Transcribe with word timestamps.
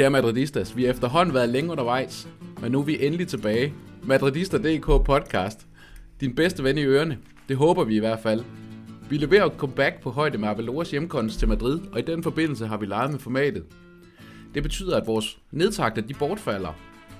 Kære 0.00 0.10
Madridistas, 0.10 0.76
vi 0.76 0.84
har 0.84 0.90
efterhånden 0.90 1.34
været 1.34 1.48
længe 1.48 1.70
undervejs, 1.70 2.28
men 2.60 2.72
nu 2.72 2.80
er 2.80 2.84
vi 2.84 3.06
endelig 3.06 3.28
tilbage. 3.28 3.74
Madridister.dk 4.02 4.86
podcast. 4.86 5.66
Din 6.20 6.34
bedste 6.34 6.64
ven 6.64 6.78
i 6.78 6.84
ørene. 6.84 7.18
Det 7.48 7.56
håber 7.56 7.84
vi 7.84 7.96
i 7.96 7.98
hvert 7.98 8.18
fald. 8.22 8.44
Vi 9.10 9.16
leverer 9.16 9.44
et 9.44 9.52
comeback 9.56 10.02
på 10.02 10.10
højde 10.10 10.38
med 10.38 10.48
Aveloras 10.48 10.90
hjemkomst 10.90 11.38
til 11.38 11.48
Madrid, 11.48 11.80
og 11.92 11.98
i 11.98 12.02
den 12.02 12.22
forbindelse 12.22 12.66
har 12.66 12.76
vi 12.76 12.86
leget 12.86 13.10
med 13.10 13.18
formatet. 13.18 13.64
Det 14.54 14.62
betyder, 14.62 14.96
at 14.96 15.06
vores 15.06 15.38
nedtagter 15.50 16.02
de 16.02 16.14
bortfalder 16.14 16.72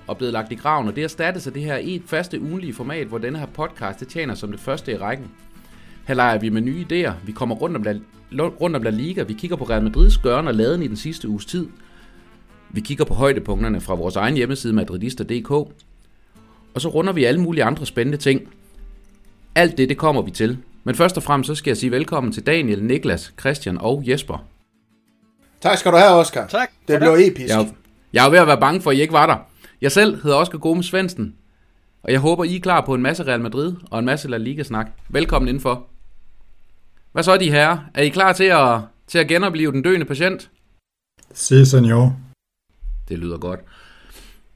og 0.07 0.17
blevet 0.17 0.33
lagt 0.33 0.51
i 0.51 0.55
graven, 0.55 0.87
og 0.87 0.95
det 0.95 1.03
erstattes 1.03 1.47
af 1.47 1.53
det 1.53 1.61
her 1.63 1.79
et 1.81 2.01
faste 2.05 2.41
ugenlige 2.41 2.73
format, 2.73 3.07
hvor 3.07 3.17
denne 3.17 3.39
her 3.39 3.45
podcast 3.45 3.99
det 3.99 4.07
tjener 4.07 4.35
som 4.35 4.51
det 4.51 4.59
første 4.59 4.91
i 4.91 4.97
rækken. 4.97 5.27
Her 6.07 6.15
leger 6.15 6.39
vi 6.39 6.49
med 6.49 6.61
nye 6.61 6.85
idéer, 6.91 7.11
vi 7.25 7.31
kommer 7.31 7.55
rundt 7.55 7.75
om 7.77 7.83
La, 8.31 8.43
rundt 8.43 8.75
om 8.75 8.83
La 8.83 8.89
Liga, 8.89 9.23
vi 9.23 9.33
kigger 9.33 9.57
på 9.57 9.63
Real 9.63 9.83
Madrids 9.83 10.17
gøren 10.17 10.47
og 10.47 10.53
laden 10.55 10.83
i 10.83 10.87
den 10.87 10.97
sidste 10.97 11.27
uges 11.29 11.45
tid, 11.45 11.67
vi 12.69 12.81
kigger 12.81 13.05
på 13.05 13.13
højdepunkterne 13.13 13.81
fra 13.81 13.95
vores 13.95 14.15
egen 14.15 14.35
hjemmeside 14.35 14.73
madridister.dk, 14.73 15.51
og 15.51 16.81
så 16.81 16.89
runder 16.89 17.13
vi 17.13 17.23
alle 17.25 17.41
mulige 17.41 17.63
andre 17.63 17.85
spændende 17.85 18.17
ting. 18.17 18.41
Alt 19.55 19.77
det, 19.77 19.89
det 19.89 19.97
kommer 19.97 20.21
vi 20.21 20.31
til. 20.31 20.57
Men 20.83 20.95
først 20.95 21.17
og 21.17 21.23
fremmest 21.23 21.47
så 21.47 21.55
skal 21.55 21.69
jeg 21.71 21.77
sige 21.77 21.91
velkommen 21.91 22.33
til 22.33 22.45
Daniel, 22.45 22.83
Niklas, 22.83 23.33
Christian 23.39 23.77
og 23.77 24.03
Jesper. 24.07 24.45
Tak 25.61 25.77
skal 25.77 25.91
du 25.91 25.97
have, 25.97 26.11
Oscar. 26.11 26.47
Tak. 26.47 26.69
Det 26.87 26.99
blev 26.99 27.11
episk. 27.19 27.49
Jeg, 27.49 27.61
er- 27.61 27.65
jeg 28.13 28.25
er 28.25 28.29
ved 28.29 28.39
at 28.39 28.47
være 28.47 28.59
bange 28.59 28.81
for, 28.81 28.91
at 28.91 28.97
I 28.97 29.01
ikke 29.01 29.13
var 29.13 29.25
der. 29.25 29.35
Jeg 29.81 29.91
selv 29.91 30.23
hedder 30.23 30.37
Oscar 30.37 30.57
Gomes 30.57 30.85
Svendsen, 30.85 31.35
og 32.03 32.11
jeg 32.11 32.19
håber, 32.19 32.43
I 32.43 32.55
er 32.55 32.59
klar 32.59 32.85
på 32.85 32.93
en 32.93 33.01
masse 33.01 33.23
Real 33.23 33.41
Madrid 33.41 33.73
og 33.91 33.99
en 33.99 34.05
masse 34.05 34.29
La 34.29 34.37
Liga-snak. 34.37 34.87
Velkommen 35.09 35.49
indenfor. 35.49 35.87
Hvad 37.11 37.23
så, 37.23 37.37
de 37.37 37.51
herrer? 37.51 37.77
Er 37.93 38.01
I 38.01 38.09
klar 38.09 38.33
til 38.33 38.43
at, 38.43 38.79
til 39.07 39.19
at 39.19 39.27
genopleve 39.27 39.71
den 39.71 39.81
døende 39.81 40.05
patient? 40.05 40.49
Si, 41.33 41.65
senor. 41.65 42.19
Det 43.09 43.19
lyder 43.19 43.37
godt. 43.37 43.59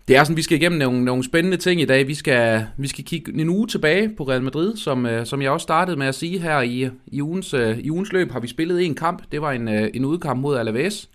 Det 0.07 0.15
er 0.15 0.23
sådan, 0.23 0.37
vi 0.37 0.41
skal 0.41 0.57
igennem 0.57 0.79
nogle, 0.79 1.05
nogle 1.05 1.23
spændende 1.23 1.57
ting 1.57 1.81
i 1.81 1.85
dag. 1.85 2.07
Vi 2.07 2.13
skal, 2.13 2.65
vi 2.77 2.87
skal 2.87 3.03
kigge 3.03 3.41
en 3.41 3.49
uge 3.49 3.67
tilbage 3.67 4.15
på 4.17 4.23
Real 4.23 4.43
Madrid, 4.43 4.77
som, 4.77 5.05
øh, 5.05 5.25
som 5.25 5.41
jeg 5.41 5.51
også 5.51 5.63
startede 5.63 5.97
med 5.97 6.07
at 6.07 6.15
sige 6.15 6.39
her 6.39 6.61
i, 6.61 6.89
i, 7.07 7.21
ugens, 7.21 7.53
øh, 7.53 7.77
i 7.77 7.91
ugens 7.91 8.11
løb, 8.11 8.31
har 8.31 8.39
vi 8.39 8.47
spillet 8.47 8.85
en 8.85 8.95
kamp. 8.95 9.23
Det 9.31 9.41
var 9.41 9.51
en, 9.51 9.67
øh, 9.67 9.89
en 9.93 10.05
udkamp 10.05 10.41
mod 10.41 10.57
Alaves. 10.57 11.09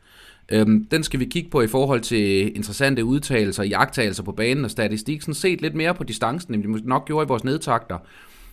Øhm, 0.51 0.85
den 0.85 1.03
skal 1.03 1.21
vi 1.21 1.25
kigge 1.25 1.51
på 1.51 1.63
i 1.63 1.67
forhold 1.67 2.01
til 2.01 2.57
interessante 2.57 3.05
udtalelser, 3.05 3.65
jagttagelser 3.65 4.23
på 4.23 4.33
banen 4.33 4.65
og 4.65 4.71
statistik. 4.71 5.23
Sådan 5.23 5.35
set 5.35 5.61
lidt 5.61 5.75
mere 5.75 5.95
på 5.95 6.05
distancen, 6.05 6.55
end 6.55 6.75
vi 6.75 6.81
nok 6.85 7.07
gjorde 7.07 7.25
i 7.25 7.29
vores 7.29 7.45
nedtakter. 7.45 7.99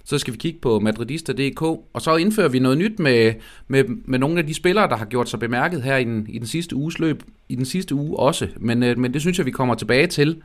Så 0.05 0.17
skal 0.17 0.33
vi 0.33 0.37
kigge 0.37 0.59
på 0.59 0.79
madridista.dk, 0.79 1.61
og 1.61 2.01
så 2.01 2.15
indfører 2.15 2.49
vi 2.49 2.59
noget 2.59 2.77
nyt 2.77 2.99
med, 2.99 3.33
med, 3.67 3.83
med 4.05 4.19
nogle 4.19 4.39
af 4.39 4.47
de 4.47 4.53
spillere, 4.53 4.89
der 4.89 4.95
har 4.95 5.05
gjort 5.05 5.29
sig 5.29 5.39
bemærket 5.39 5.83
her 5.83 5.97
i 5.97 6.03
den, 6.03 6.25
i 6.29 6.39
den 6.39 6.47
sidste 6.47 6.75
uges 6.75 6.99
løb, 6.99 7.23
i 7.49 7.55
den 7.55 7.65
sidste 7.65 7.95
uge 7.95 8.19
også. 8.19 8.47
Men, 8.57 8.83
øh, 8.83 8.97
men 8.97 9.13
det 9.13 9.21
synes 9.21 9.37
jeg, 9.37 9.45
vi 9.45 9.51
kommer 9.51 9.75
tilbage 9.75 10.07
til. 10.07 10.41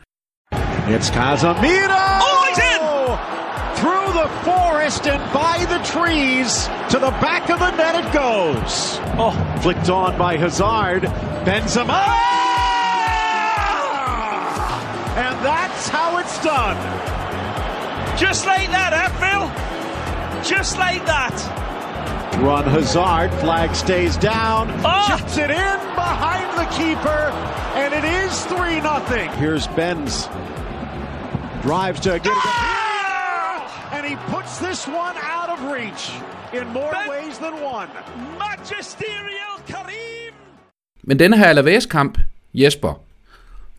It's 0.88 1.14
Casemiro! 1.14 2.11
And 5.06 5.32
by 5.32 5.64
the 5.68 5.78
trees 5.84 6.66
to 6.90 6.98
the 6.98 7.10
back 7.20 7.50
of 7.50 7.58
the 7.58 7.70
net 7.72 8.04
it 8.04 8.12
goes. 8.12 8.98
Oh, 9.18 9.32
flicked 9.62 9.88
on 9.90 10.16
by 10.16 10.36
Hazard. 10.36 11.02
Benzema! 11.44 12.06
And 15.14 15.44
that's 15.44 15.88
how 15.88 16.18
it's 16.18 16.42
done. 16.42 16.76
Just 18.16 18.46
like 18.46 18.68
that, 18.70 18.92
eh, 18.92 19.08
Phil? 19.20 20.48
Just 20.48 20.78
like 20.78 21.04
that. 21.06 21.32
Run 22.40 22.64
Hazard, 22.64 23.30
flag 23.40 23.74
stays 23.74 24.16
down, 24.16 24.70
Oh! 24.84 25.04
chips 25.16 25.36
it 25.36 25.50
in 25.50 25.78
behind 25.94 26.48
the 26.58 26.64
keeper, 26.76 27.30
and 27.76 27.92
it 27.92 28.04
is 28.04 28.44
3 28.46 28.80
nothing. 28.80 29.30
Here's 29.32 29.66
Benz. 29.68 30.28
Drives 31.62 32.00
to 32.00 32.18
get 32.18 32.26
it. 32.26 32.32
Ah! 32.34 32.81
And 34.02 34.10
he 34.10 34.16
puts 34.36 34.58
this 34.58 34.88
one 34.88 35.16
out 35.36 35.48
of 35.54 35.58
reach 35.74 36.12
in 36.52 36.72
more 36.72 36.92
Ben- 36.92 37.10
ways 37.10 37.38
than 37.38 37.52
one. 37.74 37.88
Magisterial 38.38 39.54
Karim! 39.66 40.34
Men 41.02 41.18
denne 41.18 41.38
her 41.38 41.46
Alaves-kamp, 41.46 42.18
Jesper, 42.54 43.02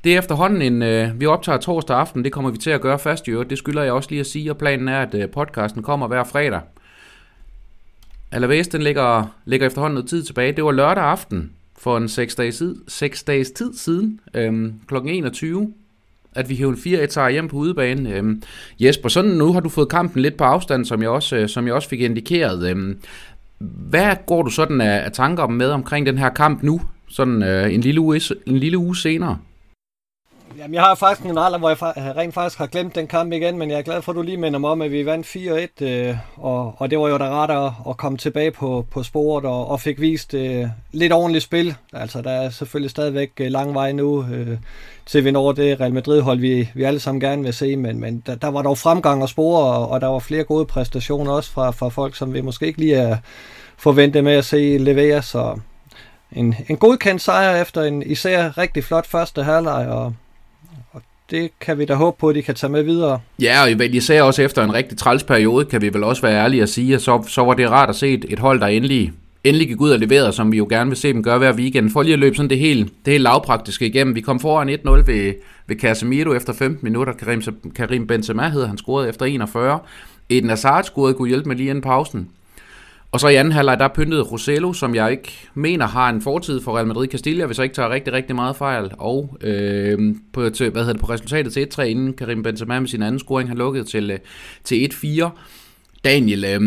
det 0.03 0.13
er 0.13 0.19
efterhånden 0.19 0.61
en... 0.61 0.81
Øh, 0.81 1.19
vi 1.19 1.25
optager 1.25 1.57
torsdag 1.57 1.97
aften, 1.97 2.23
det 2.23 2.31
kommer 2.31 2.51
vi 2.51 2.57
til 2.57 2.69
at 2.69 2.81
gøre 2.81 3.00
fast 3.00 3.28
i 3.28 3.31
øvrigt. 3.31 3.50
Det 3.50 3.57
skylder 3.57 3.84
jeg 3.84 3.94
også 3.94 4.09
lige 4.09 4.19
at 4.19 4.25
sige, 4.28 4.51
og 4.51 4.57
planen 4.57 4.88
er, 4.88 5.01
at 5.01 5.13
øh, 5.13 5.29
podcasten 5.29 5.84
kommer 5.84 6.07
hver 6.07 6.23
fredag. 6.23 6.61
Alaves, 8.31 8.67
den 8.67 8.81
ligger, 8.81 9.25
ligger 9.45 9.67
efterhånden 9.67 9.94
noget 9.94 10.09
tid 10.09 10.23
tilbage. 10.23 10.51
Det 10.51 10.63
var 10.63 10.72
lørdag 10.72 11.03
aften 11.03 11.51
for 11.78 11.97
en 11.97 12.09
6 12.09 12.35
dages, 12.35 12.57
tid, 12.57 12.75
6 12.88 13.23
dages 13.23 13.51
tid 13.51 13.73
siden, 13.73 14.19
øhm, 14.34 14.79
kl. 14.88 14.95
21, 15.05 15.73
at 16.36 16.50
vi 16.50 16.56
hævde 16.56 16.78
4 16.78 17.04
etager 17.04 17.30
hjem 17.30 17.48
på 17.48 17.58
udebane. 17.58 18.16
Øhm, 18.16 18.42
Jesper, 18.80 19.10
sådan 19.10 19.32
nu 19.32 19.54
har 19.54 19.60
du 19.60 19.70
fået 19.70 19.90
kampen 19.90 20.22
lidt 20.22 20.38
på 20.38 20.44
afstand, 20.44 20.86
som 20.86 21.02
jeg 21.02 21.10
også, 21.10 21.36
øh, 21.36 21.50
som 21.50 21.68
jeg 21.68 21.74
også 21.74 21.90
fik 21.90 22.02
indikeret. 22.02 22.70
Øhm, 22.70 22.98
hvad 23.90 24.16
går 24.28 24.42
du 24.42 24.50
sådan 24.50 24.82
af, 24.82 25.06
af 25.06 25.12
tanker 25.12 25.48
med 25.48 25.70
omkring 25.70 26.06
den 26.06 26.18
her 26.18 26.30
kamp 26.30 26.64
nu, 26.64 26.82
sådan 27.10 27.44
øh, 27.44 27.74
en, 27.74 27.82
lille 27.82 28.02
uge, 28.02 28.22
en 28.46 28.58
lille 28.58 28.78
uge 28.78 28.98
senere? 28.98 29.38
Jamen, 30.58 30.74
jeg 30.74 30.84
har 30.84 30.96
faktisk 30.96 31.30
en 31.30 31.38
alder, 31.38 31.58
hvor 31.58 31.69
jeg 31.69 31.78
øh, 31.97 32.16
rent 32.16 32.34
faktisk 32.34 32.58
har 32.58 32.68
glemt 32.68 32.96
den 32.96 33.08
kamp 33.08 33.34
igen, 33.34 33.58
men 33.58 33.69
jeg 33.69 33.78
er 33.78 33.81
glad 33.81 34.02
for, 34.02 34.12
at 34.12 34.16
du 34.16 34.22
lige 34.22 34.38
minder 34.38 34.59
mig 34.59 34.69
om, 34.69 34.81
at 34.81 34.91
vi 34.91 35.06
vandt 35.06 35.28
4-1, 35.81 35.86
øh, 35.86 36.18
og, 36.38 36.75
og 36.78 36.91
det 36.91 37.00
var 37.00 37.09
jo 37.09 37.18
da 37.18 37.30
rart 37.30 37.52
at, 37.52 37.72
at 37.90 37.97
komme 37.97 38.18
tilbage 38.18 38.52
på, 38.52 38.86
på 38.91 39.03
sporet 39.03 39.46
og, 39.46 39.68
og 39.68 39.81
fik 39.81 40.02
vist 40.02 40.34
øh, 40.34 40.68
lidt 40.91 41.14
ordentligt 41.14 41.44
spil. 41.44 41.75
Altså, 41.94 42.22
der 42.22 42.31
er 42.31 42.50
selvfølgelig 42.50 42.91
stadigvæk 42.91 43.31
øh, 43.40 43.47
lang 43.52 43.74
vej 43.74 43.91
nu, 43.91 44.25
øh, 44.34 44.58
til 45.06 45.25
vi 45.25 45.31
når 45.31 45.52
det 45.52 45.80
Real 45.80 45.94
Madrid-hold, 45.94 46.40
vi, 46.40 46.70
vi 46.74 46.84
alle 46.84 47.00
sammen 47.00 47.22
gerne 47.22 47.44
vil 47.44 47.53
se, 47.53 47.75
men, 47.75 48.00
men 48.00 48.24
der, 48.25 48.35
der 48.35 48.47
var 48.47 48.62
dog 48.62 48.78
fremgang 48.78 49.22
og 49.22 49.30
spore, 49.30 49.64
og, 49.64 49.90
og 49.90 50.02
der 50.02 50.08
var 50.08 50.20
flere 50.20 50.44
gode 50.44 50.66
præstationer 50.66 51.31
også 51.31 51.52
fra, 51.52 51.72
fra 51.72 51.90
folk, 51.90 52.16
som 52.16 52.34
vi 52.34 52.41
måske 52.41 52.68
ikke 52.68 52.80
lige 52.80 52.96
er 52.96 53.18
forventet 53.78 54.24
med 54.24 54.34
at 54.34 54.46
se 54.46 54.78
levere, 54.78 55.22
så 55.22 55.59
en, 56.31 56.56
en 56.70 56.78
godkendt 56.78 57.22
sejr 57.22 57.62
efter 57.62 57.81
en 57.84 58.03
især 58.03 58.58
rigtig 58.58 58.84
flot 58.84 59.08
første 59.08 59.44
halvleg, 59.44 59.88
og 59.88 60.14
det 61.31 61.51
kan 61.59 61.78
vi 61.78 61.85
da 61.85 61.94
håbe 61.94 62.17
på, 62.19 62.29
at 62.29 62.35
de 62.35 62.41
kan 62.41 62.56
tage 62.56 62.72
med 62.72 62.84
videre. 62.84 63.19
Ja, 63.41 63.63
og 63.63 63.79
vel 63.79 63.95
især 63.95 64.22
også 64.22 64.41
efter 64.41 64.63
en 64.63 64.73
rigtig 64.73 64.97
træls 64.97 65.23
periode, 65.23 65.66
kan 65.66 65.81
vi 65.81 65.94
vel 65.94 66.03
også 66.03 66.22
være 66.22 66.44
ærlige 66.44 66.63
at 66.63 66.69
sige, 66.69 66.95
at 66.95 67.01
så, 67.01 67.23
så 67.28 67.41
var 67.41 67.53
det 67.53 67.69
rart 67.69 67.89
at 67.89 67.95
se 67.95 68.13
et, 68.13 68.25
et 68.29 68.39
hold, 68.39 68.59
der 68.59 68.67
endelig, 68.67 69.13
endelig 69.44 69.67
gik 69.67 69.81
ud 69.81 69.89
og 69.89 70.00
leverede, 70.00 70.34
som 70.34 70.51
vi 70.51 70.57
jo 70.57 70.67
gerne 70.69 70.89
vil 70.89 70.97
se 70.97 71.13
dem 71.13 71.23
gøre 71.23 71.38
hver 71.38 71.53
weekend. 71.53 71.89
For 71.91 72.03
lige 72.03 72.13
at 72.13 72.19
løbe 72.19 72.35
sådan 72.35 72.50
det 72.50 72.59
helt, 72.59 72.94
det 73.06 73.11
helt 73.11 73.23
lavpraktiske 73.23 73.88
igennem. 73.88 74.16
Vi 74.16 74.22
kom 74.22 74.39
foran 74.39 74.69
1-0 74.69 74.89
ved, 74.89 75.34
ved 75.67 75.75
Casemiro 75.75 76.34
efter 76.34 76.53
15 76.53 76.79
minutter. 76.81 77.13
Karim, 77.13 77.41
Karim 77.75 78.07
Benzema 78.07 78.50
hed 78.50 78.66
han 78.66 78.78
scorede 78.78 79.09
efter 79.09 79.25
41. 79.25 79.79
Eden 80.29 80.50
Hazard 80.50 80.84
scorede, 80.84 81.13
kunne 81.13 81.29
hjælpe 81.29 81.50
med 81.50 81.55
lige 81.55 81.69
inden 81.69 81.81
pausen. 81.81 82.29
Og 83.13 83.19
så 83.19 83.28
i 83.28 83.35
anden 83.35 83.51
halvleg, 83.53 83.79
der 83.79 83.88
pyntede 83.88 84.22
Rosello, 84.22 84.74
som 84.74 84.96
jeg 84.96 85.12
ikke 85.12 85.31
mener 85.53 85.88
har 85.88 86.09
en 86.09 86.22
fortid 86.22 86.62
for 86.62 86.75
Real 86.78 86.88
Madrid 86.88 87.07
Castilla, 87.07 87.46
hvis 87.46 87.57
jeg 87.57 87.63
ikke 87.63 87.75
tager 87.75 87.90
rigtig, 87.90 88.13
rigtig 88.13 88.35
meget 88.35 88.56
fejl. 88.56 88.91
Og 88.97 89.38
øh, 89.41 90.16
på, 90.34 90.50
til, 90.50 90.69
hvad 90.69 90.81
hedder 90.81 90.94
det, 90.94 91.01
på 91.01 91.09
resultatet 91.12 91.53
til 91.53 91.68
1-3, 91.79 91.81
inden 91.81 92.13
Karim 92.13 92.44
Benzema 92.44 92.79
med 92.79 92.88
sin 92.88 93.03
anden 93.03 93.19
scoring 93.19 93.50
har 93.50 93.56
lukket 93.56 93.88
til, 93.88 94.12
øh, 94.12 94.19
til 94.63 94.90
1-4. 94.94 95.29
Daniel, 96.03 96.46
øh, 96.46 96.62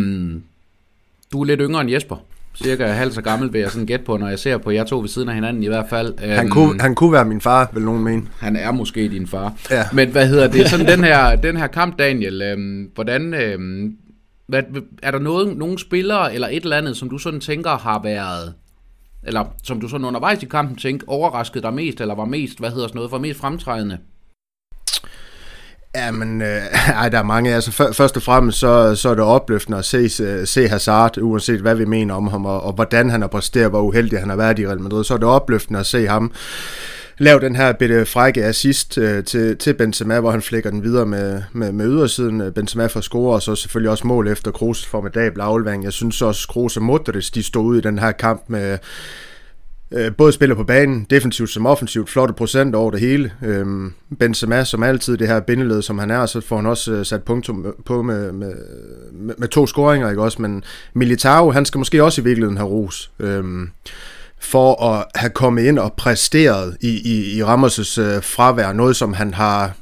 du 1.33 1.41
er 1.41 1.45
lidt 1.45 1.61
yngre 1.63 1.81
end 1.81 1.91
Jesper. 1.91 2.17
Cirka 2.63 2.87
halv 2.87 3.13
så 3.13 3.23
gammel 3.23 3.53
vil 3.53 3.61
jeg 3.61 3.71
sådan 3.71 3.87
gætte 3.87 4.05
på, 4.05 4.17
når 4.17 4.29
jeg 4.29 4.39
ser 4.39 4.59
på 4.59 4.71
jer 4.71 4.85
to 4.85 4.99
ved 5.01 5.09
siden 5.09 5.29
af 5.29 5.35
hinanden 5.35 5.63
i 5.63 5.67
hvert 5.67 5.87
fald. 5.91 6.19
Han, 6.19 6.39
Øhm, 6.45 6.51
kunne, 6.51 6.81
han 6.81 6.95
kunne 6.95 7.13
være 7.13 7.25
min 7.25 7.41
far, 7.41 7.71
vil 7.75 7.83
nogen 7.83 8.05
mene. 8.05 8.23
han 8.39 8.57
er 8.57 8.73
måske 8.73 9.09
din 9.09 9.27
far. 9.27 9.55
Ja. 9.71 9.85
Men 9.93 10.09
hvad 10.09 10.29
hedder 10.29 10.49
det? 10.49 10.69
Sådan 10.69 10.87
den 10.97 11.05
her, 11.05 11.37
den 11.37 11.57
her 11.57 11.67
kamp, 11.67 11.99
Daniel. 11.99 12.43
Øhm, 12.43 12.91
hvordan, 12.95 13.35
øhm, 13.35 13.97
hvad, 14.49 14.63
er 15.03 15.11
der 15.11 15.19
noget, 15.19 15.57
nogle 15.57 15.79
spillere 15.79 16.35
eller 16.35 16.49
et 16.49 16.63
eller 16.63 16.77
andet, 16.77 16.97
som 16.97 17.11
du 17.11 17.19
sådan 17.19 17.41
tænker 17.41 17.71
har 17.71 18.03
været, 18.03 18.55
eller 19.23 19.45
som 19.63 19.81
du 19.81 19.89
sådan 19.89 20.07
undervejs 20.07 20.43
i 20.43 20.47
kampen 20.47 20.77
tænkte, 20.77 21.09
overraskede 21.09 21.63
dig 21.63 21.75
mest, 21.75 22.01
eller 22.01 22.15
var 22.15 22.25
mest, 22.25 22.59
hvad 22.59 22.71
hedder 22.71 22.87
sådan 22.87 22.97
noget, 22.97 23.13
var 23.13 23.19
mest 23.19 23.41
fremtrædende? 23.41 23.99
Jamen, 25.97 26.43
øh, 26.43 26.63
ej, 27.01 27.09
der 27.09 27.19
er 27.19 27.23
mange. 27.23 27.55
Altså, 27.55 27.93
først 27.93 28.17
og 28.17 28.23
fremmest, 28.23 28.59
så, 28.59 28.95
så 28.95 29.09
er 29.09 29.15
det 29.15 29.25
opløftende 29.25 29.79
at 29.79 29.85
se, 29.85 30.23
øh, 30.23 30.47
se 30.47 30.69
Hazard, 30.69 31.19
uanset 31.19 31.61
hvad 31.61 31.75
vi 31.75 31.85
mener 31.85 32.15
om 32.15 32.27
ham, 32.27 32.47
og, 32.47 32.63
og 32.63 32.73
hvordan 32.73 33.11
han 33.11 33.21
har 33.21 33.29
præsteret, 33.29 33.71
hvor 33.71 33.81
uheldig 33.81 34.21
han 34.21 34.29
har 34.29 34.37
været 34.37 34.59
i 34.59 34.67
Real 34.67 34.81
Madrid. 34.81 35.05
Så 35.05 35.15
er 35.15 35.19
det 35.19 35.29
opløftende 35.29 35.81
at 35.81 35.87
se 35.87 36.07
ham 36.07 36.33
lave 37.19 37.41
den 37.41 37.57
her 37.57 37.73
bitte 37.73 38.07
frække 38.07 38.45
assist 38.45 38.99
øh, 38.99 39.25
til, 39.25 39.57
til 39.57 39.75
Benzema, 39.75 40.21
hvor 40.21 40.31
han 40.31 40.43
flækker 40.43 40.71
den 40.71 40.83
videre 40.83 41.07
med, 41.07 41.43
med, 41.53 41.73
med 41.73 41.87
ydersiden. 41.87 42.41
Øh, 42.41 42.53
Benzema 42.53 42.87
får 42.87 43.01
score, 43.01 43.35
og 43.35 43.43
så 43.43 43.55
selvfølgelig 43.55 43.91
også 43.91 44.07
mål 44.07 44.29
efter 44.29 44.51
Kroos 44.51 44.87
formidabel 44.87 45.41
aflevering. 45.41 45.85
Jeg 45.85 45.93
synes 45.93 46.23
også, 46.23 46.49
Kroos 46.49 46.77
og 46.77 46.83
Modric, 46.83 47.31
de 47.31 47.43
stod 47.43 47.65
ud 47.65 47.79
i 47.79 47.81
den 47.81 47.99
her 47.99 48.13
kamp 48.13 48.45
med 48.49 48.79
øh, 49.91 50.17
både 50.17 50.33
spiller 50.33 50.57
på 50.57 50.65
banen, 50.65 51.07
defensivt 51.11 51.51
som 51.51 51.67
offensivt, 51.67 52.11
flotte 52.11 52.35
procent 52.35 52.75
over 52.75 52.91
det 52.91 53.01
hele. 53.01 53.33
Øhm, 53.45 53.93
Benzema 54.19 54.65
som 54.65 54.83
altid 54.83 55.17
det 55.17 55.29
her 55.29 55.41
bindeled, 55.41 55.83
som 55.83 55.99
han 55.99 56.11
er, 56.11 56.27
så 56.27 56.41
får 56.41 56.57
han 56.57 56.67
også 56.67 56.93
øh, 56.93 57.05
sat 57.05 57.23
punktum 57.23 57.75
på 57.85 58.03
med, 58.03 58.33
med, 58.33 58.55
med, 59.13 59.35
med 59.39 59.49
to 59.49 59.67
scoringer, 59.67 60.11
ikke 60.11 60.23
også? 60.23 60.43
Men 60.43 60.65
Militao, 60.95 61.51
han 61.51 61.65
skal 61.65 61.79
måske 61.79 62.05
også 62.05 62.21
i 62.21 62.25
virkeligheden 62.25 62.57
have 62.57 62.71
ros. 62.71 63.11
Øhm, 63.19 63.71
for 64.41 64.85
at 64.85 65.05
have 65.15 65.31
kommet 65.31 65.63
ind 65.63 65.79
og 65.79 65.93
præsteret 65.93 66.77
i, 66.81 66.89
i, 66.89 67.39
i 67.39 67.43
Ramos' 67.43 68.01
øh, 68.01 68.23
fravær, 68.23 68.73
noget 68.73 68.97
som 68.97 69.13
han 69.13 69.35
har 69.35 69.73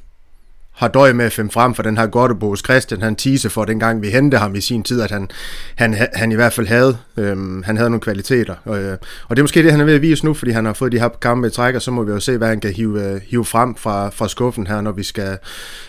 har 0.74 0.88
døj 0.88 1.12
med 1.12 1.24
at 1.24 1.32
finde 1.32 1.50
frem 1.50 1.74
for 1.74 1.82
den 1.82 1.98
her 1.98 2.06
Gottebos 2.06 2.58
Christian, 2.58 3.02
han 3.02 3.16
tise 3.16 3.50
for 3.50 3.64
dengang 3.64 4.02
vi 4.02 4.10
hentede 4.10 4.40
ham 4.40 4.54
i 4.54 4.60
sin 4.60 4.82
tid, 4.82 5.00
at 5.00 5.10
han, 5.10 5.28
han, 5.74 6.08
han 6.14 6.32
i 6.32 6.34
hvert 6.34 6.52
fald 6.52 6.66
havde, 6.66 6.98
øhm, 7.16 7.62
han 7.62 7.76
havde 7.76 7.90
nogle 7.90 8.00
kvaliteter. 8.00 8.54
Og, 8.64 8.82
øh, 8.82 8.98
og 9.28 9.36
det 9.36 9.40
er 9.40 9.44
måske 9.44 9.62
det, 9.62 9.70
han 9.70 9.80
er 9.80 9.84
ved 9.84 9.94
at 9.94 10.02
vise 10.02 10.24
nu, 10.24 10.34
fordi 10.34 10.50
han 10.50 10.64
har 10.64 10.72
fået 10.72 10.92
de 10.92 10.98
her 10.98 11.08
kampe 11.08 11.46
i 11.46 11.50
træk, 11.50 11.74
og 11.74 11.82
så 11.82 11.90
må 11.90 12.02
vi 12.02 12.12
jo 12.12 12.20
se, 12.20 12.36
hvad 12.36 12.48
han 12.48 12.60
kan 12.60 12.72
hive, 12.72 13.04
øh, 13.04 13.20
hive 13.26 13.44
frem 13.44 13.74
fra, 13.74 14.08
fra 14.08 14.28
skuffen 14.28 14.66
her, 14.66 14.80
når 14.80 14.92
vi, 14.92 15.02
skal, 15.02 15.38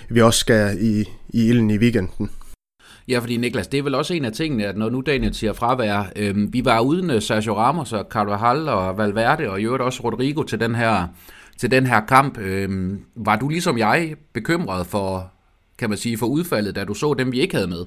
vi 0.09 0.21
også 0.21 0.39
skal 0.39 0.77
i, 0.79 1.01
i 1.29 1.47
ilden 1.47 1.69
i 1.69 1.77
weekenden. 1.77 2.29
Ja, 3.07 3.19
fordi 3.19 3.37
Niklas, 3.37 3.67
det 3.67 3.77
er 3.77 3.83
vel 3.83 3.95
også 3.95 4.13
en 4.13 4.25
af 4.25 4.31
tingene, 4.31 4.65
at 4.65 4.77
når 4.77 4.89
nu 4.89 5.01
Daniel 5.01 5.33
siger 5.33 5.53
fravær, 5.53 6.11
øh, 6.15 6.53
vi 6.53 6.65
var 6.65 6.79
uden 6.79 7.09
øh, 7.09 7.21
Sergio 7.21 7.57
Ramos 7.57 7.93
og 7.93 8.05
Carvajal 8.09 8.69
og 8.69 8.97
Valverde, 8.97 9.49
og 9.49 9.61
i 9.61 9.63
øvrigt 9.63 9.83
også 9.83 10.03
Rodrigo 10.03 10.43
til 10.43 10.59
den 10.59 10.75
her 10.75 11.07
til 11.57 11.71
den 11.71 11.85
her 11.85 12.01
kamp. 12.01 12.37
Øh, 12.37 12.69
var 13.15 13.35
du 13.35 13.49
ligesom 13.49 13.77
jeg 13.77 14.15
bekymret 14.33 14.87
for, 14.87 15.31
kan 15.79 15.89
man 15.89 15.97
sige, 15.97 16.17
for 16.17 16.25
udfaldet, 16.25 16.75
da 16.75 16.83
du 16.83 16.93
så 16.93 17.13
dem, 17.13 17.31
vi 17.31 17.39
ikke 17.39 17.55
havde 17.55 17.67
med? 17.67 17.85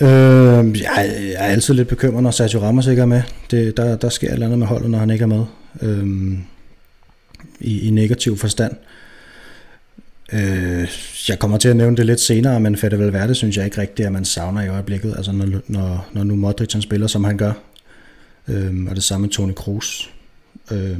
Øh, 0.00 0.80
jeg, 0.80 1.12
jeg 1.20 1.34
er 1.36 1.52
altid 1.52 1.74
lidt 1.74 1.88
bekymret, 1.88 2.22
når 2.22 2.30
Sergio 2.30 2.60
Ramos 2.60 2.86
ikke 2.86 3.02
er 3.02 3.06
med. 3.06 3.22
Det, 3.50 3.76
der, 3.76 3.96
der 3.96 4.08
sker 4.08 4.28
et 4.28 4.32
eller 4.32 4.46
andet 4.46 4.58
med 4.58 4.66
holdet, 4.66 4.90
når 4.90 4.98
han 4.98 5.10
ikke 5.10 5.22
er 5.22 5.26
med. 5.26 5.44
Øh, 5.82 6.38
i, 7.60 7.88
I 7.88 7.90
negativ 7.90 8.36
forstand. 8.36 8.72
Øh, 10.32 10.88
jeg 11.28 11.38
kommer 11.38 11.58
til 11.58 11.68
at 11.68 11.76
nævne 11.76 11.96
det 11.96 12.06
lidt 12.06 12.20
senere, 12.20 12.60
men 12.60 12.76
Fede 12.76 12.98
Valverde 12.98 13.34
synes 13.34 13.56
jeg 13.56 13.64
ikke 13.64 13.80
rigtigt, 13.80 14.06
at 14.06 14.12
man 14.12 14.24
savner 14.24 14.62
i 14.62 14.68
øjeblikket. 14.68 15.14
Altså 15.16 15.32
når, 15.32 15.46
når, 15.66 16.08
når 16.12 16.24
nu 16.24 16.36
Modric 16.36 16.72
han 16.72 16.82
spiller, 16.82 17.06
som 17.06 17.24
han 17.24 17.36
gør. 17.36 17.52
Øh, 18.48 18.86
og 18.88 18.96
det 18.96 19.04
samme 19.04 19.26
med 19.26 19.32
Toni 19.32 19.52
Kroos. 19.52 20.10
Øh, 20.72 20.98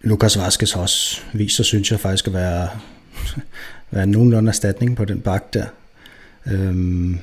Lukas 0.00 0.38
Vaskes 0.38 0.72
har 0.72 0.80
også 0.80 1.20
vist 1.32 1.56
sig, 1.56 1.64
synes 1.64 1.90
jeg 1.90 2.00
faktisk, 2.00 2.26
at 2.26 2.32
være, 2.32 2.68
være 3.90 4.06
nogenlunde 4.06 4.48
erstatning 4.48 4.96
på 4.96 5.04
den 5.04 5.20
bak 5.20 5.54
der. 5.54 5.66
Øhm, 6.46 7.18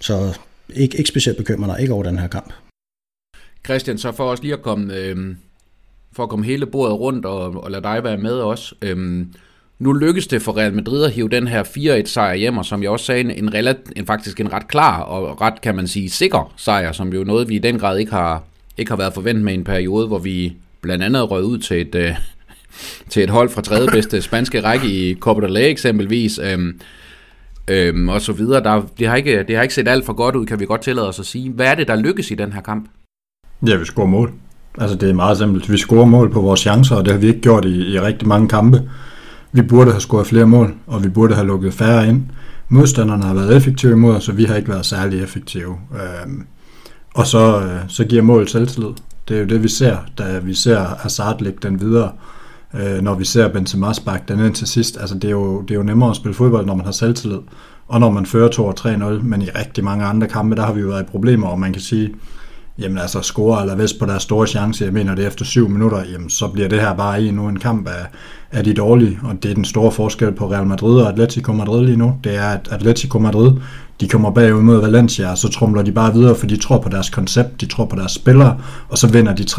så 0.00 0.38
ikke, 0.74 0.98
ikke 0.98 1.08
specielt 1.08 1.38
bekymrende, 1.38 1.76
ikke 1.80 1.94
over 1.94 2.02
den 2.02 2.18
her 2.18 2.28
kamp. 2.28 2.52
Christian, 3.64 3.98
så 3.98 4.12
for 4.12 4.30
os 4.30 4.42
lige 4.42 4.54
at 4.54 4.62
komme, 4.62 4.94
øhm, 4.94 5.36
for 6.12 6.22
at 6.22 6.28
komme 6.28 6.44
hele 6.44 6.66
bordet 6.66 6.98
rundt 6.98 7.26
og, 7.26 7.64
og 7.64 7.70
lade 7.70 7.82
dig 7.82 8.04
være 8.04 8.18
med 8.18 8.32
også. 8.32 8.74
Øhm, 8.82 9.32
nu 9.80 9.92
lykkes 9.92 10.26
det 10.26 10.42
for 10.42 10.56
Real 10.56 10.74
Madrid 10.74 11.04
at 11.04 11.10
hive 11.10 11.28
den 11.28 11.46
her 11.46 11.62
4-1 11.62 12.06
sejr 12.06 12.34
hjem, 12.34 12.58
og 12.58 12.64
som 12.64 12.82
jeg 12.82 12.90
også 12.90 13.06
sagde, 13.06 13.20
en, 13.20 13.30
en, 13.30 13.74
en 13.96 14.06
faktisk 14.06 14.40
en 14.40 14.52
ret 14.52 14.68
klar 14.68 15.00
og 15.00 15.40
ret, 15.40 15.60
kan 15.60 15.76
man 15.76 15.88
sige, 15.88 16.10
sikker 16.10 16.52
sejr, 16.56 16.92
som 16.92 17.12
jo 17.12 17.24
noget, 17.24 17.48
vi 17.48 17.54
i 17.54 17.58
den 17.58 17.78
grad 17.78 17.98
ikke 17.98 18.12
har, 18.12 18.42
ikke 18.78 18.90
har 18.90 18.96
været 18.96 19.14
forventet 19.14 19.44
med 19.44 19.54
en 19.54 19.64
periode, 19.64 20.06
hvor 20.06 20.18
vi 20.18 20.56
blandt 20.80 21.04
andet 21.04 21.30
røg 21.30 21.44
ud 21.44 21.58
til 21.58 21.80
et, 21.80 21.94
øh, 21.94 22.14
til 23.10 23.22
et 23.22 23.30
hold 23.30 23.48
fra 23.48 23.62
tredje 23.62 23.88
bedste 23.88 24.22
spanske 24.22 24.60
række 24.60 24.86
i 24.86 25.14
Copa 25.14 25.46
del 25.46 25.52
Rey 25.52 25.70
eksempelvis, 25.70 26.40
øhm, 26.42 26.80
øhm, 27.68 28.08
og 28.08 28.20
så 28.20 28.32
videre. 28.32 28.62
Der, 28.62 28.82
det, 28.98 29.08
har 29.08 29.16
ikke, 29.16 29.42
det 29.48 29.56
har 29.56 29.62
ikke 29.62 29.74
set 29.74 29.88
alt 29.88 30.06
for 30.06 30.12
godt 30.12 30.36
ud, 30.36 30.46
kan 30.46 30.60
vi 30.60 30.66
godt 30.66 30.80
tillade 30.80 31.08
os 31.08 31.18
at 31.20 31.26
sige. 31.26 31.50
Hvad 31.50 31.66
er 31.66 31.74
det, 31.74 31.88
der 31.88 31.96
lykkes 31.96 32.30
i 32.30 32.34
den 32.34 32.52
her 32.52 32.60
kamp? 32.60 32.88
Ja, 33.66 33.76
vi 33.76 33.84
scorer 33.84 34.06
mål. 34.06 34.32
Altså 34.78 34.96
det 34.96 35.10
er 35.10 35.14
meget 35.14 35.38
simpelt. 35.38 35.72
Vi 35.72 35.76
scorer 35.76 36.06
mål 36.06 36.32
på 36.32 36.40
vores 36.40 36.60
chancer, 36.60 36.96
og 36.96 37.04
det 37.04 37.12
har 37.12 37.20
vi 37.20 37.26
ikke 37.26 37.40
gjort 37.40 37.64
i, 37.64 37.92
i 37.92 38.00
rigtig 38.00 38.28
mange 38.28 38.48
kampe. 38.48 38.90
Vi 39.52 39.62
burde 39.62 39.90
have 39.90 40.00
scoret 40.00 40.26
flere 40.26 40.46
mål, 40.46 40.74
og 40.86 41.04
vi 41.04 41.08
burde 41.08 41.34
have 41.34 41.46
lukket 41.46 41.74
færre 41.74 42.08
ind. 42.08 42.22
Modstanderne 42.68 43.24
har 43.24 43.34
været 43.34 43.56
effektive 43.56 43.92
imod 43.92 44.14
os, 44.14 44.24
så 44.24 44.32
vi 44.32 44.44
har 44.44 44.54
ikke 44.54 44.68
været 44.68 44.86
særlig 44.86 45.22
effektive. 45.22 45.76
Øhm, 45.94 46.46
og 47.14 47.26
så, 47.26 47.60
øh, 47.60 47.80
så 47.88 48.04
giver 48.04 48.22
mål 48.22 48.48
selvtillid. 48.48 48.90
Det 49.28 49.36
er 49.36 49.40
jo 49.40 49.46
det, 49.46 49.62
vi 49.62 49.68
ser, 49.68 49.96
da 50.18 50.38
vi 50.38 50.54
ser 50.54 50.84
Hazard 50.84 51.40
lægge 51.40 51.58
den 51.62 51.80
videre, 51.80 52.12
øh, 52.74 53.02
når 53.02 53.14
vi 53.14 53.24
ser 53.24 53.48
Benzema 53.48 53.92
sparke 53.92 54.24
den 54.28 54.40
ind 54.40 54.54
til 54.54 54.66
sidst. 54.66 54.96
Altså, 55.00 55.14
det 55.14 55.24
er, 55.24 55.30
jo, 55.30 55.62
det 55.62 55.70
er 55.70 55.74
jo 55.74 55.82
nemmere 55.82 56.10
at 56.10 56.16
spille 56.16 56.34
fodbold, 56.34 56.66
når 56.66 56.74
man 56.74 56.84
har 56.84 56.92
selvtillid, 56.92 57.38
og 57.88 58.00
når 58.00 58.10
man 58.10 58.26
fører 58.26 58.48
2-3-0, 58.48 59.24
men 59.24 59.42
i 59.42 59.48
rigtig 59.48 59.84
mange 59.84 60.04
andre 60.04 60.26
kampe, 60.26 60.56
der 60.56 60.62
har 60.62 60.72
vi 60.72 60.80
jo 60.80 60.88
været 60.88 61.02
i 61.02 61.06
problemer, 61.10 61.48
og 61.48 61.60
man 61.60 61.72
kan 61.72 61.82
sige, 61.82 62.14
jamen 62.78 62.98
altså 62.98 63.20
score 63.22 63.62
eller 63.62 63.74
vest 63.74 63.98
på 63.98 64.06
deres 64.06 64.22
store 64.22 64.46
chance, 64.46 64.84
jeg 64.84 64.92
mener 64.92 65.14
det 65.14 65.26
efter 65.26 65.44
syv 65.44 65.68
minutter, 65.68 66.04
jamen 66.12 66.30
så 66.30 66.48
bliver 66.48 66.68
det 66.68 66.80
her 66.80 66.94
bare 66.94 67.24
i 67.24 67.30
nu 67.30 67.48
en 67.48 67.58
kamp 67.58 67.88
af, 67.88 68.06
er 68.52 68.62
de 68.62 68.74
dårlige, 68.74 69.18
og 69.22 69.42
det 69.42 69.50
er 69.50 69.54
den 69.54 69.64
store 69.64 69.92
forskel 69.92 70.32
på 70.32 70.50
Real 70.50 70.66
Madrid 70.66 71.00
og 71.00 71.08
Atletico 71.08 71.52
Madrid 71.52 71.86
lige 71.86 71.96
nu, 71.96 72.14
det 72.24 72.36
er, 72.36 72.48
at 72.48 72.68
Atletico 72.70 73.18
Madrid, 73.18 73.52
de 74.00 74.08
kommer 74.08 74.30
bagud 74.30 74.62
mod 74.62 74.80
Valencia, 74.80 75.30
og 75.30 75.38
så 75.38 75.48
trumler 75.48 75.82
de 75.82 75.92
bare 75.92 76.14
videre, 76.14 76.34
for 76.34 76.46
de 76.46 76.56
tror 76.56 76.78
på 76.78 76.88
deres 76.88 77.10
koncept, 77.10 77.60
de 77.60 77.66
tror 77.66 77.84
på 77.84 77.96
deres 77.96 78.12
spillere, 78.12 78.58
og 78.88 78.98
så 78.98 79.06
vinder 79.06 79.34
de 79.34 79.42
3-1 79.42 79.56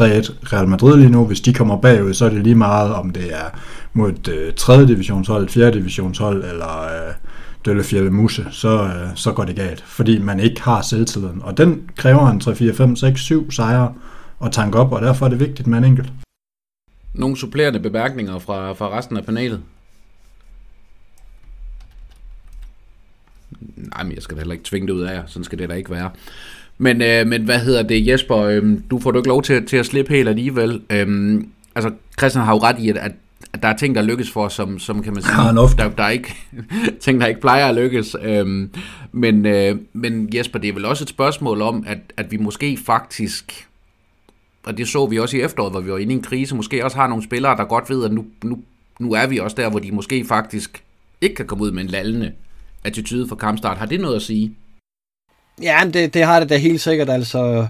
Real 0.52 0.68
Madrid 0.68 0.96
lige 0.96 1.10
nu. 1.10 1.24
Hvis 1.24 1.40
de 1.40 1.54
kommer 1.54 1.76
bagud, 1.76 2.14
så 2.14 2.24
er 2.24 2.28
det 2.28 2.42
lige 2.42 2.54
meget, 2.54 2.94
om 2.94 3.10
det 3.10 3.32
er 3.32 3.58
mod 3.92 4.10
et 4.10 4.28
øh, 4.28 4.52
3. 4.52 4.86
divisionshold, 4.86 5.44
et 5.44 5.50
4. 5.50 5.70
divisionshold, 5.70 6.44
eller 6.44 6.82
øh, 6.82 7.14
Døllefjælde 7.64 8.10
Muse, 8.10 8.46
så, 8.50 8.82
øh, 8.82 9.08
så 9.14 9.32
går 9.32 9.44
det 9.44 9.56
galt, 9.56 9.84
fordi 9.86 10.18
man 10.18 10.40
ikke 10.40 10.62
har 10.62 10.82
selvtilliden. 10.82 11.40
Og 11.44 11.56
den 11.56 11.80
kræver 11.96 12.30
en 12.30 12.40
3, 12.40 12.54
4, 12.54 12.74
5, 12.74 12.96
6, 12.96 13.20
7 13.20 13.50
sejre 13.50 13.92
at 14.44 14.52
tanke 14.52 14.78
op, 14.78 14.92
og 14.92 15.02
derfor 15.02 15.26
er 15.26 15.30
det 15.30 15.40
vigtigt 15.40 15.68
med 15.68 15.78
en 15.78 15.84
enkelt. 15.84 16.12
Nogle 17.14 17.36
supplerende 17.36 17.80
bemærkninger 17.80 18.38
fra, 18.38 18.72
fra 18.72 18.98
resten 18.98 19.16
af 19.16 19.24
panelet? 19.24 19.62
Nej, 23.76 24.02
men 24.02 24.14
jeg 24.14 24.22
skal 24.22 24.36
da 24.36 24.40
heller 24.40 24.52
ikke 24.52 24.64
tvinge 24.64 24.86
det 24.86 24.92
ud 24.92 25.02
af 25.02 25.14
jer. 25.14 25.22
Sådan 25.26 25.44
skal 25.44 25.58
det 25.58 25.68
da 25.68 25.74
ikke 25.74 25.90
være. 25.90 26.10
Men, 26.78 27.02
øh, 27.02 27.26
men 27.26 27.44
hvad 27.44 27.58
hedder 27.58 27.82
det, 27.82 28.06
Jesper? 28.06 28.36
Øh, 28.36 28.78
du 28.90 28.98
får 28.98 29.10
du 29.10 29.18
ikke 29.18 29.28
lov 29.28 29.42
til, 29.42 29.66
til 29.66 29.76
at 29.76 29.86
slippe 29.86 30.14
helt 30.14 30.28
alligevel. 30.28 30.82
Øh, 30.90 31.40
altså, 31.74 31.90
Christian 32.18 32.44
har 32.44 32.52
jo 32.52 32.58
ret 32.58 32.78
i, 32.78 32.88
at, 32.88 32.96
at 32.96 33.62
der 33.62 33.68
er 33.68 33.76
ting, 33.76 33.94
der 33.94 34.02
lykkes 34.02 34.30
for 34.30 34.44
os, 34.44 34.52
som, 34.52 34.78
som 34.78 35.02
kan 35.02 35.14
man 35.14 35.22
sige, 35.22 35.42
ja, 35.42 35.52
der, 35.52 35.90
der 35.96 36.02
er 36.02 36.08
ikke 36.08 36.34
ting, 37.00 37.20
der 37.20 37.26
ikke 37.26 37.40
plejer 37.40 37.66
at 37.66 37.74
lykkes. 37.74 38.16
Øhm, 38.22 38.70
men, 39.12 39.46
øh, 39.46 39.76
men 39.92 40.28
Jesper, 40.34 40.58
det 40.58 40.68
er 40.68 40.74
vel 40.74 40.84
også 40.84 41.04
et 41.04 41.08
spørgsmål 41.08 41.62
om, 41.62 41.84
at, 41.86 41.98
at 42.16 42.30
vi 42.30 42.36
måske 42.36 42.78
faktisk, 42.86 43.68
og 44.66 44.78
det 44.78 44.88
så 44.88 45.06
vi 45.06 45.18
også 45.18 45.36
i 45.36 45.40
efteråret, 45.40 45.72
hvor 45.72 45.80
vi 45.80 45.90
var 45.90 45.98
inde 45.98 46.12
i 46.12 46.16
en 46.16 46.22
krise, 46.22 46.54
måske 46.54 46.84
også 46.84 46.96
har 46.96 47.06
nogle 47.06 47.24
spillere, 47.24 47.56
der 47.56 47.64
godt 47.64 47.90
ved, 47.90 48.04
at 48.04 48.12
nu, 48.12 48.24
nu, 48.44 48.58
nu 49.00 49.12
er 49.12 49.26
vi 49.26 49.38
også 49.38 49.56
der, 49.56 49.70
hvor 49.70 49.78
de 49.78 49.92
måske 49.92 50.24
faktisk 50.24 50.84
ikke 51.20 51.34
kan 51.34 51.46
komme 51.46 51.64
ud 51.64 51.70
med 51.70 51.82
en 51.82 51.88
lallende 51.88 52.32
attitude 52.84 53.28
for 53.28 53.36
kampstart. 53.36 53.78
Har 53.78 53.86
det 53.86 54.00
noget 54.00 54.16
at 54.16 54.22
sige? 54.22 54.56
Ja, 55.62 55.90
det, 55.94 56.14
det 56.14 56.24
har 56.24 56.40
det 56.40 56.48
da 56.48 56.56
helt 56.56 56.80
sikkert. 56.80 57.10
Altså, 57.10 57.66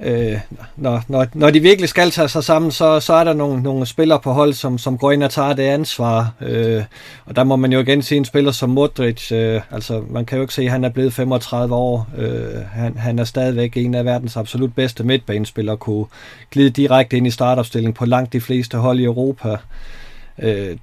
øh, 0.00 0.38
når, 0.76 1.02
når, 1.08 1.26
når 1.34 1.50
de 1.50 1.60
virkelig 1.60 1.88
skal 1.88 2.10
tage 2.10 2.28
sig 2.28 2.44
sammen, 2.44 2.70
så, 2.70 3.00
så 3.00 3.12
er 3.12 3.24
der 3.24 3.32
nogle, 3.32 3.62
nogle 3.62 3.86
spillere 3.86 4.20
på 4.20 4.32
hold, 4.32 4.52
som, 4.52 4.78
som 4.78 4.98
går 4.98 5.12
ind 5.12 5.22
og 5.22 5.30
tager 5.30 5.52
det 5.52 5.62
ansvar. 5.62 6.32
Øh, 6.40 6.82
og 7.26 7.36
der 7.36 7.44
må 7.44 7.56
man 7.56 7.72
jo 7.72 7.80
igen 7.80 8.02
se 8.02 8.16
en 8.16 8.24
spiller 8.24 8.52
som 8.52 8.70
Modric. 8.70 9.32
Øh, 9.32 9.60
altså, 9.70 10.02
man 10.10 10.24
kan 10.24 10.36
jo 10.36 10.42
ikke 10.42 10.54
se, 10.54 10.62
at 10.62 10.70
han 10.70 10.84
er 10.84 10.88
blevet 10.88 11.12
35 11.12 11.74
år. 11.74 12.08
Øh, 12.18 12.54
han, 12.72 12.96
han 12.98 13.18
er 13.18 13.24
stadigvæk 13.24 13.76
en 13.76 13.94
af 13.94 14.04
verdens 14.04 14.36
absolut 14.36 14.74
bedste 14.74 15.04
midtbanespillere, 15.04 15.76
kunne 15.76 16.06
glide 16.50 16.70
direkte 16.70 17.16
ind 17.16 17.26
i 17.26 17.30
startopstillingen 17.30 17.94
på 17.94 18.04
langt 18.04 18.32
de 18.32 18.40
fleste 18.40 18.78
hold 18.78 19.00
i 19.00 19.04
Europa. 19.04 19.56
Øh, 20.38 20.76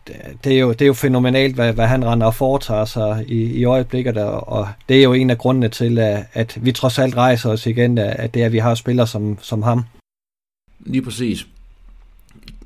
det, 0.44 0.54
er 0.54 0.60
jo, 0.60 0.72
det 0.72 0.82
er 0.82 0.86
jo 0.86 0.94
fænomenalt, 0.94 1.56
hvad, 1.56 1.74
hvad 1.74 1.88
han 1.88 2.06
render 2.06 2.28
og 2.28 2.36
foretager 2.36 2.86
sig 2.86 3.26
i, 3.28 3.44
i 3.44 3.66
øjeblikket, 3.66 4.18
og 4.18 4.70
det 4.90 5.00
er 5.00 5.04
jo 5.04 5.14
en 5.14 5.30
af 5.30 5.38
grundene 5.38 5.70
til, 5.70 6.00
at, 6.00 6.26
at 6.34 6.58
vi 6.62 6.72
trods 6.72 7.00
alt 7.00 7.16
rejser 7.16 7.50
os 7.50 7.66
igen, 7.66 7.98
at 7.98 8.34
det 8.34 8.42
er, 8.42 8.46
at 8.46 8.52
vi 8.52 8.58
har 8.58 8.76
spillere 8.76 9.08
som, 9.08 9.38
som 9.42 9.62
ham. 9.64 9.84
Lige 10.80 11.02
præcis. 11.02 11.46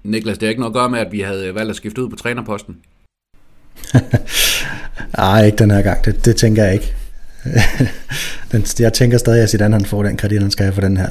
Niklas, 0.03 0.37
det 0.37 0.45
er 0.45 0.49
ikke 0.49 0.61
noget 0.61 0.71
at 0.71 0.75
gøre 0.75 0.89
med, 0.89 0.99
at 0.99 1.11
vi 1.11 1.19
havde 1.19 1.55
valgt 1.55 1.69
at 1.69 1.75
skifte 1.75 2.03
ud 2.03 2.09
på 2.09 2.15
trænerposten? 2.15 2.77
Nej, 5.17 5.45
ikke 5.45 5.57
den 5.57 5.71
her 5.71 5.81
gang. 5.81 6.05
Det, 6.05 6.25
det 6.25 6.35
tænker 6.35 6.63
jeg 6.63 6.73
ikke. 6.73 6.95
jeg 8.79 8.93
tænker 8.93 9.17
stadig, 9.17 9.43
at 9.43 9.49
Zidane 9.49 9.75
han 9.75 9.85
får 9.85 10.03
den 10.03 10.17
kredit, 10.17 10.41
han 10.41 10.51
skal 10.51 10.63
have 10.63 10.73
for 10.73 10.81
den 10.81 10.97
her. 10.97 11.09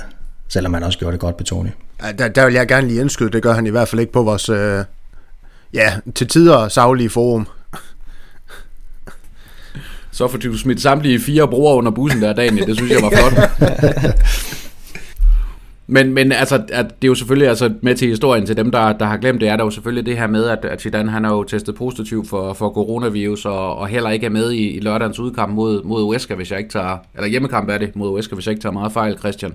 Selvom 0.49 0.75
han 0.75 0.83
også 0.83 0.99
gjorde 0.99 1.13
det 1.13 1.21
godt 1.21 1.37
på 1.37 1.45
Tony. 1.45 1.69
Ja, 2.03 2.13
der, 2.13 2.29
der 2.29 2.45
vil 2.45 2.55
jeg 2.55 2.69
gerne 2.69 2.89
lige 2.89 3.01
indskyde, 3.01 3.31
det 3.31 3.43
gør 3.43 3.53
han 3.53 3.67
i 3.67 3.71
hvert 3.71 3.89
fald 3.89 4.01
ikke 4.01 4.13
på 4.13 4.23
vores, 4.23 4.49
øh, 4.49 4.85
ja, 5.75 5.93
til 6.15 6.29
tider 6.29 6.69
savlige 6.69 7.11
forum. 7.11 7.47
Så 10.11 10.29
får 10.29 10.39
du 10.39 10.59
smidt 10.59 10.81
samtlige 10.81 11.21
fire 11.21 11.49
brugere 11.49 11.77
under 11.77 11.91
bussen 11.91 12.23
der 12.23 12.33
dagen, 12.33 12.57
det 12.57 12.77
synes 12.77 12.91
jeg 12.91 13.03
var 13.03 13.11
flot. 13.11 13.33
Men, 15.87 16.13
men 16.13 16.33
altså, 16.33 16.55
at 16.73 16.87
det 17.03 17.05
er 17.05 17.09
jo 17.09 17.15
selvfølgelig 17.15 17.49
altså, 17.49 17.75
med 17.83 17.95
til 17.95 18.09
historien 18.09 18.47
til 18.47 18.57
dem, 18.57 18.71
der, 18.71 18.93
der 18.93 19.07
har 19.07 19.17
glemt 19.17 19.41
det, 19.41 19.49
er 19.49 19.57
der 19.57 19.65
jo 19.65 19.71
selvfølgelig 19.71 20.07
det 20.07 20.19
her 20.19 20.27
med, 20.27 20.45
at, 20.45 20.65
at 20.65 20.81
Zidane 20.81 21.11
han 21.11 21.25
er 21.25 21.29
jo 21.29 21.45
testet 21.45 21.75
positiv 21.75 22.27
for, 22.27 22.53
for 22.53 22.71
coronavirus, 22.71 23.45
og, 23.45 23.77
og 23.77 23.89
heller 23.89 24.11
ikke 24.11 24.27
er 24.27 24.31
med 24.31 24.51
i, 24.53 24.71
i 24.71 24.81
lørdagens 24.81 25.19
udkamp 25.19 25.55
mod, 25.55 25.83
mod 25.83 26.03
Uesca, 26.03 26.35
hvis 26.35 26.51
jeg 26.51 26.59
ikke 26.59 26.71
tager, 26.71 26.99
eller 27.15 27.29
hjemmekamp 27.29 27.69
er 27.69 27.79
det 27.79 27.97
mod 27.97 28.11
Uesca, 28.11 28.35
hvis 28.35 28.47
jeg 28.47 28.53
ikke 28.53 28.63
tager 28.63 28.73
meget 28.73 28.93
fejl, 28.93 29.19
Christian. 29.19 29.55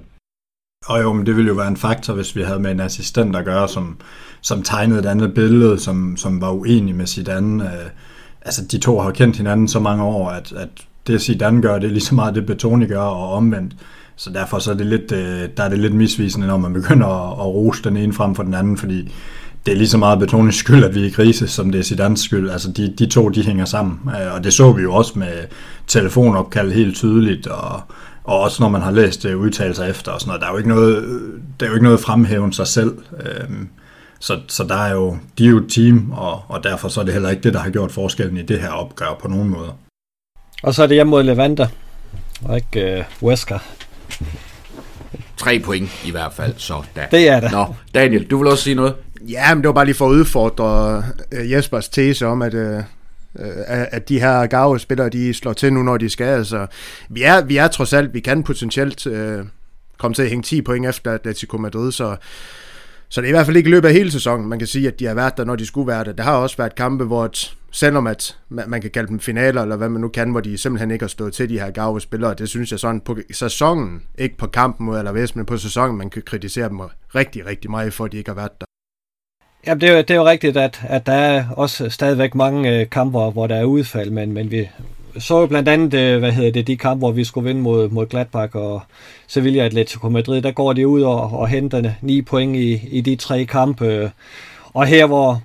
Og 0.88 1.04
jo, 1.04 1.14
men 1.14 1.26
det 1.26 1.36
ville 1.36 1.48
jo 1.48 1.54
være 1.54 1.68
en 1.68 1.78
faktor, 1.78 2.14
hvis 2.14 2.36
vi 2.36 2.42
havde 2.42 2.60
med 2.60 2.72
en 2.72 2.80
assistent 2.80 3.36
at 3.36 3.46
gøre, 3.46 3.68
som, 3.68 3.98
som 4.42 4.64
tegnede 4.64 5.00
et 5.00 5.06
andet 5.06 5.34
billede, 5.34 5.80
som, 5.80 6.18
som 6.18 6.42
var 6.42 6.52
uenig 6.52 6.96
med 6.96 7.08
Zidane. 7.08 7.64
Øh, 7.64 7.90
altså, 8.42 8.62
de 8.72 8.78
to 8.78 9.00
har 9.00 9.12
kendt 9.12 9.38
hinanden 9.38 9.68
så 9.68 9.80
mange 9.80 10.04
år, 10.04 10.30
at, 10.30 10.54
at 10.58 10.70
det 11.08 11.22
Zidane 11.22 11.62
gør, 11.62 11.80
det 11.80 11.88
er 11.88 11.92
lige 11.92 12.02
så 12.02 12.16
meget 12.16 12.36
det 12.36 12.46
Betoni 12.46 12.86
gør, 12.86 13.00
og 13.00 13.34
omvendt. 13.34 13.76
Så 14.16 14.30
derfor 14.30 14.60
så 14.60 14.72
er 14.72 14.76
det 14.76 14.86
lidt, 14.86 15.12
øh, 15.12 15.50
der 15.58 15.64
er 15.64 15.70
det 15.70 15.80
lidt 15.80 15.94
misvisende, 15.94 16.48
når 16.48 16.58
man 16.58 16.74
begynder 16.74 17.08
at, 17.08 17.40
at 17.40 17.46
rose 17.46 17.84
den 17.84 17.98
ene 17.98 18.14
frem 18.14 18.36
for 18.36 18.44
den 18.44 18.54
anden, 18.54 18.78
fordi 18.78 19.12
det 19.66 19.74
er 19.74 19.78
lige 19.78 19.88
så 19.88 19.98
meget 19.98 20.20
Betonis 20.20 20.56
skyld, 20.56 20.84
at 20.84 20.96
vi 20.96 21.02
er 21.02 21.06
i 21.06 21.10
krise, 21.10 21.48
som 21.48 21.72
det 21.72 21.80
er 21.80 21.84
Zidanes 21.84 22.20
skyld. 22.20 22.50
Altså 22.50 22.72
de, 22.72 22.94
de 23.00 23.06
to, 23.06 23.30
de 23.30 23.44
hænger 23.44 23.66
sammen. 23.66 24.00
Øh, 24.10 24.34
og 24.34 24.44
det 24.44 24.54
så 24.54 24.72
vi 24.72 24.82
jo 24.82 24.94
også 24.94 25.20
med 25.20 25.34
telefonopkald 25.88 26.72
helt 26.72 26.96
tydeligt, 26.96 27.48
og, 27.48 27.82
og 28.28 28.40
også 28.40 28.64
når 28.64 28.70
man 28.70 28.82
har 28.82 28.92
læst 28.92 29.26
øh, 29.26 29.38
udtalelser 29.38 29.86
efter 29.86 30.12
og 30.12 30.22
sådan 30.22 30.30
noget. 30.30 30.42
Der 30.42 30.48
er 30.48 30.52
jo 30.52 30.58
ikke 30.58 30.70
noget, 30.70 31.22
der 31.60 31.66
er 31.66 31.70
jo 31.70 31.76
ikke 31.76 31.84
noget 31.84 32.00
fremhæven 32.00 32.54
sig 32.54 32.68
selv. 32.68 32.98
Øhm, 33.20 33.70
så, 34.20 34.40
så 34.48 34.64
der 34.64 34.76
er 34.76 34.94
jo, 34.94 35.18
de 35.38 35.46
er 35.46 35.50
jo 35.50 35.58
et 35.58 35.72
team, 35.72 36.12
og, 36.12 36.44
og 36.48 36.64
derfor 36.64 36.88
så 36.88 37.00
er 37.00 37.06
det 37.06 37.14
heller 37.14 37.30
ikke 37.30 37.44
det, 37.44 37.54
der 37.54 37.60
har 37.60 37.70
gjort 37.70 37.92
forskellen 37.92 38.38
i 38.38 38.42
det 38.42 38.60
her 38.60 38.70
opgør 38.70 39.18
på 39.22 39.28
nogen 39.28 39.50
måder. 39.50 39.78
Og 40.64 40.74
så 40.74 40.84
er 40.84 40.88
det 40.88 40.96
hjemme 40.96 41.12
mod 41.12 41.24
Levante, 41.24 41.70
og 42.46 42.56
ikke 42.56 43.06
uh, 43.22 43.28
Wesker. 43.28 43.60
Tre 45.38 45.60
point 45.60 45.90
i 46.06 46.12
hvert 46.12 46.34
fald, 46.34 46.54
så 46.58 46.82
da. 46.96 47.08
Det 47.12 47.30
er 47.30 47.40
det. 47.40 47.52
Nå, 47.52 47.76
Daniel, 47.94 48.26
du 48.26 48.38
vil 48.38 48.48
også 48.48 48.64
sige 48.64 48.76
noget? 48.76 48.96
Ja, 49.22 49.56
men 49.56 49.64
det 49.64 49.68
var 49.68 49.74
bare 49.74 49.86
lige 49.86 49.96
for 49.96 50.06
at 50.06 50.12
udfordre 50.12 51.04
uh, 51.32 51.52
Jespers 51.52 51.90
tese 51.90 52.28
om, 52.28 52.42
at, 52.42 52.54
uh, 52.54 52.84
Øh, 53.40 53.54
at 53.68 54.10
de 54.10 54.20
her 54.20 54.48
gave 54.48 54.80
spillere, 54.80 55.10
de 55.10 55.34
slår 55.34 55.54
til 55.54 55.74
nu, 55.74 55.84
når 55.84 55.98
de 55.98 56.10
skal. 56.10 56.28
Altså, 56.28 56.68
vi, 57.10 57.24
er, 57.24 57.42
vi 57.42 57.58
er 57.58 57.68
trods 57.68 57.94
alt, 57.94 58.14
vi 58.14 58.20
kan 58.20 58.44
potentielt 58.44 59.08
øh, 59.08 59.46
komme 59.98 60.16
til 60.16 60.22
at 60.22 60.30
hænge 60.30 60.44
10 60.44 60.62
point 60.62 60.86
efter 60.86 61.12
Atletico 61.12 61.58
Madrid, 61.58 61.92
så 61.92 62.16
så 63.10 63.22
det 63.22 63.28
er 63.28 63.30
i 63.30 63.32
hvert 63.32 63.46
fald 63.46 63.58
ikke 63.58 63.68
i 63.68 63.72
løbet 63.72 63.88
af 63.88 63.94
hele 63.94 64.12
sæsonen, 64.12 64.48
man 64.48 64.60
kan 64.60 64.68
sige, 64.68 64.88
at 64.88 65.00
de 65.00 65.06
har 65.06 65.14
været 65.14 65.38
der, 65.38 65.44
når 65.46 65.56
de 65.56 65.66
skulle 65.66 65.88
være 65.88 66.04
der. 66.04 66.12
Der 66.12 66.24
har 66.24 66.36
også 66.36 66.58
været 66.58 66.76
kampe, 66.76 67.06
hvor 67.06 67.26
et, 67.26 67.56
selvom 67.72 68.08
at 68.08 68.38
man 68.50 68.82
kan 68.82 68.92
kalde 68.92 69.08
dem 69.08 69.20
finaler, 69.20 69.62
eller 69.62 69.76
hvad 69.76 69.90
man 69.90 70.02
nu 70.02 70.08
kan, 70.08 70.32
hvor 70.32 70.42
de 70.42 70.58
simpelthen 70.58 70.92
ikke 70.92 71.04
har 71.04 71.08
stået 71.08 71.34
til 71.34 71.50
de 71.50 71.60
her 71.60 71.72
gave 71.72 72.02
spillere, 72.02 72.34
det 72.34 72.50
synes 72.50 72.72
jeg 72.72 72.80
sådan 72.80 73.02
på 73.02 73.18
sæsonen, 73.32 74.04
ikke 74.18 74.38
på 74.38 74.48
kampen 74.48 74.86
mod 74.86 74.98
Alaves, 74.98 75.36
men 75.36 75.46
på 75.46 75.58
sæsonen, 75.58 75.98
man 75.98 76.10
kan 76.10 76.22
kritisere 76.26 76.70
dem 76.70 76.80
rigtig, 77.16 77.46
rigtig 77.46 77.72
meget 77.72 77.94
for, 77.94 78.06
at 78.06 78.12
de 78.12 78.18
ikke 78.18 78.30
har 78.30 78.36
været 78.36 78.52
der. 78.62 78.66
Ja, 79.68 79.74
det 79.74 79.84
er, 79.84 79.94
jo, 79.94 79.98
det 79.98 80.12
er 80.12 80.16
jo 80.16 80.26
rigtigt, 80.26 80.58
at, 80.58 80.82
at 80.88 81.06
der 81.06 81.14
er 81.14 81.46
også 81.50 81.90
stadigvæk 81.90 82.36
mange 82.36 82.70
øh, 82.70 82.90
kamper, 82.90 83.32
hvor 83.32 83.48
der 83.48 83.56
er 83.56 83.64
udfald, 83.64 84.10
men, 84.10 84.34
men 84.34 84.52
vi 84.52 84.70
så 85.20 85.40
jo 85.40 85.46
blandt 85.46 85.70
andet, 85.70 85.94
øh, 85.94 86.20
hvad 86.20 86.32
hedder 86.32 86.52
det, 86.52 86.68
de 86.68 86.78
kampe, 86.78 87.00
hvor 87.00 87.12
vi 87.12 87.24
skulle 87.24 87.48
vinde 87.48 87.62
mod, 87.62 87.90
mod 87.90 88.06
Gladbach 88.06 88.56
og 88.56 88.82
Sevilla 89.28 89.64
Atletico 89.64 90.10
Madrid, 90.10 90.42
der 90.42 90.52
går 90.52 90.74
de 90.74 90.88
ud 90.88 91.02
og, 91.02 91.22
og 91.22 91.48
henter 91.48 91.92
ni 92.02 92.22
point 92.22 92.56
i, 92.56 92.88
i 92.92 93.02
de 93.02 93.16
tre 93.16 93.46
kampe. 93.46 94.12
Og 94.74 94.86
her, 94.86 95.06
hvor, 95.06 95.42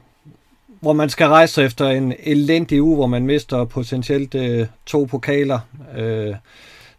hvor 0.80 0.92
man 0.92 1.08
skal 1.08 1.26
rejse 1.26 1.62
efter 1.62 1.88
en 1.88 2.14
elendig 2.22 2.82
uge, 2.82 2.96
hvor 2.96 3.06
man 3.06 3.26
mister 3.26 3.64
potentielt 3.64 4.34
øh, 4.34 4.66
to 4.86 5.04
pokaler, 5.04 5.58
øh, 5.96 6.34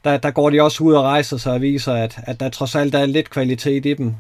der, 0.04 0.18
der 0.18 0.32
går 0.32 0.50
de 0.50 0.62
også 0.62 0.84
ud 0.84 0.94
og 0.94 1.04
rejser 1.04 1.38
sig 1.38 1.54
og 1.54 1.62
viser, 1.62 1.94
at, 1.94 2.20
at 2.24 2.40
der 2.40 2.50
trods 2.50 2.76
alt 2.76 2.96
er 2.96 3.06
lidt 3.06 3.30
kvalitet 3.30 3.86
i 3.86 3.94
dem. 3.94 4.16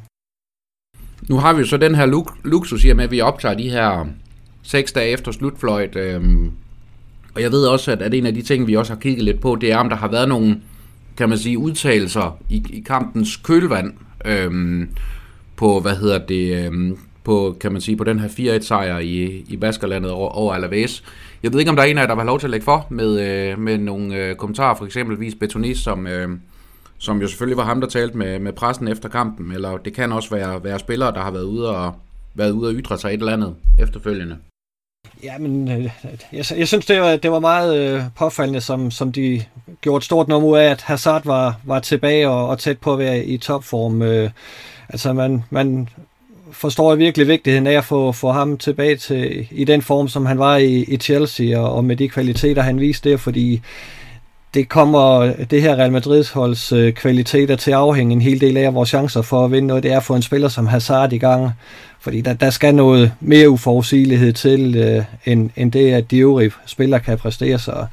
Nu 1.29 1.37
har 1.37 1.53
vi 1.53 1.59
jo 1.59 1.65
så 1.65 1.77
den 1.77 1.95
her 1.95 2.05
luk- 2.05 2.37
luksus 2.43 2.83
i 2.83 2.89
at 2.89 3.11
vi 3.11 3.21
optager 3.21 3.55
de 3.55 3.69
her 3.69 4.07
seks 4.63 4.91
dage 4.91 5.09
efter 5.09 5.31
slutfløjt. 5.31 5.95
Øhm, 5.95 6.51
og 7.35 7.41
jeg 7.41 7.51
ved 7.51 7.65
også, 7.65 7.91
at, 7.91 8.01
at 8.01 8.13
en 8.13 8.25
af 8.25 8.33
de 8.33 8.41
ting, 8.41 8.67
vi 8.67 8.75
også 8.75 8.93
har 8.93 8.99
kigget 8.99 9.23
lidt 9.23 9.39
på, 9.39 9.57
det 9.61 9.71
er, 9.71 9.77
om 9.77 9.89
der 9.89 9.95
har 9.95 10.07
været 10.07 10.29
nogle, 10.29 10.61
kan 11.17 11.29
man 11.29 11.37
sige, 11.37 11.57
udtalelser 11.57 12.37
i, 12.49 12.63
i 12.69 12.83
kampens 12.85 13.37
kølvand 13.37 13.93
øhm, 14.25 14.89
på, 15.55 15.79
hvad 15.79 15.95
hedder 15.95 16.17
det, 16.17 16.65
øhm, 16.65 16.97
på, 17.23 17.57
kan 17.61 17.71
man 17.71 17.81
sige, 17.81 17.97
på 17.97 18.03
den 18.03 18.19
her 18.19 18.27
4-1-sejr 18.27 18.99
i, 18.99 19.45
i 19.47 19.57
Baskerlandet 19.57 20.11
over, 20.11 20.29
over 20.29 20.53
Alaves. 20.53 21.03
Jeg 21.43 21.53
ved 21.53 21.59
ikke, 21.59 21.69
om 21.69 21.75
der 21.75 21.83
er 21.83 21.87
en 21.87 21.97
af 21.97 22.01
jer, 22.01 22.07
der 22.07 22.15
var 22.15 22.23
lov 22.23 22.39
til 22.39 22.47
at 22.47 22.51
lægge 22.51 22.63
for 22.63 22.87
med, 22.89 23.21
øh, 23.21 23.59
med 23.59 23.77
nogle 23.77 24.15
øh, 24.15 24.35
kommentarer, 24.35 24.75
for 24.75 24.85
eksempelvis 24.85 25.35
Betonis, 25.35 25.77
som, 25.77 26.07
øh, 26.07 26.29
som 27.03 27.21
jo 27.21 27.27
selvfølgelig 27.27 27.57
var 27.57 27.65
ham, 27.65 27.81
der 27.81 27.87
talte 27.87 28.17
med, 28.17 28.39
med 28.39 28.53
pressen 28.53 28.87
efter 28.87 29.09
kampen, 29.09 29.51
eller 29.51 29.77
det 29.77 29.93
kan 29.93 30.11
også 30.11 30.29
være, 30.29 30.63
være 30.63 30.79
spillere, 30.79 31.13
der 31.13 31.21
har 31.21 31.31
været 31.31 31.43
ude 31.43 31.69
og, 31.77 31.95
været 32.33 32.51
ude 32.51 32.69
og 32.69 32.73
ytre 32.73 32.97
sig 32.97 33.07
et 33.07 33.19
eller 33.19 33.33
andet 33.33 33.55
efterfølgende. 33.79 34.37
Ja, 35.23 35.37
men 35.37 35.71
øh, 35.71 35.83
jeg, 36.33 36.45
jeg 36.57 36.67
synes, 36.67 36.85
det 36.85 37.01
var, 37.01 37.15
det 37.15 37.31
var 37.31 37.39
meget 37.39 37.77
øh, 37.77 38.01
påfaldende, 38.15 38.61
som, 38.61 38.91
som 38.91 39.11
de 39.11 39.43
gjorde 39.81 39.97
et 39.97 40.03
stort 40.03 40.27
nummer 40.27 40.57
af, 40.57 40.63
at 40.63 40.81
Hazard 40.81 41.25
var, 41.25 41.59
var 41.63 41.79
tilbage 41.79 42.29
og, 42.29 42.47
og 42.47 42.59
tæt 42.59 42.77
på 42.77 42.93
at 42.93 42.99
være 42.99 43.25
i 43.25 43.37
topform. 43.37 44.01
Øh, 44.01 44.29
altså, 44.89 45.13
man, 45.13 45.43
man 45.49 45.89
forstår 46.51 46.95
virkelig 46.95 47.27
vigtigheden 47.27 47.67
af 47.67 47.77
at 47.77 47.85
få, 47.85 48.11
få 48.11 48.31
ham 48.31 48.57
tilbage 48.57 48.95
til, 48.95 49.47
i 49.51 49.63
den 49.63 49.81
form, 49.81 50.07
som 50.07 50.25
han 50.25 50.39
var 50.39 50.57
i, 50.57 50.83
i 50.83 50.97
Chelsea, 50.97 51.59
og, 51.59 51.73
og 51.73 51.85
med 51.85 51.95
de 51.95 52.09
kvaliteter, 52.09 52.61
han 52.61 52.79
viste 52.79 53.09
der, 53.09 53.17
fordi 53.17 53.61
det 54.53 54.69
kommer 54.69 55.33
det 55.51 55.61
her 55.61 55.75
Real 55.75 55.91
Madrids 55.91 56.31
holds 56.31 56.71
øh, 56.71 56.93
kvaliteter 56.93 57.55
til 57.55 57.71
at 57.71 57.77
afhænge 57.77 58.13
en 58.13 58.21
hel 58.21 58.41
del 58.41 58.57
af 58.57 58.73
vores 58.73 58.89
chancer 58.89 59.21
for 59.21 59.45
at 59.45 59.51
vinde 59.51 59.67
noget. 59.67 59.83
Det 59.83 59.91
er 59.91 59.97
at 59.97 60.03
få 60.03 60.15
en 60.15 60.21
spiller 60.21 60.47
som 60.47 60.67
Hazard 60.67 61.13
i 61.13 61.17
gang, 61.17 61.51
fordi 61.99 62.21
der, 62.21 62.33
der 62.33 62.49
skal 62.49 62.75
noget 62.75 63.13
mere 63.19 63.49
uforudsigelighed 63.49 64.33
til, 64.33 64.75
øh, 64.75 65.03
end, 65.25 65.49
end 65.55 65.71
det, 65.71 65.93
at 65.93 66.11
de 66.11 66.17
øvrige 66.17 66.51
spillere 66.65 66.99
kan 66.99 67.17
præstere. 67.17 67.59
Så, 67.59 67.85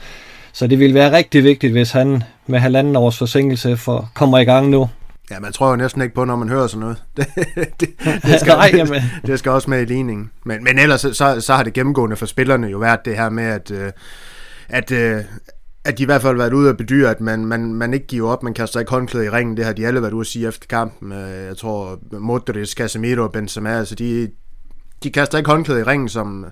så 0.53 0.67
det 0.67 0.79
vil 0.79 0.95
være 0.95 1.17
rigtig 1.17 1.45
vigtigt, 1.45 1.73
hvis 1.73 1.93
han 1.93 2.23
med 2.47 2.59
halvanden 2.59 2.97
års 2.97 3.19
forsinkelse 3.19 3.77
for, 3.77 4.11
kommer 4.15 4.39
i 4.39 4.45
gang 4.45 4.69
nu. 4.69 4.89
Ja, 5.31 5.41
man 5.41 5.53
tror 5.53 5.71
jo 5.71 5.77
næsten 5.77 6.03
ikke 6.03 6.15
på, 6.15 6.25
når 6.25 6.37
man 6.37 6.49
hører 6.49 6.67
sådan 6.67 6.81
noget. 6.81 7.03
det, 7.17 7.27
det, 7.81 7.89
det, 8.23 8.41
skal, 8.41 8.53
Nej, 8.53 8.71
det, 8.71 9.03
det 9.27 9.39
skal 9.39 9.53
også 9.53 9.71
med 9.71 9.83
i 9.83 9.85
ligningen. 9.85 10.31
Men, 10.45 10.65
men 10.65 10.79
ellers 10.79 11.01
så, 11.01 11.37
så 11.41 11.55
har 11.55 11.63
det 11.63 11.73
gennemgående 11.73 12.17
for 12.17 12.27
spillerne 12.27 12.67
jo 12.67 12.79
været 12.79 13.05
det 13.05 13.17
her 13.17 13.31
med, 13.31 13.45
at, 13.45 13.71
øh, 13.71 13.93
at, 14.69 14.93
øh, 14.93 15.21
at 15.85 15.99
de 15.99 16.03
i 16.03 16.07
hvert 16.07 16.23
fald 16.23 16.33
har 16.33 16.39
været 16.39 16.53
ude 16.53 16.71
og 16.71 16.77
bedyre, 16.77 17.11
at 17.11 17.21
man, 17.21 17.45
man, 17.45 17.75
man 17.75 17.95
ikke 17.95 18.07
giver 18.07 18.31
op, 18.31 18.43
man 18.43 18.55
kaster 18.55 18.81
ikke 18.81 18.91
håndklæde 18.91 19.25
i 19.27 19.31
ringen, 19.31 19.57
det 19.57 19.65
har 19.65 19.73
de 19.73 19.87
alle 19.87 20.03
været 20.03 20.13
ude 20.13 20.21
at 20.21 20.27
sige 20.27 20.49
efter 20.49 20.67
kampen. 20.67 21.13
Øh, 21.13 21.47
jeg 21.47 21.57
tror, 21.57 21.99
Modric, 22.13 22.73
Casemiro 22.73 23.23
og 23.23 23.33
Benzema, 23.33 23.79
altså 23.79 23.95
de, 23.95 24.31
de 25.03 25.11
kaster 25.11 25.39
ikke 25.39 25.51
håndklæde 25.51 25.81
i 25.81 25.83
ringen, 25.83 26.09
som, 26.09 26.47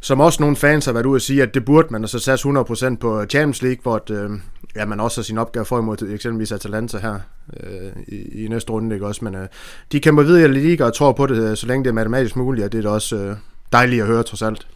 som 0.00 0.20
også 0.20 0.42
nogle 0.42 0.56
fans 0.56 0.84
har 0.84 0.92
været 0.92 1.06
ude 1.06 1.16
at 1.16 1.22
sige, 1.22 1.42
at 1.42 1.54
det 1.54 1.64
burde 1.64 1.88
man, 1.90 2.02
og 2.02 2.08
så 2.08 2.18
sats 2.18 2.46
100% 2.46 2.96
på 2.96 3.24
Champions 3.30 3.62
League, 3.62 3.82
hvor 3.82 3.96
at, 3.96 4.10
øh, 4.10 4.30
ja, 4.76 4.84
man 4.84 5.00
også 5.00 5.20
har 5.20 5.24
sin 5.24 5.38
opgave 5.38 5.64
for 5.64 5.78
imod 5.78 6.02
eksempelvis 6.02 6.52
Atalanta 6.52 6.98
her 6.98 7.18
øh, 7.62 7.92
i, 8.08 8.44
i 8.44 8.48
næste 8.48 8.72
runde, 8.72 8.96
ikke 8.96 9.06
også, 9.06 9.24
men 9.24 9.34
øh, 9.34 9.48
de 9.92 10.00
kæmper 10.00 10.22
videre 10.22 10.44
i 10.44 10.52
Liga 10.52 10.84
og 10.84 10.94
tror 10.94 11.12
på 11.12 11.26
det, 11.26 11.50
øh, 11.50 11.56
så 11.56 11.66
længe 11.66 11.84
det 11.84 11.90
er 11.90 11.94
matematisk 11.94 12.36
muligt, 12.36 12.64
og 12.64 12.72
det 12.72 12.78
er 12.78 12.82
da 12.82 12.88
også 12.88 13.16
øh, 13.16 13.36
dejligt 13.72 14.02
at 14.02 14.08
høre 14.08 14.22
trods 14.22 14.42
alt. 14.42 14.66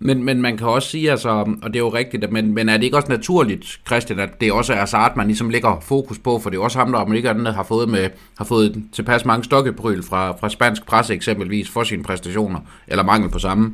Men, 0.00 0.24
men 0.24 0.42
man 0.42 0.56
kan 0.56 0.66
også 0.66 0.88
sige, 0.88 1.10
altså, 1.10 1.28
og 1.62 1.68
det 1.68 1.76
er 1.76 1.80
jo 1.80 1.88
rigtigt, 1.88 2.32
men, 2.32 2.54
men 2.54 2.68
er 2.68 2.76
det 2.76 2.84
ikke 2.84 2.96
også 2.96 3.08
naturligt, 3.08 3.80
Christian, 3.86 4.18
at 4.18 4.40
det 4.40 4.52
også 4.52 4.72
er 4.72 4.76
Hazard, 4.76 5.16
man 5.16 5.26
ligesom 5.26 5.50
lægger 5.50 5.80
fokus 5.82 6.18
på, 6.18 6.38
for 6.38 6.50
det 6.50 6.56
er 6.56 6.62
også 6.62 6.78
ham, 6.78 6.92
der 6.92 6.98
om 6.98 7.14
ikke 7.14 7.30
andet 7.30 7.54
har 7.54 7.62
fået, 7.62 7.88
med, 7.88 8.08
har 8.38 8.44
fået 8.44 8.82
tilpas 8.92 9.24
mange 9.24 9.44
stokkebryl 9.44 10.02
fra, 10.02 10.32
fra 10.32 10.48
spansk 10.48 10.86
presse 10.86 11.14
eksempelvis 11.14 11.70
for 11.70 11.82
sine 11.82 12.02
præstationer, 12.02 12.60
eller 12.88 13.04
mangel 13.04 13.30
på 13.30 13.38
samme? 13.38 13.72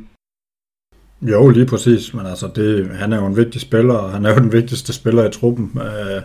Jo, 1.21 1.49
lige 1.49 1.65
præcis, 1.65 2.13
men 2.13 2.25
altså, 2.25 2.49
det, 2.55 2.89
han 2.89 3.13
er 3.13 3.17
jo 3.17 3.25
en 3.25 3.37
vigtig 3.37 3.61
spiller, 3.61 3.93
og 3.93 4.11
han 4.11 4.25
er 4.25 4.29
jo 4.29 4.39
den 4.39 4.51
vigtigste 4.51 4.93
spiller 4.93 5.27
i 5.27 5.31
truppen. 5.31 5.71
Øh, 5.75 6.21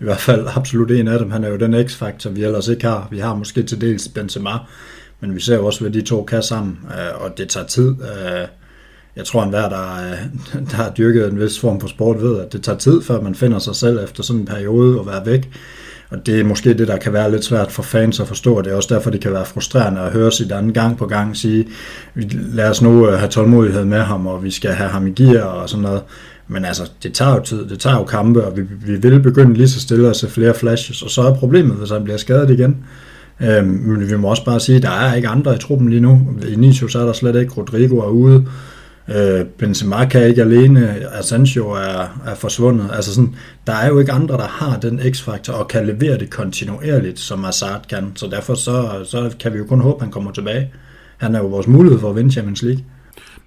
I 0.00 0.04
hvert 0.04 0.20
fald 0.20 0.46
absolut 0.56 0.90
en 0.90 1.08
af 1.08 1.18
dem. 1.18 1.30
Han 1.30 1.44
er 1.44 1.48
jo 1.48 1.56
den 1.56 1.88
x-faktor, 1.88 2.30
vi 2.30 2.44
ellers 2.44 2.68
ikke 2.68 2.86
har. 2.86 3.08
Vi 3.10 3.18
har 3.18 3.34
måske 3.34 3.62
til 3.62 3.80
dels 3.80 4.08
Benzema, 4.08 4.50
men 5.20 5.34
vi 5.34 5.40
ser 5.40 5.56
jo 5.56 5.66
også, 5.66 5.80
hvad 5.80 5.90
de 5.90 6.02
to 6.02 6.24
kan 6.24 6.42
sammen, 6.42 6.78
øh, 6.84 7.22
og 7.22 7.38
det 7.38 7.48
tager 7.48 7.66
tid. 7.66 7.88
Øh, 7.88 8.48
jeg 9.18 9.26
tror, 9.26 9.42
at 9.42 9.48
hver, 9.48 9.68
der, 9.68 9.94
øh, 9.94 10.60
der 10.70 10.76
har 10.76 10.92
dyrket 10.98 11.28
en 11.28 11.40
vis 11.40 11.60
form 11.60 11.80
for 11.80 11.88
sport, 11.88 12.22
ved, 12.22 12.40
at 12.40 12.52
det 12.52 12.62
tager 12.62 12.78
tid, 12.78 13.02
før 13.02 13.20
man 13.20 13.34
finder 13.34 13.58
sig 13.58 13.76
selv 13.76 14.04
efter 14.04 14.22
sådan 14.22 14.40
en 14.40 14.46
periode 14.46 15.00
og 15.00 15.06
være 15.06 15.26
væk. 15.26 15.50
Og 16.10 16.26
det 16.26 16.40
er 16.40 16.44
måske 16.44 16.74
det, 16.74 16.88
der 16.88 16.96
kan 16.96 17.12
være 17.12 17.30
lidt 17.30 17.44
svært 17.44 17.72
for 17.72 17.82
fans 17.82 18.20
at 18.20 18.28
forstå. 18.28 18.62
Det 18.62 18.72
er 18.72 18.76
også 18.76 18.94
derfor, 18.94 19.10
det 19.10 19.20
kan 19.20 19.32
være 19.32 19.44
frustrerende 19.44 20.00
at 20.00 20.12
høre 20.12 20.32
sit 20.32 20.52
anden 20.52 20.72
gang 20.72 20.98
på 20.98 21.06
gang 21.06 21.36
sige, 21.36 21.66
lad 22.52 22.70
os 22.70 22.82
nu 22.82 23.08
øh, 23.08 23.18
have 23.18 23.28
tålmodighed 23.28 23.84
med 23.84 24.00
ham, 24.00 24.26
og 24.26 24.44
vi 24.44 24.50
skal 24.50 24.70
have 24.70 24.90
ham 24.90 25.06
i 25.06 25.10
gear 25.10 25.44
og 25.44 25.68
sådan 25.68 25.82
noget. 25.82 26.02
Men 26.48 26.64
altså, 26.64 26.90
det 27.02 27.12
tager 27.12 27.34
jo 27.34 27.42
tid, 27.42 27.68
det 27.68 27.78
tager 27.78 27.96
jo 27.96 28.04
kampe, 28.04 28.44
og 28.44 28.56
vi, 28.56 28.62
vi 28.86 28.96
vil 28.96 29.20
begynde 29.20 29.54
lige 29.54 29.68
så 29.68 29.80
stille 29.80 30.10
at 30.10 30.16
se 30.16 30.28
flere 30.28 30.54
flashes, 30.54 31.02
og 31.02 31.10
så 31.10 31.22
er 31.22 31.34
problemet, 31.34 31.76
hvis 31.76 31.90
han 31.90 32.04
bliver 32.04 32.18
skadet 32.18 32.50
igen. 32.50 32.76
Øhm, 33.40 33.66
men 33.66 34.10
vi 34.10 34.16
må 34.16 34.28
også 34.28 34.44
bare 34.44 34.60
sige, 34.60 34.76
at 34.76 34.82
der 34.82 34.90
er 34.90 35.14
ikke 35.14 35.28
andre 35.28 35.54
i 35.54 35.58
truppen 35.58 35.88
lige 35.88 36.00
nu. 36.00 36.28
Vinicius 36.42 36.94
er 36.94 37.04
der 37.04 37.12
slet 37.12 37.36
ikke, 37.40 37.52
Rodrigo 37.56 37.98
er 37.98 38.08
ude, 38.08 38.44
Øh, 39.14 39.44
Benzema 39.46 40.04
kan 40.04 40.26
ikke 40.26 40.42
alene, 40.42 41.06
Asensio 41.12 41.70
er, 41.70 42.20
er 42.26 42.34
forsvundet. 42.34 42.90
Altså 42.92 43.14
sådan, 43.14 43.34
der 43.66 43.72
er 43.72 43.88
jo 43.88 43.98
ikke 43.98 44.12
andre, 44.12 44.36
der 44.36 44.46
har 44.46 44.78
den 44.80 45.00
x-faktor 45.14 45.52
og 45.52 45.68
kan 45.68 45.86
levere 45.86 46.18
det 46.18 46.30
kontinuerligt, 46.30 47.18
som 47.18 47.44
Hazard 47.44 47.86
kan. 47.90 48.12
Så 48.14 48.26
derfor 48.26 48.54
så, 48.54 49.04
så 49.04 49.30
kan 49.40 49.52
vi 49.52 49.58
jo 49.58 49.64
kun 49.64 49.80
håbe, 49.80 49.96
at 49.96 50.02
han 50.02 50.12
kommer 50.12 50.32
tilbage. 50.32 50.70
Han 51.16 51.34
er 51.34 51.38
jo 51.38 51.46
vores 51.46 51.66
mulighed 51.66 52.00
for 52.00 52.10
at 52.10 52.16
vinde 52.16 52.32
Champions 52.32 52.62
League. 52.62 52.84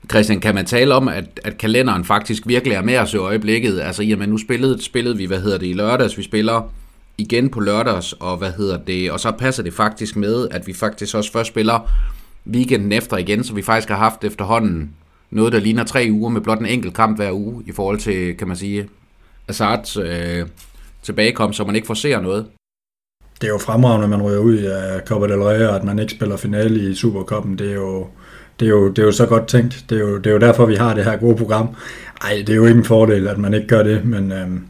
Christian, 0.09 0.39
kan 0.39 0.55
man 0.55 0.65
tale 0.65 0.95
om, 0.95 1.07
at, 1.07 1.39
at 1.43 1.57
kalenderen 1.57 2.05
faktisk 2.05 2.47
virkelig 2.47 2.75
er 2.75 2.81
med 2.81 2.97
os 2.97 3.13
i 3.13 3.17
øjeblikket? 3.17 3.79
Altså, 3.79 4.03
jamen, 4.03 4.29
nu 4.29 4.37
spillede, 4.37 4.83
spillede 4.83 5.17
vi, 5.17 5.25
hvad 5.25 5.41
hedder 5.41 5.57
det, 5.57 5.67
i 5.67 5.73
lørdags, 5.73 6.17
vi 6.17 6.23
spiller 6.23 6.71
igen 7.17 7.49
på 7.49 7.59
lørdags, 7.59 8.13
og 8.13 8.37
hvad 8.37 8.51
hedder 8.51 8.77
det, 8.77 9.11
og 9.11 9.19
så 9.19 9.31
passer 9.31 9.63
det 9.63 9.73
faktisk 9.73 10.15
med, 10.15 10.47
at 10.51 10.67
vi 10.67 10.73
faktisk 10.73 11.15
også 11.15 11.31
først 11.31 11.47
spiller 11.47 11.91
weekenden 12.47 12.91
efter 12.91 13.17
igen, 13.17 13.43
så 13.43 13.53
vi 13.53 13.61
faktisk 13.61 13.89
har 13.89 13.97
haft 13.97 14.23
efterhånden 14.23 14.89
noget, 15.31 15.53
der 15.53 15.59
ligner 15.59 15.83
tre 15.83 16.07
uger 16.11 16.29
med 16.29 16.41
blot 16.41 16.59
en 16.59 16.65
enkelt 16.65 16.93
kamp 16.93 17.17
hver 17.17 17.31
uge, 17.31 17.63
i 17.67 17.71
forhold 17.71 17.99
til, 17.99 18.37
kan 18.37 18.47
man 18.47 18.57
sige, 18.57 18.89
Azards 19.47 19.97
øh, 19.97 20.45
tilbagekomst, 21.03 21.57
så 21.57 21.63
man 21.63 21.75
ikke 21.75 21.87
forser 21.87 22.21
noget. 22.21 22.45
Det 23.41 23.47
er 23.47 23.51
jo 23.51 23.57
fremragende, 23.57 24.03
at 24.03 24.09
man 24.09 24.21
ryger 24.21 24.39
ud 24.39 24.57
af 24.57 25.01
Copa 25.05 25.27
del 25.27 25.41
Rey, 25.41 25.67
og 25.67 25.75
at 25.75 25.83
man 25.83 25.99
ikke 25.99 26.11
spiller 26.11 26.37
finale 26.37 26.91
i 26.91 26.95
Supercoppen. 26.95 27.57
Det 27.57 27.69
er 27.69 27.75
jo, 27.75 28.07
det 28.59 28.65
er 28.65 28.69
jo, 28.69 28.89
det 28.89 28.99
er 28.99 29.03
jo 29.03 29.11
så 29.11 29.25
godt 29.25 29.47
tænkt. 29.47 29.85
Det 29.89 29.97
er, 29.97 30.01
jo, 30.01 30.17
det 30.17 30.27
er 30.27 30.31
jo 30.31 30.39
derfor, 30.39 30.65
vi 30.65 30.75
har 30.75 30.93
det 30.93 31.03
her 31.03 31.17
gode 31.17 31.35
program. 31.35 31.75
Ej, 32.21 32.43
det 32.47 32.49
er 32.49 32.55
jo 32.55 32.65
ikke 32.65 32.77
en 32.77 32.85
fordel, 32.85 33.27
at 33.27 33.37
man 33.37 33.53
ikke 33.53 33.67
gør 33.67 33.83
det, 33.83 34.05
men, 34.05 34.31
øhm, 34.31 34.63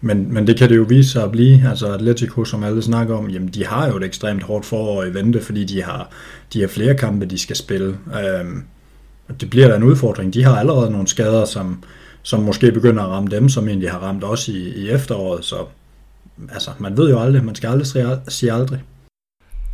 men, 0.00 0.34
men 0.34 0.46
det 0.46 0.56
kan 0.56 0.68
det 0.68 0.76
jo 0.76 0.86
vise 0.88 1.10
sig 1.10 1.24
at 1.24 1.32
blive. 1.32 1.68
Altså 1.68 1.92
Atletico, 1.92 2.44
som 2.44 2.64
alle 2.64 2.82
snakker 2.82 3.16
om, 3.16 3.28
jamen 3.28 3.48
de 3.48 3.66
har 3.66 3.88
jo 3.88 3.96
et 3.96 4.04
ekstremt 4.04 4.42
hårdt 4.42 4.66
forår 4.66 5.04
i 5.04 5.14
vente, 5.14 5.40
fordi 5.40 5.64
de 5.64 5.82
har, 5.82 6.10
de 6.52 6.60
har 6.60 6.68
flere 6.68 6.94
kampe, 6.94 7.26
de 7.26 7.38
skal 7.38 7.56
spille. 7.56 7.98
Øhm, 8.24 8.64
det 9.40 9.50
bliver 9.50 9.68
da 9.68 9.76
en 9.76 9.82
udfordring. 9.82 10.34
De 10.34 10.44
har 10.44 10.56
allerede 10.56 10.90
nogle 10.90 11.08
skader, 11.08 11.44
som, 11.44 11.84
som 12.22 12.42
måske 12.42 12.72
begynder 12.72 13.02
at 13.02 13.08
ramme 13.08 13.30
dem, 13.30 13.48
som 13.48 13.68
egentlig 13.68 13.90
har 13.90 13.98
ramt 13.98 14.24
os 14.24 14.48
i, 14.48 14.68
i 14.68 14.90
efteråret, 14.90 15.44
så 15.44 15.56
altså, 16.52 16.70
man 16.78 16.96
ved 16.96 17.10
jo 17.10 17.20
aldrig, 17.20 17.44
man 17.44 17.54
skal 17.54 17.68
aldrig 17.68 18.18
sige 18.28 18.52
aldrig. 18.52 18.82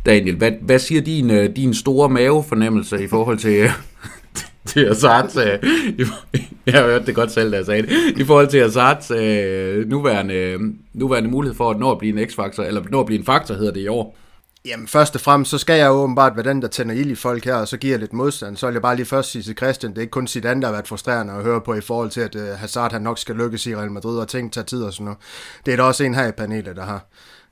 Daniel, 0.05 0.35
hvad, 0.35 0.51
hvad 0.61 0.79
siger 0.79 1.01
din, 1.01 1.31
øh, 1.31 1.55
din 1.55 1.73
store 1.73 2.09
mavefornemmelse 2.09 3.03
i 3.03 3.07
forhold 3.07 3.37
til, 3.37 3.53
øh, 3.53 3.69
til 4.65 4.85
Azards, 4.85 5.37
øh, 5.37 5.43
jeg 6.65 6.73
har 6.73 6.83
hørt 6.83 7.05
det 7.07 7.15
godt 7.15 7.31
selv, 7.31 7.51
da 7.51 7.57
jeg 7.57 7.65
sagde 7.65 7.81
det, 7.81 7.89
i 8.17 8.23
forhold 8.23 8.47
til 8.47 8.57
Azards 8.57 9.11
øh, 9.11 9.89
nuværende, 9.89 10.57
nuværende 10.93 11.29
mulighed 11.29 11.55
for 11.55 11.69
at 11.69 11.79
nå 11.79 11.91
at 11.91 11.97
blive 11.97 12.21
en 12.21 12.29
x-faktor, 12.29 12.63
eller 12.63 12.81
nå 12.89 12.99
at 12.99 13.05
blive 13.05 13.19
en 13.19 13.25
faktor, 13.25 13.55
hedder 13.55 13.73
det 13.73 13.81
i 13.81 13.87
år? 13.87 14.17
Jamen 14.65 14.87
først 14.87 15.15
og 15.15 15.21
fremmest, 15.21 15.51
så 15.51 15.57
skal 15.57 15.77
jeg 15.77 15.91
åbenbart 15.91 16.35
være 16.35 16.43
den, 16.43 16.61
der 16.61 16.67
tænder 16.67 16.95
ild 16.95 17.11
i 17.11 17.15
folk 17.15 17.45
her, 17.45 17.55
og 17.55 17.67
så 17.67 17.77
giver 17.77 17.93
jeg 17.93 17.99
lidt 17.99 18.13
modstand. 18.13 18.57
Så 18.57 18.65
vil 18.67 18.73
jeg 18.73 18.81
bare 18.81 18.95
lige 18.95 19.05
først 19.05 19.31
sige 19.31 19.41
til 19.41 19.57
Christian, 19.57 19.91
det 19.91 19.97
er 19.97 20.01
ikke 20.01 20.11
kun 20.11 20.27
sit 20.27 20.45
andet, 20.45 20.61
der 20.61 20.67
har 20.67 20.73
været 20.73 20.87
frustrerende 20.87 21.33
at 21.33 21.43
høre 21.43 21.61
på 21.61 21.73
i 21.73 21.81
forhold 21.81 22.09
til, 22.09 22.21
at 22.21 22.35
uh, 22.35 22.41
Hazard 22.41 22.91
han 22.91 23.01
nok 23.01 23.17
skal 23.17 23.35
lykkes 23.35 23.65
i 23.65 23.75
Real 23.75 23.91
Madrid, 23.91 24.19
og 24.19 24.27
ting 24.27 24.53
tager 24.53 24.65
tid 24.65 24.83
og 24.83 24.93
sådan 24.93 25.05
noget. 25.05 25.19
Det 25.65 25.71
er 25.71 25.75
der 25.75 25.83
også 25.83 26.03
en 26.03 26.15
her 26.15 26.27
i 26.27 26.31
panelet, 26.31 26.75
der 26.75 26.85
har. 26.85 27.05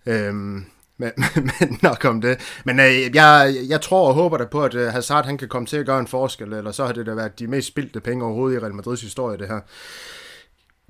Øhm, 0.05 0.65
men, 0.97 1.11
men 1.59 1.79
nok 1.81 2.05
om 2.05 2.21
det. 2.21 2.61
Men 2.65 2.79
øh, 2.79 3.15
jeg, 3.15 3.55
jeg 3.69 3.81
tror 3.81 4.07
og 4.07 4.13
håber 4.13 4.37
da 4.37 4.45
på, 4.45 4.63
at 4.63 4.75
øh, 4.75 4.87
Hazard 4.87 5.25
han 5.25 5.37
kan 5.37 5.47
komme 5.47 5.65
til 5.65 5.77
at 5.77 5.85
gøre 5.85 5.99
en 5.99 6.07
forskel, 6.07 6.53
eller 6.53 6.71
så 6.71 6.85
har 6.85 6.93
det 6.93 7.05
da 7.05 7.13
været 7.13 7.39
de 7.39 7.47
mest 7.47 7.67
spildte 7.67 7.99
penge 7.99 8.25
overhovedet 8.25 8.57
i 8.57 8.59
Real 8.59 8.73
Madrids 8.73 9.01
historie, 9.01 9.37
det 9.37 9.47
her. 9.47 9.59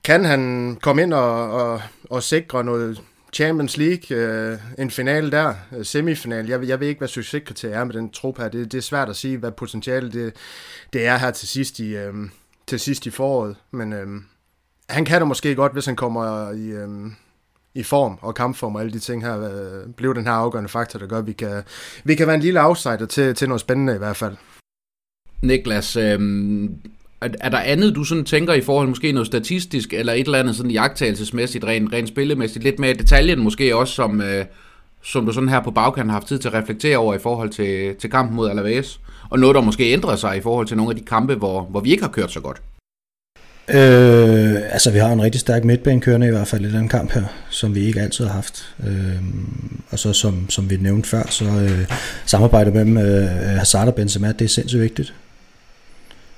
Kan 0.03 0.25
han 0.25 0.77
komme 0.81 1.01
ind 1.01 1.13
og, 1.13 1.51
og, 1.51 1.81
og 2.09 2.23
sikre 2.23 2.63
noget 2.63 3.01
Champions 3.33 3.77
League, 3.77 4.17
øh, 4.17 4.59
en 4.77 4.91
finale 4.91 5.31
der, 5.31 5.53
øh, 5.77 5.85
semifinal. 5.85 6.47
Jeg, 6.47 6.67
jeg 6.67 6.79
ved 6.79 6.87
ikke, 6.87 6.99
hvad 6.99 7.07
succeskriteriet 7.07 7.75
er 7.75 7.83
med 7.83 7.93
den 7.93 8.09
trup 8.09 8.37
her. 8.37 8.49
Det, 8.49 8.71
det 8.71 8.77
er 8.77 8.81
svært 8.81 9.09
at 9.09 9.15
sige, 9.15 9.37
hvad 9.37 9.51
potentiale 9.51 10.11
det, 10.11 10.35
det 10.93 11.05
er 11.05 11.17
her 11.17 11.31
til 11.31 11.47
sidst 11.47 11.79
i, 11.79 11.95
øh, 11.95 12.13
til 12.67 12.79
sidst 12.79 13.05
i 13.05 13.09
foråret. 13.09 13.55
Men 13.71 13.93
øh, 13.93 14.07
han 14.89 15.05
kan 15.05 15.19
det 15.19 15.27
måske 15.27 15.55
godt, 15.55 15.73
hvis 15.73 15.85
han 15.85 15.95
kommer 15.95 16.51
i, 16.51 16.67
øh, 16.67 17.11
i 17.73 17.83
form 17.83 18.17
og 18.21 18.35
kampform 18.35 18.75
og 18.75 18.81
alle 18.81 18.93
de 18.93 18.99
ting 18.99 19.23
her, 19.23 19.41
øh, 19.41 19.93
bliver 19.93 20.13
den 20.13 20.25
her 20.25 20.33
afgørende 20.33 20.69
faktor, 20.69 20.99
der 20.99 21.07
gør, 21.07 21.17
at 21.17 21.27
vi 21.27 21.33
kan, 21.33 21.63
vi 22.03 22.15
kan 22.15 22.27
være 22.27 22.35
en 22.35 22.41
lille 22.41 22.65
outsider 22.65 23.05
til, 23.05 23.35
til 23.35 23.47
noget 23.47 23.61
spændende 23.61 23.95
i 23.95 23.97
hvert 23.97 24.17
fald. 24.17 24.35
Niklas, 25.41 25.95
øh, 25.95 26.19
er, 27.21 27.29
er 27.39 27.49
der 27.49 27.57
andet, 27.57 27.95
du 27.95 28.03
sådan 28.03 28.23
tænker 28.23 28.53
i 28.53 28.61
forhold 28.61 28.87
måske 28.87 29.11
noget 29.11 29.27
statistisk, 29.27 29.93
eller 29.93 30.13
et 30.13 30.25
eller 30.25 30.39
andet 30.39 30.55
sådan 30.55 30.71
jagttagelsesmæssigt, 30.71 31.63
rent, 31.63 31.93
rent 31.93 32.07
spillemæssigt, 32.07 32.63
lidt 32.63 32.79
mere 32.79 32.91
i 32.91 32.97
detaljen 32.97 33.39
måske 33.39 33.75
også, 33.75 33.93
som, 33.93 34.21
øh, 34.21 34.45
som 35.03 35.25
du 35.25 35.31
sådan 35.31 35.49
her 35.49 35.61
på 35.61 35.71
bagkanten 35.71 36.09
har 36.09 36.15
haft 36.15 36.27
tid 36.27 36.39
til 36.39 36.47
at 36.47 36.53
reflektere 36.53 36.97
over 36.97 37.15
i 37.15 37.19
forhold 37.19 37.49
til, 37.49 37.95
til 37.95 38.09
kampen 38.09 38.35
mod 38.35 38.49
Alaves? 38.49 38.99
Og 39.29 39.39
noget, 39.39 39.55
der 39.55 39.61
måske 39.61 39.93
ændrer 39.93 40.15
sig 40.15 40.37
i 40.37 40.41
forhold 40.41 40.67
til 40.67 40.77
nogle 40.77 40.91
af 40.91 40.95
de 40.95 41.05
kampe, 41.05 41.35
hvor, 41.35 41.61
hvor 41.61 41.79
vi 41.79 41.91
ikke 41.91 42.03
har 42.03 42.11
kørt 42.11 42.31
så 42.31 42.39
godt? 42.39 42.61
Øh, 43.69 44.55
altså 44.71 44.91
vi 44.91 44.97
har 44.99 45.11
en 45.11 45.21
rigtig 45.21 45.41
stærk 45.41 45.63
midtbane 45.63 46.01
kørende 46.01 46.27
i 46.27 46.29
hvert 46.29 46.47
fald 46.47 46.65
i 46.65 46.71
den 46.71 46.87
kamp 46.87 47.11
her, 47.11 47.23
som 47.49 47.75
vi 47.75 47.85
ikke 47.85 48.01
altid 48.01 48.25
har 48.25 48.33
haft. 48.33 48.75
Øh, 48.87 49.23
og 49.91 49.99
så 49.99 50.13
som, 50.13 50.49
som 50.49 50.69
vi 50.69 50.77
nævnte 50.77 51.09
før, 51.09 51.23
så 51.29 51.45
øh, 51.45 51.91
samarbejdet 52.25 52.73
mellem 52.73 52.97
øh, 52.97 53.27
Hazard 53.29 53.87
og 53.87 53.95
Benzema, 53.95 54.31
det 54.31 54.45
er 54.45 54.49
sindssygt 54.49 54.81
vigtigt. 54.81 55.13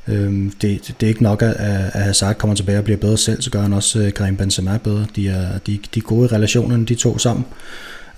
Øhm, 0.09 0.51
det, 0.61 0.95
det 0.99 1.05
er 1.05 1.07
ikke 1.07 1.23
nok, 1.23 1.41
at, 1.41 1.53
at 1.93 2.03
Hazard 2.03 2.35
kommer 2.35 2.55
tilbage 2.55 2.77
og 2.77 2.83
bliver 2.83 2.97
bedre 2.97 3.17
selv, 3.17 3.41
så 3.41 3.51
gør 3.51 3.61
han 3.61 3.73
også 3.73 3.99
øh, 3.99 4.13
Karim 4.13 4.37
Benzema 4.37 4.77
bedre. 4.77 5.05
De 5.15 5.27
er, 5.27 5.57
de, 5.57 5.79
de 5.95 5.99
er 5.99 6.03
gode 6.03 6.25
i 6.25 6.35
relationerne, 6.35 6.85
de 6.85 6.95
to 6.95 7.17
sammen. 7.17 7.45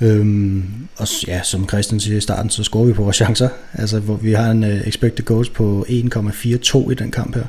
Øhm, 0.01 0.63
og 0.97 1.07
ja, 1.27 1.43
som 1.43 1.69
Christian 1.69 1.99
siger 1.99 2.17
i 2.17 2.21
starten, 2.21 2.49
så 2.49 2.63
scorer 2.63 2.85
vi 2.85 2.93
på 2.93 3.03
vores 3.03 3.15
chancer. 3.15 3.49
Altså, 3.73 3.99
hvor 3.99 4.15
vi 4.15 4.31
har 4.31 4.51
en 4.51 4.63
uh, 4.63 4.87
expected 4.87 5.25
goals 5.25 5.49
på 5.49 5.85
1,42 5.89 6.91
i 6.91 6.93
den 6.93 7.11
kamp 7.11 7.35
her. 7.35 7.43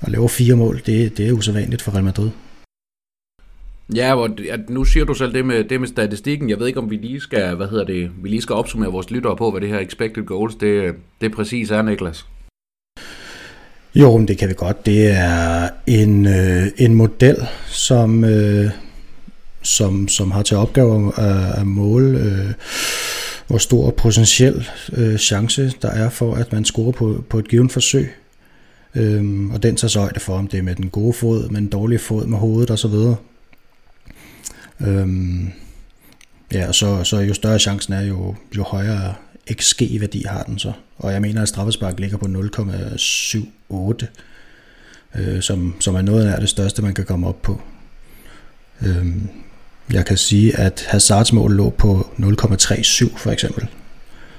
Og 0.00 0.10
laver 0.10 0.28
fire 0.28 0.56
mål, 0.56 0.80
det, 0.86 1.18
det 1.18 1.28
er 1.28 1.32
usædvanligt 1.32 1.82
for 1.82 1.92
Real 1.92 2.04
Madrid. 2.04 2.30
Ja, 3.94 4.14
hvor, 4.14 4.30
nu 4.68 4.84
siger 4.84 5.04
du 5.04 5.14
selv 5.14 5.34
det 5.34 5.46
med, 5.46 5.64
det 5.64 5.80
med 5.80 5.88
statistikken. 5.88 6.50
Jeg 6.50 6.58
ved 6.58 6.66
ikke, 6.66 6.80
om 6.80 6.90
vi 6.90 6.96
lige 6.96 7.20
skal, 7.20 7.54
hvad 7.54 7.68
hedder 7.68 7.84
det, 7.84 8.10
vi 8.22 8.28
lige 8.28 8.42
skal 8.42 8.54
opsummere 8.54 8.92
vores 8.92 9.10
lyttere 9.10 9.36
på, 9.36 9.50
hvad 9.50 9.60
det 9.60 9.68
her 9.68 9.78
expected 9.78 10.24
goals, 10.24 10.54
det, 10.54 10.94
det 11.20 11.32
præcis 11.32 11.70
er, 11.70 11.82
Niklas. 11.82 12.26
Jo, 13.98 14.16
men 14.16 14.28
det 14.28 14.38
kan 14.38 14.48
vi 14.48 14.54
godt. 14.54 14.86
Det 14.86 15.10
er 15.10 15.68
en, 15.86 16.26
øh, 16.26 16.66
en 16.76 16.94
model, 16.94 17.36
som, 17.66 18.24
øh, 18.24 18.70
som, 19.62 20.08
som 20.08 20.30
har 20.30 20.42
til 20.42 20.56
opgave 20.56 21.12
at, 21.18 21.24
øh, 21.24 21.60
at 21.60 21.66
måle, 21.66 22.18
øh, 22.18 22.52
hvor 23.46 23.58
stor 23.58 23.90
potentiel 23.90 24.68
øh, 24.92 25.16
chance 25.16 25.72
der 25.82 25.90
er 25.90 26.10
for, 26.10 26.34
at 26.34 26.52
man 26.52 26.64
scorer 26.64 26.92
på, 26.92 27.24
på 27.28 27.38
et 27.38 27.48
givet 27.48 27.72
forsøg. 27.72 28.14
Øhm, 28.94 29.50
og 29.50 29.62
den 29.62 29.76
tager 29.76 29.88
så 29.88 30.00
højde 30.00 30.20
for, 30.20 30.38
om 30.38 30.46
det 30.46 30.58
er 30.58 30.62
med 30.62 30.74
den 30.74 30.90
gode 30.90 31.12
fod, 31.12 31.48
med 31.48 31.60
den 31.60 31.68
dårlige 31.68 31.98
fod, 31.98 32.26
med 32.26 32.38
hovedet 32.38 32.70
osv. 32.70 32.94
Øhm, 34.80 35.52
ja, 36.52 36.68
og 36.68 36.74
så, 36.74 37.04
så 37.04 37.18
jo 37.18 37.34
større 37.34 37.58
chancen 37.58 37.92
er, 37.92 38.02
jo, 38.02 38.34
jo 38.56 38.62
højere 38.62 39.14
XG-værdi 39.52 40.24
har 40.26 40.42
den 40.42 40.58
så. 40.58 40.72
Og 40.96 41.12
jeg 41.12 41.20
mener, 41.20 41.42
at 41.42 41.48
straffespark 41.48 42.00
ligger 42.00 42.16
på 42.16 42.26
0,78, 42.26 44.06
øh, 45.20 45.42
som, 45.42 45.74
som 45.80 45.94
er 45.94 46.02
noget 46.02 46.26
af 46.26 46.40
det 46.40 46.48
største, 46.48 46.82
man 46.82 46.94
kan 46.94 47.04
komme 47.04 47.26
op 47.26 47.42
på. 47.42 47.60
Øh, 48.82 49.06
jeg 49.92 50.06
kan 50.06 50.16
sige, 50.16 50.56
at 50.56 50.86
Hazards 50.88 51.32
mål 51.32 51.52
lå 51.52 51.70
på 51.70 52.10
0,37 52.18 53.18
for 53.18 53.30
eksempel, 53.30 53.66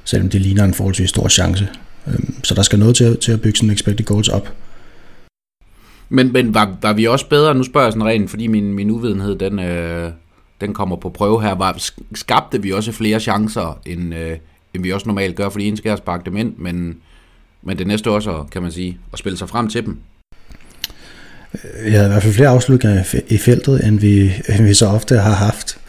selvom 0.04 0.30
det 0.30 0.42
ligner 0.42 0.64
en 0.64 0.74
forholdsvis 0.74 1.10
stor 1.10 1.28
chance. 1.28 1.70
Øh, 2.08 2.20
så 2.44 2.56
der 2.56 2.62
skal 2.62 2.80
noget 2.80 2.96
til, 2.96 3.18
til 3.18 3.32
at 3.32 3.42
bygge 3.42 3.58
sådan 3.58 3.70
en 3.70 3.74
expected 3.74 4.06
goals 4.06 4.30
op. 4.30 4.54
Men, 6.10 6.34
men 6.34 6.54
var, 6.54 6.78
var 6.82 6.94
vi 6.94 7.08
også 7.08 7.30
bedre, 7.30 7.56
nu 7.56 7.64
spørger 7.64 7.88
jeg 7.88 7.94
sådan 7.94 8.08
rent, 8.08 8.30
fordi 8.30 8.48
min, 8.48 8.74
min 8.74 8.90
uvidenhed, 8.90 9.36
den, 9.36 9.60
øh, 9.60 10.12
den 10.62 10.74
kommer 10.74 10.96
på 10.96 11.10
prøve 11.10 11.42
her, 11.42 11.56
var, 11.56 11.82
skabte 12.16 12.62
vi 12.62 12.72
også 12.72 12.92
flere 12.92 13.20
chancer, 13.20 13.80
end, 13.86 14.16
øh, 14.16 14.38
end 14.74 14.84
vi 14.84 14.92
også 14.92 15.08
normalt 15.08 15.36
gør, 15.36 15.50
fordi 15.50 15.68
en 15.68 15.78
skal 15.78 15.98
sparke 15.98 16.26
dem 16.26 16.38
ind, 16.38 16.54
men, 16.58 16.98
men 17.64 17.78
det 17.78 17.88
næste 17.88 18.10
også, 18.12 18.44
kan 18.52 18.62
man 18.62 18.72
sige, 18.72 18.98
at 19.14 19.20
spille 19.20 19.38
sig 19.38 19.50
frem 19.50 19.70
til 19.70 19.86
dem. 19.86 19.98
Jeg 21.86 21.92
havde 21.92 22.06
i 22.06 22.12
hvert 22.12 22.24
fald 22.24 22.34
flere 22.34 22.50
afslutninger 22.50 23.22
i 23.28 23.38
feltet, 23.38 23.88
end 23.88 24.00
vi, 24.00 24.34
end 24.50 24.64
vi 24.64 24.74
så 24.74 24.86
ofte 24.86 25.18
har 25.18 25.34
haft. 25.34 25.80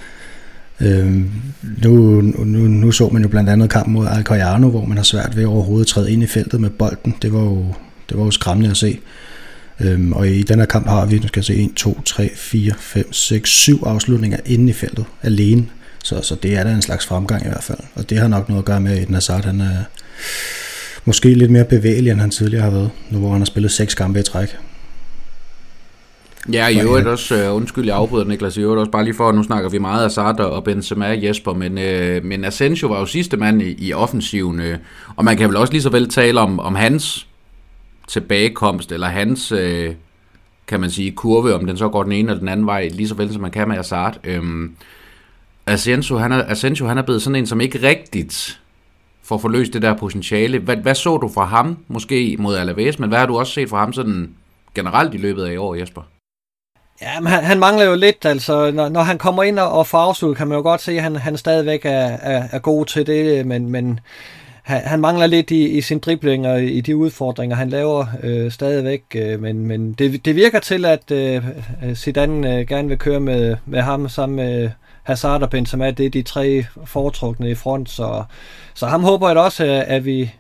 Øhm, 0.80 1.30
nu, 1.82 2.20
nu, 2.20 2.58
nu 2.68 2.92
så 2.92 3.08
man 3.08 3.22
jo 3.22 3.28
blandt 3.28 3.50
andet 3.50 3.70
kampen 3.70 3.94
mod 3.94 4.06
Alcoyano, 4.06 4.68
hvor 4.68 4.84
man 4.84 4.96
har 4.96 5.04
svært 5.04 5.36
ved 5.36 5.44
overhovedet 5.44 5.84
at 5.84 5.88
træde 5.88 6.12
ind 6.12 6.22
i 6.22 6.26
feltet 6.26 6.60
med 6.60 6.70
bolden. 6.70 7.14
Det 7.22 7.32
var 7.32 7.40
jo, 7.40 7.74
det 8.08 8.18
var 8.18 8.24
jo 8.24 8.30
skræmmende 8.30 8.70
at 8.70 8.76
se. 8.76 9.00
Øhm, 9.80 10.12
og 10.12 10.28
i 10.28 10.42
den 10.42 10.58
her 10.58 10.66
kamp 10.66 10.86
har 10.86 11.06
vi, 11.06 11.18
nu 11.18 11.28
skal 11.28 11.40
jeg 11.40 11.44
se, 11.44 11.54
1, 11.54 11.70
2, 11.76 12.00
3, 12.04 12.30
4, 12.36 12.72
5, 12.78 13.12
6, 13.12 13.50
7 13.50 13.82
afslutninger 13.84 14.38
inde 14.46 14.70
i 14.70 14.72
feltet 14.72 15.04
alene. 15.22 15.66
Så, 16.04 16.22
så 16.22 16.34
det 16.34 16.56
er 16.56 16.64
da 16.64 16.70
en 16.70 16.82
slags 16.82 17.06
fremgang 17.06 17.44
i 17.44 17.48
hvert 17.48 17.62
fald. 17.62 17.78
Og 17.94 18.10
det 18.10 18.18
har 18.18 18.28
nok 18.28 18.48
noget 18.48 18.62
at 18.62 18.66
gøre 18.66 18.80
med, 18.80 18.92
at 18.92 19.02
Eden 19.02 19.14
Hazard 19.14 19.44
han 19.44 19.60
er 19.60 19.84
måske 21.04 21.34
lidt 21.34 21.50
mere 21.50 21.64
bevægelig, 21.64 22.10
end 22.10 22.20
han 22.20 22.30
tidligere 22.30 22.64
har 22.64 22.70
været, 22.70 22.90
nu 23.10 23.18
hvor 23.18 23.30
han 23.30 23.40
har 23.40 23.46
spillet 23.46 23.70
seks 23.70 23.94
kampe 23.94 24.20
i 24.20 24.22
træk. 24.22 24.56
Ja, 26.52 26.68
i 26.68 26.80
øvrigt 26.80 27.06
også, 27.06 27.48
uh, 27.48 27.56
undskyld 27.56 27.86
jeg 27.86 27.96
afbryder 27.96 28.24
Niklas, 28.24 28.56
i 28.56 28.60
øvrigt 28.60 28.78
også 28.80 28.90
bare 28.90 29.04
lige 29.04 29.14
for, 29.14 29.32
nu 29.32 29.42
snakker 29.42 29.70
vi 29.70 29.78
meget 29.78 30.04
af 30.04 30.10
Sartre 30.10 30.46
og 30.46 30.64
Benzema 30.64 31.06
Jesper, 31.06 31.52
men, 31.52 31.72
uh, 31.72 32.24
men 32.24 32.44
Asensio 32.44 32.88
var 32.88 32.98
jo 32.98 33.06
sidste 33.06 33.36
mand 33.36 33.62
i, 33.62 33.88
i 33.88 33.92
offensiven, 33.92 34.60
uh, 34.60 34.74
og 35.16 35.24
man 35.24 35.36
kan 35.36 35.48
vel 35.48 35.56
også 35.56 35.72
lige 35.72 35.82
så 35.82 35.90
vel 35.90 36.08
tale 36.08 36.40
om, 36.40 36.60
om 36.60 36.74
hans 36.74 37.26
tilbagekomst, 38.08 38.92
eller 38.92 39.06
hans, 39.06 39.52
uh, 39.52 39.58
kan 40.68 40.80
man 40.80 40.90
sige, 40.90 41.10
kurve, 41.10 41.54
om 41.54 41.66
den 41.66 41.76
så 41.76 41.88
går 41.88 42.02
den 42.02 42.12
ene 42.12 42.30
eller 42.30 42.40
den 42.40 42.48
anden 42.48 42.66
vej, 42.66 42.88
lige 42.92 43.08
så 43.08 43.14
vel 43.14 43.32
som 43.32 43.42
man 43.42 43.50
kan 43.50 43.68
med 43.68 43.76
Hazard. 43.76 44.18
Uh, 44.38 44.68
Asensio, 45.70 46.18
han 46.18 46.32
er, 46.32 46.44
Asensio, 46.48 46.86
han 46.86 46.98
er 46.98 47.02
blevet 47.02 47.22
sådan 47.22 47.36
en, 47.36 47.46
som 47.46 47.60
ikke 47.60 47.82
rigtigt 47.82 48.60
får 49.22 49.38
forløst 49.38 49.72
det 49.72 49.82
der 49.82 49.94
potentiale. 49.96 50.58
Hvad, 50.58 50.76
hvad 50.76 50.94
så 50.94 51.16
du 51.16 51.28
fra 51.28 51.44
ham, 51.44 51.78
måske 51.88 52.36
mod 52.38 52.56
Alaves, 52.56 52.98
men 52.98 53.08
hvad 53.08 53.18
har 53.18 53.26
du 53.26 53.38
også 53.38 53.52
set 53.52 53.68
fra 53.68 53.78
ham 53.78 53.92
sådan 53.92 54.34
generelt 54.74 55.14
i 55.14 55.18
løbet 55.18 55.44
af 55.44 55.52
i 55.52 55.56
år, 55.56 55.74
Jesper? 55.74 56.02
Ja, 57.02 57.20
men 57.20 57.32
han, 57.32 57.44
han 57.44 57.58
mangler 57.58 57.84
jo 57.84 57.94
lidt, 57.94 58.24
altså 58.24 58.70
når, 58.70 58.88
når 58.88 59.00
han 59.00 59.18
kommer 59.18 59.42
ind 59.42 59.58
og, 59.58 59.72
og 59.72 59.86
får 59.86 59.98
afslut, 59.98 60.36
kan 60.36 60.48
man 60.48 60.56
jo 60.56 60.62
godt 60.62 60.80
se, 60.80 60.92
at 60.92 61.02
han, 61.02 61.16
han 61.16 61.36
stadigvæk 61.36 61.84
er, 61.84 61.90
er, 62.22 62.48
er 62.52 62.58
god 62.58 62.86
til 62.86 63.06
det, 63.06 63.46
men, 63.46 63.70
men 63.70 64.00
han, 64.62 64.80
han 64.80 65.00
mangler 65.00 65.26
lidt 65.26 65.50
i, 65.50 65.68
i 65.68 65.80
sin 65.80 65.98
dribling 65.98 66.46
og 66.46 66.62
i 66.62 66.80
de 66.80 66.96
udfordringer, 66.96 67.56
han 67.56 67.70
laver 67.70 68.06
øh, 68.22 68.50
stadigvæk, 68.50 69.02
øh, 69.14 69.40
men, 69.42 69.66
men 69.66 69.92
det, 69.92 70.24
det 70.24 70.36
virker 70.36 70.60
til, 70.60 70.84
at 70.84 71.10
øh, 71.10 71.42
Zidane 71.94 72.58
øh, 72.58 72.66
gerne 72.66 72.88
vil 72.88 72.98
køre 72.98 73.20
med, 73.20 73.56
med 73.66 73.80
ham 73.80 74.08
sammen 74.08 74.36
med 74.36 74.70
Hazard 75.10 75.42
og 75.42 75.50
Benzema, 75.50 75.90
det 75.90 76.06
er 76.06 76.10
de 76.10 76.22
tre 76.22 76.64
foretrukne 76.84 77.50
i 77.50 77.54
front, 77.54 77.90
så, 77.90 78.24
så 78.74 78.86
ham 78.86 79.02
håber 79.02 79.28
jeg 79.28 79.36
da 79.36 79.40
også, 79.40 79.84
at 79.86 80.04
vi, 80.04 80.30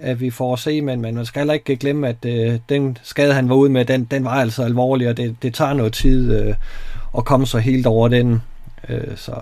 at 0.00 0.20
vi 0.20 0.30
får 0.30 0.52
at 0.52 0.58
se, 0.58 0.80
men, 0.80 1.00
men 1.00 1.14
man 1.14 1.26
skal 1.26 1.40
heller 1.40 1.54
ikke 1.54 1.76
glemme, 1.76 2.08
at 2.08 2.24
øh, 2.24 2.58
den 2.68 2.98
skade, 3.02 3.34
han 3.34 3.48
var 3.48 3.54
ude 3.54 3.70
med, 3.70 3.84
den, 3.84 4.04
den 4.04 4.24
var 4.24 4.30
altså 4.30 4.62
alvorlig, 4.62 5.08
og 5.08 5.16
det, 5.16 5.36
det 5.42 5.54
tager 5.54 5.72
noget 5.72 5.92
tid 5.92 6.40
øh, 6.40 6.54
at 7.18 7.24
komme 7.24 7.46
så 7.46 7.58
helt 7.58 7.86
over 7.86 8.08
den. 8.08 8.42
Øh, 8.88 9.16
så 9.16 9.32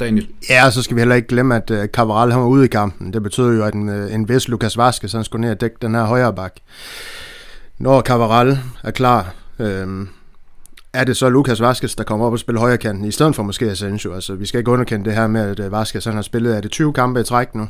Daniel. 0.00 0.28
Ja, 0.50 0.70
så 0.70 0.82
skal 0.82 0.96
vi 0.96 1.00
heller 1.00 1.14
ikke 1.14 1.28
glemme, 1.28 1.56
at 1.56 1.70
uh, 1.70 1.84
Cavaral 1.84 2.32
han 2.32 2.40
var 2.40 2.46
ude 2.46 2.64
i 2.64 2.68
kampen. 2.68 3.12
Det 3.12 3.22
betyder 3.22 3.52
jo, 3.52 3.64
at 3.64 3.74
en, 3.74 3.88
uh, 3.88 4.14
en 4.14 4.28
vis 4.28 4.48
Lukas 4.48 4.76
Vaskes, 4.76 5.12
han 5.12 5.24
skulle 5.24 5.40
ned 5.40 5.50
og 5.50 5.60
dække 5.60 5.76
den 5.82 5.94
her 5.94 6.04
højre 6.04 6.34
bak. 6.34 6.52
Når 7.78 8.00
Cavaral 8.00 8.58
er 8.84 8.90
klar, 8.90 9.34
øh, 9.58 10.06
er 10.98 11.04
det 11.04 11.16
så 11.16 11.28
Lukas 11.28 11.60
Vaskes, 11.60 11.94
der 11.94 12.04
kommer 12.04 12.26
op 12.26 12.32
og 12.32 12.38
spiller 12.38 12.60
højre 12.60 12.78
kanten, 12.78 13.04
i 13.04 13.10
stedet 13.10 13.36
for 13.36 13.42
måske 13.42 13.70
Asensio. 13.70 14.14
Altså, 14.14 14.34
vi 14.34 14.46
skal 14.46 14.58
ikke 14.58 14.70
underkende 14.70 15.04
det 15.04 15.14
her 15.14 15.26
med, 15.26 15.40
at 15.40 15.60
øh, 15.60 15.72
Vaskes 15.72 16.04
han 16.04 16.14
har 16.14 16.22
spillet, 16.22 16.56
er 16.56 16.60
det 16.60 16.70
20 16.70 16.92
kampe 16.92 17.20
i 17.20 17.24
træk 17.24 17.54
nu? 17.54 17.68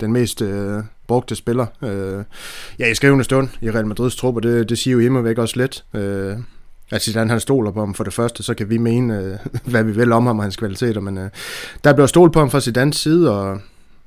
Den 0.00 0.12
mest 0.12 0.42
øh, 0.42 0.82
brugte 1.08 1.36
spiller. 1.36 1.66
Øh, 1.82 2.24
ja, 2.78 2.90
i 2.90 2.94
skrivende 2.94 3.24
stund 3.24 3.48
i 3.60 3.70
Real 3.70 3.86
Madrids 3.86 4.16
trup, 4.16 4.36
og 4.36 4.42
det, 4.42 4.68
det 4.68 4.78
siger 4.78 4.92
jo 4.92 5.00
hjemme 5.00 5.24
væk 5.24 5.38
også 5.38 5.56
lidt. 5.56 5.84
Øh, 5.94 6.36
at 6.90 7.02
Zidane 7.02 7.30
han 7.30 7.40
stoler 7.40 7.70
på 7.70 7.80
ham 7.80 7.94
for 7.94 8.04
det 8.04 8.12
første, 8.12 8.42
så 8.42 8.54
kan 8.54 8.70
vi 8.70 8.78
mene, 8.78 9.18
øh, 9.18 9.38
hvad 9.70 9.84
vi 9.84 9.92
vil 9.92 10.12
om 10.12 10.26
ham 10.26 10.38
og 10.38 10.44
hans 10.44 10.56
kvaliteter, 10.56 11.00
men 11.00 11.18
øh, 11.18 11.30
der 11.84 11.92
bliver 11.92 12.06
stolt 12.06 12.32
på 12.32 12.38
ham 12.38 12.50
fra 12.50 12.60
Zidanes 12.60 12.96
side, 12.96 13.30
og, 13.38 13.60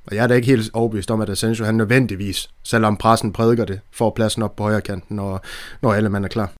og 0.07 0.15
jeg 0.15 0.23
er 0.23 0.27
da 0.27 0.33
ikke 0.33 0.47
helt 0.47 0.69
overbevist 0.73 1.11
om, 1.11 1.21
at 1.21 1.29
Asensio 1.29 1.65
han 1.65 1.75
nødvendigvis, 1.75 2.49
selvom 2.63 2.97
pressen 2.97 3.33
prædiker 3.33 3.65
det, 3.65 3.79
får 3.93 4.13
pladsen 4.15 4.43
op 4.43 4.55
på 4.55 4.63
højre 4.63 4.81
kanten, 4.81 5.15
når, 5.15 5.45
når 5.81 5.93
alle 5.93 6.09
mand 6.09 6.25
er 6.25 6.29
klar. 6.29 6.51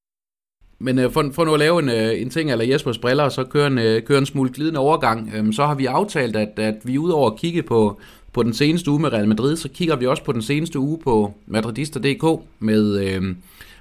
Men 0.80 1.00
øh, 1.00 1.12
for, 1.12 1.30
for 1.34 1.46
nu 1.46 1.54
at 1.54 1.60
lave 1.60 1.80
en, 1.80 1.90
øh, 1.90 2.22
en 2.22 2.30
ting, 2.30 2.52
eller 2.52 2.66
Jespers 2.66 2.98
briller, 2.98 3.24
og 3.24 3.32
så 3.32 3.44
køre 3.44 3.68
en, 3.68 3.78
øh, 3.78 4.02
køre 4.02 4.18
en 4.18 4.26
smule 4.26 4.50
glidende 4.54 4.80
overgang, 4.80 5.32
øh, 5.36 5.54
så 5.54 5.66
har 5.66 5.76
vi 5.76 5.86
aftalt, 5.86 6.36
at, 6.36 6.60
at 6.60 6.76
vi 6.84 6.98
udover 6.98 7.32
at 7.32 7.38
kigge 7.38 7.64
på, 7.64 8.00
på 8.34 8.44
den 8.44 8.54
seneste 8.54 8.92
uge 8.92 9.00
med 9.00 9.14
Real 9.14 9.28
Madrid, 9.28 9.56
så 9.56 9.70
kigger 9.70 9.96
vi 9.96 10.06
også 10.08 10.24
på 10.24 10.32
den 10.32 10.42
seneste 10.42 10.80
uge 10.80 11.00
på 11.04 11.34
Madridista.dk 11.48 12.42
med, 12.60 13.00
øh, 13.00 13.36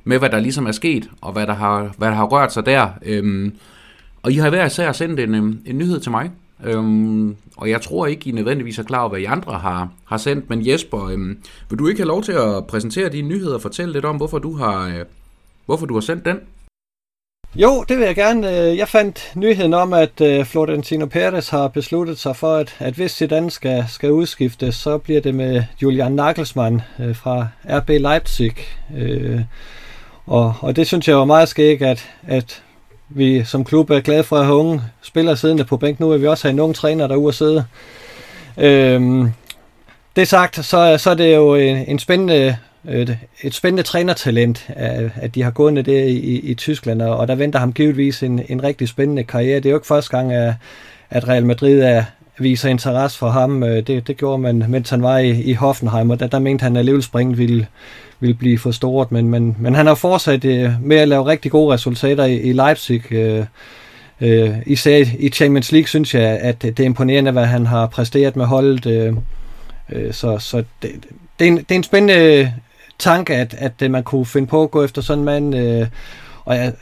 med 0.05 0.19
hvad 0.19 0.31
der 0.31 0.41
ligesom 0.41 0.67
er 0.67 0.73
sket, 0.73 1.11
og 1.21 1.33
hvad 1.33 1.47
der 1.47 1.55
har, 1.55 1.95
hvad 1.99 2.09
der 2.09 2.15
har 2.15 2.25
rørt 2.25 2.53
sig 2.53 2.67
der. 2.67 2.89
Øh, 3.05 3.53
og 4.23 4.33
I 4.33 4.35
har 4.35 4.51
hver 4.51 4.67
især 4.67 4.93
sendt 4.93 5.21
en, 5.21 5.35
øh, 5.35 5.55
en 5.67 5.79
nyhed 5.79 6.01
til 6.01 6.11
mig, 6.11 6.31
Øhm, 6.65 7.37
og 7.57 7.71
jeg 7.71 7.83
tror 7.83 8.07
ikke, 8.07 8.29
I 8.29 8.33
nødvendigvis 8.33 8.79
er 8.79 8.83
klar 8.83 9.01
over, 9.01 9.09
hvad 9.09 9.21
I 9.21 9.25
andre 9.25 9.53
har, 9.53 9.89
har 10.05 10.17
sendt, 10.17 10.51
men 10.51 10.67
Jesper, 10.67 11.05
øhm, 11.05 11.39
vil 11.71 11.79
du 11.79 11.89
ikke 11.89 12.01
have 12.01 12.09
lov 12.09 12.23
til 12.23 12.33
at 12.33 12.67
præsentere 12.67 13.09
dine 13.09 13.29
nyheder 13.29 13.55
og 13.55 13.63
fortælle 13.63 13.93
lidt 13.93 14.05
om, 14.05 14.17
hvorfor 14.17 14.39
du 14.39 14.57
har, 14.57 14.89
øh, 14.89 15.05
hvorfor 15.67 15.87
du 15.87 15.95
har 15.95 16.01
sendt 16.01 16.25
den? 16.25 16.37
Jo, 17.55 17.85
det 17.89 17.99
vil 17.99 18.07
jeg 18.07 18.15
gerne. 18.15 18.59
Øh, 18.59 18.77
jeg 18.77 18.89
fandt 18.89 19.33
nyheden 19.35 19.75
om, 19.75 19.93
at 19.93 20.21
øh, 20.21 20.45
Florentino 20.45 21.07
Perez 21.07 21.49
har 21.49 21.69
besluttet 21.69 22.19
sig 22.19 22.37
for, 22.37 22.57
at, 22.57 22.77
at 22.79 22.95
hvis 22.95 23.13
Zidane 23.13 23.51
skal, 23.51 23.85
skal 23.89 24.13
udskiftes, 24.13 24.75
så 24.75 24.99
bliver 24.99 25.21
det 25.21 25.35
med 25.35 25.63
Julian 25.83 26.13
Nagelsmann 26.13 26.83
øh, 26.99 27.17
fra 27.17 27.49
RB 27.71 27.89
Leipzig. 27.89 28.53
Og, 30.27 30.55
og 30.61 30.77
det 30.77 30.87
synes 30.87 31.09
jeg 31.09 31.17
var 31.17 31.25
meget 31.25 31.49
skægt, 31.49 31.83
at, 31.83 32.11
at 32.27 32.63
vi 33.09 33.45
som 33.45 33.65
klub 33.65 33.91
er 33.91 34.01
glade 34.01 34.25
for 34.25 34.37
at 34.37 34.45
have 34.45 34.57
unge 34.57 34.83
spillere 35.03 35.37
siddende 35.37 35.65
på 35.65 35.77
bænk. 35.77 36.01
Nu 36.01 36.09
vil 36.09 36.23
vi 36.23 36.27
også 36.27 36.49
have 36.49 36.53
en 36.53 36.61
ung 36.61 36.75
træner 36.75 37.07
derude 37.07 37.29
at 37.29 37.35
sidde. 37.35 37.65
Øhm, 38.57 39.31
det 40.17 40.29
sagt, 40.29 40.65
så, 40.65 40.99
så 40.99 41.11
er 41.11 41.15
det 41.15 41.35
jo 41.37 41.55
en, 41.55 41.77
en 41.77 41.99
spændende 41.99 42.57
Øh, 42.89 43.01
et, 43.01 43.19
et 43.43 43.55
spændende 43.55 43.83
trænertalent, 43.83 44.71
at 45.17 45.35
de 45.35 45.43
har 45.43 45.51
gået 45.51 45.73
ned 45.75 45.83
det 45.83 46.09
i, 46.09 46.51
i 46.51 46.55
Tyskland, 46.55 47.03
og 47.03 47.29
der 47.29 47.35
venter 47.35 47.59
ham 47.59 47.73
givetvis 47.73 48.23
en, 48.23 48.41
en 48.49 48.63
rigtig 48.63 48.89
spændende 48.89 49.25
karriere. 49.25 49.57
Det 49.57 49.67
er 49.67 49.71
jo 49.71 49.77
ikke 49.77 49.87
første 49.87 50.11
gang, 50.11 50.33
at, 50.33 51.29
Real 51.29 51.47
Madrid 51.47 51.81
er, 51.81 52.05
viser 52.39 52.69
interesse 52.69 53.19
for 53.19 53.29
ham. 53.29 53.63
Øh, 53.63 53.87
det, 53.87 54.07
det 54.07 54.17
gjorde 54.17 54.39
man, 54.39 54.65
mens 54.69 54.91
han 54.91 55.03
var 55.03 55.19
i, 55.19 55.31
i 55.31 55.53
Hoffenheim, 55.53 56.11
og 56.11 56.21
der, 56.21 56.27
der 56.27 56.39
mente 56.39 56.63
han, 56.63 56.77
at 56.77 56.85
livsspringen 56.85 57.39
ville, 57.39 57.67
ville 58.21 58.35
blive 58.35 58.59
for 58.59 58.71
stort, 58.71 59.13
men, 59.13 59.29
men, 59.29 59.57
men 59.59 59.75
han 59.75 59.87
har 59.87 59.95
fortsat 59.95 60.45
øh, 60.45 60.71
med 60.83 60.97
at 60.97 61.09
lave 61.09 61.27
rigtig 61.27 61.51
gode 61.51 61.75
resultater 61.75 62.25
i, 62.25 62.41
i 62.41 62.53
Leipzig. 62.53 63.13
Øh, 63.13 63.45
øh, 64.21 64.51
især 64.67 65.05
i 65.19 65.29
Champions 65.29 65.73
League 65.73 65.89
synes 65.89 66.15
jeg, 66.15 66.23
at 66.23 66.63
det 66.63 66.81
er 66.81 66.85
imponerende, 66.85 67.31
hvad 67.31 67.47
han 67.47 67.67
har 67.67 67.87
præsteret 67.87 68.37
med 68.37 68.45
holdet. 68.45 68.87
Øh, 68.87 69.15
så 70.13 70.39
så 70.39 70.57
det, 70.83 70.91
det, 71.39 71.45
er 71.45 71.49
en, 71.49 71.57
det 71.57 71.71
er 71.71 71.75
en 71.75 71.83
spændende 71.83 72.53
tanke, 72.99 73.35
at, 73.35 73.55
at 73.59 73.83
øh, 73.83 73.91
man 73.91 74.03
kunne 74.03 74.27
finde 74.27 74.47
på 74.47 74.63
at 74.63 74.71
gå 74.71 74.85
efter 74.85 75.03
sådan 75.03 75.19
en 75.19 75.25
mand. 75.25 75.57
Øh, 75.57 75.87
og 76.45 76.57
jeg, 76.57 76.73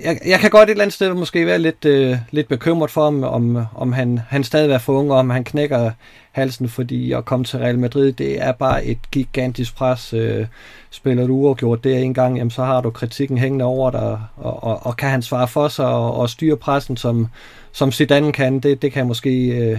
jeg, 0.00 0.18
jeg 0.26 0.40
kan 0.40 0.50
godt 0.50 0.68
et 0.68 0.70
eller 0.70 0.84
andet 0.84 0.94
sted 0.94 1.14
måske 1.14 1.46
være 1.46 1.58
lidt, 1.58 1.84
øh, 1.84 2.16
lidt 2.30 2.48
bekymret 2.48 2.90
for 2.90 3.06
om, 3.06 3.24
om, 3.24 3.66
om 3.74 3.92
han, 3.92 4.20
han 4.28 4.44
stadig 4.44 4.72
er 4.72 4.78
for 4.78 4.92
ung, 4.92 5.12
og 5.12 5.18
om 5.18 5.30
han 5.30 5.44
knækker 5.44 5.90
halsen, 6.32 6.68
fordi 6.68 7.12
at 7.12 7.24
komme 7.24 7.44
til 7.44 7.58
Real 7.58 7.78
Madrid, 7.78 8.12
det 8.12 8.42
er 8.42 8.52
bare 8.52 8.84
et 8.84 8.98
gigantisk 9.12 9.76
pres. 9.76 10.12
Øh, 10.12 10.46
spiller 10.90 11.26
du 11.26 11.34
uafgjort 11.34 11.84
det 11.84 12.02
en 12.02 12.14
gang, 12.14 12.36
jamen, 12.36 12.50
så 12.50 12.64
har 12.64 12.80
du 12.80 12.90
kritikken 12.90 13.38
hængende 13.38 13.64
over 13.64 13.90
dig, 13.90 14.18
og, 14.36 14.64
og, 14.64 14.86
og 14.86 14.96
kan 14.96 15.10
han 15.10 15.22
svare 15.22 15.48
for 15.48 15.68
sig 15.68 15.86
og, 15.86 16.14
og 16.14 16.30
styre 16.30 16.56
pressen, 16.56 16.96
som, 16.96 17.28
som 17.72 17.92
Zidane 17.92 18.32
kan, 18.32 18.60
det, 18.60 18.82
det 18.82 18.92
kan 18.92 18.98
jeg 18.98 19.06
måske 19.06 19.46
øh, 19.46 19.78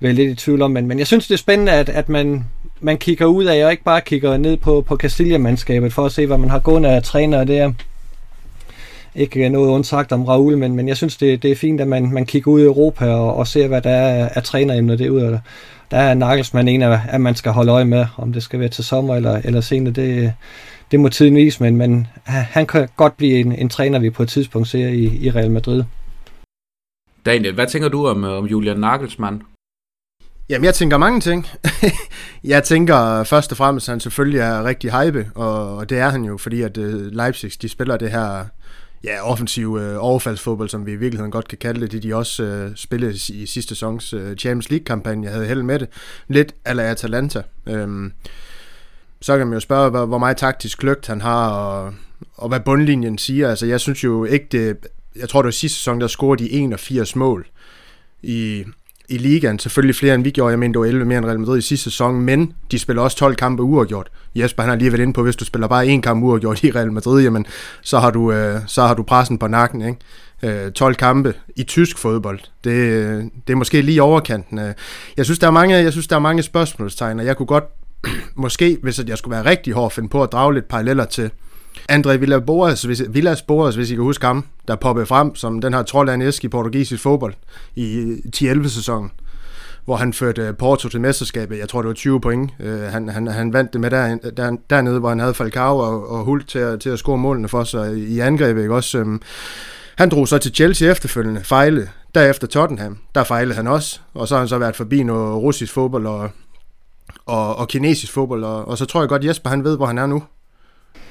være 0.00 0.12
lidt 0.12 0.30
i 0.30 0.34
tvivl 0.34 0.62
om, 0.62 0.70
men, 0.70 0.86
men 0.86 0.98
jeg 0.98 1.06
synes, 1.06 1.26
det 1.26 1.34
er 1.34 1.38
spændende, 1.38 1.72
at, 1.72 1.88
at 1.88 2.08
man, 2.08 2.44
man 2.80 2.98
kigger 2.98 3.26
ud 3.26 3.44
af, 3.44 3.64
og 3.64 3.70
ikke 3.70 3.84
bare 3.84 4.00
kigger 4.00 4.36
ned 4.36 4.56
på, 4.56 4.80
på 4.80 4.96
Castilla-mandskabet, 4.96 5.92
for 5.92 6.06
at 6.06 6.12
se, 6.12 6.26
hvad 6.26 6.38
man 6.38 6.50
har 6.50 6.58
gående 6.58 6.88
af 6.88 7.02
træner 7.02 7.44
der. 7.44 7.72
Ikke 9.14 9.48
noget 9.48 9.68
undsagt 9.68 10.12
om 10.12 10.24
Raul, 10.24 10.58
men, 10.58 10.76
men 10.76 10.88
jeg 10.88 10.96
synes, 10.96 11.16
det, 11.16 11.42
det 11.42 11.50
er 11.50 11.56
fint, 11.56 11.80
at 11.80 11.88
man, 11.88 12.12
man 12.12 12.26
kigger 12.26 12.52
ud 12.52 12.60
i 12.60 12.64
Europa 12.64 13.06
og, 13.06 13.36
og 13.36 13.46
ser, 13.46 13.68
hvad 13.68 13.82
der 13.82 13.90
er 13.90 14.28
af 14.28 14.42
træneremner 14.42 14.96
derude. 14.96 15.40
Der 15.90 15.96
er 15.96 16.14
Nagelsmann 16.14 16.68
en 16.68 16.82
af, 16.82 17.00
at 17.08 17.20
man 17.20 17.34
skal 17.34 17.52
holde 17.52 17.72
øje 17.72 17.84
med, 17.84 18.06
om 18.16 18.32
det 18.32 18.42
skal 18.42 18.60
være 18.60 18.68
til 18.68 18.84
sommer 18.84 19.14
eller, 19.14 19.40
eller 19.44 19.60
senere. 19.60 19.92
Det, 19.92 20.32
det 20.90 21.00
må 21.00 21.08
tiden 21.08 21.36
vise, 21.36 21.62
men, 21.62 21.76
men 21.76 22.06
han 22.24 22.66
kan 22.66 22.88
godt 22.96 23.16
blive 23.16 23.40
en, 23.40 23.52
en 23.52 23.68
træner, 23.68 23.98
vi 23.98 24.10
på 24.10 24.22
et 24.22 24.28
tidspunkt 24.28 24.68
ser 24.68 24.88
i, 24.88 25.04
i 25.20 25.30
Real 25.30 25.50
Madrid. 25.50 25.84
Daniel, 27.26 27.54
hvad 27.54 27.66
tænker 27.66 27.88
du 27.88 28.06
om, 28.06 28.24
om 28.24 28.46
Julian 28.46 28.76
Nagelsmann? 28.76 29.42
Jamen, 30.48 30.64
jeg 30.64 30.74
tænker 30.74 30.96
mange 30.96 31.20
ting. 31.20 31.46
jeg 32.44 32.64
tænker 32.64 33.20
øh, 33.20 33.26
først 33.26 33.50
og 33.50 33.56
fremmest, 33.56 33.88
at 33.88 33.92
han 33.92 34.00
selvfølgelig 34.00 34.40
er 34.40 34.64
rigtig 34.64 34.92
hype, 34.92 35.30
og, 35.34 35.76
og 35.76 35.90
det 35.90 35.98
er 35.98 36.08
han 36.08 36.24
jo, 36.24 36.36
fordi 36.36 36.62
at 36.62 36.76
uh, 36.76 37.06
Leipzig, 37.06 37.62
de 37.62 37.68
spiller 37.68 37.96
det 37.96 38.10
her 38.10 38.44
ja, 39.04 39.30
offensiv 39.30 39.72
uh, 39.72 39.82
øh, 39.82 39.96
overfaldsfodbold, 39.98 40.68
som 40.68 40.86
vi 40.86 40.92
i 40.92 40.96
virkeligheden 40.96 41.32
godt 41.32 41.48
kan 41.48 41.58
kalde 41.58 41.80
det. 41.80 41.92
Det 41.92 42.02
de 42.02 42.16
også 42.16 42.64
uh, 42.66 42.74
spillede 42.74 43.12
i 43.12 43.46
sidste 43.46 43.74
sæsons 43.74 44.14
uh, 44.14 44.34
Champions 44.34 44.70
League-kampagne. 44.70 45.24
Jeg 45.24 45.32
havde 45.32 45.46
held 45.46 45.62
med 45.62 45.78
det. 45.78 45.88
Lidt 46.28 46.54
ala 46.64 46.82
Atalanta. 46.82 47.42
Um, 47.66 48.12
så 49.20 49.38
kan 49.38 49.46
man 49.46 49.54
jo 49.54 49.60
spørge, 49.60 49.90
hvor, 49.90 50.06
hvor 50.06 50.18
meget 50.18 50.36
taktisk 50.36 50.78
kløgt 50.78 51.06
han 51.06 51.20
har, 51.20 51.48
og, 51.50 51.94
og 52.34 52.48
hvad 52.48 52.60
bundlinjen 52.60 53.18
siger. 53.18 53.50
Altså, 53.50 53.66
jeg 53.66 53.80
synes 53.80 54.04
jo 54.04 54.24
ikke, 54.24 54.46
det... 54.52 54.76
Jeg 55.16 55.28
tror, 55.28 55.42
det 55.42 55.46
var 55.46 55.50
sidste 55.50 55.78
sæson, 55.78 56.00
der 56.00 56.06
scorede 56.06 56.44
de 56.44 56.52
81 56.52 57.16
mål 57.16 57.46
i, 58.22 58.64
i 59.08 59.18
ligaen. 59.18 59.58
Selvfølgelig 59.58 59.96
flere 59.96 60.14
end 60.14 60.24
vi 60.24 60.30
gjorde. 60.30 60.50
Jeg 60.50 60.58
mener, 60.58 60.72
det 60.72 60.80
var 60.80 60.86
11 60.86 61.04
mere 61.04 61.18
end 61.18 61.26
Real 61.26 61.40
Madrid 61.40 61.58
i 61.58 61.62
sidste 61.62 61.84
sæson, 61.84 62.20
men 62.20 62.52
de 62.70 62.78
spiller 62.78 63.02
også 63.02 63.16
12 63.16 63.36
kampe 63.36 63.62
uafgjort. 63.62 64.10
Jesper 64.34 64.62
han 64.62 64.70
har 64.70 64.76
lige 64.76 64.92
været 64.92 65.02
inde 65.02 65.12
på, 65.12 65.22
hvis 65.22 65.36
du 65.36 65.44
spiller 65.44 65.68
bare 65.68 65.86
én 65.86 66.00
kamp 66.00 66.24
uafgjort 66.24 66.64
i 66.64 66.70
Real 66.70 66.92
Madrid, 66.92 67.22
jamen, 67.22 67.46
så 67.82 67.98
har 67.98 68.10
du, 68.10 68.32
øh, 68.32 68.60
så 68.66 68.82
har 68.82 68.94
du 68.94 69.02
pressen 69.02 69.38
på 69.38 69.46
nakken. 69.46 69.82
Ikke? 69.82 70.64
Øh, 70.66 70.72
12 70.72 70.94
kampe 70.94 71.34
i 71.56 71.62
tysk 71.62 71.98
fodbold. 71.98 72.40
Det, 72.64 73.30
det 73.46 73.52
er 73.52 73.56
måske 73.56 73.82
lige 73.82 74.02
overkanten. 74.02 74.58
Øh, 74.58 74.74
jeg 75.16 75.24
synes, 75.24 75.38
der 75.38 75.46
er 75.46 75.50
mange, 75.50 75.76
jeg 75.76 75.92
synes, 75.92 76.06
der 76.06 76.16
er 76.16 76.20
mange 76.20 76.42
spørgsmålstegn, 76.42 77.20
og 77.20 77.26
jeg 77.26 77.36
kunne 77.36 77.46
godt, 77.46 77.64
måske, 78.34 78.78
hvis 78.82 79.00
jeg 79.06 79.18
skulle 79.18 79.36
være 79.36 79.44
rigtig 79.44 79.72
hård, 79.72 79.90
finde 79.90 80.08
på 80.08 80.22
at 80.22 80.32
drage 80.32 80.54
lidt 80.54 80.68
paralleller 80.68 81.04
til, 81.04 81.30
André 81.92 82.16
Villas-Boas, 82.16 82.86
hvis, 82.86 83.02
Villas 83.08 83.42
Boas, 83.42 83.74
hvis 83.74 83.90
I 83.90 83.94
kan 83.94 84.04
huske 84.04 84.26
ham, 84.26 84.44
der 84.68 84.76
poppede 84.76 85.06
frem 85.06 85.34
som 85.34 85.60
den 85.60 85.74
her 85.74 85.82
trold 85.82 86.08
af 86.08 86.14
en 86.14 86.22
æske 86.22 86.44
i 86.44 86.48
portugisisk 86.48 87.02
fodbold 87.02 87.34
i 87.76 88.16
10-11 88.36 88.68
sæsonen 88.68 89.10
hvor 89.88 89.96
han 89.96 90.12
førte 90.12 90.42
øh, 90.42 90.56
Porto 90.56 90.88
til 90.88 91.00
mesterskabet. 91.00 91.58
Jeg 91.58 91.68
tror, 91.68 91.82
det 91.82 91.88
var 91.88 91.94
20 91.94 92.20
point. 92.20 92.50
Øh, 92.60 92.80
han, 92.80 93.08
han, 93.08 93.26
han 93.26 93.52
vandt 93.52 93.72
det 93.72 93.80
med 93.80 93.90
der, 93.90 94.16
der, 94.36 94.56
dernede, 94.70 94.98
hvor 94.98 95.08
han 95.08 95.20
havde 95.20 95.34
Falcao 95.34 95.78
og, 95.78 96.10
og 96.10 96.24
Hult 96.24 96.48
til 96.48 96.58
at, 96.58 96.80
til 96.80 96.90
at 96.90 96.98
score 96.98 97.18
målene 97.18 97.48
for 97.48 97.64
sig 97.64 97.98
i 97.98 98.18
angrebet. 98.18 98.62
Ikke? 98.62 98.74
Også, 98.74 98.98
øhm, 98.98 99.22
han 99.96 100.10
drog 100.10 100.28
så 100.28 100.38
til 100.38 100.54
Chelsea 100.54 100.90
efterfølgende, 100.90 101.44
fejlede. 101.44 101.88
Derefter 102.14 102.46
Tottenham, 102.46 102.98
der 103.14 103.24
fejlede 103.24 103.54
han 103.54 103.66
også. 103.66 104.00
Og 104.14 104.28
så 104.28 104.34
har 104.34 104.38
han 104.38 104.48
så 104.48 104.58
været 104.58 104.76
forbi 104.76 105.02
noget 105.02 105.42
russisk 105.42 105.72
fodbold 105.72 106.06
og, 106.06 106.30
og, 107.26 107.56
og 107.56 107.68
kinesisk 107.68 108.12
fodbold. 108.12 108.44
Og, 108.44 108.68
og 108.68 108.78
så 108.78 108.84
tror 108.84 109.00
jeg 109.00 109.08
godt, 109.08 109.24
Jesper 109.24 109.50
han 109.50 109.64
ved, 109.64 109.76
hvor 109.76 109.86
han 109.86 109.98
er 109.98 110.06
nu. 110.06 110.22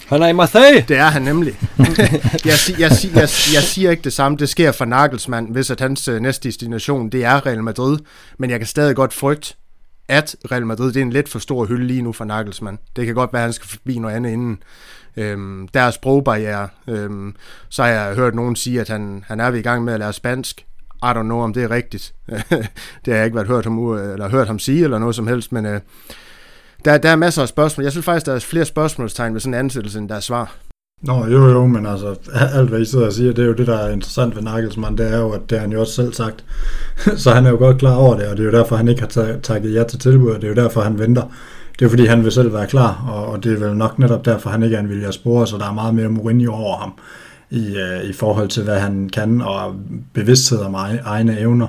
Han 0.07 0.21
er 0.21 0.27
i 0.27 0.33
Marseille! 0.33 0.85
Det 0.87 0.97
er 0.97 1.05
han 1.05 1.21
nemlig. 1.21 1.59
jeg, 1.77 2.09
jeg, 2.79 2.91
sig, 2.91 3.11
jeg, 3.13 3.29
jeg 3.53 3.63
siger 3.63 3.91
ikke 3.91 4.03
det 4.03 4.13
samme. 4.13 4.37
Det 4.37 4.49
sker 4.49 4.71
for 4.71 4.85
Nagelsmann, 4.85 5.47
hvis 5.51 5.71
at 5.71 5.79
hans 5.79 6.07
øh, 6.07 6.19
næste 6.19 6.47
destination, 6.47 7.09
det 7.09 7.25
er 7.25 7.45
Real 7.45 7.63
Madrid. 7.63 7.97
Men 8.37 8.49
jeg 8.49 8.59
kan 8.59 8.67
stadig 8.67 8.95
godt 8.95 9.13
frygte, 9.13 9.53
at 10.07 10.35
Real 10.51 10.65
Madrid, 10.65 10.87
det 10.87 10.97
er 10.97 11.01
en 11.01 11.13
lidt 11.13 11.29
for 11.29 11.39
stor 11.39 11.65
hylde 11.65 11.87
lige 11.87 12.01
nu 12.01 12.11
for 12.11 12.25
Nagelsmann. 12.25 12.79
Det 12.95 13.05
kan 13.05 13.15
godt 13.15 13.33
være, 13.33 13.41
at 13.41 13.45
han 13.45 13.53
skal 13.53 13.69
forbi 13.69 13.99
noget 13.99 14.15
andet 14.15 14.31
inden. 14.31 14.63
Øhm, 15.17 15.67
deres 15.67 15.95
sprogbarriere. 15.95 16.69
Øhm, 16.87 17.35
så 17.69 17.83
har 17.83 17.89
jeg 17.89 18.15
hørt 18.15 18.35
nogen 18.35 18.55
sige, 18.55 18.81
at 18.81 18.87
han, 18.87 19.23
han 19.27 19.39
er 19.39 19.51
ved 19.51 19.59
i 19.59 19.63
gang 19.63 19.83
med 19.83 19.93
at 19.93 19.99
lære 19.99 20.13
spansk. 20.13 20.65
I 21.03 21.05
don't 21.05 21.21
know, 21.21 21.39
om 21.39 21.53
det 21.53 21.63
er 21.63 21.71
rigtigt. 21.71 22.13
det 23.05 23.07
har 23.07 23.15
jeg 23.15 23.25
ikke 23.25 23.35
været 23.35 23.47
hørt 23.47 23.63
ham, 23.63 23.93
eller 23.93 24.29
hørt 24.29 24.47
ham 24.47 24.59
sige, 24.59 24.83
eller 24.83 24.99
noget 24.99 25.15
som 25.15 25.27
helst, 25.27 25.51
men 25.51 25.65
øh, 25.65 25.81
der, 26.85 26.97
der 26.97 27.09
er 27.09 27.15
masser 27.15 27.41
af 27.41 27.47
spørgsmål. 27.47 27.83
Jeg 27.83 27.91
synes 27.91 28.05
faktisk, 28.05 28.25
der 28.25 28.33
er 28.33 28.39
flere 28.39 28.65
spørgsmålstegn 28.65 29.33
ved 29.33 29.41
sådan 29.41 29.53
en 29.53 29.59
ansættelse, 29.59 29.99
end 29.99 30.09
der 30.09 30.15
er 30.15 30.19
svar. 30.19 30.55
Nå, 31.01 31.25
jo 31.25 31.49
jo, 31.49 31.65
men 31.65 31.85
altså, 31.85 32.15
alt 32.33 32.69
hvad 32.69 32.79
I 32.79 32.85
sidder 32.85 33.05
og 33.05 33.13
siger, 33.13 33.33
det 33.33 33.43
er 33.43 33.47
jo 33.47 33.53
det, 33.53 33.67
der 33.67 33.77
er 33.77 33.91
interessant 33.91 34.35
ved 34.35 34.43
Nagelsmann, 34.43 34.97
det 34.97 35.13
er 35.13 35.17
jo, 35.17 35.31
at 35.31 35.41
det 35.49 35.57
har 35.57 35.61
han 35.63 35.71
jo 35.71 35.79
også 35.79 35.93
selv 35.93 36.13
sagt. 36.13 36.45
så 37.23 37.31
han 37.31 37.45
er 37.45 37.49
jo 37.49 37.57
godt 37.57 37.77
klar 37.77 37.95
over 37.95 38.17
det, 38.17 38.27
og 38.27 38.37
det 38.37 38.43
er 38.43 38.51
jo 38.51 38.57
derfor, 38.57 38.75
han 38.75 38.87
ikke 38.87 39.01
har 39.01 39.37
takket 39.43 39.73
ja 39.73 39.83
til 39.83 39.99
tilbuddet, 39.99 40.41
det 40.41 40.43
er 40.43 40.49
jo 40.55 40.63
derfor, 40.63 40.81
han 40.81 40.99
venter. 40.99 41.23
Det 41.79 41.85
er 41.85 41.89
fordi, 41.89 42.05
han 42.05 42.23
vil 42.23 42.31
selv 42.31 42.53
være 42.53 42.67
klar, 42.67 43.05
og, 43.09 43.25
og 43.25 43.43
det 43.43 43.53
er 43.53 43.67
vel 43.67 43.77
nok 43.77 43.99
netop 43.99 44.25
derfor, 44.25 44.49
han 44.49 44.63
ikke 44.63 44.75
er 44.75 44.79
en 44.79 44.89
vilje 44.89 45.07
at 45.07 45.13
spore, 45.13 45.47
så 45.47 45.57
der 45.57 45.69
er 45.69 45.73
meget 45.73 45.95
mere 45.95 46.09
Mourinho 46.09 46.53
over 46.53 46.77
ham 46.77 46.93
i, 47.49 47.75
øh, 47.77 48.09
i 48.09 48.13
forhold 48.13 48.49
til, 48.49 48.63
hvad 48.63 48.79
han 48.79 49.09
kan, 49.13 49.41
og 49.41 49.75
bevidsthed 50.13 50.59
om 50.59 50.75
egne 51.05 51.39
evner. 51.39 51.67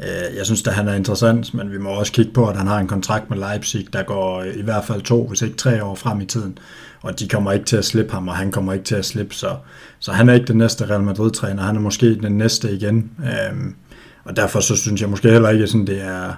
Øh, 0.00 0.36
jeg 0.36 0.46
synes, 0.46 0.66
at 0.66 0.74
han 0.74 0.88
er 0.88 0.94
interessant, 0.94 1.54
men 1.54 1.72
vi 1.72 1.78
må 1.78 1.90
også 1.90 2.12
kigge 2.12 2.32
på, 2.32 2.48
at 2.48 2.56
han 2.56 2.66
har 2.66 2.78
en 2.78 2.86
kontrakt 2.86 3.30
med 3.30 3.38
Leipzig, 3.38 3.92
der 3.92 4.02
går 4.02 4.42
i 4.42 4.62
hvert 4.62 4.84
fald 4.84 5.02
to, 5.02 5.26
hvis 5.26 5.42
ikke 5.42 5.56
tre 5.56 5.84
år 5.84 5.94
frem 5.94 6.20
i 6.20 6.26
tiden 6.26 6.58
og 7.06 7.20
de 7.20 7.28
kommer 7.28 7.52
ikke 7.52 7.66
til 7.66 7.76
at 7.76 7.84
slippe 7.84 8.12
ham, 8.12 8.28
og 8.28 8.36
han 8.36 8.50
kommer 8.50 8.72
ikke 8.72 8.84
til 8.84 8.94
at 8.94 9.04
slippe, 9.04 9.34
så, 9.34 9.56
så 9.98 10.12
han 10.12 10.28
er 10.28 10.34
ikke 10.34 10.46
den 10.46 10.58
næste 10.58 10.90
Real 10.90 11.02
Madrid-træner, 11.02 11.62
han 11.62 11.76
er 11.76 11.80
måske 11.80 12.14
den 12.14 12.38
næste 12.38 12.72
igen, 12.72 13.10
øhm, 13.20 13.74
og 14.24 14.36
derfor 14.36 14.60
så 14.60 14.76
synes 14.76 15.00
jeg 15.00 15.10
måske 15.10 15.30
heller 15.30 15.48
ikke, 15.48 15.64
at 15.64 15.72
det 15.72 16.02
er, 16.02 16.34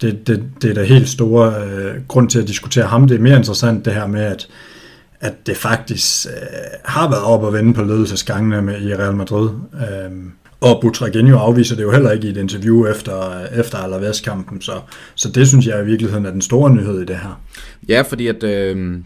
det, 0.00 0.26
det, 0.26 0.44
det 0.62 0.70
er 0.70 0.74
der 0.74 0.82
helt 0.82 1.08
store 1.08 1.64
øh, 1.64 1.94
grund 2.08 2.30
til 2.30 2.38
at 2.38 2.48
diskutere 2.48 2.86
ham. 2.86 3.08
Det 3.08 3.14
er 3.14 3.20
mere 3.20 3.36
interessant 3.36 3.84
det 3.84 3.94
her 3.94 4.06
med, 4.06 4.20
at, 4.20 4.48
at 5.20 5.46
det 5.46 5.56
faktisk 5.56 6.26
øh, 6.26 6.32
har 6.84 7.10
været 7.10 7.22
op 7.22 7.42
og 7.42 7.52
vende 7.52 7.74
på 7.74 7.82
ledelsesgangene 7.82 8.62
med, 8.62 8.80
i 8.82 8.94
Real 8.94 9.16
Madrid. 9.16 9.50
Øhm, 9.74 10.32
og 10.60 10.78
Butragenio 10.80 11.36
afviser 11.36 11.76
det 11.76 11.82
jo 11.82 11.92
heller 11.92 12.10
ikke 12.10 12.26
i 12.26 12.30
et 12.30 12.36
interview 12.36 12.86
efter, 12.86 13.46
efter 13.46 13.78
Alaves-kampen, 13.78 14.60
så, 14.60 14.80
så 15.14 15.28
det 15.28 15.48
synes 15.48 15.66
jeg 15.66 15.82
i 15.82 15.84
virkeligheden 15.84 16.26
er 16.26 16.30
den 16.30 16.42
store 16.42 16.70
nyhed 16.70 17.02
i 17.02 17.04
det 17.04 17.16
her. 17.16 17.40
Ja, 17.88 18.02
fordi 18.02 18.26
at 18.26 18.42
øh, 18.42 18.96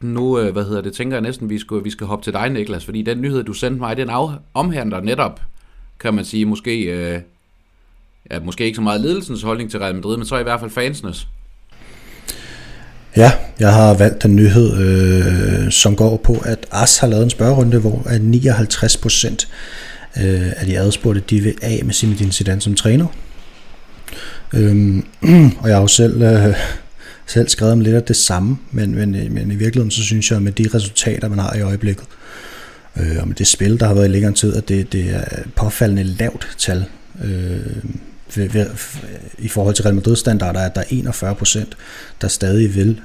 nu, 0.00 0.38
øh, 0.38 0.52
hvad 0.52 0.64
hedder 0.64 0.80
det, 0.80 0.92
tænker 0.92 1.16
jeg 1.16 1.22
næsten, 1.22 1.50
vi 1.50 1.58
skal, 1.58 1.84
vi 1.84 1.90
skal 1.90 2.06
hoppe 2.06 2.24
til 2.24 2.32
dig, 2.32 2.50
Niklas, 2.50 2.84
fordi 2.84 3.02
den 3.02 3.20
nyhed, 3.20 3.44
du 3.44 3.52
sendte 3.52 3.80
mig, 3.80 3.96
den 3.96 4.10
af, 4.10 4.28
omhandler 4.54 5.00
netop, 5.00 5.40
kan 6.00 6.14
man 6.14 6.24
sige, 6.24 6.44
måske, 6.44 6.80
øh, 6.82 7.20
ja, 8.30 8.40
måske 8.40 8.64
ikke 8.64 8.76
så 8.76 8.82
meget 8.82 9.00
ledelsens 9.00 9.42
holdning 9.42 9.70
til 9.70 9.80
Real 9.80 9.94
Madrid, 9.94 10.16
men 10.16 10.26
så 10.26 10.38
i 10.38 10.42
hvert 10.42 10.60
fald 10.60 10.70
fansenes. 10.70 11.28
Ja, 13.16 13.32
jeg 13.60 13.72
har 13.72 13.94
valgt 13.98 14.24
en 14.24 14.36
nyhed, 14.36 14.78
øh, 14.78 15.70
som 15.70 15.96
går 15.96 16.16
på, 16.16 16.36
at 16.44 16.66
AS 16.70 16.98
har 16.98 17.06
lavet 17.06 17.24
en 17.24 17.30
spørgerunde, 17.30 17.78
hvor 17.78 18.18
59 18.18 18.96
procent 18.96 19.48
øh, 20.16 20.52
af 20.56 20.66
de 20.66 20.78
adspurgte, 20.78 21.22
de 21.30 21.40
vil 21.40 21.54
af 21.62 21.80
med 21.84 21.94
Zinedine 21.94 22.32
Zidane 22.32 22.60
som 22.60 22.74
træner. 22.74 23.06
Øhm, 24.54 25.06
og 25.60 25.68
jeg 25.68 25.76
har 25.76 25.80
jo 25.80 25.86
selv 25.86 26.22
øh, 26.22 26.54
selv 27.26 27.48
skrevet 27.48 27.72
om 27.72 27.80
lidt 27.80 27.96
af 27.96 28.02
det 28.02 28.16
samme, 28.16 28.58
men, 28.70 28.94
men, 28.94 29.14
øh, 29.14 29.32
men 29.32 29.50
i 29.50 29.54
virkeligheden 29.54 29.90
så 29.90 30.02
synes 30.02 30.30
jeg, 30.30 30.36
at 30.36 30.42
med 30.42 30.52
de 30.52 30.68
resultater, 30.74 31.28
man 31.28 31.38
har 31.38 31.54
i 31.54 31.60
øjeblikket, 31.60 32.04
øh, 32.96 33.16
og 33.20 33.28
med 33.28 33.36
det 33.36 33.46
spil, 33.46 33.80
der 33.80 33.86
har 33.86 33.94
været 33.94 34.08
i 34.08 34.12
længere 34.12 34.32
tid, 34.32 34.56
at 34.56 34.68
det, 34.68 34.92
det 34.92 35.10
er 35.10 35.24
påfaldende 35.56 36.04
lavt 36.04 36.48
tal 36.58 36.84
øh, 37.24 37.76
ved, 38.36 38.48
ved, 38.48 38.66
i 39.38 39.48
forhold 39.48 39.74
til 39.74 39.82
Real 39.82 39.94
Madrid-standarder, 39.94 40.60
at 40.60 40.74
der 40.74 40.80
er 40.80 40.86
41 40.90 41.34
procent, 41.34 41.76
der 42.20 42.28
stadig 42.28 42.74
vil 42.74 43.00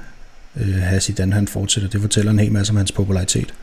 øh, 0.56 0.74
have 0.74 1.00
Zidane, 1.00 1.32
han 1.32 1.48
fortsætter. 1.48 1.90
Det 1.90 2.00
fortæller 2.00 2.32
en 2.32 2.38
hel 2.38 2.52
masse 2.52 2.70
om 2.70 2.76
hans 2.76 2.92
popularitet. 2.92 3.54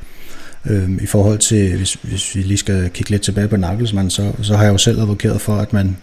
Øhm, 0.69 0.99
I 1.01 1.06
forhold 1.06 1.39
til, 1.39 1.78
hvis, 1.78 1.93
hvis 1.93 2.36
vi 2.36 2.41
lige 2.41 2.58
skal 2.58 2.89
kigge 2.89 3.12
lidt 3.12 3.21
tilbage 3.21 3.47
på 3.47 3.58
Nagelsmann, 3.58 4.10
så, 4.10 4.32
så 4.41 4.56
har 4.56 4.63
jeg 4.63 4.73
jo 4.73 4.78
selv 4.78 4.99
advokeret 4.99 5.41
for, 5.41 5.56
at 5.56 5.73
man 5.73 5.97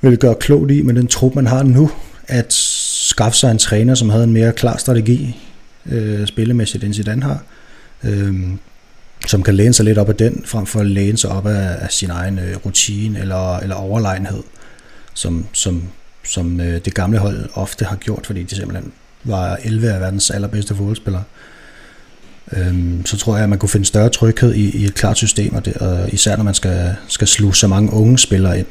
vil 0.00 0.18
gøre 0.18 0.34
klogt 0.34 0.70
i 0.70 0.82
med 0.82 0.94
den 0.94 1.06
trup, 1.06 1.34
man 1.34 1.46
har 1.46 1.62
nu, 1.62 1.90
at 2.28 2.52
skaffe 2.52 3.38
sig 3.38 3.50
en 3.50 3.58
træner, 3.58 3.94
som 3.94 4.10
havde 4.10 4.24
en 4.24 4.32
mere 4.32 4.52
klar 4.52 4.76
strategi 4.76 5.36
øh, 5.86 6.26
spillemæssigt, 6.26 6.84
end 6.84 6.94
Zidane 6.94 7.22
har. 7.22 7.42
Øh, 8.04 8.34
som 9.26 9.42
kan 9.42 9.54
læne 9.54 9.74
sig 9.74 9.84
lidt 9.84 9.98
op 9.98 10.08
af 10.08 10.14
den, 10.14 10.42
frem 10.46 10.66
for 10.66 10.80
at 10.80 10.86
læne 10.86 11.18
sig 11.18 11.30
op 11.30 11.46
af, 11.46 11.76
af 11.80 11.90
sin 11.90 12.10
egen 12.10 12.38
øh, 12.38 12.56
rutine 12.66 13.20
eller, 13.20 13.58
eller 13.58 13.76
overlegenhed, 13.76 14.42
som, 15.14 15.46
som, 15.52 15.82
som 16.24 16.60
øh, 16.60 16.84
det 16.84 16.94
gamle 16.94 17.18
hold 17.18 17.48
ofte 17.54 17.84
har 17.84 17.96
gjort, 17.96 18.26
fordi 18.26 18.42
de 18.42 18.54
simpelthen 18.54 18.92
var 19.24 19.58
11 19.64 19.92
af 19.92 20.00
verdens 20.00 20.30
allerbedste 20.30 20.74
fodboldspillere. 20.74 21.24
Øhm, 22.56 23.06
så 23.06 23.16
tror 23.16 23.34
jeg, 23.34 23.42
at 23.42 23.50
man 23.50 23.58
kunne 23.58 23.68
finde 23.68 23.86
større 23.86 24.08
tryghed 24.08 24.54
i, 24.54 24.76
i 24.78 24.84
et 24.84 24.94
klart 24.94 25.16
system, 25.16 25.54
og, 25.54 25.64
det, 25.64 25.76
og 25.76 26.12
især 26.12 26.36
når 26.36 26.44
man 26.44 26.54
skal, 26.54 26.96
skal 27.08 27.26
sluge 27.26 27.54
så 27.54 27.68
mange 27.68 27.92
unge 27.92 28.18
spillere 28.18 28.58
ind. 28.58 28.66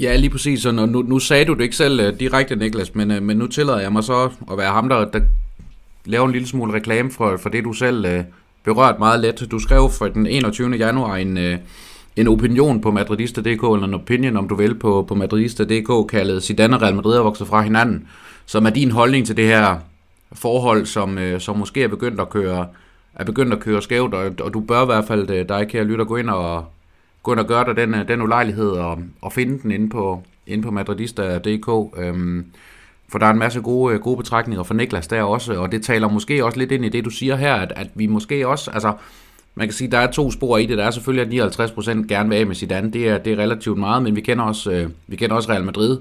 Ja, 0.00 0.16
lige 0.16 0.30
præcis. 0.30 0.66
Og 0.66 0.74
nu, 0.74 1.02
nu 1.02 1.18
sagde 1.18 1.44
du 1.44 1.54
det 1.54 1.62
ikke 1.62 1.76
selv 1.76 2.00
øh, 2.00 2.20
direkte, 2.20 2.56
Niklas, 2.56 2.94
men, 2.94 3.10
øh, 3.10 3.22
men 3.22 3.36
nu 3.36 3.46
tillader 3.46 3.80
jeg 3.80 3.92
mig 3.92 4.04
så 4.04 4.30
at 4.52 4.58
være 4.58 4.72
ham, 4.72 4.88
der, 4.88 5.04
der 5.04 5.20
laver 6.04 6.26
en 6.26 6.32
lille 6.32 6.48
smule 6.48 6.72
reklame 6.72 7.10
for, 7.10 7.36
for 7.36 7.48
det, 7.48 7.64
du 7.64 7.72
selv 7.72 8.04
øh, 8.04 8.24
berørt 8.64 8.98
meget 8.98 9.20
let. 9.20 9.46
Du 9.50 9.58
skrev 9.58 9.90
for 9.90 10.08
den 10.08 10.26
21. 10.26 10.76
januar 10.76 11.16
en, 11.16 11.38
en 12.16 12.28
opinion 12.28 12.80
på 12.80 12.90
Madridista.dk, 12.90 13.46
eller 13.46 13.84
en 13.84 13.94
opinion, 13.94 14.36
om 14.36 14.48
du 14.48 14.54
vil, 14.54 14.74
på, 14.74 15.04
på 15.08 15.14
Madridista.dk, 15.14 16.10
kaldet 16.10 16.42
Zidane 16.42 16.76
og 16.76 16.82
Real 16.82 16.94
Madrid 16.94 17.16
er 17.16 17.20
vokset 17.20 17.46
fra 17.46 17.62
hinanden, 17.62 18.06
som 18.46 18.66
er 18.66 18.70
din 18.70 18.90
holdning 18.90 19.26
til 19.26 19.36
det 19.36 19.46
her 19.46 19.76
forhold, 20.34 20.86
som, 20.86 21.18
øh, 21.18 21.40
som 21.40 21.58
måske 21.58 21.82
er 21.82 21.88
begyndt 21.88 22.20
at 22.20 22.30
køre 22.30 22.66
er 23.14 23.24
begyndt 23.24 23.52
at 23.52 23.60
køre 23.60 23.82
skævt, 23.82 24.14
og, 24.14 24.32
og 24.40 24.54
du 24.54 24.60
bør 24.60 24.82
i 24.82 24.86
hvert 24.86 25.04
fald, 25.04 25.30
øh, 25.30 25.48
dig 25.48 25.68
kære 25.68 25.84
lytter, 25.84 26.04
gå 26.04 26.16
ind 26.16 26.30
og, 26.30 26.64
gå 27.22 27.32
ind 27.32 27.40
og 27.40 27.46
gøre 27.46 27.64
dig 27.64 27.76
den, 27.76 27.94
øh, 27.94 28.08
den 28.08 28.22
ulejlighed 28.22 28.70
og, 28.70 28.98
og 29.20 29.32
finde 29.32 29.62
den 29.62 29.70
inde 29.70 29.88
på, 29.88 30.22
inde 30.46 30.62
på 30.62 30.70
madridista.dk. 30.70 31.98
Øhm, 31.98 32.46
for 33.08 33.18
der 33.18 33.26
er 33.26 33.30
en 33.30 33.38
masse 33.38 33.60
gode, 33.60 33.94
øh, 33.94 34.00
gode 34.00 34.16
betragtninger 34.16 34.62
fra 34.62 34.74
Niklas 34.74 35.06
der 35.06 35.22
også, 35.22 35.54
og 35.54 35.72
det 35.72 35.82
taler 35.82 36.08
måske 36.08 36.44
også 36.44 36.58
lidt 36.58 36.72
ind 36.72 36.84
i 36.84 36.88
det, 36.88 37.04
du 37.04 37.10
siger 37.10 37.36
her, 37.36 37.54
at, 37.54 37.72
at 37.76 37.88
vi 37.94 38.06
måske 38.06 38.48
også, 38.48 38.70
altså, 38.70 38.92
man 39.54 39.66
kan 39.66 39.72
sige, 39.72 39.90
der 39.90 39.98
er 39.98 40.10
to 40.10 40.30
spor 40.30 40.58
i 40.58 40.66
det. 40.66 40.78
Der 40.78 40.84
er 40.84 40.90
selvfølgelig, 40.90 41.42
at 41.42 41.50
59% 41.50 42.06
gerne 42.06 42.28
vil 42.28 42.36
af 42.36 42.46
med 42.46 42.54
Zidane. 42.54 42.92
Det 42.92 43.08
er, 43.08 43.18
det 43.18 43.32
er 43.32 43.36
relativt 43.36 43.78
meget, 43.78 44.02
men 44.02 44.16
vi 44.16 44.20
kender 44.20 44.44
også, 44.44 44.70
øh, 44.70 44.90
vi 45.06 45.16
kender 45.16 45.36
også 45.36 45.52
Real 45.52 45.64
Madrid. 45.64 45.98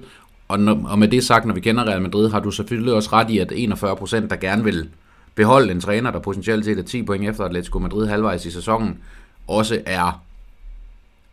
Og, 0.52 0.60
når, 0.60 0.88
og 0.88 1.00
med 1.00 1.08
det 1.08 1.24
sagt, 1.24 1.46
når 1.46 1.54
vi 1.54 1.60
kender 1.60 1.84
Real 1.84 2.02
Madrid, 2.02 2.30
har 2.30 2.40
du 2.40 2.52
selvfølgelig 2.52 2.94
også 2.94 3.10
ret 3.14 3.30
i, 3.30 3.38
at 3.38 3.52
41% 3.52 4.28
der 4.28 4.36
gerne 4.36 4.64
vil 4.64 4.90
beholde 5.36 5.72
en 5.72 5.82
træner, 5.82 6.12
der 6.12 6.20
potentielt 6.20 6.66
set 6.66 6.80
er 6.80 6.84
10 6.84 7.04
point 7.04 7.30
efter 7.30 7.44
Atletico 7.44 7.80
Madrid 7.80 8.08
halvvejs 8.08 8.46
i 8.46 8.52
sæsonen, 8.52 9.00
også 9.48 9.82
er 9.86 10.24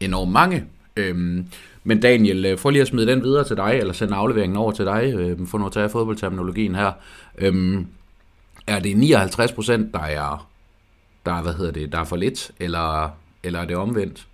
enormt 0.00 0.32
mange. 0.32 0.64
Øhm, 0.96 1.46
men 1.84 2.00
Daniel, 2.00 2.44
øh, 2.44 2.58
for 2.58 2.70
lige 2.70 2.82
at 2.82 2.88
smide 2.88 3.06
den 3.06 3.22
videre 3.22 3.44
til 3.44 3.56
dig, 3.56 3.78
eller 3.80 3.92
sende 3.92 4.14
afleveringen 4.14 4.56
over 4.56 4.72
til 4.72 4.84
dig, 4.84 5.12
øhm, 5.14 5.46
for 5.46 5.58
nu 5.58 5.66
at 5.66 5.72
tage 5.72 5.88
fodboldterminologien 5.88 6.74
her. 6.74 6.92
Øhm, 7.38 7.86
er 8.66 8.78
det 8.78 8.96
59 8.96 9.52
procent, 9.52 9.94
der 9.94 10.02
er, 10.02 10.48
der, 11.26 11.32
er, 11.32 11.42
hvad 11.42 11.54
hedder 11.54 11.72
det, 11.72 11.92
der 11.92 11.98
er 11.98 12.04
for 12.04 12.16
lidt, 12.16 12.50
eller, 12.60 13.10
eller 13.42 13.60
er 13.60 13.64
det 13.64 13.76
omvendt? 13.76 14.26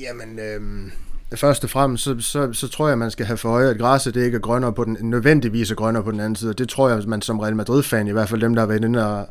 Jamen, 0.00 0.38
øhm, 0.38 0.90
først 1.34 1.64
og 1.64 1.70
fremmest, 1.70 2.04
så, 2.04 2.16
så, 2.20 2.52
så 2.52 2.68
tror 2.68 2.88
jeg, 2.88 2.98
man 2.98 3.10
skal 3.10 3.26
have 3.26 3.36
for 3.36 3.48
øje, 3.48 3.70
at 3.70 3.78
græsset 3.78 4.14
det 4.14 4.24
ikke 4.24 4.36
er 4.36 4.40
grønnere 4.40 4.72
på 4.72 4.84
den, 4.84 4.96
nødvendigvis 5.00 5.70
er 5.70 5.74
grønnere 5.74 6.04
på 6.04 6.10
den 6.10 6.20
anden 6.20 6.36
side. 6.36 6.54
Det 6.54 6.68
tror 6.68 6.88
jeg, 6.88 7.02
man 7.06 7.22
som 7.22 7.40
Real 7.40 7.56
Madrid-fan, 7.56 8.08
i 8.08 8.12
hvert 8.12 8.28
fald 8.28 8.40
dem, 8.40 8.54
der 8.54 8.62
har 8.62 8.66
været 8.66 8.84
inde 8.84 9.06
og 9.06 9.28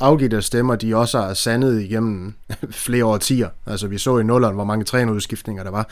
afgivet 0.00 0.34
af 0.34 0.42
stemmer, 0.42 0.76
de 0.76 0.96
også 0.96 1.20
har 1.20 1.34
sandet 1.34 1.82
igennem 1.82 2.34
flere 2.84 3.04
årtier. 3.04 3.48
Altså 3.66 3.86
vi 3.86 3.98
så 3.98 4.18
i 4.18 4.22
nulleren, 4.22 4.54
hvor 4.54 4.64
mange 4.64 4.84
trænerudskiftninger 4.84 5.64
der 5.64 5.70
var. 5.70 5.88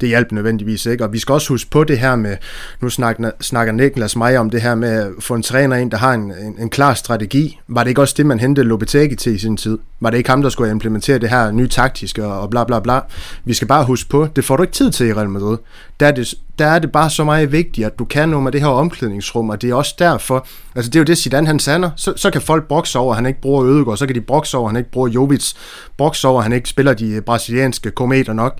Det 0.00 0.08
hjalp 0.08 0.32
nødvendigvis 0.32 0.86
ikke. 0.86 1.04
Og 1.04 1.12
vi 1.12 1.18
skal 1.18 1.32
også 1.32 1.48
huske 1.48 1.70
på 1.70 1.84
det 1.84 1.98
her 1.98 2.16
med, 2.16 2.36
nu 2.80 2.90
snakker, 2.90 3.30
snakker 3.40 3.72
Niklas 3.72 4.16
mig 4.16 4.38
om 4.38 4.50
det 4.50 4.62
her 4.62 4.74
med 4.74 4.88
at 4.88 5.08
få 5.20 5.34
en 5.34 5.42
træner 5.42 5.76
ind, 5.76 5.90
der 5.90 5.96
har 5.96 6.14
en, 6.14 6.32
en, 6.32 6.56
en 6.58 6.70
klar 6.70 6.94
strategi. 6.94 7.60
Var 7.68 7.82
det 7.82 7.88
ikke 7.88 8.00
også 8.00 8.14
det, 8.16 8.26
man 8.26 8.40
hentede 8.40 8.66
Lopetegi 8.66 9.16
til 9.16 9.34
i 9.34 9.38
sin 9.38 9.56
tid? 9.56 9.78
Var 10.00 10.10
det 10.10 10.18
ikke 10.18 10.30
ham, 10.30 10.42
der 10.42 10.48
skulle 10.48 10.70
implementere 10.70 11.18
det 11.18 11.30
her 11.30 11.50
nye 11.50 11.68
taktiske 11.68 12.26
og 12.26 12.50
bla 12.50 12.64
bla 12.64 12.80
bla? 12.80 13.00
Vi 13.44 13.54
skal 13.54 13.68
bare 13.68 13.84
huske 13.84 14.10
på, 14.10 14.28
det 14.36 14.44
får 14.44 14.56
du 14.56 14.62
ikke 14.62 14.74
tid 14.74 14.90
til 14.90 15.06
i 15.06 15.12
Real 15.12 15.28
Madrid. 15.28 15.58
Der 16.00 16.06
er 16.06 16.10
det, 16.10 16.34
der 16.58 16.66
er 16.66 16.78
det 16.78 16.92
bare 16.92 17.10
så 17.10 17.24
meget 17.24 17.52
vigtigt, 17.52 17.86
at 17.86 17.98
du 17.98 18.04
kan 18.04 18.28
noget 18.28 18.44
med 18.44 18.52
det 18.52 18.60
her 18.60 18.68
omklædningsrum, 18.68 19.50
og 19.50 19.62
det 19.62 19.70
er 19.70 19.74
også 19.74 19.94
derfor, 19.98 20.46
altså 20.74 20.90
det 20.90 20.96
er 20.96 21.00
jo 21.00 21.04
det 21.04 21.18
Zidane 21.18 21.46
han 21.46 21.58
sander, 21.58 21.90
så, 21.96 22.12
så 22.16 22.30
kan 22.30 22.40
folk 22.40 22.68
brokse 22.68 22.98
over, 22.98 23.12
at 23.12 23.16
han 23.16 23.26
ikke 23.26 23.40
bruger 23.40 23.64
Ødegaard, 23.64 23.96
så 23.96 24.06
kan 24.06 24.14
de 24.14 24.20
brokse 24.20 24.56
over, 24.56 24.68
at 24.68 24.72
han 24.72 24.78
ikke 24.78 24.90
bruger 24.90 25.08
Jovic, 25.08 25.52
brokse 25.96 26.28
over, 26.28 26.38
at 26.38 26.44
han 26.44 26.52
ikke 26.52 26.68
spiller 26.68 26.94
de 26.94 27.08
øh, 27.08 27.22
brasilianske 27.22 27.90
kometer 27.90 28.32
nok. 28.32 28.58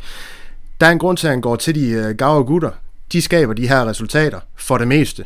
Der 0.81 0.87
er 0.87 0.91
en 0.91 0.99
grund 0.99 1.17
til, 1.17 1.27
at 1.27 1.31
han 1.31 1.41
går 1.41 1.57
til 1.57 1.75
de 1.75 1.89
øh, 1.89 2.15
gavre 2.17 2.45
gutter. 2.45 2.71
De 3.13 3.23
skaber 3.23 3.53
de 3.53 3.69
her 3.69 3.87
resultater 3.87 4.41
for 4.57 4.79
det 4.79 4.89
meste. 4.89 5.25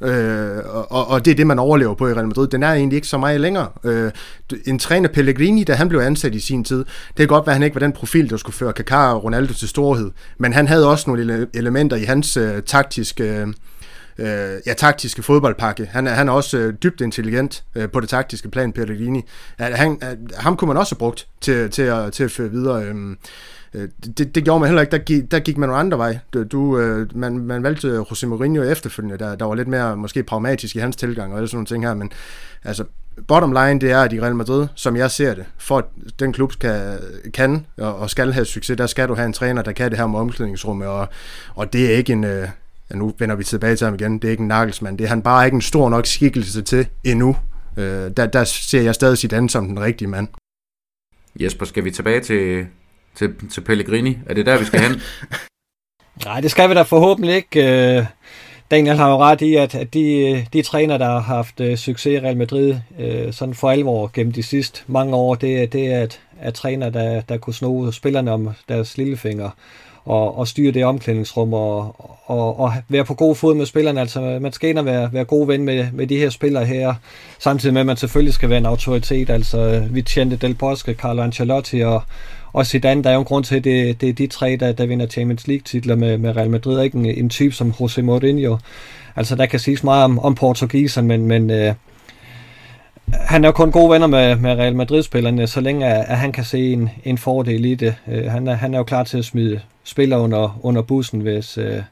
Øh, 0.00 0.58
og, 0.64 1.08
og 1.08 1.24
det 1.24 1.30
er 1.30 1.34
det, 1.34 1.46
man 1.46 1.58
overlever 1.58 1.94
på 1.94 2.08
i 2.08 2.12
Real 2.12 2.26
Madrid. 2.26 2.48
Den 2.48 2.62
er 2.62 2.72
egentlig 2.72 2.96
ikke 2.96 3.08
så 3.08 3.18
meget 3.18 3.40
længere. 3.40 3.68
Øh, 3.84 4.10
en 4.66 4.78
træner 4.78 5.08
Pellegrini, 5.08 5.64
da 5.64 5.74
han 5.74 5.88
blev 5.88 6.00
ansat 6.00 6.34
i 6.34 6.40
sin 6.40 6.64
tid, 6.64 6.78
det 6.78 7.16
kan 7.16 7.26
godt 7.26 7.46
være, 7.46 7.52
at 7.52 7.56
han 7.56 7.62
ikke 7.62 7.74
var 7.74 7.80
den 7.80 7.92
profil, 7.92 8.30
der 8.30 8.36
skulle 8.36 8.56
føre 8.56 8.72
Kaká 8.80 8.96
og 8.96 9.24
Ronaldo 9.24 9.52
til 9.52 9.68
storhed, 9.68 10.10
men 10.38 10.52
han 10.52 10.68
havde 10.68 10.90
også 10.90 11.10
nogle 11.10 11.46
elementer 11.54 11.96
i 11.96 12.04
hans 12.04 12.36
øh, 12.36 12.62
taktiske... 12.62 13.46
Øh, 14.18 14.60
ja, 14.66 14.72
taktiske 14.76 15.22
fodboldpakke. 15.22 15.88
Han 15.90 16.06
er, 16.06 16.10
han 16.10 16.28
er 16.28 16.32
også 16.32 16.58
øh, 16.58 16.74
dybt 16.82 17.00
intelligent 17.00 17.64
øh, 17.74 17.88
på 17.90 18.00
det 18.00 18.08
taktiske 18.08 18.50
plan, 18.50 18.72
Pellegrini. 18.72 19.22
At 19.58 19.78
han, 19.78 19.98
at, 20.00 20.18
ham 20.36 20.56
kunne 20.56 20.68
man 20.68 20.76
også 20.76 20.94
have 20.94 20.98
brugt 20.98 21.26
til, 21.40 21.70
til, 21.70 21.82
at, 21.82 22.12
til 22.12 22.24
at 22.24 22.30
føre 22.30 22.50
videre. 22.50 22.84
Øh, 22.84 22.94
Øh, 22.94 23.16
Øh, 23.74 23.88
det, 24.18 24.34
det 24.34 24.44
gjorde 24.44 24.60
man 24.60 24.68
heller 24.68 24.82
ikke. 24.82 24.90
Der 24.90 24.98
gik, 24.98 25.30
der 25.30 25.38
gik 25.38 25.58
man 25.58 25.68
nogle 25.68 25.80
andre 25.80 25.98
vej. 25.98 26.18
Du, 26.32 26.44
du, 26.44 26.78
øh, 26.78 27.16
man, 27.16 27.38
man 27.38 27.62
valgte 27.62 27.88
øh, 27.88 28.00
José 28.00 28.26
Mourinho 28.26 28.62
efterfølgende, 28.62 29.18
der, 29.18 29.34
der 29.34 29.44
var 29.44 29.54
lidt 29.54 29.68
mere 29.68 29.96
måske 29.96 30.22
pragmatisk 30.22 30.76
i 30.76 30.78
hans 30.78 30.96
tilgang 30.96 31.34
og 31.34 31.48
sådan 31.48 31.56
nogle 31.56 31.66
ting 31.66 31.86
her, 31.86 31.94
men 31.94 32.12
altså 32.64 32.84
bottom 33.28 33.52
line, 33.52 33.80
det 33.80 33.90
er, 33.90 34.00
at 34.00 34.12
i 34.12 34.20
Real 34.20 34.34
Madrid, 34.34 34.66
som 34.74 34.96
jeg 34.96 35.10
ser 35.10 35.34
det, 35.34 35.44
for 35.58 35.78
at 35.78 35.84
den 36.18 36.32
klub 36.32 36.52
kan, 36.60 36.98
kan 37.34 37.66
og 37.78 38.10
skal 38.10 38.32
have 38.32 38.44
succes, 38.44 38.76
der 38.76 38.86
skal 38.86 39.08
du 39.08 39.14
have 39.14 39.26
en 39.26 39.32
træner, 39.32 39.62
der 39.62 39.72
kan 39.72 39.90
det 39.90 39.98
her 39.98 40.06
med 40.06 40.18
omklædningsrummet, 40.18 40.88
og, 40.88 41.08
og 41.54 41.72
det 41.72 41.92
er 41.92 41.96
ikke 41.96 42.12
en, 42.12 42.24
øh, 42.24 42.48
ja, 42.90 42.96
nu 42.96 43.14
vender 43.18 43.36
vi 43.36 43.44
tilbage 43.44 43.76
til 43.76 43.84
ham 43.84 43.94
igen, 43.94 44.18
det 44.18 44.24
er 44.24 44.30
ikke 44.30 44.40
en 44.40 44.48
nakelsmand, 44.48 44.98
det 44.98 45.04
er 45.04 45.08
han 45.08 45.22
bare 45.22 45.44
ikke 45.44 45.54
en 45.54 45.62
stor 45.62 45.88
nok 45.88 46.06
skikkelse 46.06 46.62
til 46.62 46.88
endnu. 47.04 47.36
Øh, 47.76 48.10
der, 48.16 48.26
der 48.26 48.44
ser 48.44 48.82
jeg 48.82 48.94
stadig 48.94 49.18
sit 49.18 49.32
andet 49.32 49.52
som 49.52 49.66
den 49.66 49.80
rigtige 49.80 50.08
mand. 50.08 50.28
Jesper, 51.40 51.66
skal 51.66 51.84
vi 51.84 51.90
tilbage 51.90 52.20
til, 52.20 52.66
til, 53.14 53.48
til 53.50 53.60
Pellegrini? 53.60 54.18
Er 54.26 54.34
det 54.34 54.46
der, 54.46 54.58
vi 54.58 54.64
skal 54.64 54.80
hen? 54.80 55.00
Nej, 56.24 56.40
det 56.40 56.50
skal 56.50 56.70
vi 56.70 56.74
da 56.74 56.82
forhåbentlig 56.82 57.34
ikke. 57.34 57.96
Øh, 57.96 58.06
Daniel 58.70 58.96
har 58.96 59.10
jo 59.10 59.16
ret 59.16 59.40
i, 59.40 59.54
at, 59.54 59.74
at 59.74 59.94
de, 59.94 60.30
øh, 60.30 60.46
de 60.52 60.62
træner, 60.62 60.98
der 60.98 61.06
har 61.06 61.20
haft 61.20 61.60
øh, 61.60 61.76
succes 61.76 62.12
i 62.12 62.20
Real 62.20 62.36
Madrid 62.36 62.74
sådan 63.32 63.54
for 63.54 63.70
alvor 63.70 64.10
gennem 64.14 64.32
de 64.32 64.42
sidste 64.42 64.82
mange 64.86 65.14
år, 65.16 65.34
det, 65.34 65.72
det 65.72 65.86
er 65.86 66.02
at, 66.02 66.20
af 66.40 66.52
træner, 66.52 66.90
der, 66.90 67.20
der 67.20 67.36
kunne 67.36 67.54
sno 67.54 67.90
spillerne 67.90 68.32
om 68.32 68.50
deres 68.68 68.98
lillefinger 68.98 69.50
og, 70.04 70.38
og 70.38 70.48
styre 70.48 70.72
det 70.72 70.84
omklædningsrum 70.84 71.52
og, 71.52 71.94
og, 72.26 72.60
og 72.60 72.72
være 72.88 73.04
på 73.04 73.14
god 73.14 73.34
fod 73.34 73.54
med 73.54 73.66
spillerne. 73.66 74.00
Altså 74.00 74.38
man 74.40 74.52
skal 74.52 74.70
ind 74.70 74.78
og 74.78 74.84
være, 74.84 75.12
være 75.12 75.24
god 75.24 75.46
ven 75.46 75.64
med, 75.64 75.86
med 75.92 76.06
de 76.06 76.16
her 76.16 76.30
spillere 76.30 76.64
her, 76.64 76.94
samtidig 77.38 77.72
med 77.72 77.80
at 77.80 77.86
man 77.86 77.96
selvfølgelig 77.96 78.34
skal 78.34 78.48
være 78.48 78.58
en 78.58 78.66
autoritet. 78.66 79.30
Altså 79.30 79.82
Vicente 79.90 80.36
Del 80.36 80.54
Bosque, 80.54 80.94
Carlo 80.94 81.22
Ancelotti 81.22 81.80
og, 81.80 82.02
og 82.52 82.66
Zidane, 82.66 83.02
der 83.02 83.10
er 83.10 83.14
jo 83.14 83.20
en 83.20 83.24
grund 83.24 83.44
til, 83.44 83.56
at 83.56 83.64
det, 83.64 84.00
det 84.00 84.08
er 84.08 84.12
de 84.12 84.26
tre, 84.26 84.56
der, 84.60 84.72
der 84.72 84.86
vinder 84.86 85.06
Champions 85.06 85.46
League-titler 85.46 85.96
med, 85.96 86.18
med 86.18 86.36
Real 86.36 86.50
Madrid, 86.50 86.82
ikke 86.82 86.98
en, 86.98 87.06
en 87.06 87.30
type 87.30 87.54
som 87.54 87.70
José 87.70 88.02
Mourinho. 88.02 88.56
Altså, 89.16 89.36
der 89.36 89.46
kan 89.46 89.60
siges 89.60 89.84
meget 89.84 90.04
om, 90.04 90.18
om 90.18 90.34
portugiseren, 90.34 91.06
men, 91.06 91.26
men 91.26 91.50
øh, 91.50 91.74
han 93.12 93.44
er 93.44 93.48
jo 93.48 93.52
kun 93.52 93.72
gode 93.72 93.90
venner 93.90 94.06
med, 94.06 94.36
med 94.36 94.50
Real 94.50 94.76
Madrid-spillerne, 94.76 95.46
så 95.46 95.60
længe 95.60 95.86
at, 95.86 96.04
at 96.08 96.18
han 96.18 96.32
kan 96.32 96.44
se 96.44 96.72
en, 96.72 96.90
en 97.04 97.18
fordel 97.18 97.64
i 97.64 97.74
det. 97.74 97.94
Øh, 98.08 98.24
han, 98.24 98.48
er, 98.48 98.54
han 98.54 98.74
er 98.74 98.78
jo 98.78 98.84
klar 98.84 99.04
til 99.04 99.18
at 99.18 99.24
smide 99.24 99.60
spillere 99.84 100.20
under, 100.20 100.60
under 100.62 100.82
bussen, 100.82 101.20
hvis, 101.20 101.58
øh, 101.58 101.82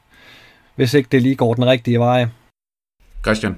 hvis 0.75 0.93
ikke 0.93 1.09
det 1.11 1.21
lige 1.21 1.35
går 1.35 1.53
den 1.53 1.65
rigtige 1.65 1.99
vej. 1.99 2.27
Christian? 3.23 3.55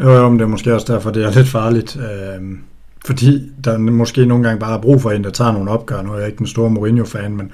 Jo, 0.00 0.10
jo, 0.10 0.28
men 0.28 0.38
det 0.38 0.44
er 0.44 0.48
måske 0.48 0.74
også 0.74 0.92
derfor, 0.92 1.10
det 1.10 1.24
er 1.24 1.30
lidt 1.30 1.48
farligt. 1.48 1.96
Øh, 1.96 2.58
fordi 3.06 3.52
der 3.64 3.78
måske 3.78 4.26
nogle 4.26 4.44
gange 4.44 4.60
bare 4.60 4.76
er 4.76 4.82
brug 4.82 5.02
for 5.02 5.10
en, 5.10 5.24
der 5.24 5.30
tager 5.30 5.52
nogle 5.52 5.70
opgør. 5.70 6.02
Nu 6.02 6.12
er 6.12 6.18
jeg 6.18 6.26
ikke 6.26 6.38
den 6.38 6.46
store 6.46 6.70
Mourinho-fan, 6.70 7.36
men, 7.36 7.52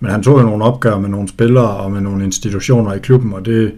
men 0.00 0.10
han 0.10 0.22
tog 0.22 0.38
jo 0.38 0.42
nogle 0.42 0.64
opgør 0.64 0.98
med 0.98 1.08
nogle 1.08 1.28
spillere 1.28 1.76
og 1.76 1.92
med 1.92 2.00
nogle 2.00 2.24
institutioner 2.24 2.92
i 2.92 2.98
klubben, 2.98 3.32
og 3.32 3.46
det, 3.46 3.72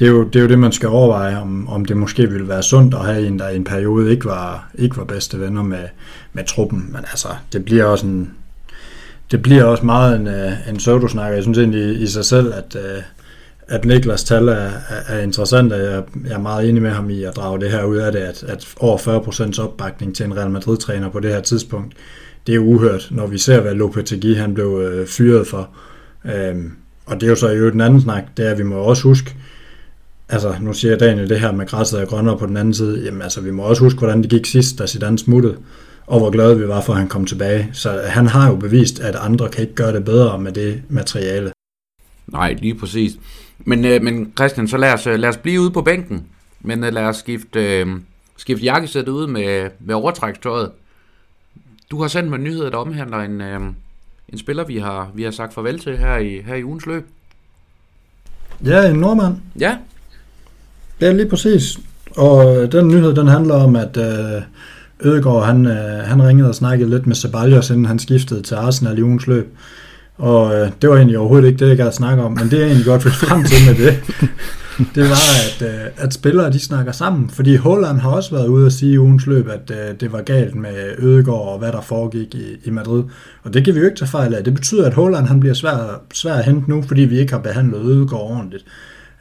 det, 0.00 0.06
er, 0.06 0.10
jo, 0.10 0.24
det 0.24 0.36
er 0.36 0.40
jo 0.40 0.48
det, 0.48 0.58
man 0.58 0.72
skal 0.72 0.88
overveje, 0.88 1.40
om, 1.40 1.68
om 1.68 1.84
det 1.84 1.96
måske 1.96 2.30
ville 2.30 2.48
være 2.48 2.62
sundt 2.62 2.94
at 2.94 3.04
have 3.04 3.26
en, 3.26 3.38
der 3.38 3.48
i 3.48 3.56
en 3.56 3.64
periode 3.64 4.10
ikke 4.10 4.24
var, 4.24 4.70
ikke 4.74 4.96
var 4.96 5.04
bedste 5.04 5.40
venner 5.40 5.62
med, 5.62 5.84
med 6.32 6.44
truppen. 6.44 6.86
Men 6.88 7.00
altså, 7.10 7.28
det 7.52 7.64
bliver 7.64 7.84
også 7.84 8.06
en, 8.06 8.30
det 9.30 9.42
bliver 9.42 9.64
også 9.64 9.84
meget 9.86 10.20
en, 10.20 10.26
øh, 10.26 10.68
en 10.68 10.76
pseudosnak, 10.76 11.32
jeg 11.32 11.42
synes 11.42 11.58
egentlig 11.58 12.00
i 12.00 12.06
sig 12.06 12.24
selv, 12.24 12.52
at, 12.54 12.76
øh, 12.76 13.02
at 13.68 13.84
Niklas 13.84 14.24
tal 14.24 14.48
er, 14.48 14.52
er, 14.52 14.70
er 15.08 15.20
interessant, 15.20 15.72
og 15.72 15.78
jeg, 15.80 16.02
jeg 16.24 16.32
er 16.32 16.38
meget 16.38 16.68
enig 16.68 16.82
med 16.82 16.90
ham 16.90 17.10
i 17.10 17.24
at 17.24 17.36
drage 17.36 17.60
det 17.60 17.70
her 17.70 17.84
ud 17.84 17.96
af 17.96 18.12
det, 18.12 18.18
at, 18.18 18.42
at 18.42 18.74
over 18.76 18.98
40% 19.58 19.62
opbakning 19.62 20.16
til 20.16 20.26
en 20.26 20.36
Real 20.36 20.50
Madrid-træner 20.50 21.08
på 21.08 21.20
det 21.20 21.30
her 21.30 21.40
tidspunkt, 21.40 21.94
det 22.46 22.54
er 22.54 22.58
uhørt, 22.58 23.08
når 23.10 23.26
vi 23.26 23.38
ser, 23.38 23.60
hvad 23.60 23.74
Lopetegui 23.74 24.34
han 24.34 24.54
blev 24.54 24.80
øh, 24.84 25.06
fyret 25.06 25.46
for. 25.46 25.68
Øhm, 26.24 26.72
og 27.06 27.20
det 27.20 27.22
er 27.22 27.30
jo 27.30 27.36
så 27.36 27.48
i 27.48 27.56
den 27.56 27.80
anden 27.80 28.00
snak, 28.00 28.24
det 28.36 28.46
er, 28.46 28.50
at 28.50 28.58
vi 28.58 28.62
må 28.62 28.76
også 28.76 29.02
huske, 29.02 29.36
altså 30.30 30.56
nu 30.60 30.72
siger 30.72 30.98
Daniel 30.98 31.28
det 31.28 31.40
her 31.40 31.52
med 31.52 31.66
græsset 31.66 32.00
er 32.00 32.06
grønnere 32.06 32.38
på 32.38 32.46
den 32.46 32.56
anden 32.56 32.74
side, 32.74 33.04
jamen 33.04 33.22
altså 33.22 33.40
vi 33.40 33.50
må 33.50 33.62
også 33.62 33.82
huske, 33.84 33.98
hvordan 33.98 34.22
det 34.22 34.30
gik 34.30 34.46
sidst, 34.46 34.78
da 34.78 34.86
Zidane 34.86 35.18
smuttede, 35.18 35.56
og 36.06 36.18
hvor 36.18 36.30
glade 36.30 36.58
vi 36.58 36.68
var 36.68 36.80
for, 36.80 36.92
at 36.92 36.98
han 36.98 37.08
kom 37.08 37.24
tilbage. 37.26 37.70
Så 37.72 38.02
han 38.06 38.26
har 38.26 38.50
jo 38.50 38.56
bevist, 38.56 39.00
at 39.00 39.16
andre 39.16 39.48
kan 39.48 39.62
ikke 39.62 39.74
gøre 39.74 39.92
det 39.92 40.04
bedre 40.04 40.38
med 40.38 40.52
det 40.52 40.82
materiale. 40.88 41.52
Nej, 42.26 42.52
lige 42.52 42.74
præcis. 42.74 43.12
Men, 43.58 43.84
øh, 43.84 44.02
men 44.02 44.32
Christian, 44.36 44.68
så 44.68 44.76
lad 44.76 44.92
os, 44.92 45.06
øh, 45.06 45.18
lad 45.18 45.28
os 45.28 45.36
blive 45.36 45.60
ude 45.60 45.70
på 45.70 45.82
bænken, 45.82 46.26
men 46.60 46.84
øh, 46.84 46.92
lad 46.92 47.04
os 47.04 47.16
skifte, 47.16 47.80
øh, 47.80 47.86
skifte 48.36 48.64
jakkesæt 48.64 49.08
ud 49.08 49.26
med, 49.26 49.70
med 49.80 49.94
overtrækstøjet. 49.94 50.70
Du 51.90 52.00
har 52.00 52.08
sendt 52.08 52.30
mig 52.30 52.38
nyheder, 52.38 52.70
der 52.70 52.76
omhandler 52.76 53.18
en, 53.18 53.40
øh, 53.40 53.60
en 54.28 54.38
spiller, 54.38 54.64
vi 54.64 54.78
har, 54.78 55.10
vi 55.14 55.22
har 55.22 55.30
sagt 55.30 55.54
farvel 55.54 55.78
til 55.78 55.98
her 55.98 56.16
i, 56.16 56.40
her 56.40 56.54
i 56.54 56.64
ugens 56.64 56.86
løb. 56.86 57.06
Ja, 58.64 58.90
en 58.90 58.96
nordmand. 58.96 59.36
Ja. 59.60 59.76
Ja, 61.00 61.12
lige 61.12 61.28
præcis. 61.28 61.78
Og 62.16 62.56
øh, 62.56 62.72
den 62.72 62.88
nyhed, 62.88 63.14
den 63.14 63.26
handler 63.26 63.54
om, 63.54 63.76
at 63.76 63.96
øh, 63.96 64.42
Ødegaard, 65.04 65.46
han, 65.46 65.66
øh, 65.66 66.04
han 66.04 66.22
ringede 66.22 66.48
og 66.48 66.54
snakkede 66.54 66.90
lidt 66.90 67.06
med 67.06 67.16
Ceballos, 67.16 67.70
inden 67.70 67.86
han 67.86 67.98
skiftede 67.98 68.42
til 68.42 68.54
Arsenal 68.54 68.98
i 68.98 69.02
ugens 69.02 69.26
løb. 69.26 69.56
Og 70.18 70.54
øh, 70.54 70.70
det 70.82 70.90
var 70.90 70.96
egentlig 70.96 71.18
overhovedet 71.18 71.48
ikke 71.48 71.58
det, 71.58 71.68
jeg 71.68 71.76
gad 71.76 71.92
snakke 71.92 72.22
om, 72.22 72.32
men 72.32 72.50
det 72.50 72.60
er 72.60 72.64
egentlig 72.64 72.86
godt 72.86 73.04
vil 73.04 73.12
frem 73.12 73.44
til 73.44 73.58
med 73.66 73.86
det, 73.86 74.00
det 74.94 75.02
var, 75.02 75.26
at, 75.46 75.62
øh, 75.62 75.90
at 75.96 76.14
spillere 76.14 76.52
de 76.52 76.58
snakker 76.58 76.92
sammen. 76.92 77.30
Fordi 77.30 77.56
Holland 77.56 77.98
har 77.98 78.10
også 78.10 78.30
været 78.30 78.46
ude 78.46 78.66
og 78.66 78.72
sige 78.72 78.92
i 78.92 78.98
ugens 78.98 79.26
løb, 79.26 79.48
at 79.48 79.70
øh, 79.70 80.00
det 80.00 80.12
var 80.12 80.22
galt 80.22 80.54
med 80.54 80.74
Ødegaard 80.98 81.48
og 81.48 81.58
hvad 81.58 81.72
der 81.72 81.80
foregik 81.80 82.34
i, 82.34 82.46
i 82.64 82.70
Madrid. 82.70 83.02
Og 83.42 83.54
det 83.54 83.64
kan 83.64 83.74
vi 83.74 83.78
jo 83.78 83.84
ikke 83.84 83.98
tage 83.98 84.08
fejl 84.08 84.34
af. 84.34 84.44
Det 84.44 84.54
betyder, 84.54 84.86
at 84.86 84.94
Holland 84.94 85.26
han 85.26 85.40
bliver 85.40 85.54
svær, 85.54 86.02
svær 86.14 86.34
at 86.34 86.44
hente 86.44 86.70
nu, 86.70 86.82
fordi 86.82 87.00
vi 87.00 87.18
ikke 87.18 87.32
har 87.32 87.40
behandlet 87.40 87.80
Ødegaard 87.80 88.30
ordentligt. 88.30 88.64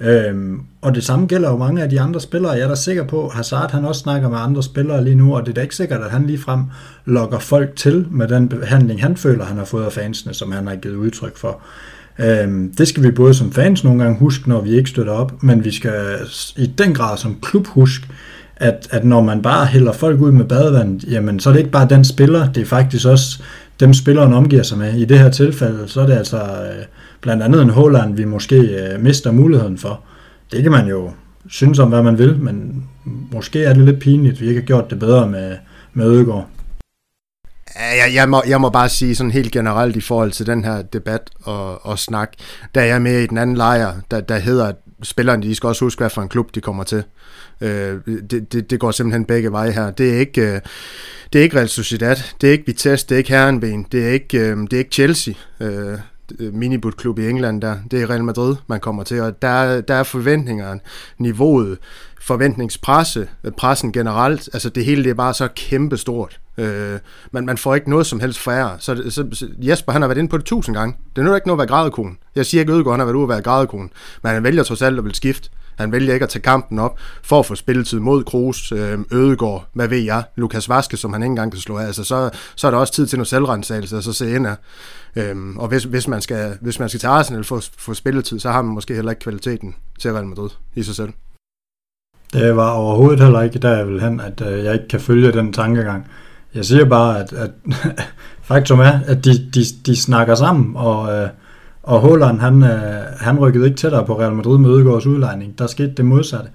Øhm, 0.01 0.62
og 0.81 0.95
det 0.95 1.03
samme 1.03 1.25
gælder 1.25 1.49
jo 1.49 1.57
mange 1.57 1.83
af 1.83 1.89
de 1.89 2.01
andre 2.01 2.21
spillere. 2.21 2.51
Jeg 2.51 2.62
er 2.62 2.67
da 2.67 2.75
sikker 2.75 3.03
på, 3.03 3.27
at 3.27 3.33
Hazard 3.33 3.71
han 3.71 3.85
også 3.85 4.01
snakker 4.01 4.29
med 4.29 4.38
andre 4.38 4.63
spillere 4.63 5.03
lige 5.03 5.15
nu, 5.15 5.35
og 5.35 5.41
det 5.41 5.49
er 5.49 5.53
da 5.53 5.62
ikke 5.62 5.75
sikkert, 5.75 6.01
at 6.01 6.12
han 6.12 6.25
lige 6.25 6.38
frem 6.38 6.63
lokker 7.05 7.39
folk 7.39 7.75
til 7.75 8.05
med 8.12 8.27
den 8.27 8.49
behandling, 8.49 9.01
han 9.01 9.17
føler, 9.17 9.45
han 9.45 9.57
har 9.57 9.65
fået 9.65 9.85
af 9.85 9.91
fansene, 9.91 10.33
som 10.33 10.51
han 10.51 10.67
har 10.67 10.75
givet 10.75 10.95
udtryk 10.95 11.38
for. 11.38 11.62
Øhm, 12.19 12.73
det 12.77 12.88
skal 12.88 13.03
vi 13.03 13.12
både 13.12 13.33
som 13.33 13.51
fans 13.51 13.83
nogle 13.83 14.03
gange 14.03 14.19
huske, 14.19 14.49
når 14.49 14.62
vi 14.62 14.69
ikke 14.69 14.89
støtter 14.89 15.13
op, 15.13 15.43
men 15.43 15.65
vi 15.65 15.71
skal 15.71 15.93
i 16.57 16.65
den 16.77 16.93
grad 16.93 17.17
som 17.17 17.38
klub 17.41 17.67
huske, 17.67 18.07
at, 18.55 18.88
at 18.91 19.05
når 19.05 19.21
man 19.21 19.41
bare 19.41 19.65
hælder 19.65 19.91
folk 19.91 20.21
ud 20.21 20.31
med 20.31 20.45
badevand, 20.45 21.01
jamen 21.01 21.39
så 21.39 21.49
er 21.49 21.53
det 21.53 21.59
ikke 21.59 21.71
bare 21.71 21.88
den 21.89 22.05
spiller, 22.05 22.51
det 22.51 22.62
er 22.62 22.65
faktisk 22.65 23.07
også 23.07 23.41
dem 23.79 23.93
spilleren 23.93 24.33
omgiver 24.33 24.63
sig 24.63 24.77
med. 24.77 24.93
I 24.93 25.05
det 25.05 25.19
her 25.19 25.29
tilfælde, 25.29 25.83
så 25.88 26.01
er 26.01 26.05
det 26.05 26.13
altså 26.13 26.38
øh, 26.38 26.85
blandt 27.21 27.43
andet 27.43 27.62
en 27.62 27.69
Holland, 27.69 28.15
vi 28.15 28.25
måske 28.25 28.55
øh, 28.55 28.99
mister 28.99 29.32
muligheden 29.32 29.77
for. 29.77 30.01
Det 30.51 30.63
kan 30.63 30.71
man 30.71 30.88
jo 30.88 31.12
synes 31.49 31.79
om, 31.79 31.89
hvad 31.89 32.03
man 32.03 32.17
vil, 32.17 32.39
men 32.39 32.84
måske 33.32 33.63
er 33.63 33.73
det 33.73 33.86
lidt 33.86 33.99
pinligt, 33.99 34.34
at 34.34 34.41
vi 34.41 34.47
ikke 34.47 34.62
har 34.62 34.65
gjort 34.65 34.89
det 34.89 34.99
bedre 34.99 35.29
med, 35.29 35.58
med 35.93 36.05
Ødegaard. 36.05 36.47
Jeg, 37.75 38.13
jeg, 38.13 38.29
må, 38.29 38.41
jeg 38.47 38.62
må 38.62 38.69
bare 38.69 38.89
sige 38.89 39.15
sådan 39.15 39.32
helt 39.32 39.51
generelt 39.51 39.95
i 39.95 40.01
forhold 40.01 40.32
til 40.32 40.45
den 40.45 40.63
her 40.63 40.82
debat 40.82 41.29
og, 41.43 41.86
og 41.86 41.99
snak, 41.99 42.34
der 42.75 42.82
er 42.82 42.86
jeg 42.86 43.01
med 43.01 43.19
i 43.19 43.27
den 43.27 43.38
anden 43.38 43.58
lejr, 43.58 43.93
der, 44.12 44.21
der 44.21 44.38
hedder, 44.38 44.67
at 44.67 44.75
spillerne 45.03 45.43
de 45.43 45.55
skal 45.55 45.67
også 45.67 45.86
huske, 45.86 45.99
hvad 45.99 46.10
for 46.10 46.21
en 46.21 46.29
klub 46.29 46.55
de 46.55 46.62
kommer 46.62 46.84
til. 46.84 47.03
Øh, 47.62 47.97
det, 48.05 48.53
det, 48.53 48.69
det 48.69 48.79
går 48.79 48.91
simpelthen 48.91 49.25
begge 49.25 49.51
veje 49.51 49.71
her. 49.71 49.91
Det 49.91 50.13
er 50.13 50.19
ikke, 50.19 50.41
øh, 50.41 50.62
det 51.34 51.39
er 51.39 51.43
ikke 51.43 51.58
Real 51.58 51.69
Sociedad, 51.69 52.15
det 52.41 52.47
er 52.47 52.51
ikke 52.51 52.65
Vitesse, 52.65 53.08
det 53.08 53.15
er 53.15 53.17
ikke 53.17 53.29
Herrenben, 53.29 53.86
det 53.91 54.08
er 54.08 54.10
ikke, 54.10 54.39
øh, 54.39 54.58
det 54.58 54.73
er 54.73 54.77
ikke 54.77 54.91
Chelsea. 54.91 55.34
Øh, 55.60 55.97
minibutklub 56.39 57.19
i 57.19 57.29
England 57.29 57.61
der. 57.61 57.75
Det 57.91 58.01
er 58.01 58.09
Real 58.09 58.23
Madrid, 58.23 58.55
man 58.67 58.79
kommer 58.79 59.03
til, 59.03 59.21
og 59.21 59.41
der, 59.41 59.81
der 59.81 59.93
er 59.93 60.04
forventningerne, 60.04 60.79
niveauet, 61.17 61.77
forventningspresse, 62.21 63.27
øh, 63.43 63.51
pressen 63.51 63.91
generelt, 63.91 64.49
altså 64.54 64.69
det 64.69 64.85
hele 64.85 65.04
det 65.04 65.10
er 65.10 65.13
bare 65.13 65.33
så 65.33 65.47
kæmpestort. 65.56 66.39
Øh, 66.58 66.99
man, 67.31 67.45
man 67.45 67.58
får 67.58 67.75
ikke 67.75 67.89
noget 67.89 68.06
som 68.06 68.19
helst 68.19 68.39
færre. 68.39 68.75
Så, 68.79 69.04
så, 69.10 69.47
Jesper 69.60 69.91
han 69.91 70.01
har 70.01 70.08
været 70.08 70.17
inde 70.17 70.29
på 70.29 70.37
det 70.37 70.45
tusind 70.45 70.75
gange. 70.75 70.95
Det 71.15 71.21
er 71.21 71.25
nu 71.25 71.35
ikke 71.35 71.47
noget 71.47 71.58
at 71.58 71.60
være 71.60 71.77
grædekone. 71.77 72.15
Jeg 72.35 72.45
siger 72.45 72.62
ikke, 72.62 72.73
at 72.73 72.85
han 72.85 72.99
har 72.99 73.06
været 73.06 73.15
ude 73.15 73.23
at 73.23 73.29
være 73.29 73.41
grædekone, 73.41 73.89
men 74.23 74.31
han 74.31 74.43
vælger 74.43 74.63
trods 74.63 74.81
alt 74.81 74.97
at 74.97 75.06
vil 75.06 75.15
skifte. 75.15 75.49
Han 75.80 75.92
vælger 75.92 76.13
ikke 76.13 76.23
at 76.23 76.30
tage 76.30 76.42
kampen 76.42 76.80
op 76.80 77.00
for 77.23 77.40
at 77.40 77.46
få 77.46 77.56
spilletid 77.56 78.00
mod 78.00 78.23
Kroos, 78.23 78.71
øh, 78.71 79.00
Ødegård, 79.12 79.67
hvad 79.73 79.88
ved 79.88 79.98
jeg, 79.98 80.23
Lukas 80.36 80.69
Vaske, 80.69 80.98
som 80.98 81.13
han 81.13 81.23
ikke 81.23 81.30
engang 81.30 81.52
kan 81.52 81.62
slå 81.62 81.77
af. 81.77 81.86
Altså, 81.86 82.04
så, 82.04 82.30
så 82.56 82.67
er 82.67 82.71
der 82.71 82.77
også 82.77 82.94
tid 82.94 83.08
til 83.08 83.17
noget 83.17 83.27
selvrensagelse, 83.27 83.98
og 83.98 84.04
så 84.04 84.13
se 84.13 84.36
ind 84.36 84.48
af. 84.48 84.56
Øhm, 85.15 85.58
og 85.58 85.67
hvis, 85.67 85.84
hvis, 85.84 86.08
man 86.08 86.21
skal, 86.21 86.58
hvis 86.62 86.80
man 86.80 86.90
skal 86.90 87.00
til 87.00 87.08
Arsenal 87.08 87.44
for, 87.44 87.63
for 87.77 87.94
spilletid, 87.94 88.40
så 88.40 88.52
har 88.52 88.62
man 88.62 88.73
måske 88.73 88.96
heller 88.96 89.12
ikke 89.12 89.21
kvaliteten 89.21 89.75
til 90.00 90.13
Real 90.13 90.25
Madrid 90.25 90.50
i 90.75 90.84
sig 90.84 90.96
selv. 90.96 91.10
Det 92.34 92.56
var 92.56 92.71
overhovedet 92.71 93.19
heller 93.19 93.42
ikke 93.42 93.60
der, 93.60 93.77
jeg 93.77 93.88
vil 93.88 94.02
hen, 94.02 94.19
at 94.19 94.42
øh, 94.42 94.63
jeg 94.63 94.73
ikke 94.73 94.88
kan 94.88 95.00
følge 95.00 95.32
den 95.32 95.54
tankegang. 95.54 96.08
Jeg 96.54 96.65
siger 96.65 96.86
bare, 96.86 97.19
at, 97.19 97.34
at 97.34 97.52
faktum 98.50 98.80
er, 98.80 99.00
at 99.06 99.25
de, 99.25 99.52
de, 99.52 99.62
de 99.86 99.96
snakker 99.96 100.36
sammen, 100.36 100.75
og, 100.75 101.13
øh, 101.13 101.30
og 101.90 102.00
Holland, 102.00 102.40
han, 102.40 102.63
øh, 102.63 103.02
han 103.19 103.40
rykkede 103.40 103.65
ikke 103.65 103.77
tættere 103.77 104.06
på 104.06 104.19
Real 104.19 104.33
Madrid 104.33 104.58
med 104.58 104.69
Ødegaards 104.69 105.06
udlejning. 105.06 105.60
Der 105.60 105.67
skete 105.67 105.92
det 105.98 106.06
modsatte. 106.06 106.50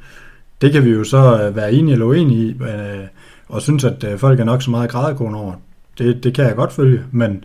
Det 0.60 0.72
kan 0.72 0.84
vi 0.84 0.90
jo 0.90 1.04
så 1.04 1.42
øh, 1.42 1.56
være 1.56 1.72
enige 1.72 1.92
eller 1.92 2.06
uenige 2.06 2.46
i, 2.46 2.50
øh, 2.62 3.06
og 3.48 3.62
synes, 3.62 3.84
at 3.84 4.04
øh, 4.04 4.18
folk 4.18 4.40
er 4.40 4.44
nok 4.44 4.62
så 4.62 4.70
meget 4.70 4.90
grædekone 4.90 5.36
over. 5.36 5.52
Det, 5.98 6.24
det 6.24 6.34
kan 6.34 6.44
jeg 6.44 6.56
godt 6.56 6.72
følge, 6.72 7.02
men, 7.10 7.44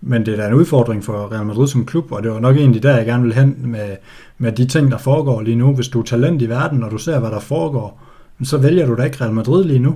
men 0.00 0.26
det 0.26 0.34
er 0.34 0.36
da 0.36 0.48
en 0.48 0.54
udfordring 0.54 1.04
for 1.04 1.32
Real 1.32 1.46
Madrid 1.46 1.68
som 1.68 1.86
klub, 1.86 2.12
og 2.12 2.22
det 2.22 2.30
var 2.30 2.40
nok 2.40 2.56
egentlig 2.56 2.82
der, 2.82 2.96
jeg 2.96 3.06
gerne 3.06 3.22
vil 3.22 3.34
hen 3.34 3.56
med, 3.58 3.96
med 4.38 4.52
de 4.52 4.66
ting, 4.66 4.90
der 4.90 4.98
foregår 4.98 5.40
lige 5.40 5.56
nu. 5.56 5.74
Hvis 5.74 5.88
du 5.88 6.00
er 6.00 6.04
talent 6.04 6.42
i 6.42 6.48
verden, 6.48 6.82
og 6.82 6.90
du 6.90 6.98
ser, 6.98 7.18
hvad 7.18 7.30
der 7.30 7.40
foregår, 7.40 8.00
så 8.42 8.58
vælger 8.58 8.86
du 8.86 8.94
da 8.94 9.02
ikke 9.02 9.20
Real 9.20 9.32
Madrid 9.32 9.64
lige 9.64 9.78
nu. 9.78 9.94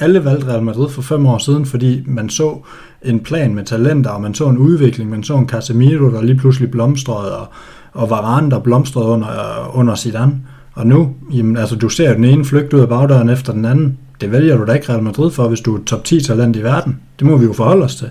Alle 0.00 0.24
valgte 0.24 0.48
Real 0.48 0.62
Madrid 0.62 0.88
for 0.88 1.02
fem 1.02 1.26
år 1.26 1.38
siden, 1.38 1.66
fordi 1.66 2.02
man 2.06 2.30
så 2.30 2.58
en 3.02 3.20
plan 3.20 3.54
med 3.54 3.64
talenter, 3.64 4.10
og 4.10 4.20
man 4.20 4.34
så 4.34 4.48
en 4.48 4.58
udvikling, 4.58 5.10
man 5.10 5.22
så 5.22 5.36
en 5.36 5.48
Casemiro, 5.48 6.10
der 6.10 6.22
lige 6.22 6.38
pludselig 6.38 6.70
blomstrede, 6.70 7.38
og, 7.38 7.46
og 7.92 8.10
Varane, 8.10 8.50
der 8.50 8.58
blomstrede 8.60 9.06
under, 9.06 9.70
under 9.74 9.94
Zidane. 9.94 10.40
Og 10.74 10.86
nu, 10.86 11.14
jamen, 11.32 11.56
altså, 11.56 11.76
du 11.76 11.88
ser 11.88 12.14
den 12.14 12.24
ene 12.24 12.44
flygt 12.44 12.72
ud 12.72 12.80
af 12.80 12.88
bagdøren 12.88 13.28
efter 13.28 13.52
den 13.52 13.64
anden. 13.64 13.98
Det 14.20 14.32
vælger 14.32 14.56
du 14.56 14.66
da 14.66 14.72
ikke 14.72 14.92
Real 14.92 15.02
Madrid 15.02 15.30
for, 15.30 15.48
hvis 15.48 15.60
du 15.60 15.76
er 15.76 15.84
top 15.84 16.04
10 16.04 16.20
talent 16.20 16.56
i 16.56 16.62
verden. 16.62 17.00
Det 17.18 17.26
må 17.26 17.36
vi 17.36 17.44
jo 17.44 17.52
forholde 17.52 17.84
os 17.84 17.96
til. 17.96 18.10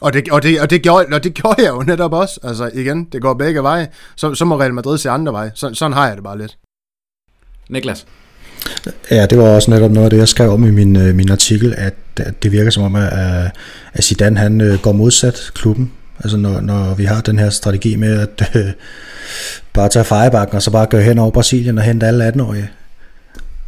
Og 0.00 0.12
det, 0.12 0.28
og, 0.30 0.42
det, 0.42 0.60
og, 0.60 0.70
det 0.70 0.82
gjorde, 0.82 1.06
og 1.12 1.24
det 1.24 1.34
gjorde 1.34 1.62
jeg 1.62 1.68
jo 1.68 1.82
netop 1.82 2.12
også. 2.12 2.40
Altså 2.42 2.70
igen, 2.74 3.04
det 3.04 3.22
går 3.22 3.34
begge 3.34 3.62
veje. 3.62 3.88
Så, 4.16 4.34
så 4.34 4.44
må 4.44 4.60
Real 4.60 4.74
Madrid 4.74 4.98
se 4.98 5.10
andre 5.10 5.32
veje. 5.32 5.52
Så, 5.54 5.74
sådan 5.74 5.92
har 5.92 6.06
jeg 6.06 6.16
det 6.16 6.24
bare 6.24 6.38
lidt. 6.38 6.58
Niklas? 7.68 8.06
Ja, 9.10 9.26
det 9.26 9.38
var 9.38 9.44
også 9.44 9.70
netop 9.70 9.90
noget 9.90 10.04
af 10.04 10.10
det, 10.10 10.18
jeg 10.18 10.28
skrev 10.28 10.50
om 10.50 10.64
i 10.64 10.70
min, 10.70 10.96
øh, 10.96 11.14
min 11.14 11.30
artikel, 11.30 11.74
at, 11.76 11.94
at 12.16 12.42
det 12.42 12.52
virker 12.52 12.70
som 12.70 12.82
om, 12.82 12.94
at, 12.94 13.12
at 13.94 14.04
Zidane 14.04 14.38
han 14.38 14.60
øh, 14.60 14.78
går 14.78 14.92
modsat 14.92 15.50
klubben. 15.54 15.92
Altså 16.20 16.36
når, 16.36 16.60
når 16.60 16.94
vi 16.94 17.04
har 17.04 17.20
den 17.20 17.38
her 17.38 17.50
strategi 17.50 17.96
med 17.96 18.20
at 18.20 18.50
øh, 18.54 18.72
bare 19.72 19.88
tage 19.88 20.04
fejebakken 20.04 20.56
og 20.56 20.62
så 20.62 20.70
bare 20.70 20.86
gå 20.86 20.98
hen 20.98 21.18
over 21.18 21.30
Brasilien 21.30 21.78
og 21.78 21.84
hente 21.84 22.06
alle 22.06 22.28
18-årige 22.28 22.70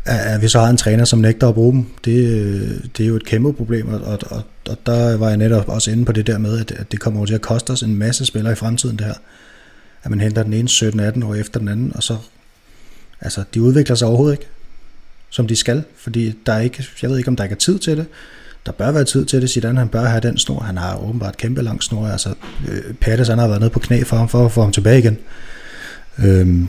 at 0.04 0.42
vi 0.42 0.48
så 0.48 0.60
har 0.60 0.68
en 0.68 0.76
træner, 0.76 1.04
som 1.04 1.18
nægter 1.18 1.48
at 1.48 1.54
bruge 1.54 1.72
dem, 1.72 1.86
det, 2.04 2.24
øh, 2.24 2.70
det 2.96 3.04
er 3.04 3.08
jo 3.08 3.16
et 3.16 3.24
kæmpe 3.24 3.52
problem, 3.52 3.88
og, 3.88 4.00
og, 4.30 4.42
og 4.68 4.76
der 4.86 5.16
var 5.16 5.28
jeg 5.28 5.36
netop 5.36 5.68
også 5.68 5.90
inde 5.90 6.04
på 6.04 6.12
det 6.12 6.26
der 6.26 6.38
med, 6.38 6.60
at, 6.60 6.72
at 6.72 6.92
det 6.92 7.00
kommer 7.00 7.26
til 7.26 7.34
at 7.34 7.40
koste 7.40 7.70
os 7.70 7.82
en 7.82 7.96
masse 7.96 8.26
spillere 8.26 8.52
i 8.52 8.56
fremtiden, 8.56 8.96
det 8.96 9.06
her. 9.06 9.14
At 10.02 10.10
man 10.10 10.20
henter 10.20 10.42
den 10.42 10.52
ene 10.52 10.68
17-18 10.68 11.26
år 11.26 11.34
efter 11.34 11.58
den 11.58 11.68
anden, 11.68 11.92
og 11.94 12.02
så, 12.02 12.16
altså, 13.20 13.44
de 13.54 13.62
udvikler 13.62 13.96
sig 13.96 14.08
overhovedet 14.08 14.34
ikke, 14.34 14.46
som 15.30 15.46
de 15.46 15.56
skal, 15.56 15.82
fordi 15.96 16.34
der 16.46 16.52
er 16.52 16.60
ikke, 16.60 16.84
jeg 17.02 17.10
ved 17.10 17.18
ikke, 17.18 17.28
om 17.28 17.36
der 17.36 17.44
ikke 17.44 17.54
er 17.54 17.58
tid 17.58 17.78
til 17.78 17.96
det, 17.96 18.06
der 18.66 18.72
bør 18.72 18.92
være 18.92 19.04
tid 19.04 19.24
til 19.24 19.42
det, 19.42 19.50
Zidane 19.50 19.78
han 19.78 19.88
bør 19.88 20.04
have 20.04 20.20
den 20.20 20.38
snor, 20.38 20.60
han 20.60 20.76
har 20.76 20.96
åbenbart 20.96 21.36
kæmpe 21.36 21.62
lang 21.62 21.82
snor, 21.82 22.06
altså 22.06 22.34
øh, 22.68 22.94
Pettis 23.00 23.28
han 23.28 23.38
har 23.38 23.48
været 23.48 23.60
nede 23.60 23.70
på 23.70 23.78
knæ 23.78 24.02
for 24.02 24.16
ham, 24.16 24.28
for 24.28 24.44
at 24.44 24.52
få 24.52 24.60
ham 24.60 24.72
tilbage 24.72 24.98
igen. 24.98 25.18
Øhm, 26.24 26.68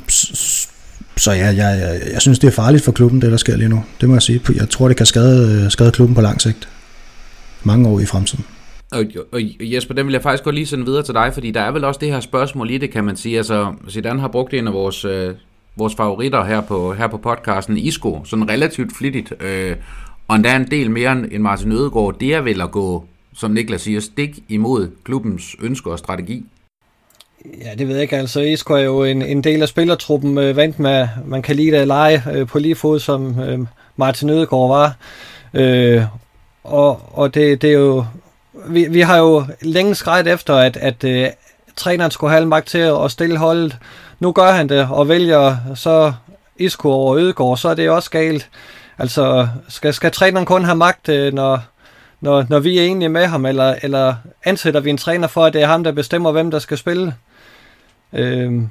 så 1.18 1.32
ja, 1.32 1.46
jeg, 1.46 1.56
jeg, 1.58 2.02
jeg 2.14 2.22
synes, 2.22 2.40
det 2.40 2.48
er 2.48 2.52
farligt 2.52 2.84
for 2.84 2.92
klubben, 2.92 3.22
det 3.22 3.32
der 3.32 3.38
sker 3.38 3.56
lige 3.56 3.70
nu. 3.70 3.84
Det 4.02 4.10
må 4.10 4.16
jeg 4.16 4.22
sige. 4.22 4.42
Jeg 4.56 4.70
tror, 4.70 4.88
det 4.88 4.98
kan 4.98 5.06
skade, 5.06 5.64
øh, 5.64 5.72
skade 5.72 5.92
klubben 5.92 6.16
på 6.16 6.22
lang 6.22 6.42
sigt. 6.42 6.70
Mange 7.64 7.90
år 7.90 8.00
i 8.00 8.06
fremtiden. 8.06 8.46
Og, 8.92 9.06
og 9.32 9.40
Jesper, 9.60 9.94
den 9.94 10.06
vil 10.06 10.14
jeg 10.14 10.22
faktisk 10.22 10.44
godt 10.44 10.56
lige 10.56 10.66
sende 10.66 10.86
videre 10.86 11.04
til 11.04 11.14
dig, 11.14 11.32
fordi 11.34 11.52
der 11.52 11.62
er 11.62 11.72
vel 11.72 11.84
også 11.84 11.98
det 12.00 12.10
her 12.10 12.20
spørgsmål 12.20 12.72
i 12.72 12.78
det, 12.78 12.92
kan 12.92 13.04
man 13.04 13.16
sige. 13.16 13.38
Altså, 13.38 13.74
Zidane 13.90 14.20
har 14.20 14.28
brugt 14.28 14.54
en 14.54 14.68
af 14.68 14.74
vores, 14.74 15.06
øh, 15.06 15.36
vores 15.76 15.96
favoritter 15.96 16.44
her 16.44 16.62
på, 16.62 16.94
her 16.94 17.08
på 17.08 17.18
podcasten, 17.18 17.78
Isco, 17.78 18.22
sådan 18.26 18.50
relativt 18.50 18.98
flittigt. 18.98 19.34
Øh, 19.40 19.76
og 20.28 20.36
endda 20.36 20.56
en 20.56 20.72
del 20.72 20.92
mere 20.92 21.12
end 21.12 21.44
Martin 21.44 21.72
Ødegaard. 21.72 22.20
Det 22.20 22.34
er 22.34 22.42
vel 22.42 22.62
at 22.62 22.72
gå, 22.72 23.06
som 23.36 23.52
Niklas 23.52 23.82
siger, 23.82 24.00
stik 24.00 24.40
imod 24.50 24.92
klubbens 25.04 25.56
ønsker 25.62 25.92
og 25.92 26.00
strategi. 26.00 26.46
Ja, 27.62 27.76
det 27.78 27.88
ved 27.88 27.96
jeg 27.96 28.02
ikke. 28.02 28.18
Altså, 28.18 28.42
Isco 28.42 28.74
er 28.74 28.80
jo 28.80 29.04
en, 29.04 29.22
en 29.22 29.44
del 29.44 29.62
af 29.62 29.68
spillertruppen, 29.68 30.38
øh, 30.38 30.56
vant 30.56 30.80
med, 30.80 31.08
man 31.26 31.42
kan 31.42 31.56
lide 31.56 31.78
at 31.78 31.88
lege 31.88 32.24
øh, 32.34 32.48
på 32.48 32.60
lige 32.60 32.76
fod, 32.76 33.00
som 33.00 33.40
øh, 33.40 33.60
Martin 33.96 34.30
Ødegaard 34.30 34.68
var. 34.70 34.96
Øh, 35.54 36.04
og 36.64 37.02
og 37.14 37.34
det, 37.34 37.62
det 37.62 37.70
er 37.70 37.78
jo... 37.78 38.06
Vi, 38.68 38.88
vi 38.90 39.02
har 39.02 39.18
jo 39.18 39.46
længe 39.62 39.96
skrejet 39.96 40.28
efter, 40.28 40.56
at, 40.56 40.78
at 40.78 41.04
øh, 41.04 41.28
træneren 41.76 42.12
skulle 42.12 42.34
have 42.34 42.46
magt 42.46 42.68
til 42.68 42.78
at 42.78 43.12
stille 43.12 43.38
holdet. 43.38 43.78
Nu 44.20 44.32
gør 44.32 44.52
han 44.52 44.70
det, 44.70 44.88
og 44.92 45.08
vælger 45.10 45.58
så 45.76 46.14
Isco 46.58 46.90
over 46.92 47.18
Ødegård, 47.18 47.58
så 47.58 47.70
er 47.70 47.74
det 47.74 47.90
også 47.90 48.10
galt. 48.10 48.50
Altså, 48.98 49.48
skal, 49.70 49.94
skal 49.94 50.12
træneren 50.12 50.46
kun 50.46 50.66
have 50.66 50.76
magt, 50.76 51.10
øh, 51.10 51.34
når, 51.34 51.60
når, 52.22 52.46
når 52.50 52.60
vi 52.60 52.80
er 52.80 52.84
enige 52.84 53.10
med 53.10 53.26
ham, 53.26 53.46
eller, 53.46 53.76
eller 53.82 54.16
ansætter 54.44 54.80
vi 54.80 54.90
en 54.90 54.98
træner 54.98 55.28
for, 55.28 55.46
at 55.46 55.54
det 55.54 55.62
er 55.62 55.68
ham, 55.68 55.84
der 55.84 55.92
bestemmer, 55.92 56.32
hvem 56.32 56.52
der 56.52 56.60
skal 56.60 56.78
spille? 56.78 57.16
Øhm, 58.14 58.70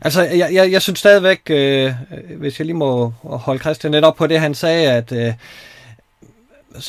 altså, 0.00 0.22
jeg, 0.22 0.50
jeg, 0.52 0.72
jeg 0.72 0.82
synes 0.82 0.98
stadigvæk, 0.98 1.40
øh, 1.50 1.92
hvis 2.36 2.58
jeg 2.58 2.66
lige 2.66 2.76
må 2.76 3.12
holde 3.22 3.60
Christian 3.60 3.92
lidt 3.92 4.04
op 4.04 4.16
på 4.16 4.26
det, 4.26 4.40
han 4.40 4.54
sagde, 4.54 4.92
at 4.92 5.12
øh, 5.12 5.32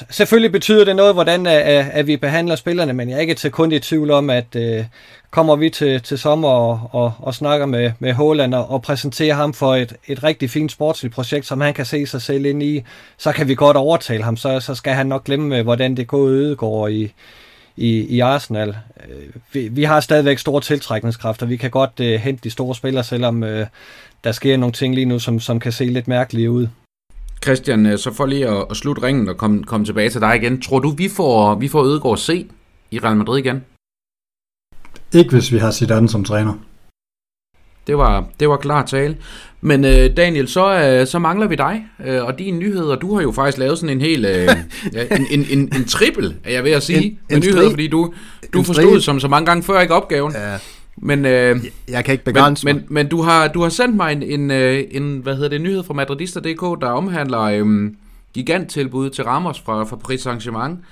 selvfølgelig 0.09 0.51
betyder 0.51 0.85
det 0.85 0.95
noget, 0.95 1.13
hvordan 1.13 1.47
at, 1.47 1.85
at 1.91 2.07
vi 2.07 2.17
behandler 2.17 2.55
spillerne, 2.55 2.93
men 2.93 3.09
jeg 3.09 3.15
er 3.15 3.19
ikke 3.19 3.33
til 3.33 3.51
kun 3.51 3.71
i 3.71 3.79
tvivl 3.79 4.11
om, 4.11 4.29
at 4.29 4.55
øh, 4.55 4.85
kommer 5.31 5.55
vi 5.55 5.69
til, 5.69 6.01
til 6.01 6.17
sommer 6.17 6.49
og, 6.49 6.89
og, 6.91 7.13
og 7.19 7.35
snakker 7.35 7.65
med, 7.65 7.91
med 7.99 8.13
Håland 8.13 8.53
og, 8.53 8.71
og 8.71 8.81
præsenterer 8.81 9.35
ham 9.35 9.53
for 9.53 9.75
et, 9.75 9.95
et 10.07 10.23
rigtig 10.23 10.49
fint 10.49 10.71
sportsligt 10.71 11.15
projekt, 11.15 11.45
som 11.45 11.61
han 11.61 11.73
kan 11.73 11.85
se 11.85 12.05
sig 12.05 12.21
selv 12.21 12.45
ind 12.45 12.63
i, 12.63 12.83
så 13.17 13.31
kan 13.31 13.47
vi 13.47 13.55
godt 13.55 13.77
overtale 13.77 14.23
ham, 14.23 14.37
så, 14.37 14.59
så 14.59 14.75
skal 14.75 14.93
han 14.93 15.07
nok 15.07 15.23
glemme, 15.23 15.57
øh, 15.57 15.63
hvordan 15.63 15.97
det 15.97 16.07
går 16.07 16.27
ødegår 16.27 16.87
i, 16.87 17.13
i, 17.77 18.15
i 18.15 18.19
Arsenal. 18.19 18.75
Vi, 19.53 19.67
vi 19.67 19.83
har 19.83 19.99
stadigvæk 19.99 20.39
store 20.39 20.61
tiltrækningskræfter. 20.61 21.45
Vi 21.45 21.57
kan 21.57 21.71
godt 21.71 21.99
uh, 21.99 22.05
hente 22.05 22.43
de 22.43 22.49
store 22.49 22.75
spillere, 22.75 23.03
selvom 23.03 23.43
uh, 23.43 23.59
der 24.23 24.31
sker 24.31 24.57
nogle 24.57 24.73
ting 24.73 24.95
lige 24.95 25.05
nu, 25.05 25.19
som, 25.19 25.39
som 25.39 25.59
kan 25.59 25.71
se 25.71 25.85
lidt 25.85 26.07
mærkelige 26.07 26.51
ud. 26.51 26.67
Christian, 27.43 27.97
så 27.97 28.13
for 28.13 28.25
lige 28.25 28.47
at, 28.47 28.65
at 28.69 28.77
slutte 28.77 29.03
ringen 29.03 29.29
og 29.29 29.37
komme, 29.37 29.63
komme 29.63 29.85
tilbage 29.85 30.09
til 30.09 30.21
dig 30.21 30.35
igen. 30.35 30.61
Tror 30.61 30.79
du, 30.79 30.89
vi 30.89 31.09
får, 31.09 31.55
vi 31.55 31.67
får 31.67 31.83
Ødegaard 31.83 32.17
se 32.17 32.47
i 32.91 32.99
Real 32.99 33.17
Madrid 33.17 33.39
igen? 33.39 33.61
Ikke 35.13 35.31
hvis 35.31 35.51
vi 35.51 35.57
har 35.57 35.71
Zidane 35.71 36.09
som 36.09 36.23
træner. 36.23 36.53
Det 37.87 37.97
var, 37.97 38.25
det 38.39 38.49
var 38.49 38.57
klar 38.57 38.85
tale. 38.85 39.17
Men 39.61 39.85
øh, 39.85 40.17
Daniel, 40.17 40.47
så, 40.47 40.73
øh, 40.73 41.07
så 41.07 41.19
mangler 41.19 41.47
vi 41.47 41.55
dig 41.55 41.85
øh, 42.05 42.23
og 42.23 42.39
dine 42.39 42.57
nyheder. 42.57 42.95
Du 42.95 43.15
har 43.15 43.21
jo 43.21 43.31
faktisk 43.31 43.57
lavet 43.57 43.79
sådan 43.79 43.97
en 43.97 44.01
hel 44.01 44.25
øh, 44.25 44.49
en, 45.17 45.25
en, 45.31 45.45
en, 45.49 45.59
en 45.59 45.85
trippel, 45.85 46.35
er 46.43 46.51
jeg 46.51 46.63
ved 46.63 46.71
at 46.71 46.83
sige, 46.83 47.03
en, 47.03 47.19
med 47.29 47.37
en 47.37 47.43
nyheder, 47.43 47.69
fordi 47.69 47.87
du, 47.87 48.13
du 48.53 48.63
forstod 48.63 49.01
som 49.01 49.19
så 49.19 49.27
mange 49.27 49.45
gange 49.45 49.63
før 49.63 49.81
ikke 49.81 49.93
opgaven. 49.93 50.33
Ja. 50.33 50.57
Men, 51.05 51.25
øh, 51.25 51.57
jeg, 51.89 52.05
kan 52.05 52.11
ikke 52.11 52.23
begrænse 52.23 52.65
men, 52.65 52.75
men, 52.75 52.85
men 52.89 53.07
du 53.07 53.21
har 53.21 53.47
du 53.47 53.61
har 53.61 53.69
sendt 53.69 53.95
mig 53.95 54.11
en, 54.11 54.23
en, 54.23 54.51
øh, 54.51 54.83
en 54.91 55.19
hvad 55.19 55.35
hedder 55.35 55.49
det, 55.49 55.61
nyhed 55.61 55.83
fra 55.83 55.93
Madridista.dk, 55.93 56.81
der 56.81 56.87
omhandler 56.87 57.41
øh, 57.41 57.91
giganttilbud 58.33 59.09
til 59.09 59.23
Ramos 59.23 59.59
fra, 59.59 59.83
fra 59.83 59.95
Paris 59.95 60.27
Saint-Germain. 60.27 60.85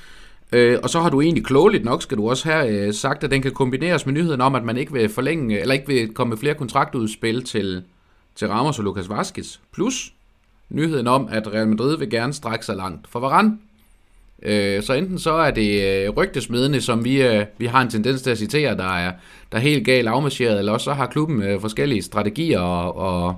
Øh, 0.52 0.80
og 0.84 0.90
så 0.90 1.00
har 1.00 1.10
du 1.10 1.22
egentlig 1.22 1.46
klogeligt 1.46 1.86
nok, 1.86 2.02
skal 2.02 2.18
du 2.18 2.30
også 2.30 2.50
have 2.50 2.70
øh, 2.70 2.94
sagt, 2.94 3.24
at 3.24 3.32
den 3.32 3.42
kan 3.42 3.52
kombineres 3.52 4.06
med 4.06 4.14
nyheden 4.14 4.42
om, 4.42 4.56
at 4.56 4.64
man 4.64 4.78
ikke 4.78 4.94
vil 4.94 5.10
forlænge, 5.10 5.60
eller 5.60 5.74
ikke 5.74 5.88
vil 5.88 6.14
komme 6.14 6.30
med 6.30 6.38
flere 6.38 6.56
kontraktudspil 6.56 7.44
til, 7.44 7.84
til 8.36 8.48
Ramos 8.48 8.80
og 8.80 8.84
Lucas 8.84 9.10
Vazquez. 9.10 9.58
Plus 9.74 10.14
nyheden 10.70 11.08
om, 11.08 11.28
at 11.32 11.54
Real 11.54 11.68
Madrid 11.68 11.98
vil 11.98 12.10
gerne 12.10 12.34
strække 12.34 12.66
sig 12.66 12.76
langt 12.76 13.08
for 13.08 13.20
Varane. 13.20 13.58
Øh, 14.46 14.84
så 14.84 14.94
enten 14.94 15.20
så 15.20 15.34
er 15.34 15.52
det 15.52 16.04
øh, 16.04 16.10
rygtesmedende, 16.10 16.82
som 16.82 17.04
vi, 17.04 17.22
øh, 17.22 17.46
vi 17.58 17.66
har 17.66 17.82
en 17.82 17.90
tendens 17.90 18.22
til 18.22 18.30
at 18.30 18.38
citere, 18.38 18.78
der 18.78 18.98
er, 18.98 19.12
der 19.52 19.58
er 19.58 19.62
helt 19.62 19.86
galt 19.86 20.08
afmarcheret, 20.08 20.60
eller 20.60 20.72
også 20.72 20.84
så 20.84 20.94
har 20.94 21.06
klubben 21.06 21.44
øh, 21.44 21.62
forskellige 21.62 22.02
strategier 22.02 22.60
og, 22.60 22.98
og 22.98 23.36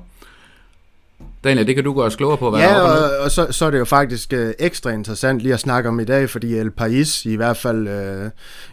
Daniel, 1.44 1.68
det 1.68 1.76
kan 1.76 1.84
du 1.84 1.94
gøre 1.94 2.06
os 2.06 2.16
klogere 2.16 2.38
på, 2.38 2.50
hvad 2.50 2.60
ja, 2.60 2.70
der 2.70 2.76
er 2.76 3.18
og, 3.18 3.24
og 3.24 3.32
så, 3.32 3.48
så 3.52 3.66
er 3.66 3.72
det 3.72 3.80
jo 3.80 3.86
faktisk 3.86 4.34
øh, 4.34 4.54
ekstra 4.60 4.90
interessant 4.90 5.42
lige 5.42 5.54
at 5.54 5.60
snakke 5.60 5.90
om 5.90 6.00
i 6.00 6.04
dag, 6.04 6.30
fordi 6.30 6.56
El 6.56 6.72
Pais 6.72 7.26
i 7.26 7.36
hvert 7.36 7.58
fald 7.58 7.88
øh, 7.88 8.30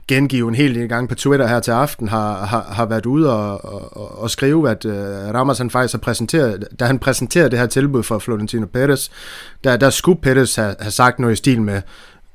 gengivet 0.08 0.48
en 0.48 0.54
hel 0.54 0.88
gang 0.88 1.08
på 1.08 1.14
Twitter 1.14 1.46
her 1.46 1.60
til 1.60 1.70
aften 1.70 2.08
har, 2.08 2.44
har, 2.44 2.62
har 2.72 2.86
været 2.86 3.06
ude 3.06 3.32
og, 3.32 3.64
og, 3.96 4.18
og 4.18 4.30
skrive, 4.30 4.70
at 4.70 4.84
øh, 4.84 4.94
Ramos 5.34 5.58
han 5.58 5.70
faktisk 5.70 5.94
har 5.94 5.98
præsenteret, 5.98 6.68
da 6.80 6.84
han 6.84 6.98
præsenterede 6.98 7.50
det 7.50 7.58
her 7.58 7.66
tilbud 7.66 8.02
for 8.02 8.18
Florentino 8.18 8.66
Perez, 8.66 9.08
der, 9.64 9.76
der 9.76 9.90
skulle 9.90 10.20
Perez 10.20 10.56
have, 10.56 10.74
have 10.80 10.90
sagt 10.90 11.18
noget 11.18 11.32
i 11.32 11.36
stil 11.36 11.62
med, 11.62 11.82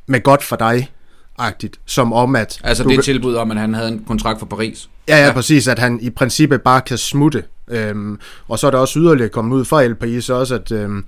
med 0.08 0.24
godt 0.24 0.44
for 0.44 0.56
dig, 0.56 0.92
agtigt, 1.38 1.80
som 1.86 2.14
om 2.14 2.36
at... 2.36 2.60
Altså 2.64 2.84
du, 2.84 2.90
det 2.90 3.04
tilbud 3.04 3.36
om, 3.36 3.52
at 3.52 3.58
han 3.58 3.74
havde 3.74 3.88
en 3.88 4.04
kontrakt 4.08 4.40
for 4.40 4.46
Paris? 4.46 4.90
Ja, 5.08 5.18
ja, 5.18 5.26
ja, 5.26 5.34
præcis, 5.34 5.68
at 5.68 5.80
han 5.80 6.00
i 6.02 6.10
princippet 6.10 6.62
bare 6.62 6.82
kan 6.82 6.98
smutte. 6.98 7.44
Øhm, 7.68 8.20
og 8.48 8.60
så 8.60 8.68
er 8.68 8.72
der 8.72 8.78
også 8.78 9.00
yderligere 9.00 9.30
kommet 9.30 9.56
ud 9.58 9.66
fra 9.66 9.84
El 9.84 9.96
Pais 9.96 10.30
også, 10.30 10.56
at... 10.56 10.72
Øhm, 10.72 11.06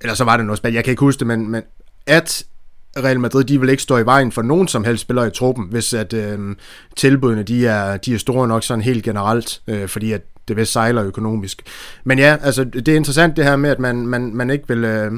eller 0.00 0.14
så 0.14 0.24
var 0.24 0.36
det 0.36 0.46
noget 0.46 0.58
spil, 0.58 0.72
jeg 0.72 0.84
kan 0.84 0.90
ikke 0.90 1.00
huske 1.00 1.18
det, 1.18 1.26
men, 1.26 1.50
men 1.50 1.62
at 2.06 2.44
Real 2.96 3.20
Madrid, 3.20 3.44
de 3.44 3.60
vil 3.60 3.68
ikke 3.68 3.82
stå 3.82 3.98
i 3.98 4.04
vejen 4.04 4.32
for 4.32 4.42
nogen 4.42 4.68
som 4.68 4.84
helst 4.84 5.02
spillere 5.02 5.26
i 5.26 5.30
truppen, 5.30 5.66
hvis 5.70 5.94
at 5.94 6.12
øhm, 6.12 6.56
tilbudene, 6.96 7.42
de 7.42 7.66
er, 7.66 7.96
de 7.96 8.14
er 8.14 8.18
store 8.18 8.48
nok 8.48 8.64
sådan 8.64 8.82
helt 8.82 9.04
generelt, 9.04 9.60
øh, 9.68 9.88
fordi 9.88 10.12
at 10.12 10.22
det 10.48 10.56
vil 10.56 10.66
sejler 10.66 11.04
økonomisk. 11.04 11.62
Men 12.04 12.18
ja, 12.18 12.36
altså 12.42 12.64
det 12.64 12.88
er 12.88 12.96
interessant 12.96 13.36
det 13.36 13.44
her 13.44 13.56
med, 13.56 13.70
at 13.70 13.78
man, 13.78 14.06
man, 14.06 14.34
man 14.34 14.50
ikke 14.50 14.68
vil... 14.68 14.84
Øh, 14.84 15.12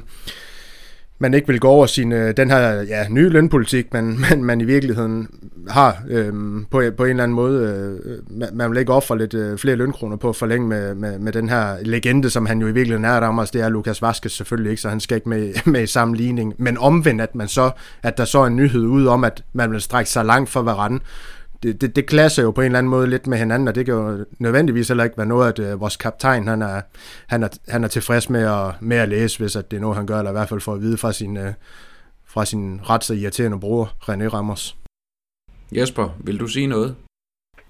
man 1.20 1.34
ikke 1.34 1.46
vil 1.46 1.60
gå 1.60 1.68
over 1.68 1.86
sin, 1.86 2.12
øh, 2.12 2.36
den 2.36 2.50
her 2.50 2.82
ja, 2.82 3.08
nye 3.08 3.28
lønpolitik, 3.28 3.92
man, 3.92 4.18
man, 4.30 4.44
man 4.44 4.60
i 4.60 4.64
virkeligheden 4.64 5.28
har 5.68 6.02
øh, 6.08 6.32
på, 6.70 6.82
på 6.96 7.04
en 7.04 7.10
eller 7.10 7.22
anden 7.22 7.34
måde. 7.34 7.68
Øh, 7.68 8.54
man 8.56 8.70
vil 8.70 8.78
ikke 8.78 8.92
ofre 8.92 9.18
lidt 9.18 9.34
øh, 9.34 9.58
flere 9.58 9.76
lønkroner 9.76 10.16
på 10.16 10.28
at 10.28 10.36
forlænge 10.36 10.68
med, 10.68 10.94
med, 10.94 11.18
med 11.18 11.32
den 11.32 11.48
her 11.48 11.76
legende, 11.82 12.30
som 12.30 12.46
han 12.46 12.60
jo 12.60 12.66
i 12.66 12.72
virkeligheden 12.72 13.04
er, 13.04 13.20
Ramos, 13.20 13.50
det 13.50 13.60
er 13.60 13.68
Lukas 13.68 14.02
Vaskes 14.02 14.32
selvfølgelig 14.32 14.70
ikke, 14.70 14.82
så 14.82 14.88
han 14.88 15.00
skal 15.00 15.14
ikke 15.14 15.28
med, 15.28 15.52
med 15.72 15.82
i 15.82 15.86
sammenligning. 15.86 16.54
Men 16.58 16.78
omvendt, 16.78 17.20
at, 17.20 17.34
man 17.34 17.48
så, 17.48 17.70
at 18.02 18.18
der 18.18 18.24
så 18.24 18.38
er 18.38 18.46
en 18.46 18.56
nyhed 18.56 18.82
ud 18.82 19.06
om, 19.06 19.24
at 19.24 19.44
man 19.52 19.72
vil 19.72 19.80
strække 19.80 20.10
sig 20.10 20.24
langt 20.24 20.50
for 20.50 20.62
Varane, 20.62 21.00
det, 21.62 21.80
det, 21.80 21.96
det 21.96 22.06
klasser 22.06 22.42
jo 22.42 22.50
på 22.50 22.60
en 22.60 22.64
eller 22.64 22.78
anden 22.78 22.90
måde 22.90 23.06
lidt 23.06 23.26
med 23.26 23.38
hinanden, 23.38 23.68
og 23.68 23.74
det 23.74 23.86
kan 23.86 23.94
jo 23.94 24.26
nødvendigvis 24.38 24.88
heller 24.88 25.04
ikke 25.04 25.18
være 25.18 25.26
noget, 25.26 25.60
at 25.60 25.72
uh, 25.72 25.80
vores 25.80 25.96
kaptajn 25.96 26.48
han 26.48 26.62
er, 26.62 26.80
han 27.26 27.42
er, 27.42 27.48
han 27.68 27.84
er 27.84 27.88
tilfreds 27.88 28.30
med 28.30 28.42
at, 28.42 28.74
med 28.80 28.96
at 28.96 29.08
læse, 29.08 29.38
hvis 29.38 29.56
at 29.56 29.70
det 29.70 29.76
er 29.76 29.80
noget, 29.80 29.96
han 29.96 30.06
gør, 30.06 30.18
eller 30.18 30.30
i 30.30 30.32
hvert 30.32 30.48
fald 30.48 30.60
får 30.60 30.74
at 30.74 30.80
vide 30.80 30.96
fra 30.96 31.12
sin, 31.12 31.36
uh, 31.36 31.52
fra 32.26 32.44
sin 32.44 32.80
ret 32.90 33.04
så 33.04 33.14
irriterende 33.14 33.60
bror, 33.60 33.92
René 34.02 34.26
Ramos. 34.26 34.76
Jesper, 35.72 36.08
vil 36.18 36.40
du 36.40 36.46
sige 36.46 36.66
noget? 36.66 36.94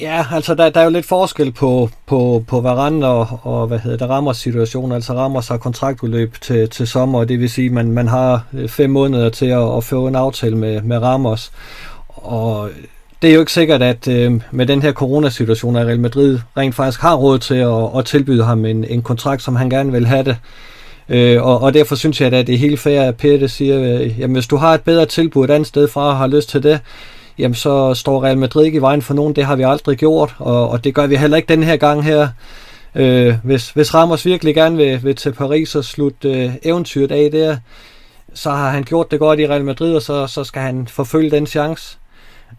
Ja, 0.00 0.26
altså 0.32 0.54
der, 0.54 0.70
der 0.70 0.80
er 0.80 0.84
jo 0.84 0.90
lidt 0.90 1.06
forskel 1.06 1.52
på, 1.52 1.90
på, 2.06 2.44
på 2.48 2.60
Varane 2.60 3.06
og, 3.06 3.40
og 3.42 3.66
hvad 3.66 3.78
hedder 3.78 3.96
det, 3.96 4.08
Ramos 4.08 4.36
situation. 4.36 4.92
Altså 4.92 5.14
Ramos 5.14 5.48
har 5.48 5.56
kontraktudløb 5.56 6.40
til, 6.40 6.70
til 6.70 6.86
sommer, 6.86 7.18
og 7.18 7.28
det 7.28 7.40
vil 7.40 7.50
sige, 7.50 7.66
at 7.66 7.72
man, 7.72 7.92
man 7.92 8.08
har 8.08 8.46
øh, 8.52 8.68
fem 8.68 8.90
måneder 8.90 9.28
til 9.28 9.46
at, 9.46 9.76
at 9.76 9.84
få 9.84 10.06
en 10.06 10.16
aftale 10.16 10.56
med, 10.56 10.82
med 10.82 10.98
Ramos. 10.98 11.52
Og 12.08 12.70
det 13.22 13.30
er 13.30 13.34
jo 13.34 13.40
ikke 13.40 13.52
sikkert, 13.52 13.82
at 13.82 14.08
øh, 14.08 14.40
med 14.50 14.66
den 14.66 14.82
her 14.82 14.92
coronasituation, 14.92 15.76
at 15.76 15.86
Real 15.86 16.00
Madrid 16.00 16.38
rent 16.56 16.74
faktisk 16.74 17.00
har 17.00 17.14
råd 17.14 17.38
til 17.38 17.54
at, 17.54 17.98
at 17.98 18.04
tilbyde 18.04 18.44
ham 18.44 18.64
en, 18.64 18.84
en 18.84 19.02
kontrakt, 19.02 19.42
som 19.42 19.56
han 19.56 19.70
gerne 19.70 19.92
vil 19.92 20.06
have 20.06 20.24
det. 20.24 20.36
Øh, 21.08 21.42
og, 21.42 21.62
og 21.62 21.74
derfor 21.74 21.94
synes 21.94 22.20
jeg, 22.20 22.32
at 22.32 22.46
det 22.46 22.54
er 22.54 22.58
helt 22.58 22.80
fair, 22.80 23.02
at 23.02 23.16
Pette 23.16 23.48
siger, 23.48 23.80
øh, 23.80 24.20
jamen 24.20 24.34
hvis 24.34 24.46
du 24.46 24.56
har 24.56 24.74
et 24.74 24.80
bedre 24.80 25.06
tilbud 25.06 25.44
et 25.44 25.50
andet 25.50 25.66
sted 25.66 25.88
fra 25.88 26.08
og 26.08 26.16
har 26.16 26.26
lyst 26.26 26.48
til 26.48 26.62
det, 26.62 26.80
jamen 27.38 27.54
så 27.54 27.94
står 27.94 28.24
Real 28.24 28.38
Madrid 28.38 28.64
ikke 28.64 28.76
i 28.76 28.80
vejen 28.80 29.02
for 29.02 29.14
nogen. 29.14 29.36
Det 29.36 29.44
har 29.44 29.56
vi 29.56 29.62
aldrig 29.62 29.98
gjort, 29.98 30.34
og, 30.38 30.68
og 30.68 30.84
det 30.84 30.94
gør 30.94 31.06
vi 31.06 31.16
heller 31.16 31.36
ikke 31.36 31.48
den 31.48 31.62
her 31.62 31.76
gang 31.76 32.04
her. 32.04 32.28
Øh, 32.94 33.34
hvis, 33.44 33.70
hvis 33.70 33.94
Ramos 33.94 34.26
virkelig 34.26 34.54
gerne 34.54 34.76
vil, 34.76 35.04
vil 35.04 35.16
til 35.16 35.32
Paris 35.32 35.74
og 35.74 35.84
slutte 35.84 36.28
øh, 36.28 36.52
eventyret 36.62 37.12
af 37.12 37.30
der, 37.30 37.56
så 38.34 38.50
har 38.50 38.70
han 38.70 38.84
gjort 38.84 39.10
det 39.10 39.18
godt 39.18 39.40
i 39.40 39.48
Real 39.48 39.64
Madrid, 39.64 39.94
og 39.94 40.02
så, 40.02 40.26
så 40.26 40.44
skal 40.44 40.62
han 40.62 40.88
forfølge 40.88 41.30
den 41.30 41.46
chance. 41.46 41.98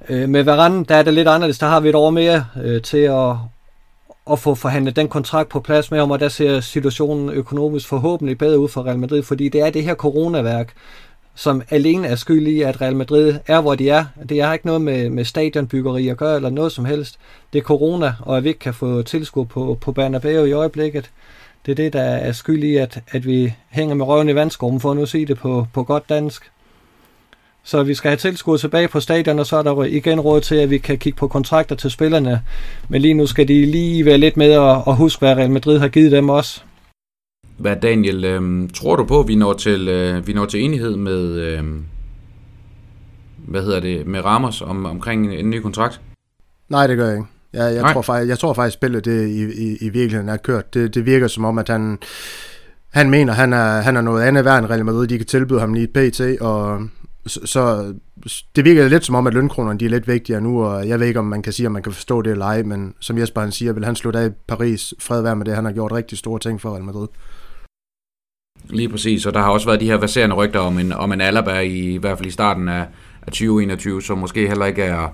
Øh, 0.10 0.30
med 0.30 0.44
Varane, 0.44 0.86
der 0.86 0.96
er 0.96 1.04
det 1.04 1.14
lidt 1.14 1.28
anderledes. 1.28 1.60
Der 1.60 1.68
har 1.68 1.80
vi 1.80 1.90
et 1.90 1.96
år 1.96 2.10
mere 2.10 2.46
øh, 2.64 2.82
til 2.82 2.98
at, 2.98 3.36
at 4.32 4.40
få 4.40 4.56
forhandlet 4.56 4.96
den 4.96 5.08
kontrakt 5.08 5.50
på 5.50 5.60
plads 5.60 5.92
med 5.92 6.00
ham, 6.00 6.12
og 6.12 6.20
der 6.20 6.30
ser 6.30 6.60
situationen 6.60 7.30
økonomisk 7.30 7.88
forhåbentlig 7.88 8.38
bedre 8.38 8.60
ud 8.60 8.70
for 8.70 8.86
Real 8.86 9.00
Madrid, 9.00 9.24
fordi 9.24 9.50
det 9.50 9.62
er 9.62 9.70
det 9.70 9.84
her 9.84 9.96
coronaværk, 9.96 10.74
som 11.36 11.62
alene 11.70 12.08
er 12.08 12.16
skyld 12.16 12.48
i, 12.48 12.62
at 12.62 12.82
Real 12.82 12.96
Madrid 12.96 13.34
er, 13.48 13.62
hvor 13.62 13.76
de 13.76 13.90
er. 13.90 14.06
Det 14.30 14.44
har 14.44 14.54
ikke 14.54 14.66
noget 14.66 14.82
med, 14.82 15.10
med 15.10 15.26
stadionbyggeri 15.26 16.08
at 16.08 16.18
gøre, 16.18 16.36
eller 16.36 16.50
noget 16.50 16.72
som 16.72 16.86
helst. 16.86 17.18
Det 17.54 17.60
er 17.60 17.64
corona, 17.64 18.14
og 18.20 18.38
at 18.38 18.44
vi 18.44 18.50
ikke 18.50 18.60
kan 18.60 18.74
få 18.74 19.02
tilskud 19.02 19.46
på, 19.46 19.78
på 19.82 19.92
Bernabeu 19.92 20.46
i 20.46 20.52
øjeblikket. 20.52 21.10
Det 21.66 21.72
er 21.72 21.76
det, 21.76 21.94
der 21.94 22.02
er 22.02 22.32
skyld 22.32 22.64
i, 22.64 22.76
at, 22.76 23.00
at 23.12 23.26
vi 23.26 23.54
hænger 23.70 23.96
med 23.96 24.06
røven 24.06 24.30
i 24.30 24.36
vandskorben, 24.36 24.80
for 24.80 24.92
at 24.92 24.98
nu 24.98 25.06
sige 25.06 25.26
det 25.26 25.38
på, 25.38 25.68
på 25.74 25.84
godt 25.84 26.10
dansk. 26.10 26.52
Så 27.64 27.84
vi 27.84 27.94
skal 27.94 28.10
have 28.10 28.18
tilskud 28.18 28.58
tilbage 28.58 28.88
på 28.88 29.00
stadion, 29.00 29.40
og 29.40 29.46
så 29.46 29.58
er 29.58 29.64
der 29.64 29.84
igen 29.84 30.20
råd 30.20 30.42
til, 30.42 30.56
at 30.56 30.70
vi 30.70 30.78
kan 30.78 30.98
kigge 30.98 31.18
på 31.18 31.28
kontrakter 31.28 31.76
til 31.76 31.92
spillerne. 31.92 32.42
Men 32.90 33.02
lige 33.02 33.14
nu 33.14 33.26
skal 33.26 33.48
de 33.48 33.66
lige 33.66 34.06
være 34.06 34.18
lidt 34.18 34.38
med 34.38 34.52
at, 34.52 34.84
at 34.88 34.96
huske, 34.96 35.20
hvad 35.20 35.36
Real 35.36 35.52
Madrid 35.52 35.80
har 35.80 35.88
givet 35.88 36.12
dem 36.12 36.30
også. 36.30 36.62
Hvad 37.58 37.76
Daniel, 37.76 38.26
øh, 38.26 38.70
tror 38.70 38.96
du 38.96 39.06
på, 39.06 39.20
at 39.20 39.28
vi 39.28 39.36
når 39.36 39.54
til, 39.54 39.88
øh, 39.88 40.28
vi 40.28 40.34
når 40.34 40.46
til 40.46 40.64
enighed 40.64 40.96
med, 40.96 41.24
øh, 41.24 41.64
hvad 43.38 43.64
hedder 43.64 43.80
det, 43.80 44.08
med 44.08 44.26
Ramos 44.26 44.62
om, 44.62 44.86
omkring 44.86 45.26
en, 45.26 45.34
en 45.34 45.50
ny 45.50 45.60
kontrakt? 45.60 46.02
Nej, 46.70 46.88
det 46.88 46.98
gør 46.98 47.08
jeg 47.08 47.16
ikke. 47.16 47.28
Jeg, 47.54 47.76
jeg, 47.76 47.94
tror, 47.94 48.02
faktisk, 48.02 48.30
jeg 48.30 48.40
tror 48.40 48.54
faktisk, 48.54 48.74
spillet 48.74 49.06
det 49.06 49.28
i, 49.28 49.44
i, 49.44 49.78
i 49.82 49.90
virkeligheden 49.90 50.30
er 50.30 50.38
kørt. 50.38 50.74
Det, 50.74 50.96
det 50.96 51.06
virker 51.06 51.28
som 51.28 51.46
om, 51.46 51.58
at 51.58 51.70
han, 51.70 52.00
han 52.90 53.10
mener, 53.10 53.34
han 53.34 53.54
er, 53.54 53.82
han 53.82 53.98
er 53.98 54.02
noget 54.02 54.24
andet 54.24 54.46
værd 54.46 54.60
end 54.60 54.70
Real 54.70 54.86
Madrid. 54.86 55.08
De 55.08 55.18
kan 55.18 55.28
tilbyde 55.28 55.60
ham 55.60 55.74
lige 55.74 55.90
et 55.94 56.12
PT, 56.14 56.42
og 56.42 56.82
så, 57.26 57.40
så 57.48 57.94
det 58.56 58.66
virker 58.66 58.88
lidt 58.88 59.06
som 59.06 59.16
om, 59.16 59.28
at 59.28 59.34
lønkronerne 59.34 59.80
de 59.80 59.86
er 59.86 59.90
lidt 59.90 60.08
vigtigere 60.08 60.42
nu, 60.42 60.64
og 60.64 60.88
jeg 60.88 61.00
ved 61.00 61.08
ikke, 61.08 61.20
om 61.20 61.26
man 61.26 61.42
kan 61.42 61.54
sige, 61.54 61.68
om 61.68 61.74
man 61.74 61.84
kan 61.84 61.92
forstå 61.92 62.22
det 62.22 62.32
eller 62.32 62.46
ej, 62.46 62.64
men 62.64 62.94
som 63.00 63.18
Jesper 63.18 63.42
han 63.42 63.52
siger, 63.52 63.74
vil 63.74 63.86
han 63.86 63.96
slutte 63.96 64.20
af 64.20 64.28
i 64.28 64.32
Paris, 64.48 64.94
fred 65.00 65.22
være 65.22 65.36
med 65.36 65.46
det, 65.46 65.56
han 65.56 65.66
har 65.66 65.72
gjort 65.72 65.92
rigtig 65.92 66.18
store 66.18 66.40
ting 66.40 66.62
for 66.62 66.70
Real 66.74 66.84
Madrid. 66.84 67.08
Lige 68.70 68.90
præcis, 68.90 69.26
og 69.26 69.34
der 69.34 69.40
har 69.40 69.50
også 69.50 69.68
været 69.68 69.80
de 69.80 69.86
her 69.86 69.98
verserende 69.98 70.36
rygter 70.36 70.60
om 70.60 70.80
en, 70.80 70.92
om 70.92 71.12
en 71.12 71.22
Alaba 71.22 71.60
i, 71.60 71.94
i 71.94 71.98
hvert 71.98 72.18
fald 72.18 72.28
i 72.28 72.32
starten 72.32 72.70
af, 72.70 72.86
af 73.22 73.32
2021, 73.32 74.02
som 74.02 74.18
måske 74.18 74.48
heller 74.48 74.66
ikke 74.66 74.82
er, 74.82 75.08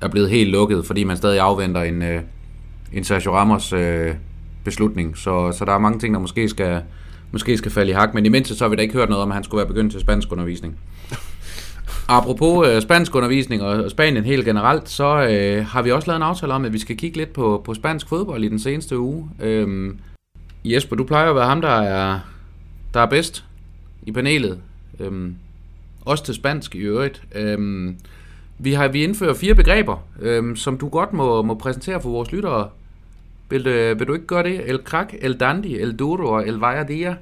er 0.00 0.08
blevet 0.08 0.30
helt 0.30 0.50
lukket, 0.50 0.86
fordi 0.86 1.04
man 1.04 1.16
stadig 1.16 1.40
afventer 1.40 1.82
en, 1.82 2.02
øh, 2.02 2.22
en 2.92 3.04
Sergio 3.04 3.36
Ramos 3.36 3.72
øh, 3.72 4.14
beslutning. 4.64 5.16
Så, 5.16 5.52
så 5.52 5.64
der 5.64 5.72
er 5.72 5.78
mange 5.78 5.98
ting, 5.98 6.14
der 6.14 6.20
måske 6.20 6.48
skal, 6.48 6.82
måske 7.32 7.58
skal 7.58 7.70
falde 7.72 7.90
i 7.90 7.94
hak, 7.94 8.14
men 8.14 8.26
i 8.26 8.28
mindste 8.28 8.56
så 8.56 8.64
har 8.64 8.68
vi 8.68 8.76
da 8.76 8.82
ikke 8.82 8.94
hørt 8.94 9.08
noget 9.08 9.22
om, 9.22 9.30
at 9.30 9.34
han 9.34 9.44
skulle 9.44 9.58
være 9.58 9.68
begyndt 9.68 9.92
til 9.92 10.00
spansk 10.00 10.32
undervisning. 10.32 10.78
Apropos 12.08 12.68
øh, 12.68 12.82
spansk 12.82 13.14
undervisning 13.14 13.62
og 13.62 13.90
Spanien 13.90 14.24
helt 14.24 14.44
generelt, 14.44 14.88
så 14.88 15.28
øh, 15.28 15.66
har 15.66 15.82
vi 15.82 15.92
også 15.92 16.08
lavet 16.08 16.16
en 16.16 16.22
aftale 16.22 16.52
om, 16.52 16.64
at 16.64 16.72
vi 16.72 16.78
skal 16.78 16.96
kigge 16.96 17.16
lidt 17.16 17.32
på, 17.32 17.62
på 17.64 17.74
spansk 17.74 18.08
fodbold 18.08 18.44
i 18.44 18.48
den 18.48 18.58
seneste 18.58 18.98
uge. 18.98 19.30
Øhm, 19.40 19.98
Jesper, 20.64 20.96
du 20.96 21.04
plejer 21.04 21.30
at 21.30 21.36
være 21.36 21.46
ham, 21.46 21.60
der 21.60 21.80
er, 21.80 22.20
der 22.94 23.00
er 23.00 23.06
bedst 23.06 23.44
i 24.02 24.12
panelet. 24.12 24.58
Øhm, 25.00 25.34
også 26.04 26.24
til 26.24 26.34
spansk 26.34 26.74
i 26.74 26.78
øvrigt. 26.78 27.22
Øhm, 27.34 27.96
vi 28.58 28.72
har 28.72 28.88
vi 28.88 29.04
indfører 29.04 29.34
fire 29.34 29.54
begreber, 29.54 29.96
øhm, 30.20 30.56
som 30.56 30.78
du 30.78 30.88
godt 30.88 31.12
må, 31.12 31.42
må 31.42 31.54
præsentere 31.54 32.00
for 32.00 32.10
vores 32.10 32.32
lyttere. 32.32 32.68
Vil, 33.50 33.66
øh, 33.66 33.98
vil 33.98 34.08
du 34.08 34.14
ikke 34.14 34.26
gøre 34.26 34.42
det? 34.42 34.70
El 34.70 34.80
crack, 34.84 35.14
el 35.20 35.34
dandy, 35.34 35.66
el 35.66 35.96
duro 35.96 36.26
og 36.26 36.48
el 36.48 36.54
vaya? 36.54 37.14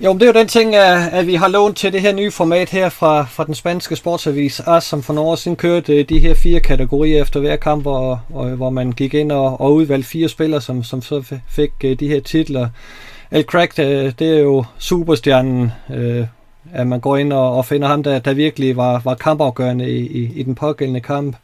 Jo, 0.00 0.12
men 0.12 0.20
det 0.20 0.28
er 0.28 0.32
jo 0.32 0.40
den 0.40 0.48
ting, 0.48 0.74
at 0.74 1.26
vi 1.26 1.34
har 1.34 1.48
lånt 1.48 1.76
til 1.76 1.92
det 1.92 2.00
her 2.00 2.12
nye 2.12 2.30
format 2.30 2.70
her 2.70 2.88
fra, 2.88 3.24
fra 3.24 3.44
den 3.44 3.54
spanske 3.54 3.96
sportsavis 3.96 4.60
AS, 4.60 4.84
som 4.84 5.02
for 5.02 5.12
nogle 5.12 5.30
år 5.30 5.34
siden 5.34 5.56
kørte 5.56 5.96
øh, 5.96 6.08
de 6.08 6.18
her 6.18 6.34
fire 6.34 6.60
kategorier 6.60 7.22
efter 7.22 7.40
hver 7.40 7.56
kamp, 7.56 7.86
og, 7.86 8.18
og, 8.34 8.48
hvor 8.50 8.70
man 8.70 8.92
gik 8.92 9.14
ind 9.14 9.32
og, 9.32 9.60
og 9.60 9.74
udvalgte 9.74 10.08
fire 10.08 10.28
spillere, 10.28 10.60
som, 10.60 10.82
som 10.82 11.02
så 11.02 11.38
fik 11.48 11.70
øh, 11.84 12.00
de 12.00 12.08
her 12.08 12.20
titler. 12.20 12.68
El 13.30 13.44
Crack, 13.44 13.76
det, 13.76 13.86
øh, 13.86 14.12
det 14.18 14.36
er 14.36 14.38
jo 14.38 14.64
superstjernen, 14.78 15.72
øh, 15.90 16.26
at 16.72 16.86
man 16.86 17.00
går 17.00 17.16
ind 17.16 17.32
og, 17.32 17.56
og 17.56 17.66
finder 17.66 17.88
ham, 17.88 18.02
der, 18.02 18.18
der 18.18 18.34
virkelig 18.34 18.76
var, 18.76 19.00
var 19.04 19.14
kampafgørende 19.14 19.90
i, 19.90 20.06
i, 20.06 20.32
i 20.34 20.42
den 20.42 20.54
pågældende 20.54 21.00
kamp. 21.00 21.36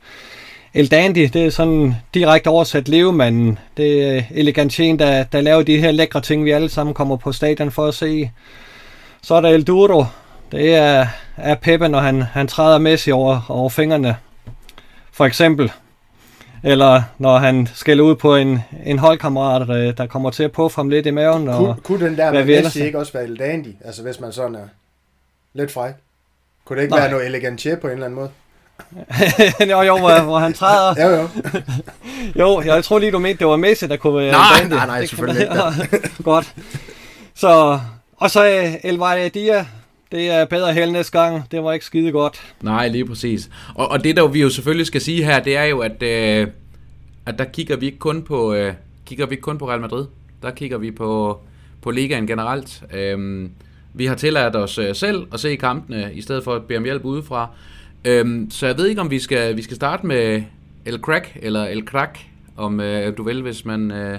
El 0.75 0.91
Dandy, 0.91 1.29
det 1.33 1.47
er 1.47 1.51
sådan 1.51 1.95
direkte 2.15 2.49
oversat 2.49 2.89
levemanden. 2.89 3.59
Det 3.77 4.17
er 4.17 4.23
elegantien, 4.31 4.99
der, 4.99 5.23
der 5.25 5.41
laver 5.41 5.63
de 5.63 5.79
her 5.79 5.91
lækre 5.91 6.21
ting, 6.21 6.45
vi 6.45 6.51
alle 6.51 6.69
sammen 6.69 6.95
kommer 6.95 7.17
på 7.17 7.33
stadion 7.33 7.71
for 7.71 7.87
at 7.87 7.95
se. 7.95 8.31
Så 9.23 9.35
er 9.35 9.41
der 9.41 9.49
El 9.49 9.65
Duro. 9.65 10.05
Det 10.53 10.75
er, 10.75 11.07
er 11.37 11.55
Peppe, 11.55 11.89
når 11.89 11.99
han, 11.99 12.23
han 12.23 12.49
træder 12.49 12.79
Messi 12.79 13.11
over, 13.11 13.41
over 13.49 13.69
fingrene. 13.69 14.17
For 15.13 15.25
eksempel. 15.25 15.73
Eller 16.63 17.03
når 17.19 17.39
han 17.39 17.69
skælder 17.75 18.05
ud 18.05 18.17
på 18.17 18.37
en, 18.37 18.59
en 18.87 18.99
holdkammerat, 18.99 19.69
der, 19.69 19.93
der 19.93 20.07
kommer 20.07 20.31
til 20.31 20.43
at 20.43 20.53
puffe 20.53 20.77
ham 20.77 20.89
lidt 20.89 21.07
i 21.07 21.11
maven. 21.11 21.49
Og 21.49 21.57
kunne, 21.57 21.77
kunne 21.83 22.07
den 22.07 22.17
der 22.17 22.33
med 22.33 22.45
Messi 22.45 22.85
ikke 22.85 22.99
også 22.99 23.13
være 23.13 23.25
El 23.25 23.39
Dandy? 23.39 23.75
Altså 23.85 24.03
hvis 24.03 24.21
man 24.21 24.33
sådan 24.33 24.55
er 24.55 24.69
lidt 25.55 25.73
fræk. 25.73 25.95
Kunne 26.65 26.77
det 26.77 26.83
ikke 26.83 26.95
Nej. 26.95 27.01
være 27.01 27.11
noget 27.11 27.27
elegantier 27.27 27.77
på 27.77 27.87
en 27.87 27.93
eller 27.93 28.07
anden 28.07 28.21
måde? 28.21 28.31
jo, 29.71 29.83
jo, 29.83 29.99
hvor, 29.99 30.23
hvor 30.23 30.39
han 30.39 30.53
træder. 30.53 30.95
jo, 31.05 31.17
jo. 31.17 31.29
jo, 32.41 32.63
jeg 32.63 32.85
tror 32.85 32.99
lige, 32.99 33.13
du 33.13 33.19
mente, 33.19 33.39
det 33.39 33.47
var 33.47 33.57
Messi, 33.57 33.87
der 33.87 33.97
kunne 33.97 34.17
være 34.17 34.33
Nej, 34.33 34.69
nej, 34.69 34.87
nej, 34.87 35.07
selvfølgelig 35.07 35.43
ikke. 35.43 36.11
Godt. 36.23 36.55
Så, 37.35 37.81
og 38.17 38.31
så 38.31 38.41
uh, 38.85 38.91
El 38.91 39.31
Dia, 39.35 39.67
det 40.13 40.31
er 40.31 40.45
bedre 40.45 40.73
held 40.73 40.91
næste 40.91 41.21
gang. 41.21 41.51
Det 41.51 41.65
var 41.65 41.73
ikke 41.73 41.85
skide 41.85 42.13
godt. 42.13 42.55
Nej, 42.61 42.89
lige 42.89 43.07
præcis. 43.07 43.51
Og, 43.75 43.91
og 43.91 44.05
det, 44.05 44.17
der 44.17 44.29
vi 44.29 44.41
jo 44.41 44.51
selvfølgelig 44.51 44.87
skal 44.87 45.01
sige 45.01 45.25
her, 45.25 45.41
det 45.41 45.57
er 45.57 45.65
jo, 45.65 45.79
at, 45.79 45.93
uh, 46.03 46.53
at 47.27 47.39
der 47.39 47.45
kigger 47.53 47.77
vi 47.77 47.87
ikke 47.87 47.99
kun 47.99 48.23
på, 48.23 48.55
uh, 48.55 48.73
kigger 49.07 49.27
vi 49.27 49.33
ikke 49.33 49.43
kun 49.43 49.59
på 49.59 49.69
Real 49.69 49.81
Madrid. 49.81 50.07
Der 50.43 50.51
kigger 50.51 50.79
vi 50.79 50.91
på, 50.91 51.41
på 51.83 51.91
ligaen 51.91 52.27
generelt. 52.27 52.83
Uh, 53.15 53.49
vi 53.95 54.07
har 54.07 54.15
tilladt 54.15 54.57
os 54.57 54.79
uh, 54.79 54.85
selv 54.93 55.27
at 55.33 55.41
se 55.41 55.57
kampene, 55.57 56.11
i 56.15 56.23
stedet 56.23 56.45
for 56.45 56.55
at 56.55 56.65
bede 56.65 56.77
om 56.77 56.85
hjælp 56.85 57.05
udefra. 57.05 57.49
Øhm, 58.05 58.51
så 58.51 58.67
jeg 58.67 58.77
ved 58.77 58.87
ikke, 58.87 59.01
om 59.01 59.11
vi 59.11 59.19
skal, 59.19 59.57
vi 59.57 59.63
skal 59.63 59.77
starte 59.77 60.07
med 60.07 60.43
El 60.85 60.99
Crack, 60.99 61.37
eller 61.43 61.65
El 61.65 61.87
Crack, 61.87 62.19
om 62.57 62.81
øh, 62.81 63.17
du 63.17 63.23
vil, 63.23 63.43
hvis 63.43 63.65
man... 63.65 63.91
Øh, 63.91 64.19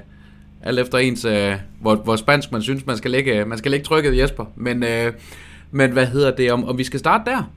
alt 0.63 0.79
efter 0.79 0.97
ens, 0.97 1.25
øh, 1.25 1.55
hvor, 1.81 1.95
hvor 1.95 2.15
spansk 2.15 2.51
man 2.51 2.61
synes, 2.61 2.85
man 2.85 2.97
skal 2.97 3.11
lægge, 3.11 3.35
øh, 3.35 3.47
man 3.47 3.57
skal 3.57 3.71
lægge 3.71 3.85
trykket, 3.85 4.17
Jesper. 4.17 4.45
Men, 4.55 4.83
øh, 4.83 5.13
men 5.71 5.91
hvad 5.91 6.05
hedder 6.05 6.35
det, 6.35 6.51
om, 6.51 6.65
om 6.65 6.77
vi 6.77 6.83
skal 6.83 6.99
starte 6.99 7.31
der? 7.31 7.51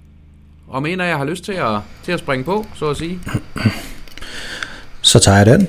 Om 0.68 0.86
en 0.86 1.00
af 1.00 1.08
jer 1.08 1.16
har 1.16 1.24
lyst 1.24 1.44
til 1.44 1.52
at, 1.52 1.80
til 2.04 2.12
at 2.12 2.18
springe 2.18 2.44
på, 2.44 2.66
så 2.74 2.90
at 2.90 2.96
sige. 2.96 3.18
Så 5.00 5.18
tager 5.18 5.36
jeg 5.36 5.46
den. 5.46 5.68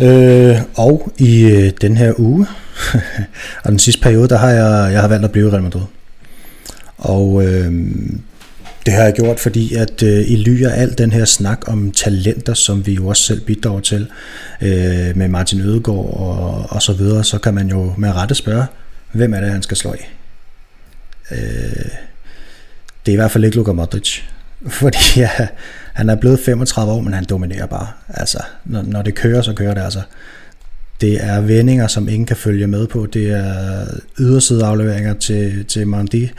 Øh, 0.00 0.56
og 0.76 1.12
i 1.18 1.44
øh, 1.44 1.72
den 1.80 1.96
her 1.96 2.12
uge, 2.18 2.46
og 3.64 3.70
den 3.70 3.78
sidste 3.78 4.02
periode, 4.02 4.28
der 4.28 4.38
har 4.38 4.50
jeg, 4.50 4.92
jeg 4.92 5.00
har 5.00 5.08
valgt 5.08 5.24
at 5.24 5.32
blive 5.32 5.48
i 5.48 5.50
Real 5.50 5.62
Madrid. 5.62 5.82
Og 6.98 7.44
øh, 7.46 7.72
det 8.88 8.96
har 8.96 9.04
jeg 9.04 9.12
gjort, 9.12 9.40
fordi 9.40 9.74
at 9.74 10.02
øh, 10.02 10.30
i 10.30 10.36
ly 10.36 10.64
af 10.64 10.82
al 10.82 10.98
den 10.98 11.12
her 11.12 11.24
snak 11.24 11.58
om 11.66 11.92
talenter, 11.92 12.54
som 12.54 12.86
vi 12.86 12.94
jo 12.94 13.06
også 13.06 13.22
selv 13.22 13.40
bidrager 13.40 13.80
til, 13.80 14.06
øh, 14.62 15.16
med 15.16 15.28
Martin 15.28 15.60
Ødegaard 15.60 16.14
og, 16.20 16.66
og 16.70 16.82
så 16.82 16.92
videre, 16.92 17.24
så 17.24 17.38
kan 17.38 17.54
man 17.54 17.68
jo 17.68 17.94
med 17.98 18.14
rette 18.14 18.34
spørge, 18.34 18.66
hvem 19.12 19.34
er 19.34 19.40
det, 19.40 19.50
han 19.50 19.62
skal 19.62 19.76
slå 19.76 19.94
i? 19.94 20.02
Øh, 21.30 21.38
det 23.06 23.12
er 23.12 23.12
i 23.12 23.16
hvert 23.16 23.30
fald 23.30 23.44
ikke 23.44 23.56
Luka 23.56 23.72
Modric. 23.72 24.18
Fordi 24.80 24.98
ja, 25.16 25.30
han 25.92 26.08
er 26.08 26.14
blevet 26.14 26.40
35 26.40 26.92
år, 26.92 27.00
men 27.00 27.12
han 27.12 27.24
dominerer 27.24 27.66
bare. 27.66 27.86
Altså, 28.08 28.38
når, 28.64 28.82
når 28.82 29.02
det 29.02 29.14
kører, 29.14 29.42
så 29.42 29.52
kører 29.52 29.74
det 29.74 29.82
altså. 29.82 30.02
Det 31.00 31.24
er 31.24 31.40
vendinger, 31.40 31.86
som 31.86 32.08
ingen 32.08 32.26
kan 32.26 32.36
følge 32.36 32.66
med 32.66 32.86
på. 32.86 33.06
Det 33.06 33.30
er 33.30 33.86
ydersideafleveringer 34.18 35.14
til, 35.14 35.64
til 35.64 35.86
Mandi. 35.86 36.30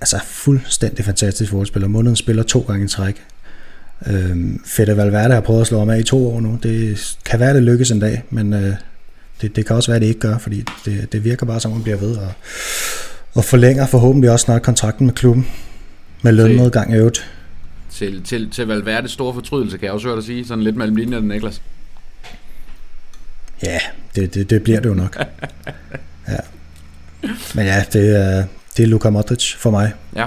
Altså 0.00 0.20
fuldstændig 0.24 1.04
fantastisk 1.04 1.50
fodboldspiller. 1.50 1.88
Måneden 1.88 2.16
spiller 2.16 2.42
to 2.42 2.60
gange 2.60 2.84
i 2.84 2.88
træk. 2.88 3.22
Øhm, 4.06 4.62
Fede 4.66 4.96
Valverde 4.96 5.34
har 5.34 5.40
prøvet 5.40 5.60
at 5.60 5.66
slå 5.66 5.78
ham 5.78 5.90
af 5.90 5.98
i 5.98 6.02
to 6.02 6.32
år 6.34 6.40
nu. 6.40 6.58
Det 6.62 7.16
kan 7.24 7.40
være, 7.40 7.54
det 7.54 7.62
lykkes 7.62 7.90
en 7.90 8.00
dag, 8.00 8.22
men 8.30 8.52
øh, 8.52 8.74
det, 9.40 9.56
det 9.56 9.66
kan 9.66 9.76
også 9.76 9.90
være, 9.90 10.00
det 10.00 10.06
ikke 10.06 10.20
gør, 10.20 10.38
fordi 10.38 10.64
det, 10.84 11.12
det 11.12 11.24
virker 11.24 11.46
bare 11.46 11.60
som, 11.60 11.72
om 11.72 11.82
bliver 11.82 11.96
ved 11.96 12.16
og, 12.16 12.32
og 13.34 13.44
forlænger 13.44 13.86
forhåbentlig 13.86 14.30
også 14.30 14.44
snart 14.44 14.62
kontrakten 14.62 15.06
med 15.06 15.14
klubben. 15.14 15.46
Med 16.22 16.32
lønmodgang 16.32 16.92
i 16.92 16.96
øvrigt. 16.96 17.30
Til, 17.90 18.22
til, 18.22 18.50
til 18.50 18.66
Valverde 18.66 19.08
store 19.08 19.34
fortrydelse, 19.34 19.78
kan 19.78 19.84
jeg 19.84 19.92
også 19.92 20.08
høre 20.08 20.16
dig 20.16 20.24
sige. 20.24 20.46
Sådan 20.46 20.64
lidt 20.64 20.76
mellem 20.76 20.96
linjerne, 20.96 21.28
Niklas. 21.28 21.62
Ja, 23.62 23.78
det, 24.14 24.34
det, 24.34 24.50
det 24.50 24.62
bliver 24.62 24.80
det 24.80 24.88
jo 24.88 24.94
nok. 24.94 25.16
ja. 26.28 26.36
Men 27.54 27.66
ja, 27.66 27.84
det 27.92 28.16
er, 28.16 28.44
det 28.76 28.82
er 28.82 28.86
Luka 28.86 29.10
Modric 29.10 29.54
for 29.56 29.70
mig. 29.70 29.92
Ja. 30.16 30.26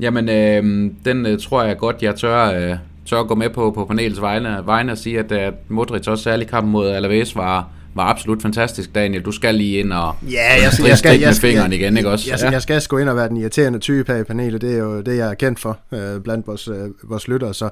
Jamen, 0.00 0.28
øh, 0.28 0.90
den 1.04 1.26
øh, 1.26 1.38
tror 1.40 1.62
jeg 1.62 1.78
godt, 1.78 2.02
jeg 2.02 2.14
tør, 2.14 2.44
øh, 2.44 2.76
tør 3.06 3.22
gå 3.22 3.34
med 3.34 3.50
på 3.50 3.70
på 3.70 3.84
panelets 3.84 4.20
vegne, 4.20 4.62
vegne 4.64 4.92
og 4.92 4.98
sige, 4.98 5.18
at, 5.18 5.32
at 5.32 5.54
Modric 5.68 6.08
også 6.08 6.24
særlig 6.24 6.48
kamp 6.48 6.66
mod 6.66 6.88
Alaves 6.88 7.36
var, 7.36 7.68
var 7.94 8.02
absolut 8.04 8.42
fantastisk, 8.42 8.94
Daniel. 8.94 9.22
Du 9.22 9.32
skal 9.32 9.54
lige 9.54 9.78
ind 9.78 9.92
og 9.92 10.14
ja, 10.30 10.62
jeg, 10.62 10.72
skal, 10.72 10.86
jeg 10.86 10.98
skal, 10.98 11.20
jeg 11.20 11.34
skal, 11.34 11.68
med 11.68 11.78
igen, 11.78 11.96
ikke 11.96 12.10
også? 12.10 12.30
Jeg, 12.30 12.38
jeg, 12.42 12.52
jeg 12.52 12.62
skal 12.62 12.82
gå 12.88 12.98
ind 12.98 13.08
og 13.08 13.16
være 13.16 13.28
den 13.28 13.36
irriterende 13.36 13.78
type 13.78 14.12
her 14.12 14.20
i 14.20 14.24
panelet. 14.24 14.60
Det 14.60 14.74
er 14.74 14.78
jo 14.78 15.00
det, 15.00 15.16
jeg 15.16 15.30
er 15.30 15.34
kendt 15.34 15.60
for 15.60 15.78
øh, 15.92 16.20
blandt 16.20 16.46
vores, 16.46 16.68
øh, 16.68 17.10
vores 17.10 17.28
lyttere. 17.28 17.54
Så, 17.54 17.68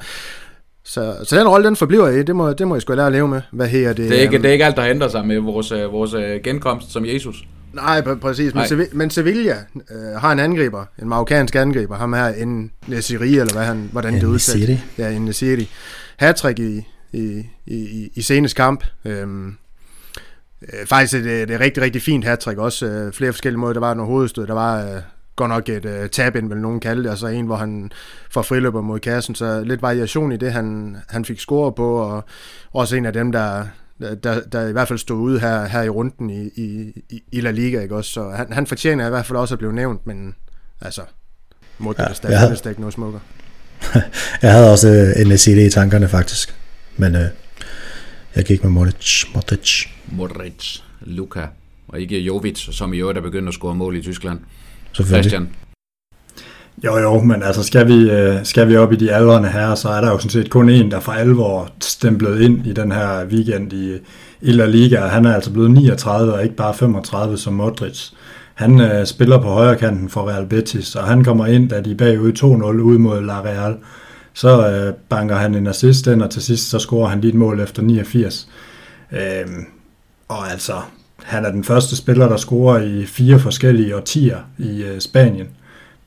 så, 0.85 1.17
så 1.25 1.39
den 1.39 1.49
rolle, 1.49 1.67
den 1.67 1.77
forbliver 1.77 2.09
i. 2.09 2.23
Det 2.23 2.37
må, 2.37 2.53
det 2.53 2.69
må 2.69 2.75
jeg 2.75 2.83
sgu 2.83 2.95
lære 2.95 3.07
at 3.07 3.13
leve 3.13 3.29
med. 3.29 3.41
Hvad 3.53 3.69
her 3.69 3.89
det? 3.89 4.11
Det 4.11 4.19
er 4.19 4.23
ikke, 4.23 4.39
det 4.39 4.47
er 4.47 4.53
ikke 4.53 4.65
alt, 4.65 4.77
der 4.77 4.85
ændrer 4.85 5.09
sig 5.09 5.27
med 5.27 5.39
vores, 5.39 5.73
øh, 5.73 5.93
vores 5.93 6.15
øh, 6.15 6.41
genkomst 6.45 6.93
som 6.93 7.07
Jesus. 7.07 7.45
Nej, 7.73 8.01
pr- 8.01 8.15
præcis. 8.15 8.55
Men, 8.55 8.67
Sevilla, 8.67 8.91
men 8.93 9.11
Sevilla 9.11 9.57
øh, 9.91 10.21
har 10.21 10.33
en 10.33 10.39
angriber, 10.39 10.85
en 11.03 11.09
marokkansk 11.09 11.55
angriber, 11.55 11.97
ham 11.97 12.13
her, 12.13 12.27
en 12.27 12.71
Nesiri, 12.87 13.39
eller 13.39 13.53
hvad 13.53 13.65
han, 13.65 13.89
hvordan 13.93 14.15
det 14.15 14.25
udtales. 14.25 14.81
Ja, 14.99 15.11
en 15.11 15.25
Nesiri. 15.25 15.71
Hattrick 16.17 16.59
i, 16.59 16.87
i, 17.13 17.47
i, 17.67 18.11
i 18.15 18.23
seneste 18.23 18.57
kamp. 18.57 18.85
Øhm, 19.05 19.57
øh, 20.63 20.87
faktisk 20.87 21.15
et, 21.15 21.43
et, 21.43 21.51
et 21.51 21.61
rigtig, 21.61 21.83
rigtig 21.83 22.03
fint 22.03 22.25
hattrick 22.25 22.59
også. 22.59 22.87
Øh, 22.87 23.13
flere 23.13 23.33
forskellige 23.33 23.61
måder. 23.61 23.73
Der 23.73 23.81
var 23.81 23.95
noget 23.95 24.11
hovedstød, 24.11 24.47
der 24.47 24.55
var 24.55 24.95
øh, 24.95 25.03
godt 25.37 25.49
nok 25.49 25.69
et 25.69 25.85
uh, 25.85 26.09
tab 26.09 26.37
ind, 26.37 26.49
vil 26.49 26.59
nogen 26.59 26.81
kalde 26.81 27.03
det, 27.03 27.11
og 27.11 27.19
så 27.19 27.27
en, 27.27 27.47
hvor 27.47 27.57
han 27.57 27.93
får 28.31 28.43
friløber 28.43 28.81
mod 28.81 28.99
kassen, 29.01 29.35
så 29.35 29.65
lidt 29.65 29.83
variation 29.83 30.33
i 30.33 30.37
det, 30.37 30.53
han, 30.53 30.97
han 31.09 31.25
fik 31.25 31.41
score 31.41 31.73
på, 31.73 31.95
og 31.97 32.25
også 32.73 32.97
en 32.97 33.07
af 33.07 33.13
dem, 33.13 33.33
der, 33.33 33.65
der, 34.01 34.41
der 34.41 34.69
i 34.69 34.73
hvert 34.73 34.89
fald 34.89 34.99
stod 34.99 35.17
ude 35.17 35.41
her, 35.41 35.67
her 35.67 35.83
i 35.83 35.89
runden 35.89 36.31
i, 36.31 36.51
i, 36.57 36.93
i 37.33 37.41
La 37.41 37.51
Liga, 37.51 37.81
ikke 37.81 37.97
også? 37.97 38.11
Så 38.11 38.31
han, 38.31 38.53
han 38.53 38.67
fortjener 38.67 39.07
i 39.07 39.11
hvert 39.11 39.27
fald 39.27 39.39
også 39.39 39.55
at 39.55 39.59
blive 39.59 39.73
nævnt, 39.73 40.07
men 40.07 40.35
altså, 40.81 41.03
mod 41.79 41.95
ja, 41.99 42.05
det 42.05 42.17
stadig, 42.17 42.39
havde... 42.39 42.57
ikke 42.69 42.81
noget 42.81 42.95
smukker. 42.95 43.21
jeg 44.43 44.53
havde 44.53 44.71
også 44.73 44.89
øh, 44.89 45.27
en 45.27 45.39
CD 45.39 45.67
i 45.67 45.71
tankerne 45.71 46.09
faktisk, 46.09 46.55
men 46.97 47.15
øh, 47.15 47.27
jeg 48.37 48.45
gik 48.45 48.63
med 48.63 48.71
Modric. 48.71 49.25
Modric. 49.35 49.87
Modric, 50.07 50.79
Luka, 51.01 51.47
og 51.89 52.01
ikke 52.01 52.19
Jovic, 52.19 52.59
som 52.59 52.95
i 52.95 52.99
øvrigt 52.99 53.19
er 53.19 53.23
begyndt 53.23 53.49
at 53.49 53.55
score 53.55 53.75
mål 53.75 53.97
i 53.97 54.03
Tyskland. 54.03 54.41
Christian. 54.95 55.49
Jo, 56.85 56.99
jo, 56.99 57.21
men 57.21 57.43
altså 57.43 57.63
skal 57.63 57.89
vi, 57.89 58.11
øh, 58.11 58.45
skal 58.45 58.69
vi 58.69 58.77
op 58.77 58.93
i 58.93 58.97
de 58.97 59.15
aldrende 59.15 59.49
her, 59.49 59.75
så 59.75 59.89
er 59.89 60.01
der 60.01 60.11
jo 60.11 60.19
sådan 60.19 60.31
set 60.31 60.51
kun 60.51 60.71
en, 60.71 60.91
der 60.91 61.01
for 61.01 61.13
alvor 61.13 61.69
stemplet 61.81 62.41
ind 62.41 62.67
i 62.67 62.73
den 62.73 62.93
her 62.93 63.25
weekend 63.25 63.73
i, 63.73 63.99
i 64.41 64.53
La 64.53 64.67
Liga. 64.67 65.01
Han 65.01 65.25
er 65.25 65.35
altså 65.35 65.53
blevet 65.53 65.71
39 65.71 66.33
og 66.33 66.43
ikke 66.43 66.57
bare 66.57 66.75
35 66.75 67.39
som 67.39 67.53
Modric. 67.53 68.11
Han 68.55 68.81
øh, 68.81 69.07
spiller 69.07 69.39
på 69.39 69.49
højre 69.49 69.77
kanten 69.77 70.09
for 70.09 70.29
Real 70.29 70.47
Betis, 70.47 70.95
og 70.95 71.05
han 71.05 71.25
kommer 71.25 71.47
ind, 71.47 71.69
da 71.69 71.81
de 71.81 71.91
er 71.91 71.97
bagud 71.97 72.33
2-0 72.33 72.45
ud 72.83 72.99
mod 72.99 73.23
La 73.23 73.41
Real. 73.41 73.77
Så 74.35 74.69
øh, 74.69 74.95
banker 75.09 75.37
han 75.37 75.55
en 75.55 75.67
assist 75.67 76.07
ind, 76.07 76.23
og 76.23 76.31
til 76.31 76.43
sidst 76.43 76.71
så 76.71 76.79
scorer 76.79 77.09
han 77.09 77.21
lige 77.21 77.33
et 77.33 77.39
mål 77.39 77.61
efter 77.61 77.83
89. 77.83 78.49
Øh, 79.13 79.19
og 80.29 80.51
altså, 80.51 80.75
han 81.23 81.45
er 81.45 81.51
den 81.51 81.65
første 81.65 81.97
spiller, 81.97 82.29
der 82.29 82.37
scorer 82.37 82.79
i 82.79 83.07
fire 83.07 83.39
forskellige 83.39 83.97
årtier 83.97 84.39
i 84.59 84.83
øh, 84.83 85.01
Spanien. 85.01 85.47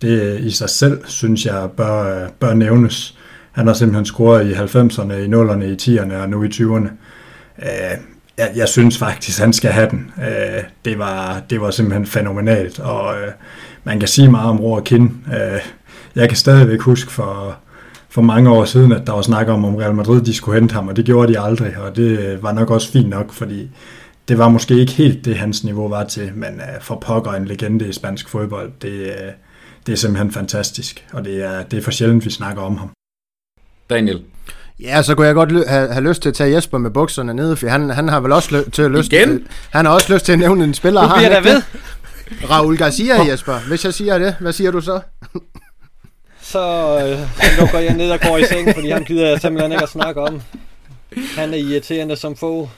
Det 0.01 0.39
i 0.39 0.51
sig 0.51 0.69
selv, 0.69 1.01
synes 1.05 1.45
jeg, 1.45 1.69
bør, 1.77 2.27
bør 2.39 2.53
nævnes. 2.53 3.17
Han 3.51 3.67
har 3.67 3.73
simpelthen 3.73 4.05
scoret 4.05 4.47
i 4.47 4.53
90'erne, 4.53 5.13
i 5.13 5.27
0'erne, 5.27 5.63
i 5.63 5.97
10'erne 5.97 6.15
og 6.15 6.29
nu 6.29 6.43
i 6.43 6.47
20'erne. 6.47 6.89
Øh, 7.59 7.97
jeg, 8.37 8.51
jeg 8.55 8.67
synes 8.67 8.97
faktisk, 8.97 9.39
han 9.39 9.53
skal 9.53 9.71
have 9.71 9.89
den. 9.89 10.11
Øh, 10.17 10.63
det, 10.85 10.99
var, 10.99 11.41
det 11.49 11.61
var 11.61 11.71
simpelthen 11.71 12.05
fænomenalt, 12.05 12.79
og 12.79 13.15
øh, 13.15 13.31
man 13.83 13.99
kan 13.99 14.07
sige 14.07 14.31
meget 14.31 14.49
om 14.49 14.59
Roar 14.59 14.81
Kind. 14.81 15.09
Øh, 15.27 15.61
jeg 16.15 16.29
kan 16.29 16.37
stadigvæk 16.37 16.81
huske 16.81 17.11
for, 17.11 17.57
for 18.09 18.21
mange 18.21 18.49
år 18.49 18.65
siden, 18.65 18.91
at 18.91 19.07
der 19.07 19.13
var 19.13 19.21
snak 19.21 19.47
om, 19.47 19.65
om 19.65 19.75
Real 19.75 19.95
Madrid 19.95 20.21
de 20.21 20.33
skulle 20.33 20.59
hente 20.59 20.73
ham, 20.73 20.87
og 20.87 20.95
det 20.95 21.05
gjorde 21.05 21.33
de 21.33 21.39
aldrig, 21.39 21.77
og 21.77 21.95
det 21.95 22.19
øh, 22.19 22.43
var 22.43 22.51
nok 22.51 22.71
også 22.71 22.91
fint 22.91 23.09
nok, 23.09 23.33
fordi 23.33 23.69
det 24.27 24.37
var 24.37 24.49
måske 24.49 24.79
ikke 24.79 24.91
helt 24.91 25.25
det, 25.25 25.35
hans 25.35 25.63
niveau 25.63 25.87
var 25.87 26.03
til, 26.03 26.31
men 26.35 26.53
uh, 26.55 26.81
for 26.81 26.95
pokker 26.95 27.31
en 27.31 27.45
legende 27.45 27.87
i 27.87 27.93
spansk 27.93 28.29
fodbold, 28.29 28.71
det, 28.81 28.89
øh, 28.89 29.31
det 29.85 29.93
er 29.93 29.97
simpelthen 29.97 30.31
fantastisk, 30.31 31.05
og 31.13 31.25
det 31.25 31.43
er, 31.43 31.63
det 31.63 31.79
er 31.79 31.83
for 31.83 31.91
sjældent, 31.91 32.25
vi 32.25 32.29
snakker 32.29 32.61
om 32.61 32.77
ham. 32.77 32.89
Daniel? 33.89 34.21
Ja, 34.79 35.01
så 35.01 35.15
kunne 35.15 35.27
jeg 35.27 35.35
godt 35.35 35.69
have, 35.69 35.93
have 35.93 36.07
lyst 36.07 36.21
til 36.21 36.29
at 36.29 36.35
tage 36.35 36.55
Jesper 36.55 36.77
med 36.77 36.91
bukserne 36.91 37.33
nede, 37.33 37.55
for 37.57 37.67
han, 37.67 37.89
han 37.89 38.09
har 38.09 38.19
vel 38.19 38.31
også 38.31 38.55
lø- 38.55 38.69
til 38.69 38.81
at 38.81 38.91
lyst 38.91 39.13
Igen? 39.13 39.47
han 39.69 39.85
har 39.85 39.93
også 39.93 40.13
lyst 40.13 40.25
til 40.25 40.31
at 40.31 40.39
nævne 40.39 40.63
en 40.63 40.73
spiller. 40.73 41.01
Du 41.09 41.15
bliver 41.15 41.29
der 41.29 41.41
ved. 41.41 41.61
Raul 42.49 42.77
Garcia, 42.77 43.23
Jesper. 43.31 43.59
Hvis 43.67 43.85
jeg 43.85 43.93
siger 43.93 44.17
det, 44.17 44.35
hvad 44.39 44.53
siger 44.53 44.71
du 44.71 44.81
så? 44.81 44.99
så 46.41 46.59
øh, 47.05 47.59
lukker 47.59 47.79
jeg 47.79 47.93
ned 47.93 48.11
og 48.11 48.19
går 48.19 48.37
i 48.37 48.45
seng, 48.45 48.75
fordi 48.75 48.89
han 48.89 49.03
gider 49.03 49.29
jeg 49.29 49.41
simpelthen 49.41 49.71
ikke 49.71 49.83
at 49.83 49.89
snakke 49.89 50.21
om. 50.21 50.41
Han 51.13 51.53
er 51.53 51.57
irriterende 51.57 52.15
som 52.15 52.35
få. 52.35 52.69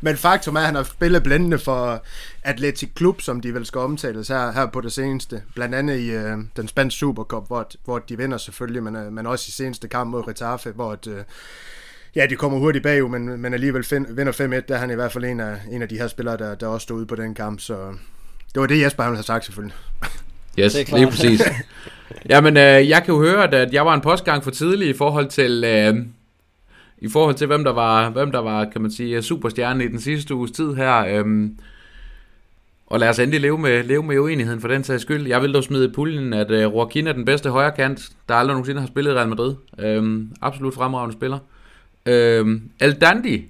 Men 0.00 0.16
faktum 0.16 0.56
er, 0.56 0.60
at 0.60 0.66
han 0.66 0.74
har 0.74 0.82
spillet 0.82 1.22
blændende 1.22 1.58
for 1.58 2.04
Atletic 2.42 2.88
Klub, 2.94 3.20
som 3.20 3.40
de 3.40 3.54
vel 3.54 3.66
skal 3.66 3.78
omtales 3.78 4.28
her, 4.28 4.52
her 4.52 4.66
på 4.66 4.80
det 4.80 4.92
seneste. 4.92 5.42
Blandt 5.54 5.74
andet 5.74 5.98
i 5.98 6.10
øh, 6.10 6.38
den 6.56 6.68
spanske 6.68 6.98
Supercup, 6.98 7.46
hvor, 7.46 7.70
hvor 7.84 7.98
de 7.98 8.16
vinder 8.16 8.38
selvfølgelig, 8.38 8.82
men, 8.82 8.96
øh, 8.96 9.12
men 9.12 9.26
også 9.26 9.44
i 9.48 9.50
seneste 9.50 9.88
kamp 9.88 10.10
mod 10.10 10.28
Retafe, 10.28 10.70
hvor 10.70 10.98
øh, 11.08 11.22
ja, 12.16 12.26
de 12.26 12.36
kommer 12.36 12.58
hurtigt 12.58 12.82
bagud, 12.82 13.10
men, 13.10 13.42
men 13.42 13.54
alligevel 13.54 13.84
find, 13.84 14.06
vinder 14.10 14.32
5-1. 14.32 14.66
Der 14.68 14.74
er 14.74 14.78
han 14.78 14.90
i 14.90 14.94
hvert 14.94 15.12
fald 15.12 15.24
en 15.24 15.40
af, 15.40 15.56
en 15.70 15.82
af 15.82 15.88
de 15.88 15.98
her 15.98 16.08
spillere, 16.08 16.36
der, 16.36 16.54
der 16.54 16.66
også 16.66 16.84
stod 16.84 16.96
ude 16.96 17.06
på 17.06 17.16
den 17.16 17.34
kamp. 17.34 17.60
Så 17.60 17.74
det 18.54 18.60
var 18.60 18.66
det, 18.66 18.82
Jesper 18.82 19.04
ville 19.04 19.16
have 19.16 19.24
sagt 19.24 19.44
selvfølgelig. 19.44 19.76
Yes, 20.58 20.90
lige 20.92 21.06
præcis. 21.06 21.42
Jamen, 22.30 22.56
øh, 22.56 22.88
jeg 22.88 23.02
kan 23.04 23.14
jo 23.14 23.20
høre, 23.20 23.54
at 23.54 23.72
jeg 23.72 23.86
var 23.86 23.94
en 23.94 24.00
postgang 24.00 24.44
for 24.44 24.50
tidlig 24.50 24.88
i 24.88 24.92
forhold 24.92 25.28
til... 25.28 25.64
Øh, 25.64 25.96
i 26.98 27.08
forhold 27.08 27.34
til, 27.34 27.46
hvem 27.46 27.64
der 27.64 27.72
var, 27.72 28.10
hvem 28.10 28.32
der 28.32 28.38
var 28.38 28.64
kan 28.64 28.82
man 28.82 28.90
sige, 28.90 29.22
superstjerne 29.22 29.84
i 29.84 29.88
den 29.88 30.00
sidste 30.00 30.34
uges 30.34 30.50
tid 30.50 30.74
her. 30.74 31.06
Øhm, 31.06 31.58
og 32.86 33.00
lad 33.00 33.08
os 33.08 33.18
endelig 33.18 33.40
leve 33.40 33.58
med, 33.58 33.84
leve 33.84 34.02
med 34.02 34.18
uenigheden 34.18 34.60
for 34.60 34.68
den 34.68 34.84
sags 34.84 35.02
skyld. 35.02 35.26
Jeg 35.26 35.42
vil 35.42 35.54
dog 35.54 35.64
smide 35.64 35.84
i 35.84 35.92
puljen, 35.92 36.32
at 36.32 36.50
øh, 36.50 36.62
Joaquin 36.62 37.06
er 37.06 37.12
den 37.12 37.24
bedste 37.24 37.50
højrekant, 37.50 38.10
der 38.28 38.34
aldrig 38.34 38.54
nogensinde 38.54 38.80
har 38.80 38.88
spillet 38.88 39.12
i 39.12 39.14
Real 39.14 39.28
Madrid. 39.28 39.54
Øhm, 39.78 40.32
absolut 40.42 40.74
fremragende 40.74 41.16
spiller. 41.16 41.38
Øhm, 42.06 42.62
Aldandi, 42.80 43.46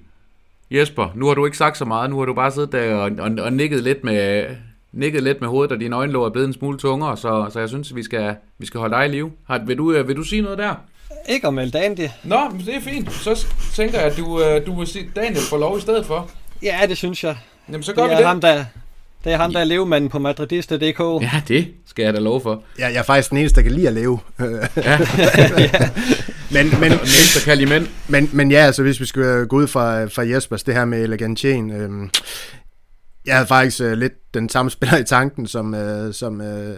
Jesper, 0.71 1.11
nu 1.15 1.27
har 1.27 1.33
du 1.33 1.45
ikke 1.45 1.57
sagt 1.57 1.77
så 1.77 1.85
meget, 1.85 2.09
nu 2.09 2.17
har 2.19 2.25
du 2.25 2.33
bare 2.33 2.51
siddet 2.51 2.71
der 2.71 2.95
og, 2.95 3.11
og, 3.19 3.31
og 3.39 3.53
nikket 3.53 3.83
lidt 3.83 4.03
med, 4.03 4.45
nikket 4.91 5.23
lidt 5.23 5.41
med 5.41 5.49
hovedet, 5.49 5.71
og 5.71 5.79
dine 5.79 5.95
øjenlåg 5.95 6.25
er 6.25 6.29
blevet 6.29 6.47
en 6.47 6.53
smule 6.53 6.77
tungere, 6.77 7.17
så, 7.17 7.47
så 7.49 7.59
jeg 7.59 7.69
synes, 7.69 7.95
vi 7.95 8.03
skal, 8.03 8.35
vi 8.57 8.65
skal 8.65 8.79
holde 8.79 8.95
dig 8.95 9.05
i 9.05 9.09
live. 9.09 9.31
Har, 9.47 9.65
vil, 9.65 9.77
du, 9.77 9.93
øh, 9.93 10.07
vil 10.07 10.15
du 10.15 10.23
sige 10.23 10.41
noget 10.41 10.57
der? 10.57 10.75
Ikke 11.29 11.47
om 11.47 11.59
El 11.59 11.73
Dandy. 11.73 12.07
Nå, 12.23 12.49
men 12.51 12.65
det 12.65 12.75
er 12.75 12.81
fint. 12.81 13.13
Så 13.13 13.45
tænker 13.73 13.99
jeg, 13.99 14.11
at 14.11 14.17
du, 14.17 14.41
øh, 14.43 14.65
du 14.65 14.79
vil 14.79 14.87
sige 14.87 15.09
Daniel 15.15 15.41
får 15.49 15.57
lov 15.57 15.77
i 15.77 15.81
stedet 15.81 16.05
for. 16.05 16.29
Ja, 16.63 16.79
det 16.89 16.97
synes 16.97 17.23
jeg. 17.23 17.37
Jamen, 17.67 17.83
så 17.83 17.93
gør 17.93 18.01
det 18.01 18.09
vi 18.09 18.13
er 18.13 18.17
det. 18.17 18.27
ham, 18.27 18.41
der, 18.41 18.65
Det 19.23 19.33
er 19.33 19.37
ham, 19.37 19.53
der 19.53 19.59
er 19.59 19.63
levemanden 19.63 20.09
på 20.09 20.19
madridista.dk. 20.19 21.23
Ja, 21.23 21.41
det 21.47 21.67
skal 21.85 22.03
jeg 22.03 22.13
da 22.13 22.19
love 22.19 22.41
for. 22.41 22.63
Ja, 22.79 22.87
jeg 22.87 22.95
er 22.95 23.03
faktisk 23.03 23.29
den 23.29 23.37
eneste, 23.37 23.55
der 23.55 23.61
kan 23.61 23.71
lide 23.71 23.87
at 23.87 23.93
leve. 23.93 24.19
Ja. 24.39 24.45
men, 26.55 26.79
men, 26.79 26.91
eneste, 26.91 27.39
der 27.39 27.45
kan 27.45 27.57
lide 27.57 27.69
mænd. 27.69 27.87
men, 28.07 28.29
men 28.33 28.51
ja, 28.51 28.57
altså 28.57 28.83
hvis 28.83 28.99
vi 28.99 29.05
skal 29.05 29.47
gå 29.47 29.55
ud 29.55 29.67
fra, 29.67 30.05
fra 30.05 30.21
Jespers, 30.27 30.63
det 30.63 30.73
her 30.73 30.85
med 30.85 31.03
Elegantien, 31.03 31.71
øhm, 31.71 32.09
jeg 33.25 33.35
havde 33.35 33.47
faktisk 33.47 33.81
øh, 33.81 33.93
lidt 33.93 34.33
den 34.33 34.49
samme 34.49 34.71
spiller 34.71 34.97
i 34.97 35.03
tanken, 35.03 35.47
som, 35.47 35.73
øh, 35.73 36.13
som 36.13 36.41
øh, 36.41 36.77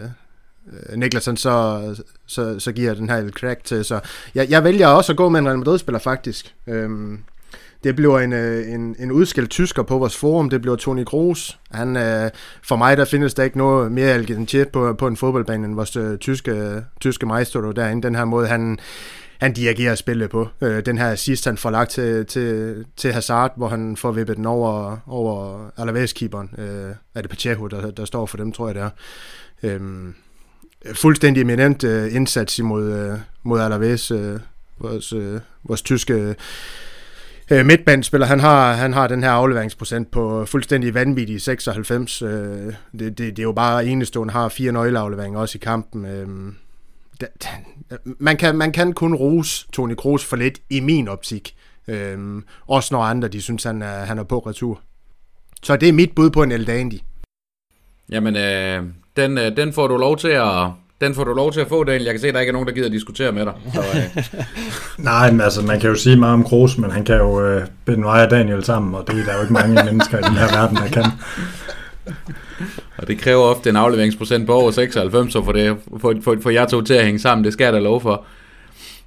Øh, 0.72 0.98
Niklasen 0.98 1.36
så, 1.36 1.80
så, 2.26 2.58
så 2.58 2.72
giver 2.72 2.94
den 2.94 3.10
her 3.10 3.16
El 3.16 3.32
Crack 3.32 3.64
til. 3.64 3.84
Så 3.84 4.00
jeg, 4.34 4.50
jeg 4.50 4.64
vælger 4.64 4.86
også 4.86 5.12
at 5.12 5.16
gå 5.16 5.28
med 5.28 5.40
en 5.40 5.46
Real 5.46 5.58
Madrid-spiller 5.58 5.98
faktisk. 5.98 6.54
Øhm, 6.66 7.18
det 7.84 7.96
bliver 7.96 8.18
en, 8.18 8.32
øh, 8.32 8.68
en, 8.72 8.96
en 8.98 9.12
udskilt 9.12 9.50
tysker 9.50 9.82
på 9.82 9.98
vores 9.98 10.16
forum, 10.16 10.50
det 10.50 10.60
bliver 10.60 10.76
Toni 10.76 11.04
Kroos. 11.04 11.58
Han, 11.70 11.96
øh, 11.96 12.30
for 12.62 12.76
mig 12.76 12.96
der 12.96 13.04
findes 13.04 13.34
der 13.34 13.42
ikke 13.42 13.58
noget 13.58 13.92
mere 13.92 14.14
Elegantien 14.14 14.66
på, 14.72 14.94
på 14.94 15.06
en 15.06 15.16
fodboldbane 15.16 15.66
end 15.66 15.74
vores 15.74 15.96
øh, 15.96 16.18
tyske, 16.18 16.84
tyske 17.00 17.26
maestro 17.26 17.72
derinde. 17.72 18.02
Den 18.02 18.14
her 18.14 18.24
måde, 18.24 18.46
han, 18.46 18.78
han 19.38 19.52
dirigerer 19.52 19.94
spillet 19.94 20.30
på. 20.30 20.48
Øh, 20.60 20.86
den 20.86 20.98
her 20.98 21.14
sidst, 21.14 21.44
han 21.44 21.56
får 21.56 21.70
lagt 21.70 21.90
til, 21.90 22.26
til, 22.26 22.84
til 22.96 23.12
Hazard, 23.12 23.52
hvor 23.56 23.68
han 23.68 23.96
får 23.96 24.12
vippet 24.12 24.36
den 24.36 24.46
over, 24.46 24.96
over 25.06 25.64
Alaves-keeperen. 25.76 26.50
Øh, 26.58 26.94
er 27.14 27.20
det 27.20 27.30
Pacheco, 27.30 27.66
der, 27.66 27.90
der 27.90 28.04
står 28.04 28.26
for 28.26 28.36
dem, 28.36 28.52
tror 28.52 28.66
jeg 28.66 28.74
det 28.74 28.82
er. 28.82 28.90
Øh, 29.62 29.80
Øh, 30.84 30.94
fuldstændig 30.94 31.40
eminent 31.40 31.84
øh, 31.84 32.14
indsats 32.14 32.58
imod 32.58 32.92
øh, 32.92 33.18
mod 33.42 33.60
Alaves, 33.60 34.10
øh, 34.10 34.40
vores, 34.78 35.12
øh, 35.12 35.40
vores 35.64 35.82
tyske 35.82 36.36
øh, 37.50 37.66
midtbandspiller. 37.66 38.26
Han 38.26 38.40
har, 38.40 38.72
han 38.72 38.92
har 38.92 39.06
den 39.06 39.22
her 39.22 39.30
afleveringsprocent 39.30 40.10
på 40.10 40.46
fuldstændig 40.46 40.94
vanvittig 40.94 41.42
96. 41.42 42.22
Øh, 42.22 42.28
det, 42.28 42.74
det, 42.98 43.18
det 43.18 43.38
er 43.38 43.42
jo 43.42 43.52
bare 43.52 43.86
enestående. 43.86 44.32
Han 44.32 44.42
har 44.42 44.48
fire 44.48 44.72
nøgleafleveringer 44.72 45.40
også 45.40 45.58
i 45.58 45.62
kampen. 45.64 46.04
Øh, 46.04 46.28
man 48.04 48.36
kan, 48.36 48.56
man 48.56 48.72
kan 48.72 48.92
kun 48.92 49.14
rose 49.14 49.66
Toni 49.72 49.94
Kroos 49.94 50.24
for 50.24 50.36
lidt 50.36 50.60
i 50.70 50.80
min 50.80 51.08
optik. 51.08 51.54
Øhm, 51.88 52.44
også 52.66 52.94
når 52.94 53.02
andre 53.02 53.28
de 53.28 53.40
synes, 53.40 53.64
han 53.64 53.82
er, 53.82 54.04
han 54.04 54.18
er 54.18 54.22
på 54.22 54.38
retur. 54.38 54.80
Så 55.62 55.76
det 55.76 55.88
er 55.88 55.92
mit 55.92 56.14
bud 56.14 56.30
på 56.30 56.42
en 56.42 56.52
El 56.52 56.66
Dandy. 56.66 56.98
Jamen, 58.10 58.36
øh, 58.36 58.84
den, 59.16 59.38
øh, 59.38 59.56
den 59.56 59.72
får 59.72 59.86
du 59.86 59.96
lov 59.96 60.16
til 60.16 60.28
at... 60.28 60.66
Den 61.00 61.14
får 61.14 61.24
du 61.24 61.34
lov 61.34 61.52
til 61.52 61.60
at 61.60 61.68
få, 61.68 61.84
Daniel. 61.84 62.04
Jeg 62.04 62.12
kan 62.12 62.20
se, 62.20 62.28
at 62.28 62.34
der 62.34 62.40
ikke 62.40 62.50
er 62.50 62.52
nogen, 62.52 62.68
der 62.68 62.74
gider 62.74 62.86
at 62.86 62.92
diskutere 62.92 63.32
med 63.32 63.44
dig. 63.44 63.52
Så, 63.74 63.80
øh, 63.80 64.24
Nej, 65.04 65.30
men 65.30 65.40
altså, 65.40 65.62
man 65.62 65.80
kan 65.80 65.90
jo 65.90 65.96
sige 65.96 66.16
meget 66.16 66.34
om 66.34 66.44
Kroos, 66.44 66.78
men 66.78 66.90
han 66.90 67.04
kan 67.04 67.16
jo 67.16 67.46
øh, 67.46 67.66
binde 67.84 68.00
mig 68.00 68.24
og 68.24 68.30
Daniel 68.30 68.64
sammen, 68.64 68.94
og 68.94 69.04
det 69.06 69.20
er 69.20 69.24
der 69.24 69.34
jo 69.34 69.40
ikke 69.40 69.52
mange 69.52 69.74
mennesker 69.90 70.18
i 70.18 70.22
den 70.22 70.36
her 70.36 70.60
verden, 70.60 70.76
der 70.76 70.88
kan. 70.88 71.04
og 72.96 73.08
det 73.08 73.20
kræver 73.20 73.42
ofte 73.42 73.70
en 73.70 73.76
afleveringsprocent 73.76 74.46
på 74.46 74.54
over 74.54 74.70
96, 74.70 75.32
så 75.32 75.44
for, 75.44 75.52
det, 75.52 75.76
for, 76.00 76.14
for, 76.24 76.36
for 76.42 76.50
jer 76.50 76.66
to 76.66 76.82
til 76.82 76.94
at 76.94 77.04
hænge 77.04 77.20
sammen. 77.20 77.44
Det 77.44 77.52
skal 77.52 77.64
jeg 77.64 77.72
da 77.72 77.78
lov 77.78 78.00
for. 78.00 78.24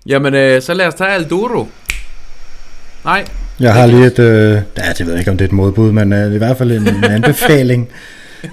Jamen, 0.05 0.33
øh, 0.33 0.61
så 0.61 0.73
lad 0.73 0.87
os 0.87 0.93
tage 0.93 1.09
Alduro. 1.09 1.67
Nej. 3.05 3.25
Jeg 3.59 3.73
har 3.73 3.85
lige 3.85 4.05
et, 4.05 4.19
øh, 4.19 4.51
ja, 4.77 4.93
det 4.97 5.05
ved 5.05 5.13
jeg 5.13 5.19
ikke, 5.19 5.31
om 5.31 5.37
det 5.37 5.45
er 5.45 5.49
et 5.49 5.53
modbud, 5.53 5.91
men 5.91 6.13
øh, 6.13 6.33
i 6.33 6.37
hvert 6.37 6.57
fald 6.57 6.71
en, 6.71 6.87
en 6.87 7.03
anbefaling 7.03 7.89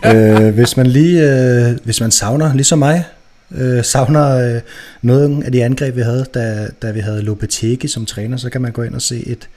øh, 0.06 0.54
hvis 0.54 0.76
man 0.76 0.86
lige, 0.86 1.22
øh, 1.22 1.78
hvis 1.84 2.00
man 2.00 2.10
savner, 2.10 2.54
ligesom 2.54 2.78
mig, 2.78 3.04
øh, 3.50 3.84
savner 3.84 4.54
øh, 4.54 4.60
noget 5.02 5.44
af 5.44 5.52
de 5.52 5.64
angreb, 5.64 5.96
vi 5.96 6.02
havde, 6.02 6.26
da, 6.34 6.68
da 6.82 6.90
vi 6.90 7.00
havde 7.00 7.22
Lopetegi 7.22 7.88
som 7.88 8.06
træner, 8.06 8.36
så 8.36 8.50
kan 8.50 8.60
man 8.60 8.72
gå 8.72 8.82
ind 8.82 8.94
og 8.94 9.02
se 9.02 9.26
et, 9.26 9.48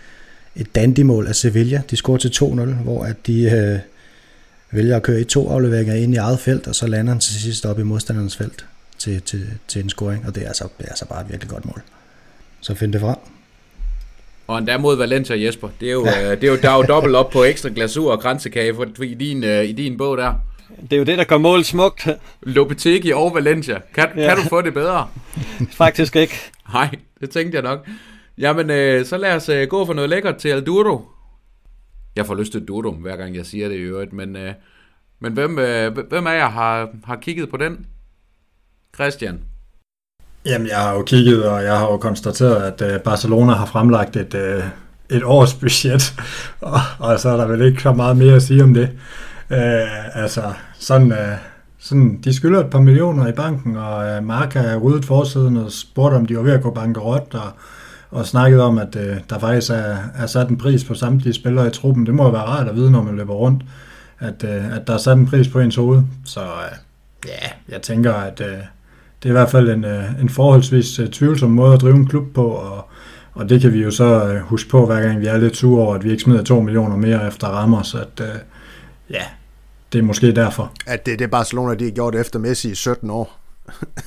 et 0.56 0.76
dandimål 0.76 1.28
af 1.28 1.36
Sevilla. 1.36 1.82
De 1.90 1.96
scorer 1.96 2.18
til 2.18 2.32
2-0, 2.36 2.44
hvor 2.84 3.04
at 3.04 3.16
de 3.28 3.44
øh, 3.44 3.80
vælger 4.72 4.96
at 4.96 5.04
køre 5.04 5.22
i 5.22 5.24
to 5.24 5.50
afleveringer 5.50 5.94
ind 5.94 6.14
i 6.14 6.18
eget 6.18 6.40
felt, 6.40 6.68
og 6.68 6.76
så 6.76 6.88
lander 6.88 7.14
han 7.14 7.20
til 7.20 7.34
sidst 7.34 7.66
op 7.66 7.80
i 7.80 7.84
modstanderens 7.84 8.38
felt 8.38 8.66
til, 8.98 9.22
til, 9.22 9.48
til 9.68 9.84
en 9.84 9.90
scoring, 9.90 10.28
og 10.28 10.36
det 10.36 10.44
er, 10.44 10.48
altså, 10.48 10.68
det 10.78 10.86
er 10.86 10.90
altså 10.90 11.06
bare 11.06 11.22
et 11.22 11.30
virkelig 11.30 11.50
godt 11.50 11.66
mål. 11.66 11.82
Så 12.62 12.74
find 12.76 12.94
det 12.94 13.02
frem. 13.02 13.33
Og 14.48 14.58
endda 14.58 14.78
mod 14.78 14.98
Valencia, 14.98 15.44
Jesper. 15.46 15.70
Det 15.80 15.88
er 15.88 15.94
jo, 15.94 16.06
øh, 16.06 16.42
det 16.42 16.44
er 16.44 16.52
jo, 16.52 16.58
der 16.62 16.70
er 16.70 16.76
jo 16.76 16.84
dobbelt 16.84 17.16
op 17.16 17.30
på 17.30 17.44
ekstra 17.44 17.70
glasur 17.76 18.12
og 18.12 18.20
kransekage 18.20 18.76
for, 18.76 19.04
i, 19.04 19.14
din, 19.14 19.44
øh, 19.44 19.64
i 19.64 19.72
din 19.72 19.98
bog 19.98 20.18
der. 20.18 20.34
Det 20.82 20.94
er 20.94 20.98
jo 20.98 21.04
det, 21.04 21.18
der 21.18 21.24
gør 21.24 21.38
mål 21.38 21.64
smukt. 21.64 22.08
Lopetegi 22.42 23.12
og 23.12 23.36
Valencia. 23.36 23.80
Kan, 23.94 24.10
ja. 24.18 24.28
kan 24.28 24.38
du 24.38 24.50
få 24.50 24.62
det 24.62 24.74
bedre? 24.74 25.08
Faktisk 25.72 26.16
ikke. 26.16 26.34
Nej, 26.74 26.90
det 27.22 27.30
tænkte 27.30 27.56
jeg 27.56 27.64
nok. 27.64 27.88
Jamen, 28.38 28.70
øh, 28.70 29.06
så 29.06 29.18
lad 29.18 29.36
os 29.36 29.50
øh, 29.50 29.68
gå 29.68 29.86
for 29.86 29.94
noget 29.94 30.10
lækkert 30.10 30.38
til 30.38 30.50
Alduro. 30.50 31.02
Jeg 32.16 32.26
får 32.26 32.36
lyst 32.36 32.52
til 32.52 32.68
Dodo, 32.68 32.92
hver 32.92 33.16
gang 33.16 33.36
jeg 33.36 33.46
siger 33.46 33.68
det 33.68 33.76
i 33.76 33.80
øvrigt, 33.80 34.14
men, 34.14 34.36
øh, 34.36 34.54
men 35.20 35.34
hvem, 35.34 35.60
øh, 35.60 35.98
hvem 36.10 36.28
af 36.28 36.38
jer 36.38 36.50
har, 36.50 36.90
har 37.04 37.16
kigget 37.16 37.50
på 37.50 37.58
den? 37.58 37.86
Christian? 38.96 39.42
Jamen, 40.46 40.68
jeg 40.68 40.78
har 40.78 40.94
jo 40.94 41.02
kigget, 41.02 41.46
og 41.46 41.64
jeg 41.64 41.78
har 41.78 41.86
jo 41.86 41.98
konstateret, 41.98 42.56
at 42.56 42.94
øh, 42.94 43.00
Barcelona 43.00 43.54
har 43.54 43.66
fremlagt 43.66 44.16
et, 44.16 44.34
øh, 44.34 44.64
et 45.10 45.24
års 45.24 45.54
budget, 45.54 46.14
og, 46.62 46.80
og 47.00 47.20
så 47.20 47.30
er 47.30 47.38
der 47.38 47.48
vel 47.48 47.62
ikke 47.62 47.82
så 47.82 47.94
meget 47.94 48.18
mere 48.18 48.36
at 48.36 48.44
sige 48.44 48.64
om 48.64 48.74
det. 48.74 48.90
Øh, 49.50 50.22
altså, 50.24 50.54
sådan, 50.80 51.12
øh, 51.12 51.38
sådan, 51.80 52.20
de 52.24 52.34
skylder 52.34 52.60
et 52.60 52.70
par 52.70 52.80
millioner 52.80 53.28
i 53.28 53.32
banken, 53.32 53.78
og 53.78 54.08
øh, 54.08 54.24
Mark 54.24 54.54
har 54.54 54.78
ryddet 54.78 55.06
forsiden 55.06 55.58
og 55.58 55.72
spurgt, 55.72 56.16
om 56.16 56.26
de 56.26 56.38
var 56.38 56.44
ved 56.44 56.54
at 56.54 56.62
gå 56.62 56.72
bankerot, 56.72 57.34
og, 57.34 57.52
og 58.12 58.26
snakket 58.26 58.62
om, 58.62 58.78
at 58.78 58.96
øh, 58.96 59.18
der 59.30 59.40
faktisk 59.40 59.72
er, 59.72 59.98
er 60.16 60.26
sat 60.26 60.50
en 60.50 60.58
pris 60.58 60.84
på 60.84 60.94
samtlige 60.94 61.34
spillere 61.34 61.68
i 61.68 61.72
truppen. 61.72 62.06
Det 62.06 62.14
må 62.14 62.24
jo 62.24 62.30
være 62.30 62.42
rart 62.42 62.68
at 62.68 62.76
vide, 62.76 62.92
når 62.92 63.04
man 63.04 63.16
løber 63.16 63.34
rundt, 63.34 63.64
at, 64.20 64.44
øh, 64.44 64.76
at 64.76 64.88
der 64.88 64.94
er 64.94 64.98
sat 64.98 65.18
en 65.18 65.26
pris 65.26 65.48
på 65.48 65.60
ens 65.60 65.76
hoved. 65.76 66.02
Så 66.26 66.42
øh, 66.42 66.78
ja, 67.28 67.74
jeg 67.74 67.82
tænker, 67.82 68.14
at 68.14 68.42
øh, 68.42 68.58
det 69.24 69.30
er 69.30 69.34
i 69.34 69.38
hvert 69.38 69.52
fald 69.52 69.70
en, 69.70 69.86
øh, 69.86 70.22
en 70.22 70.30
forholdsvis 70.30 71.00
øh, 71.00 71.08
tvivlsom 71.10 71.52
måde 71.52 71.74
at 71.74 71.82
drive 71.82 71.96
en 71.96 72.08
klub 72.08 72.34
på, 72.34 72.48
og, 72.48 72.90
og 73.34 73.50
det 73.50 73.62
kan 73.62 73.74
vi 73.74 73.84
jo 73.84 73.92
så 73.92 74.28
øh, 74.28 74.42
huske 74.42 74.70
på, 74.70 74.86
hver 74.86 75.02
gang 75.02 75.22
vi 75.22 75.26
er 75.26 75.38
lidt 75.38 75.58
sure 75.58 75.86
over, 75.86 75.96
at 75.96 76.04
vi 76.04 76.12
ikke 76.12 76.24
smider 76.24 76.44
2 76.44 76.62
millioner 76.62 76.96
mere 76.96 77.28
efter 77.28 77.48
Ramos, 77.48 77.96
at 77.96 78.22
øh, 78.22 78.40
ja, 79.10 79.24
det 79.94 80.00
er 80.00 80.04
måske 80.04 80.32
derfor. 80.32 80.72
At 80.88 81.06
det, 81.06 81.20
det 81.20 81.26
er 81.26 81.30
Barcelona, 81.30 81.76
de 81.76 81.84
har 81.84 81.92
gjort 81.92 82.16
efter 82.16 82.40
Messi 82.40 82.72
i 82.72 82.76
17 82.76 83.10
år. 83.10 83.40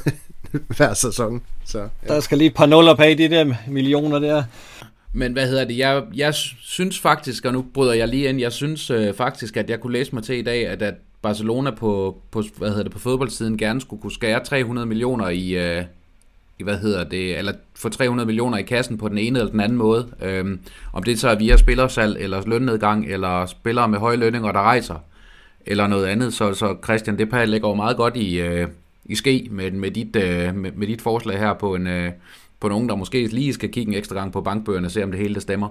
Hver 0.76 0.94
sæson. 0.94 1.42
Så, 1.64 1.78
ja. 1.78 2.14
Der 2.14 2.20
skal 2.20 2.38
lige 2.38 2.48
et 2.48 2.54
par 2.54 2.66
nuller 2.66 2.94
bag 2.94 3.18
de 3.18 3.28
der 3.28 3.54
millioner 3.68 4.18
der. 4.18 4.42
Men 5.12 5.32
hvad 5.32 5.48
hedder 5.48 5.64
det? 5.64 5.78
Jeg, 5.78 6.02
jeg 6.14 6.34
synes 6.60 7.00
faktisk, 7.00 7.44
og 7.44 7.52
nu 7.52 7.64
bryder 7.74 7.92
jeg 7.92 8.08
lige 8.08 8.28
ind, 8.28 8.40
jeg 8.40 8.52
synes 8.52 8.90
øh, 8.90 9.14
faktisk, 9.14 9.56
at 9.56 9.70
jeg 9.70 9.80
kunne 9.80 9.92
læse 9.92 10.14
mig 10.14 10.24
til 10.24 10.38
i 10.38 10.42
dag, 10.42 10.68
at, 10.68 10.82
at 10.82 10.94
Barcelona 11.26 11.70
på, 11.70 12.16
på, 12.30 12.42
hvad 12.58 12.68
hedder 12.68 12.82
det, 12.82 12.92
på 12.92 12.98
fodboldsiden 12.98 13.58
gerne 13.58 13.80
skulle 13.80 14.02
kunne 14.02 14.12
skære 14.12 14.44
300 14.44 14.86
millioner 14.86 15.28
i, 15.28 15.50
øh, 15.50 15.84
i, 16.58 16.62
hvad 16.62 16.78
hedder 16.78 17.04
det, 17.04 17.38
eller 17.38 17.52
få 17.74 17.88
300 17.88 18.26
millioner 18.26 18.58
i 18.58 18.62
kassen 18.62 18.98
på 18.98 19.08
den 19.08 19.18
ene 19.18 19.38
eller 19.38 19.50
den 19.50 19.60
anden 19.60 19.78
måde. 19.78 20.08
Øhm, 20.22 20.60
om 20.92 21.02
det 21.02 21.18
så 21.18 21.28
er 21.28 21.34
via 21.34 21.56
spillersal, 21.56 22.16
eller 22.20 22.42
lønnedgang, 22.46 23.06
eller 23.06 23.46
spillere 23.46 23.88
med 23.88 23.98
høje 23.98 24.16
lønninger, 24.16 24.52
der 24.52 24.60
rejser, 24.60 24.94
eller 25.66 25.86
noget 25.86 26.06
andet. 26.06 26.34
Så, 26.34 26.54
så 26.54 26.76
Christian, 26.84 27.18
det 27.18 27.48
lægger 27.48 27.68
jo 27.68 27.74
meget 27.74 27.96
godt 27.96 28.16
i, 28.16 28.40
øh, 28.40 28.68
i 29.04 29.14
ske 29.14 29.48
med, 29.50 29.70
med, 29.70 29.90
dit, 29.90 30.16
øh, 30.16 30.54
med, 30.54 30.72
med 30.72 30.86
dit 30.86 31.02
forslag 31.02 31.38
her 31.38 31.54
på 31.54 31.74
en, 31.74 31.86
øh, 31.86 32.12
på 32.60 32.68
nogen, 32.68 32.88
der 32.88 32.94
måske 32.94 33.26
lige 33.26 33.52
skal 33.52 33.72
kigge 33.72 33.92
en 33.92 33.98
ekstra 33.98 34.14
gang 34.14 34.32
på 34.32 34.40
bankbøgerne 34.40 34.86
og 34.86 34.90
se, 34.90 35.04
om 35.04 35.10
det 35.10 35.20
hele 35.20 35.34
det 35.34 35.42
stemmer. 35.42 35.68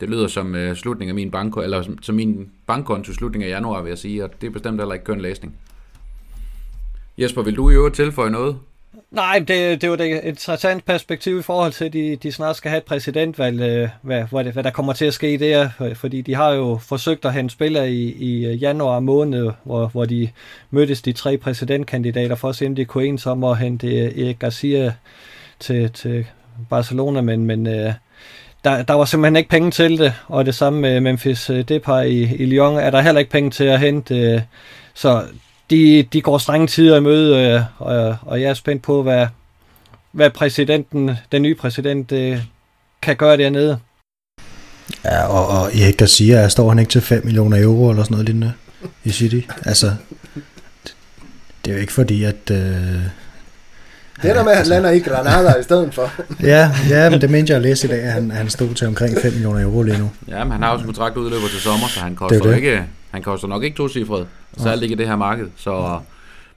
Det 0.00 0.10
lyder 0.10 0.28
som 0.28 0.54
øh, 0.54 0.76
slutningen 0.76 1.10
af 1.10 1.14
min 1.14 1.30
banko, 1.30 1.60
eller 1.60 1.82
som, 1.82 2.02
som 2.02 2.14
min 2.14 2.50
bankkonto 2.66 3.12
slutning 3.12 3.44
af 3.44 3.48
januar, 3.48 3.82
vil 3.82 3.88
jeg 3.88 3.98
sige, 3.98 4.24
og 4.24 4.30
det 4.40 4.46
er 4.46 4.50
bestemt 4.50 4.80
heller 4.80 4.94
ikke 4.94 5.04
køn 5.04 5.20
læsning. 5.20 5.56
Jesper, 7.18 7.42
vil 7.42 7.56
du 7.56 7.70
i 7.70 7.74
øvrigt 7.74 7.96
tilføje 7.96 8.30
noget? 8.30 8.56
Nej, 9.10 9.38
det, 9.48 9.82
det 9.82 9.90
var 9.90 9.96
et 9.96 10.20
interessant 10.24 10.84
perspektiv 10.84 11.38
i 11.38 11.42
forhold 11.42 11.72
til, 11.72 11.84
at 11.84 11.92
de, 11.92 12.16
de 12.16 12.32
snart 12.32 12.56
skal 12.56 12.68
have 12.68 12.78
et 12.78 12.84
præsidentvalg, 12.84 13.60
øh, 13.60 13.88
hvad, 14.02 14.24
hvad, 14.30 14.44
det, 14.44 14.52
hvad 14.52 14.62
der 14.62 14.70
kommer 14.70 14.92
til 14.92 15.04
at 15.04 15.14
ske 15.14 15.38
der, 15.38 15.68
øh, 15.80 15.96
fordi 15.96 16.20
de 16.20 16.34
har 16.34 16.52
jo 16.52 16.78
forsøgt 16.82 17.24
at 17.24 17.32
hente 17.32 17.52
spillere 17.52 17.90
i, 17.90 18.12
i 18.12 18.46
øh, 18.46 18.62
januar 18.62 19.00
måned, 19.00 19.50
hvor, 19.64 19.86
hvor 19.86 20.04
de 20.04 20.30
mødtes 20.70 21.02
de 21.02 21.12
tre 21.12 21.38
præsidentkandidater 21.38 22.34
for 22.34 22.48
at 22.48 22.56
se, 22.56 22.66
om 22.66 22.74
de 22.74 22.84
kunne 22.84 23.04
enes 23.04 23.26
om 23.26 23.44
at 23.44 23.58
hente 23.58 24.20
Erik 24.24 24.38
Garcia 24.38 24.94
til, 25.58 25.90
til 25.90 26.26
Barcelona, 26.70 27.20
men, 27.20 27.46
men 27.46 27.66
øh, 27.66 27.92
der, 28.64 28.82
der 28.82 28.94
var 28.94 29.04
simpelthen 29.04 29.36
ikke 29.36 29.50
penge 29.50 29.70
til 29.70 29.98
det, 29.98 30.12
og 30.26 30.46
det 30.46 30.54
samme 30.54 30.80
med 30.80 31.00
Memphis 31.00 31.50
øh, 31.50 31.68
Depay 31.68 32.04
i, 32.04 32.34
i 32.36 32.46
Lyon 32.46 32.76
er 32.76 32.90
der 32.90 33.00
heller 33.00 33.18
ikke 33.18 33.30
penge 33.30 33.50
til 33.50 33.64
at 33.64 33.80
hente, 33.80 34.14
øh, 34.14 34.40
så 34.94 35.22
de, 35.70 36.02
de 36.02 36.20
går 36.20 36.38
strenge 36.38 36.66
tider 36.66 36.96
i 36.96 37.00
møde, 37.00 37.36
øh, 37.38 37.62
og, 37.78 38.16
og 38.22 38.40
jeg 38.40 38.50
er 38.50 38.54
spændt 38.54 38.82
på, 38.82 39.02
hvad, 39.02 39.26
hvad 40.12 40.30
præsidenten, 40.30 41.10
den 41.32 41.42
nye 41.42 41.54
præsident 41.54 42.12
kan 43.02 43.16
gøre 43.16 43.36
dernede. 43.36 43.78
Ja, 45.04 45.26
og, 45.26 45.46
og 45.46 45.76
Erik 45.76 45.96
Garcia, 45.96 46.48
står 46.48 46.68
han 46.68 46.78
ikke 46.78 46.90
til 46.90 47.00
5 47.00 47.24
millioner 47.24 47.62
euro 47.62 47.90
eller 47.90 48.02
sådan 48.02 48.14
noget 48.14 48.26
lignende 48.26 48.52
i 49.04 49.10
City? 49.10 49.40
Altså, 49.66 49.94
det 51.64 51.70
er 51.70 51.74
jo 51.74 51.80
ikke 51.80 51.92
fordi, 51.92 52.24
at... 52.24 52.50
Øh, 52.50 53.00
det 54.22 54.30
er 54.30 54.34
der 54.34 54.44
med, 54.44 54.52
at 54.52 54.58
han 54.58 54.66
lander 54.66 54.90
i 54.90 54.98
Granada 54.98 55.58
i 55.60 55.62
stedet 55.62 55.94
for. 55.94 56.10
ja, 56.42 56.70
ja, 56.88 57.10
men 57.10 57.20
det 57.20 57.30
mente 57.30 57.50
jeg 57.50 57.56
at 57.56 57.62
læse 57.62 57.86
i 57.86 57.90
dag, 57.90 58.02
at 58.02 58.12
han, 58.12 58.30
han 58.30 58.50
stod 58.50 58.74
til 58.74 58.86
omkring 58.86 59.18
5 59.22 59.32
millioner 59.32 59.62
euro 59.62 59.82
lige 59.82 59.98
nu. 59.98 60.10
Ja, 60.28 60.44
men 60.44 60.52
han 60.52 60.62
har 60.62 60.70
også 60.70 60.84
kontrakt 60.84 61.16
udløber 61.16 61.48
til 61.48 61.60
sommer, 61.60 61.86
så 61.88 62.00
han 62.00 62.16
koster 62.16 62.38
det 62.38 62.48
det. 62.48 62.56
ikke 62.56 62.84
Han 63.10 63.22
koster 63.22 63.48
nok 63.48 63.62
ikke 63.62 63.76
to 63.76 63.88
cifret, 63.88 64.26
særligt 64.58 64.82
ikke 64.82 64.92
i 64.92 64.98
det 64.98 65.06
her 65.06 65.16
marked. 65.16 65.46
Så, 65.56 65.98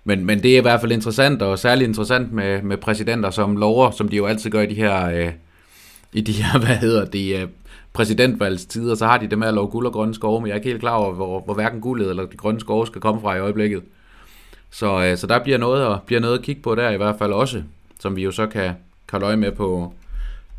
men, 0.04 0.26
men 0.26 0.44
det 0.44 0.54
er 0.54 0.58
i 0.58 0.62
hvert 0.62 0.82
fald 0.82 0.92
interessant, 0.92 1.42
og 1.42 1.60
særligt 1.60 1.88
interessant 1.88 2.34
med, 2.34 2.62
med 2.62 2.78
præsidenter, 2.78 3.30
som 3.30 3.58
lover, 3.58 3.92
som 3.92 4.10
de 4.10 4.16
jo 4.16 4.26
altid 4.26 4.50
gør 4.50 4.62
i 4.62 4.66
de 4.66 4.76
her, 4.76 5.10
øh, 5.10 5.32
i 6.14 6.22
de 6.22 6.32
her 6.32 6.60
hvad 6.66 6.76
hedder 6.76 7.06
det, 7.06 7.42
øh, 7.42 7.48
præsidentvalgstider, 7.94 8.96
så 8.96 9.06
har 9.06 9.18
de 9.18 9.28
det 9.28 9.38
med 9.38 9.48
at 9.48 9.54
love 9.54 9.68
guld 9.68 9.88
og 9.88 9.94
grønne 9.94 10.16
skove, 10.16 10.42
men 10.42 10.48
jeg 10.48 10.54
er 10.54 10.56
ikke 10.58 10.70
helt 10.70 10.80
klar 10.80 10.96
over, 10.96 11.14
hvor, 11.14 11.42
hvor 11.46 11.54
hverken 11.54 11.82
guldet 11.82 12.10
eller 12.10 12.26
de 12.26 12.38
grønne 12.38 12.60
skove 12.60 12.88
skal 12.88 13.02
komme 13.02 13.22
fra 13.22 13.36
i 13.36 13.40
øjeblikket. 13.40 13.84
Så, 14.74 15.04
øh, 15.04 15.18
så 15.18 15.28
der 15.28 15.40
bliver 15.40 15.58
noget, 15.58 15.94
at, 15.94 16.02
bliver 16.02 16.22
noget 16.22 16.38
at 16.38 16.44
kigge 16.44 16.62
på 16.62 16.76
der 16.76 16.90
i 16.90 16.98
hvert 16.98 17.16
fald 17.20 17.34
også, 17.34 17.64
som 18.00 18.16
vi 18.16 18.24
jo 18.24 18.32
så 18.32 18.48
kan, 18.48 18.64
kan 18.64 18.76
holde 19.12 19.26
øje 19.26 19.36
med 19.36 19.52
på, 19.52 19.94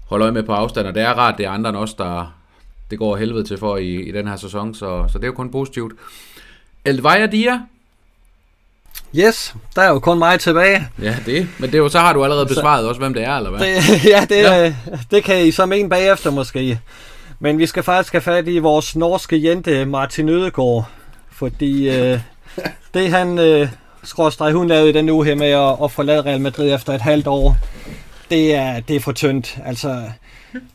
holde 0.06 0.22
øje 0.22 0.32
med 0.32 0.42
på 0.42 0.52
afstand, 0.52 0.86
og 0.86 0.94
det 0.94 1.02
er 1.02 1.12
rart, 1.12 1.38
det 1.38 1.46
er 1.46 1.50
andre 1.50 1.70
end 1.70 1.78
os, 1.78 1.94
der 1.94 2.34
det 2.90 2.98
går 2.98 3.16
helvede 3.16 3.44
til 3.44 3.58
for 3.58 3.76
i, 3.76 3.94
i 3.94 4.12
den 4.12 4.28
her 4.28 4.36
sæson, 4.36 4.74
så, 4.74 5.04
så 5.12 5.18
det 5.18 5.24
er 5.24 5.28
jo 5.28 5.32
kun 5.32 5.50
positivt. 5.50 5.92
Elvira 6.84 7.26
Dia, 7.26 7.60
Yes, 9.18 9.54
der 9.76 9.82
er 9.82 9.88
jo 9.88 9.98
kun 9.98 10.18
mig 10.18 10.40
tilbage. 10.40 10.88
Ja, 11.02 11.16
det. 11.26 11.48
Men 11.58 11.70
det 11.70 11.74
er 11.74 11.78
jo, 11.78 11.88
så 11.88 11.98
har 11.98 12.12
du 12.12 12.24
allerede 12.24 12.46
besvaret 12.46 12.82
så, 12.82 12.88
også, 12.88 13.00
hvem 13.00 13.14
det 13.14 13.24
er, 13.24 13.36
eller 13.36 13.50
hvad? 13.50 13.60
Det, 13.60 14.04
ja, 14.12 14.26
det, 14.28 14.42
ja. 14.42 14.74
det 15.10 15.24
kan 15.24 15.46
I 15.46 15.50
som 15.50 15.72
en 15.72 15.88
bagefter 15.88 16.30
måske. 16.30 16.80
Men 17.38 17.58
vi 17.58 17.66
skal 17.66 17.82
faktisk 17.82 18.12
have 18.12 18.22
fat 18.22 18.48
i 18.48 18.58
vores 18.58 18.96
norske 18.96 19.44
jente 19.44 19.84
Martin 19.84 20.28
Ødegaard. 20.28 20.88
Fordi 21.32 21.88
øh, 21.88 22.20
det 22.94 23.10
han, 23.10 23.38
øh, 23.38 23.68
skråstrej, 24.04 24.52
hun 24.52 24.68
lavede 24.68 24.88
i 24.88 24.92
den 24.92 25.10
uge 25.10 25.24
her 25.24 25.34
med 25.34 25.50
at, 25.50 25.76
at 25.84 25.90
forlade 25.90 26.22
Real 26.22 26.40
Madrid 26.40 26.74
efter 26.74 26.92
et 26.92 27.00
halvt 27.00 27.26
år, 27.26 27.56
det 28.30 28.54
er, 28.54 28.80
det 28.80 28.96
er 28.96 29.00
for 29.00 29.12
tyndt. 29.12 29.58
Altså, 29.64 30.02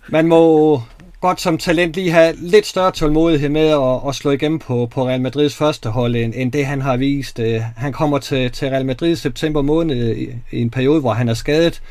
man 0.08 0.28
må 0.28 0.82
godt 1.22 1.42
som 1.42 1.58
talent 1.58 1.94
lige 1.94 2.12
have 2.12 2.36
lidt 2.38 2.66
større 2.66 2.92
tålmodighed 2.92 3.50
med 3.50 3.68
at, 3.68 4.10
at 4.10 4.16
slå 4.16 4.32
igennem 4.32 4.60
på, 4.60 4.88
på 4.92 5.08
Real 5.08 5.22
Madrids 5.22 5.56
første 5.56 5.90
hold, 5.90 6.16
end, 6.16 6.34
end 6.36 6.52
det 6.52 6.66
han 6.66 6.82
har 6.82 6.98
vist. 6.98 7.40
Øh, 7.40 7.62
han 7.78 7.94
kommer 7.94 8.18
til, 8.18 8.52
til 8.52 8.70
Real 8.70 8.86
Madrid 8.86 9.12
i 9.12 9.16
september 9.16 9.62
måned 9.62 10.16
i, 10.16 10.30
i 10.52 10.62
en 10.62 10.70
periode, 10.70 11.00
hvor 11.00 11.14
han 11.14 11.30
er 11.30 11.34
skadet. 11.34 11.82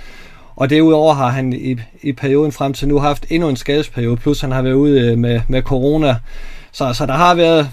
Og 0.56 0.70
derudover 0.70 1.14
har 1.14 1.28
han 1.28 1.52
i, 1.52 1.76
i 2.02 2.12
perioden 2.12 2.52
frem 2.52 2.72
til 2.72 2.88
nu 2.88 2.98
haft 2.98 3.26
endnu 3.30 3.48
en 3.48 3.56
skadesperiode, 3.56 4.16
plus 4.16 4.40
han 4.40 4.52
har 4.52 4.62
været 4.62 4.74
ude 4.74 5.00
øh, 5.00 5.18
med, 5.18 5.40
med 5.48 5.62
corona. 5.62 6.16
Så, 6.72 6.92
så 6.92 7.06
der 7.06 7.12
har 7.12 7.34
været, 7.34 7.70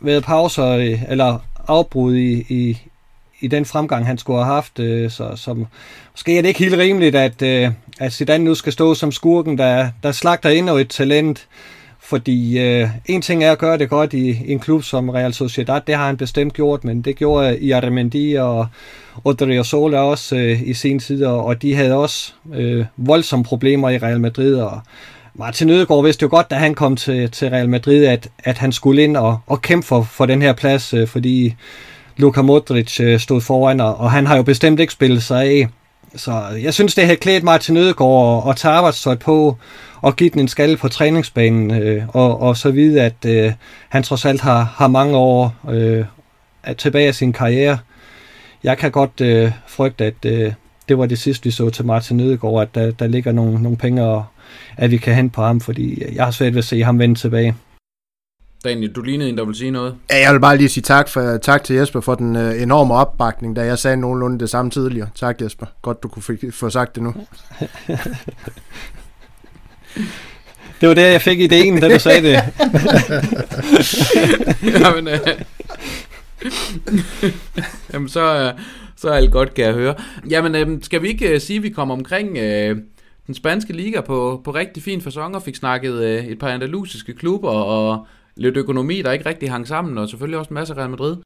været 0.00 0.24
pauser, 0.24 0.96
eller 1.08 1.38
afbrud 1.68 2.16
i, 2.16 2.46
i, 2.48 2.78
i 3.40 3.48
den 3.48 3.64
fremgang, 3.64 4.06
han 4.06 4.18
skulle 4.18 4.44
have 4.44 4.54
haft. 4.54 4.78
Øh, 4.78 5.10
så, 5.10 5.32
så 5.36 5.54
måske 6.12 6.38
er 6.38 6.42
det 6.42 6.48
ikke 6.48 6.60
helt 6.60 6.78
rimeligt, 6.78 7.16
at, 7.16 7.42
øh, 7.42 7.70
at 8.00 8.12
Zidane 8.12 8.44
nu 8.44 8.54
skal 8.54 8.72
stå 8.72 8.94
som 8.94 9.12
skurken, 9.12 9.58
der, 9.58 9.88
der 10.02 10.12
slagter 10.12 10.50
endnu 10.50 10.76
et 10.76 10.88
talent. 10.88 11.48
Fordi 12.00 12.58
øh, 12.58 12.88
en 13.06 13.22
ting 13.22 13.44
er 13.44 13.52
at 13.52 13.58
gøre 13.58 13.78
det 13.78 13.88
godt 13.88 14.12
i, 14.12 14.28
i 14.28 14.52
en 14.52 14.58
klub 14.58 14.82
som 14.82 15.08
Real 15.08 15.34
Sociedad, 15.34 15.80
det 15.86 15.94
har 15.94 16.06
han 16.06 16.16
bestemt 16.16 16.54
gjort, 16.54 16.84
men 16.84 17.02
det 17.02 17.16
gjorde 17.16 17.60
Iarremendi 17.60 18.34
og 18.34 18.66
Odriozola 19.24 19.98
også 19.98 20.36
øh, 20.36 20.62
i 20.62 20.74
sin 20.74 20.98
tid, 20.98 21.24
og, 21.24 21.44
og 21.44 21.62
de 21.62 21.74
havde 21.74 21.94
også 21.94 22.32
øh, 22.54 22.84
voldsomme 22.96 23.44
problemer 23.44 23.90
i 23.90 23.98
Real 23.98 24.20
Madrid, 24.20 24.54
og 24.54 24.80
Martin 25.34 25.70
Ødegaard 25.70 26.04
vidste 26.04 26.22
jo 26.22 26.28
godt, 26.30 26.50
da 26.50 26.54
han 26.54 26.74
kom 26.74 26.96
til, 26.96 27.30
til 27.30 27.48
Real 27.48 27.68
Madrid, 27.68 28.04
at, 28.04 28.28
at 28.38 28.58
han 28.58 28.72
skulle 28.72 29.02
ind 29.02 29.16
og, 29.16 29.38
og 29.46 29.62
kæmpe 29.62 29.86
for, 29.86 30.02
for 30.02 30.26
den 30.26 30.42
her 30.42 30.52
plads, 30.52 30.94
øh, 30.94 31.08
fordi 31.08 31.54
Luka 32.16 32.42
Modric 32.42 33.00
øh, 33.00 33.20
stod 33.20 33.40
foran, 33.40 33.80
og, 33.80 33.96
og 33.96 34.10
han 34.10 34.26
har 34.26 34.36
jo 34.36 34.42
bestemt 34.42 34.80
ikke 34.80 34.92
spillet 34.92 35.22
sig 35.22 35.44
af. 35.44 35.68
Så 36.14 36.42
jeg 36.62 36.74
synes, 36.74 36.94
det 36.94 37.04
havde 37.04 37.16
klædt 37.16 37.44
Martin 37.44 37.76
Ødegaard 37.76 38.38
at, 38.38 38.48
og 38.48 38.56
tage 38.56 38.74
arbejdstøjet 38.74 39.18
på 39.18 39.56
og 40.00 40.16
give 40.16 40.30
den 40.30 40.40
en 40.40 40.48
skalle 40.48 40.76
på 40.76 40.88
træningsbanen, 40.88 41.70
øh, 41.70 42.02
og, 42.08 42.40
og 42.40 42.56
så 42.56 42.70
vide, 42.70 43.02
at 43.02 43.24
øh, 43.26 43.52
han 43.88 44.02
trods 44.02 44.24
alt 44.24 44.40
har, 44.40 44.74
har 44.76 44.88
mange 44.88 45.16
år 45.16 45.54
øh, 45.70 46.04
at 46.62 46.76
tilbage 46.76 47.08
af 47.08 47.14
sin 47.14 47.32
karriere. 47.32 47.78
Jeg 48.64 48.78
kan 48.78 48.90
godt 48.90 49.20
øh, 49.20 49.52
frygte, 49.66 50.04
at 50.04 50.24
øh, 50.26 50.52
det 50.88 50.98
var 50.98 51.06
det 51.06 51.18
sidste, 51.18 51.44
vi 51.44 51.50
så 51.50 51.70
til 51.70 51.84
Martin 51.84 52.20
Ødegaard, 52.20 52.62
at 52.62 52.74
der, 52.74 52.90
der 52.90 53.06
ligger 53.06 53.32
nogle, 53.32 53.62
nogle 53.62 53.78
penge, 53.78 54.04
og, 54.04 54.24
at 54.76 54.90
vi 54.90 54.96
kan 54.96 55.14
hente 55.14 55.32
på 55.32 55.42
ham, 55.42 55.60
fordi 55.60 56.02
jeg 56.14 56.24
har 56.24 56.30
svært 56.30 56.54
ved 56.54 56.58
at 56.58 56.64
se 56.64 56.82
ham 56.82 56.98
vende 56.98 57.14
tilbage. 57.14 57.54
Daniel, 58.64 58.92
du 58.92 59.02
lignede 59.02 59.30
en, 59.30 59.38
der 59.38 59.44
vil 59.44 59.54
sige 59.54 59.70
noget. 59.70 59.96
Ja, 60.10 60.18
jeg 60.18 60.32
vil 60.32 60.40
bare 60.40 60.56
lige 60.56 60.68
sige 60.68 60.82
tak, 60.82 61.08
for, 61.08 61.36
tak 61.36 61.64
til 61.64 61.76
Jesper 61.76 62.00
for 62.00 62.14
den 62.14 62.36
uh, 62.36 62.62
enorme 62.62 62.94
opbakning, 62.94 63.56
da 63.56 63.64
jeg 63.64 63.78
sagde 63.78 63.96
nogenlunde 63.96 64.38
det 64.38 64.50
samme 64.50 64.70
tidligere. 64.70 65.08
Tak 65.14 65.40
Jesper. 65.40 65.66
Godt, 65.82 66.02
du 66.02 66.08
kunne 66.08 66.52
få 66.52 66.70
sagt 66.70 66.94
det 66.94 67.02
nu. 67.02 67.14
det 70.80 70.88
var 70.88 70.94
det, 70.94 71.02
jeg 71.02 71.22
fik 71.22 71.40
ideen, 71.40 71.80
da 71.80 71.94
du 71.94 71.98
sagde 71.98 72.28
det. 72.28 72.32
Jamen, 74.80 75.08
uh... 75.08 75.14
Jamen 77.92 78.08
så, 78.08 78.52
uh, 78.54 78.60
så 78.96 79.08
er 79.08 79.12
alt 79.12 79.32
godt, 79.32 79.54
kan 79.54 79.64
jeg 79.64 79.74
høre. 79.74 79.94
Jamen, 80.30 80.68
uh, 80.68 80.78
skal 80.82 81.02
vi 81.02 81.08
ikke 81.08 81.34
uh, 81.34 81.40
sige, 81.40 81.56
at 81.56 81.62
vi 81.62 81.70
kommer 81.70 81.94
omkring... 81.94 82.30
Uh 82.30 82.78
den 83.26 83.34
spanske 83.34 83.72
liga 83.72 84.00
på, 84.00 84.40
på 84.44 84.50
rigtig 84.50 84.82
fin 84.82 85.00
fasong 85.00 85.36
og 85.36 85.42
fik 85.42 85.56
snakket 85.56 85.92
uh, 85.92 86.26
et 86.26 86.38
par 86.38 86.48
andalusiske 86.48 87.14
klubber 87.14 87.50
og 87.50 88.06
lidt 88.36 88.56
økonomi, 88.56 89.02
der 89.02 89.12
ikke 89.12 89.28
rigtig 89.28 89.50
hang 89.50 89.68
sammen, 89.68 89.98
og 89.98 90.08
selvfølgelig 90.08 90.38
også 90.38 90.48
en 90.48 90.54
masse 90.54 90.74
Real 90.74 90.90
Madrid. 90.90 91.16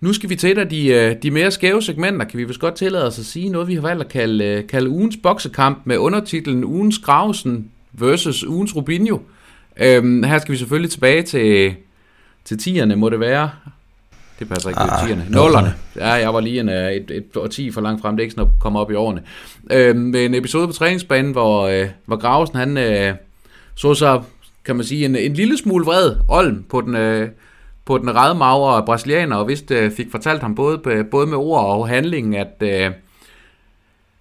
Nu 0.00 0.12
skal 0.12 0.30
vi 0.30 0.36
til 0.36 0.50
et 0.50 0.58
af 0.58 0.68
de, 0.68 0.86
øh, 0.86 1.16
de 1.22 1.30
mere 1.30 1.50
skæve 1.50 1.82
segmenter, 1.82 2.26
kan 2.26 2.38
vi 2.38 2.44
vist 2.44 2.60
godt 2.60 2.74
tillade 2.74 3.06
os 3.06 3.18
at 3.18 3.24
sige 3.24 3.48
noget, 3.48 3.68
vi 3.68 3.74
har 3.74 3.80
valgt 3.80 4.02
at 4.02 4.08
kalde, 4.08 4.44
øh, 4.44 4.66
kalde 4.66 4.90
ugens 4.90 5.16
boksekamp 5.22 5.78
med 5.84 5.98
undertitlen 5.98 6.64
Ugens 6.64 6.98
Gravesen 6.98 7.70
versus 7.92 8.44
Ugens 8.44 8.76
Rubinho. 8.76 9.18
Øhm, 9.76 10.22
her 10.22 10.38
skal 10.38 10.52
vi 10.52 10.56
selvfølgelig 10.56 10.90
tilbage 10.90 11.22
til, 11.22 11.74
til 12.44 12.58
tierne, 12.58 12.96
må 12.96 13.08
det 13.08 13.20
være. 13.20 13.50
Det 14.38 14.48
passer 14.48 14.68
ikke, 14.68 14.80
ah, 14.80 15.06
tierne. 15.06 15.26
Nullerne. 15.30 15.74
Ja, 15.96 16.12
jeg 16.12 16.34
var 16.34 16.40
lige 16.40 16.60
en, 16.60 16.68
øh, 16.68 16.92
et, 16.92 17.10
et, 17.10 17.50
10 17.50 17.70
for 17.70 17.80
langt 17.80 18.02
frem, 18.02 18.16
det 18.16 18.22
er 18.22 18.24
ikke 18.24 18.34
sådan 18.34 18.52
at 18.54 18.60
komme 18.60 18.78
op 18.78 18.90
i 18.90 18.94
årene. 18.94 19.22
Øhm, 19.70 19.98
med 19.98 20.24
en 20.24 20.34
episode 20.34 20.66
på 20.66 20.72
træningsbanen, 20.72 21.32
hvor, 21.32 21.86
hvor 22.06 22.16
Gravesen 22.16 22.56
han 22.56 22.78
øh, 22.78 23.14
så 23.74 23.94
sig 23.94 24.22
kan 24.68 24.76
man 24.76 24.84
sige, 24.84 25.04
en, 25.04 25.16
en 25.16 25.34
lille 25.34 25.58
smule 25.58 25.84
vred 25.84 26.16
Olm 26.28 26.62
på 26.62 26.80
den, 26.80 26.94
øh, 26.96 27.30
på 27.84 27.98
den 27.98 28.04
magre 28.04 28.84
brasilianer, 28.86 29.36
og 29.36 29.48
vist 29.48 29.70
øh, 29.70 29.92
fik 29.92 30.10
fortalt 30.10 30.42
ham 30.42 30.54
både, 30.54 30.80
øh, 30.86 31.06
både 31.06 31.26
med 31.26 31.36
ord 31.36 31.64
og 31.64 31.88
handling, 31.88 32.36
at 32.36 32.54
øh, 32.60 32.92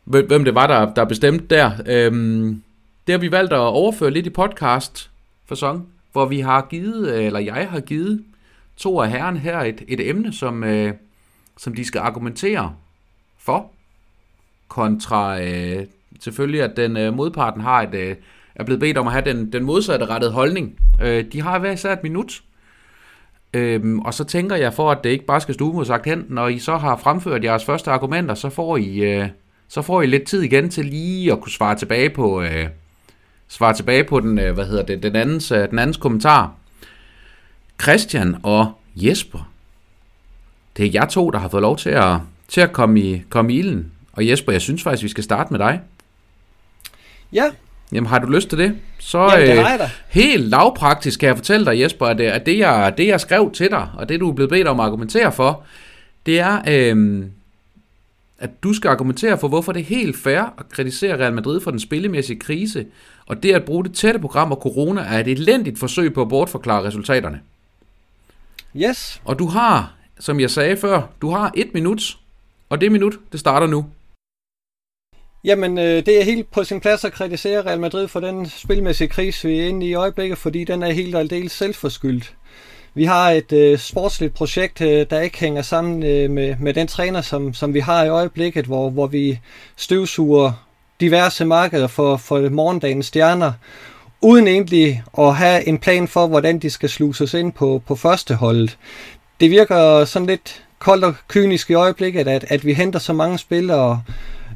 hvem 0.03 0.43
det 0.43 0.55
var, 0.55 0.67
der, 0.67 0.93
der 0.93 1.05
bestemte 1.05 1.45
der. 1.55 1.71
Øh, 1.85 2.11
det 3.07 3.13
har 3.13 3.17
vi 3.17 3.31
valgt 3.31 3.53
at 3.53 3.59
overføre 3.59 4.11
lidt 4.11 4.25
i 4.25 4.29
podcast 4.29 5.09
fasong, 5.45 5.87
hvor 6.11 6.25
vi 6.25 6.39
har 6.39 6.67
givet, 6.69 7.13
øh, 7.13 7.25
eller 7.25 7.39
jeg 7.39 7.67
har 7.69 7.79
givet 7.79 8.23
to 8.77 9.01
af 9.01 9.09
herren 9.09 9.37
her 9.37 9.59
et, 9.59 9.83
et 9.87 10.09
emne, 10.09 10.33
som, 10.33 10.63
øh, 10.63 10.93
som 11.57 11.75
de 11.75 11.85
skal 11.85 11.99
argumentere 11.99 12.75
for, 13.37 13.71
kontra 14.67 15.41
øh, 15.41 15.85
selvfølgelig, 16.19 16.61
at 16.61 16.77
den 16.77 16.97
øh, 16.97 17.13
modparten 17.13 17.61
har 17.61 17.81
et, 17.81 17.93
øh, 17.93 18.15
er 18.57 18.63
blevet 18.63 18.79
bedt 18.79 18.97
om 18.97 19.07
at 19.07 19.13
have 19.13 19.25
den, 19.25 19.53
den 19.53 19.63
modsatte 19.63 20.05
rettede 20.05 20.31
holdning. 20.31 20.79
Øh, 21.01 21.25
de 21.31 21.41
har 21.41 21.59
hver 21.59 21.71
især 21.71 21.93
et 21.93 22.03
minut. 22.03 22.41
Øhm, 23.53 23.99
og 23.99 24.13
så 24.13 24.23
tænker 24.23 24.55
jeg, 24.55 24.73
for 24.73 24.91
at 24.91 25.03
det 25.03 25.09
ikke 25.09 25.25
bare 25.25 25.41
skal 25.41 25.53
stå 25.53 25.83
sagt 25.83 26.05
hen, 26.05 26.25
når 26.29 26.47
I 26.47 26.59
så 26.59 26.77
har 26.77 26.95
fremført 26.97 27.43
jeres 27.43 27.65
første 27.65 27.91
argumenter, 27.91 28.35
så 28.35 28.49
får 28.49 28.77
I, 28.77 28.97
øh, 28.97 29.27
så 29.67 29.81
får 29.81 30.01
I 30.01 30.05
lidt 30.05 30.23
tid 30.23 30.41
igen 30.41 30.69
til 30.69 30.85
lige 30.85 31.31
at 31.31 31.41
kunne 31.41 31.51
svare 31.51 31.75
tilbage 31.75 32.09
på, 32.09 32.41
øh, 32.41 32.67
svare 33.47 33.73
tilbage 33.73 34.03
på 34.03 34.19
den, 34.19 34.39
øh, 34.39 34.53
hvad 34.53 34.65
hedder 34.65 34.83
det, 34.83 35.03
den, 35.03 35.15
andens, 35.15 35.51
øh, 35.51 35.69
den 35.69 35.79
andens 35.79 35.97
kommentar. 35.97 36.53
Christian 37.81 38.35
og 38.43 38.71
Jesper, 38.95 39.51
det 40.77 40.85
er 40.85 40.89
jeg 40.93 41.09
to, 41.09 41.29
der 41.29 41.39
har 41.39 41.49
fået 41.49 41.61
lov 41.61 41.77
til 41.77 41.89
at, 41.89 42.17
til 42.47 42.61
at 42.61 42.73
komme, 42.73 42.99
i, 42.99 43.23
komme 43.29 43.53
i 43.53 43.59
ilden. 43.59 43.91
Og 44.13 44.27
Jesper, 44.27 44.51
jeg 44.51 44.61
synes 44.61 44.83
faktisk, 44.83 45.03
vi 45.03 45.09
skal 45.09 45.23
starte 45.23 45.53
med 45.53 45.59
dig. 45.59 45.81
Ja, 47.33 47.51
Jamen 47.91 48.07
har 48.07 48.19
du 48.19 48.27
lyst 48.27 48.49
til 48.49 48.57
det? 48.57 48.75
Så 48.99 49.19
Jamen, 49.19 49.57
det. 49.57 49.81
Øh, 49.81 49.89
helt 50.07 50.45
lavpraktisk 50.45 51.19
kan 51.19 51.27
jeg 51.27 51.37
fortælle 51.37 51.65
dig, 51.65 51.81
Jesper, 51.81 52.05
at, 52.05 52.21
at 52.21 52.45
det, 52.45 52.57
jeg, 52.57 52.93
det 52.97 53.07
jeg 53.07 53.21
skrev 53.21 53.51
til 53.51 53.69
dig, 53.71 53.89
og 53.97 54.09
det 54.09 54.19
du 54.19 54.29
er 54.29 54.33
blevet 54.33 54.49
bedt 54.49 54.67
om 54.67 54.79
at 54.79 54.85
argumentere 54.85 55.31
for, 55.31 55.63
det 56.25 56.39
er, 56.39 56.61
øh, 56.67 57.25
at 58.39 58.63
du 58.63 58.73
skal 58.73 58.89
argumentere 58.89 59.37
for, 59.37 59.47
hvorfor 59.47 59.71
det 59.71 59.79
er 59.79 59.85
helt 59.85 60.17
fair 60.17 60.41
at 60.41 60.69
kritisere 60.69 61.17
Real 61.17 61.33
Madrid 61.33 61.61
for 61.61 61.71
den 61.71 61.79
spillemæssige 61.79 62.39
krise, 62.39 62.85
og 63.25 63.43
det 63.43 63.53
at 63.53 63.63
bruge 63.63 63.83
det 63.83 63.93
tætte 63.93 64.19
program 64.19 64.51
og 64.51 64.57
corona 64.57 65.01
er 65.01 65.19
et 65.19 65.27
elendigt 65.27 65.79
forsøg 65.79 66.13
på 66.13 66.21
at 66.21 66.29
bortforklare 66.29 66.83
resultaterne. 66.83 67.39
Yes. 68.75 69.21
Og 69.25 69.39
du 69.39 69.47
har, 69.47 69.93
som 70.19 70.39
jeg 70.39 70.49
sagde 70.49 70.77
før, 70.77 71.01
du 71.21 71.29
har 71.29 71.51
et 71.55 71.73
minut, 71.73 72.17
og 72.69 72.81
det 72.81 72.91
minut, 72.91 73.19
det 73.31 73.39
starter 73.39 73.67
nu. 73.67 73.85
Jamen, 75.47 75.77
øh, 75.77 76.05
det 76.05 76.19
er 76.19 76.23
helt 76.23 76.51
på 76.51 76.63
sin 76.63 76.79
plads 76.79 77.05
at 77.05 77.13
kritisere 77.13 77.61
Real 77.61 77.79
Madrid 77.79 78.07
for 78.07 78.19
den 78.19 78.49
spilmæssige 78.49 79.07
krise, 79.07 79.47
vi 79.47 79.59
er 79.59 79.67
inde 79.67 79.85
i 79.85 79.89
i 79.89 79.93
øjeblikket, 79.93 80.37
fordi 80.37 80.63
den 80.63 80.83
er 80.83 80.91
helt 80.91 81.15
og 81.15 81.21
aldeles 81.21 81.51
selvforskyldt. 81.51 82.33
Vi 82.93 83.03
har 83.03 83.31
et 83.31 83.51
øh, 83.51 83.77
sportsligt 83.77 84.33
projekt, 84.33 84.81
øh, 84.81 85.05
der 85.09 85.19
ikke 85.19 85.39
hænger 85.39 85.61
sammen 85.61 86.03
øh, 86.03 86.29
med, 86.29 86.55
med 86.59 86.73
den 86.73 86.87
træner, 86.87 87.21
som, 87.21 87.53
som 87.53 87.73
vi 87.73 87.79
har 87.79 88.03
i 88.03 88.09
øjeblikket, 88.09 88.65
hvor, 88.65 88.89
hvor 88.89 89.07
vi 89.07 89.39
støvsuger 89.75 90.51
diverse 90.99 91.45
markeder 91.45 91.87
for, 91.87 92.17
for 92.17 92.49
morgendagens 92.49 93.05
stjerner, 93.05 93.51
uden 94.21 94.47
egentlig 94.47 95.03
at 95.19 95.35
have 95.35 95.67
en 95.67 95.77
plan 95.77 96.07
for, 96.07 96.27
hvordan 96.27 96.59
de 96.59 96.69
skal 96.69 96.89
sluses 96.89 97.33
ind 97.33 97.53
på, 97.53 97.81
på 97.87 97.95
førsteholdet. 97.95 98.77
Det 99.39 99.51
virker 99.51 100.05
sådan 100.05 100.27
lidt 100.27 100.63
koldt 100.79 101.03
og 101.03 101.15
kynisk 101.27 101.69
i 101.69 101.73
øjeblikket, 101.73 102.27
at, 102.27 102.45
at 102.47 102.65
vi 102.65 102.73
henter 102.73 102.99
så 102.99 103.13
mange 103.13 103.37
spillere, 103.37 104.01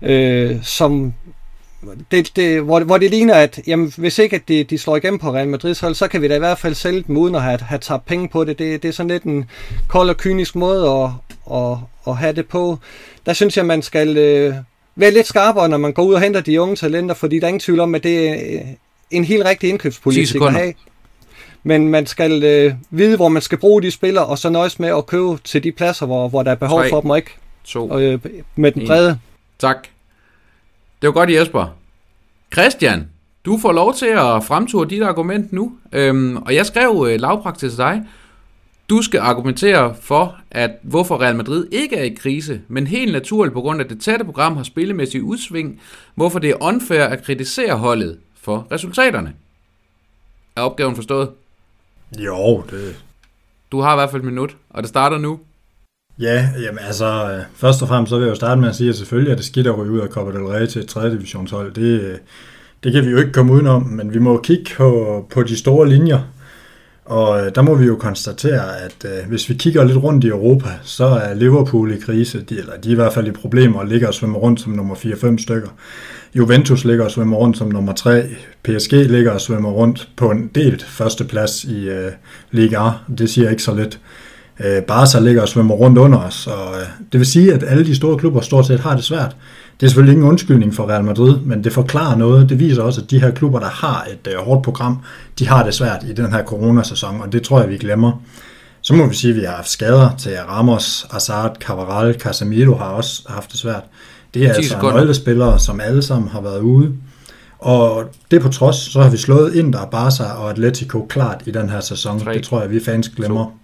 øh, 0.01 0.63
som 0.63 1.13
det, 2.11 2.35
det, 2.35 2.61
hvor, 2.61 2.79
hvor 2.79 2.97
det 2.97 3.09
ligner, 3.09 3.33
at 3.33 3.59
jamen, 3.67 3.93
hvis 3.97 4.19
ikke 4.19 4.35
at 4.35 4.47
de, 4.47 4.63
de 4.63 4.77
slår 4.77 4.95
igennem 4.95 5.19
på 5.19 5.33
Real 5.33 5.47
Madrid 5.47 5.75
hold, 5.81 5.95
så 5.95 6.07
kan 6.07 6.21
vi 6.21 6.27
da 6.27 6.35
i 6.35 6.39
hvert 6.39 6.57
fald 6.59 6.75
sælge 6.75 7.03
dem 7.07 7.17
uden 7.17 7.35
at 7.35 7.41
have, 7.41 7.59
have 7.59 7.79
tabt 7.79 8.05
penge 8.05 8.29
på 8.29 8.43
det. 8.43 8.59
det. 8.59 8.83
Det 8.83 8.89
er 8.89 8.93
sådan 8.93 9.11
lidt 9.11 9.23
en 9.23 9.45
kold 9.87 10.09
og 10.09 10.17
kynisk 10.17 10.55
måde 10.55 10.89
at, 10.89 11.09
at, 11.57 11.77
at 12.07 12.17
have 12.17 12.33
det 12.33 12.47
på. 12.47 12.79
Der 13.25 13.33
synes 13.33 13.57
jeg, 13.57 13.65
man 13.65 13.81
skal 13.81 14.17
øh, 14.17 14.55
være 14.95 15.11
lidt 15.11 15.27
skarpere, 15.27 15.69
når 15.69 15.77
man 15.77 15.93
går 15.93 16.03
ud 16.03 16.13
og 16.13 16.21
henter 16.21 16.41
de 16.41 16.61
unge 16.61 16.75
talenter, 16.75 17.15
fordi 17.15 17.39
der 17.39 17.43
er 17.43 17.47
ingen 17.47 17.59
tvivl 17.59 17.79
om, 17.79 17.95
at 17.95 18.03
det 18.03 18.29
er 18.29 18.61
en 19.11 19.23
helt 19.23 19.45
rigtig 19.45 19.69
indkøbspolitik 19.69 20.41
at 20.41 20.53
have. 20.53 20.73
Men 21.63 21.87
man 21.87 22.05
skal 22.05 22.43
øh, 22.43 22.73
vide, 22.89 23.15
hvor 23.15 23.29
man 23.29 23.41
skal 23.41 23.57
bruge 23.57 23.81
de 23.81 23.91
spillere, 23.91 24.25
og 24.25 24.37
så 24.37 24.49
nøjes 24.49 24.79
med 24.79 24.89
at 24.89 25.05
købe 25.05 25.37
til 25.43 25.63
de 25.63 25.71
pladser, 25.71 26.05
hvor, 26.05 26.29
hvor 26.29 26.43
der 26.43 26.51
er 26.51 26.55
behov 26.55 26.79
3, 26.79 26.89
for 26.89 27.01
dem, 27.01 27.09
og 27.09 27.17
ikke 27.17 27.31
to, 27.63 27.99
øh, 27.99 28.19
med 28.55 28.71
den 28.71 28.87
brede. 28.87 29.19
Tak. 29.61 29.87
Det 31.01 31.07
var 31.07 31.13
godt, 31.13 31.31
Jesper. 31.31 31.77
Christian, 32.53 33.09
du 33.45 33.57
får 33.57 33.71
lov 33.71 33.93
til 33.93 34.05
at 34.05 34.43
fremture 34.43 34.89
dit 34.89 35.03
argument 35.03 35.53
nu. 35.53 35.77
Øhm, 35.91 36.37
og 36.37 36.55
jeg 36.55 36.65
skrev 36.65 37.07
øh, 37.09 37.19
lavpraktisk 37.19 37.71
til 37.71 37.77
dig. 37.77 38.03
Du 38.89 39.01
skal 39.01 39.19
argumentere 39.19 39.95
for, 40.01 40.37
at 40.51 40.71
hvorfor 40.81 41.21
Real 41.21 41.35
Madrid 41.35 41.67
ikke 41.71 41.95
er 41.95 42.03
i 42.03 42.09
krise, 42.09 42.61
men 42.67 42.87
helt 42.87 43.11
naturligt 43.11 43.53
på 43.53 43.61
grund 43.61 43.81
af 43.81 43.87
det 43.87 44.01
tætte 44.01 44.25
program 44.25 44.55
har 44.55 44.63
spillemæssig 44.63 45.23
udsving, 45.23 45.81
hvorfor 46.15 46.39
det 46.39 46.49
er 46.49 46.63
unfair 46.63 47.03
at 47.03 47.23
kritisere 47.23 47.77
holdet 47.77 48.19
for 48.41 48.67
resultaterne. 48.71 49.33
Er 50.55 50.61
opgaven 50.61 50.95
forstået? 50.95 51.29
Jo, 52.17 52.63
det... 52.69 53.03
Du 53.71 53.79
har 53.79 53.93
i 53.93 53.95
hvert 53.95 54.11
fald 54.11 54.21
et 54.21 54.27
minut, 54.27 54.55
og 54.69 54.83
det 54.83 54.89
starter 54.89 55.17
nu. 55.17 55.39
Ja, 56.19 56.49
jamen 56.61 56.79
altså, 56.87 57.31
øh, 57.31 57.43
først 57.55 57.81
og 57.81 57.87
fremmest 57.87 58.09
så 58.09 58.15
vil 58.17 58.23
jeg 58.23 58.29
jo 58.29 58.35
starte 58.35 58.61
med 58.61 58.69
at 58.69 58.75
sige, 58.75 58.89
at 58.89 58.95
selvfølgelig 58.95 59.31
er 59.31 59.35
det 59.35 59.45
skidt 59.45 59.67
at 59.67 59.77
ryge 59.77 59.91
ud 59.91 59.99
af 59.99 60.07
Copa 60.07 60.31
del 60.31 60.45
Rey 60.45 60.67
til 60.67 60.81
et 60.81 60.87
3. 60.87 61.11
divisionshold. 61.11 61.73
Det, 61.73 62.01
øh, 62.01 62.17
det 62.83 62.93
kan 62.93 63.05
vi 63.05 63.09
jo 63.09 63.17
ikke 63.17 63.31
komme 63.31 63.53
udenom, 63.53 63.83
men 63.83 64.13
vi 64.13 64.19
må 64.19 64.41
kigge 64.43 64.65
på, 64.77 65.25
på 65.33 65.43
de 65.43 65.57
store 65.57 65.89
linjer. 65.89 66.19
Og 67.05 67.45
øh, 67.45 67.51
der 67.55 67.61
må 67.61 67.75
vi 67.75 67.85
jo 67.85 67.95
konstatere, 67.95 68.79
at 68.79 69.05
øh, 69.05 69.29
hvis 69.29 69.49
vi 69.49 69.53
kigger 69.53 69.83
lidt 69.83 69.97
rundt 69.97 70.23
i 70.23 70.27
Europa, 70.27 70.69
så 70.83 71.05
er 71.05 71.33
Liverpool 71.33 71.91
i 71.91 71.99
krise, 71.99 72.41
de, 72.41 72.59
eller 72.59 72.77
de 72.77 72.89
er 72.89 72.91
i 72.91 72.95
hvert 72.95 73.13
fald 73.13 73.27
i 73.27 73.31
problemer 73.31 73.79
og 73.79 73.87
ligger 73.87 74.07
og 74.07 74.13
svømmer 74.13 74.39
rundt 74.39 74.61
som 74.61 74.71
nummer 74.71 74.95
4-5 74.95 75.43
stykker. 75.43 75.69
Juventus 76.35 76.85
ligger 76.85 77.05
og 77.05 77.11
svømmer 77.11 77.37
rundt 77.37 77.57
som 77.57 77.67
nummer 77.67 77.93
3. 77.93 78.23
PSG 78.63 78.91
ligger 78.91 79.31
og 79.31 79.41
svømmer 79.41 79.69
rundt 79.69 80.09
på 80.15 80.31
en 80.31 80.47
delt 80.55 80.83
førsteplads 80.83 81.63
i 81.63 81.89
øh, 81.89 82.11
Liga 82.51 82.87
A. 82.87 82.91
Det 83.17 83.29
siger 83.29 83.49
ikke 83.49 83.63
så 83.63 83.75
lidt. 83.75 83.95
Øh, 83.95 84.30
Barca 84.87 85.19
ligger 85.19 85.41
og 85.41 85.47
svømmer 85.47 85.75
rundt 85.75 85.97
under 85.97 86.19
os, 86.19 86.47
og 86.47 86.75
øh, 86.75 86.87
det 87.11 87.19
vil 87.19 87.27
sige, 87.27 87.53
at 87.53 87.63
alle 87.67 87.85
de 87.85 87.95
store 87.95 88.17
klubber 88.17 88.41
stort 88.41 88.67
set 88.67 88.79
har 88.79 88.95
det 88.95 89.03
svært. 89.03 89.35
Det 89.79 89.85
er 89.85 89.89
selvfølgelig 89.89 90.13
ingen 90.13 90.27
undskyldning 90.27 90.75
for 90.75 90.89
Real 90.89 91.03
Madrid, 91.03 91.37
men 91.39 91.63
det 91.63 91.73
forklarer 91.73 92.17
noget. 92.17 92.49
Det 92.49 92.59
viser 92.59 92.83
også, 92.83 93.01
at 93.01 93.11
de 93.11 93.19
her 93.19 93.31
klubber, 93.31 93.59
der 93.59 93.67
har 93.67 94.07
et 94.11 94.33
øh, 94.33 94.39
hårdt 94.39 94.63
program, 94.63 94.97
de 95.39 95.47
har 95.47 95.63
det 95.63 95.73
svært 95.73 96.03
i 96.09 96.13
den 96.13 96.33
her 96.33 96.43
coronasæson, 96.43 97.21
og 97.21 97.31
det 97.31 97.43
tror 97.43 97.59
jeg, 97.59 97.69
vi 97.69 97.77
glemmer. 97.77 98.21
Så 98.81 98.93
må 98.93 99.07
vi 99.07 99.15
sige, 99.15 99.31
at 99.31 99.39
vi 99.39 99.45
har 99.45 99.55
haft 99.55 99.69
skader 99.69 100.09
til 100.17 100.31
Ramos, 100.49 101.05
Hazard, 101.11 101.57
Cavaral, 101.59 102.19
Casemiro 102.19 102.75
har 102.75 102.85
også 102.85 103.21
haft 103.29 103.51
det 103.51 103.59
svært. 103.59 103.83
Det 104.33 104.43
er 104.43 104.53
altså 104.53 104.77
nøglespillere, 104.81 105.59
som 105.59 105.79
alle 105.79 106.01
sammen 106.01 106.29
har 106.29 106.41
været 106.41 106.59
ude. 106.59 106.93
Og 107.59 108.03
det 108.31 108.41
på 108.41 108.49
trods, 108.49 108.75
så 108.75 109.01
har 109.01 109.09
vi 109.09 109.17
slået 109.17 109.55
Inter, 109.55 109.85
Barca 109.85 110.23
og 110.23 110.49
Atletico 110.49 111.05
klart 111.09 111.41
i 111.45 111.51
den 111.51 111.69
her 111.69 111.79
sæson. 111.79 112.19
3, 112.19 112.33
det 112.33 112.43
tror 112.43 112.61
jeg, 112.61 112.71
vi 112.71 112.79
fans 112.79 113.09
glemmer. 113.09 113.60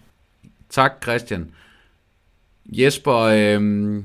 Tak, 0.70 0.92
Christian. 1.04 1.52
Jesper, 2.66 3.16
øh, 3.16 4.04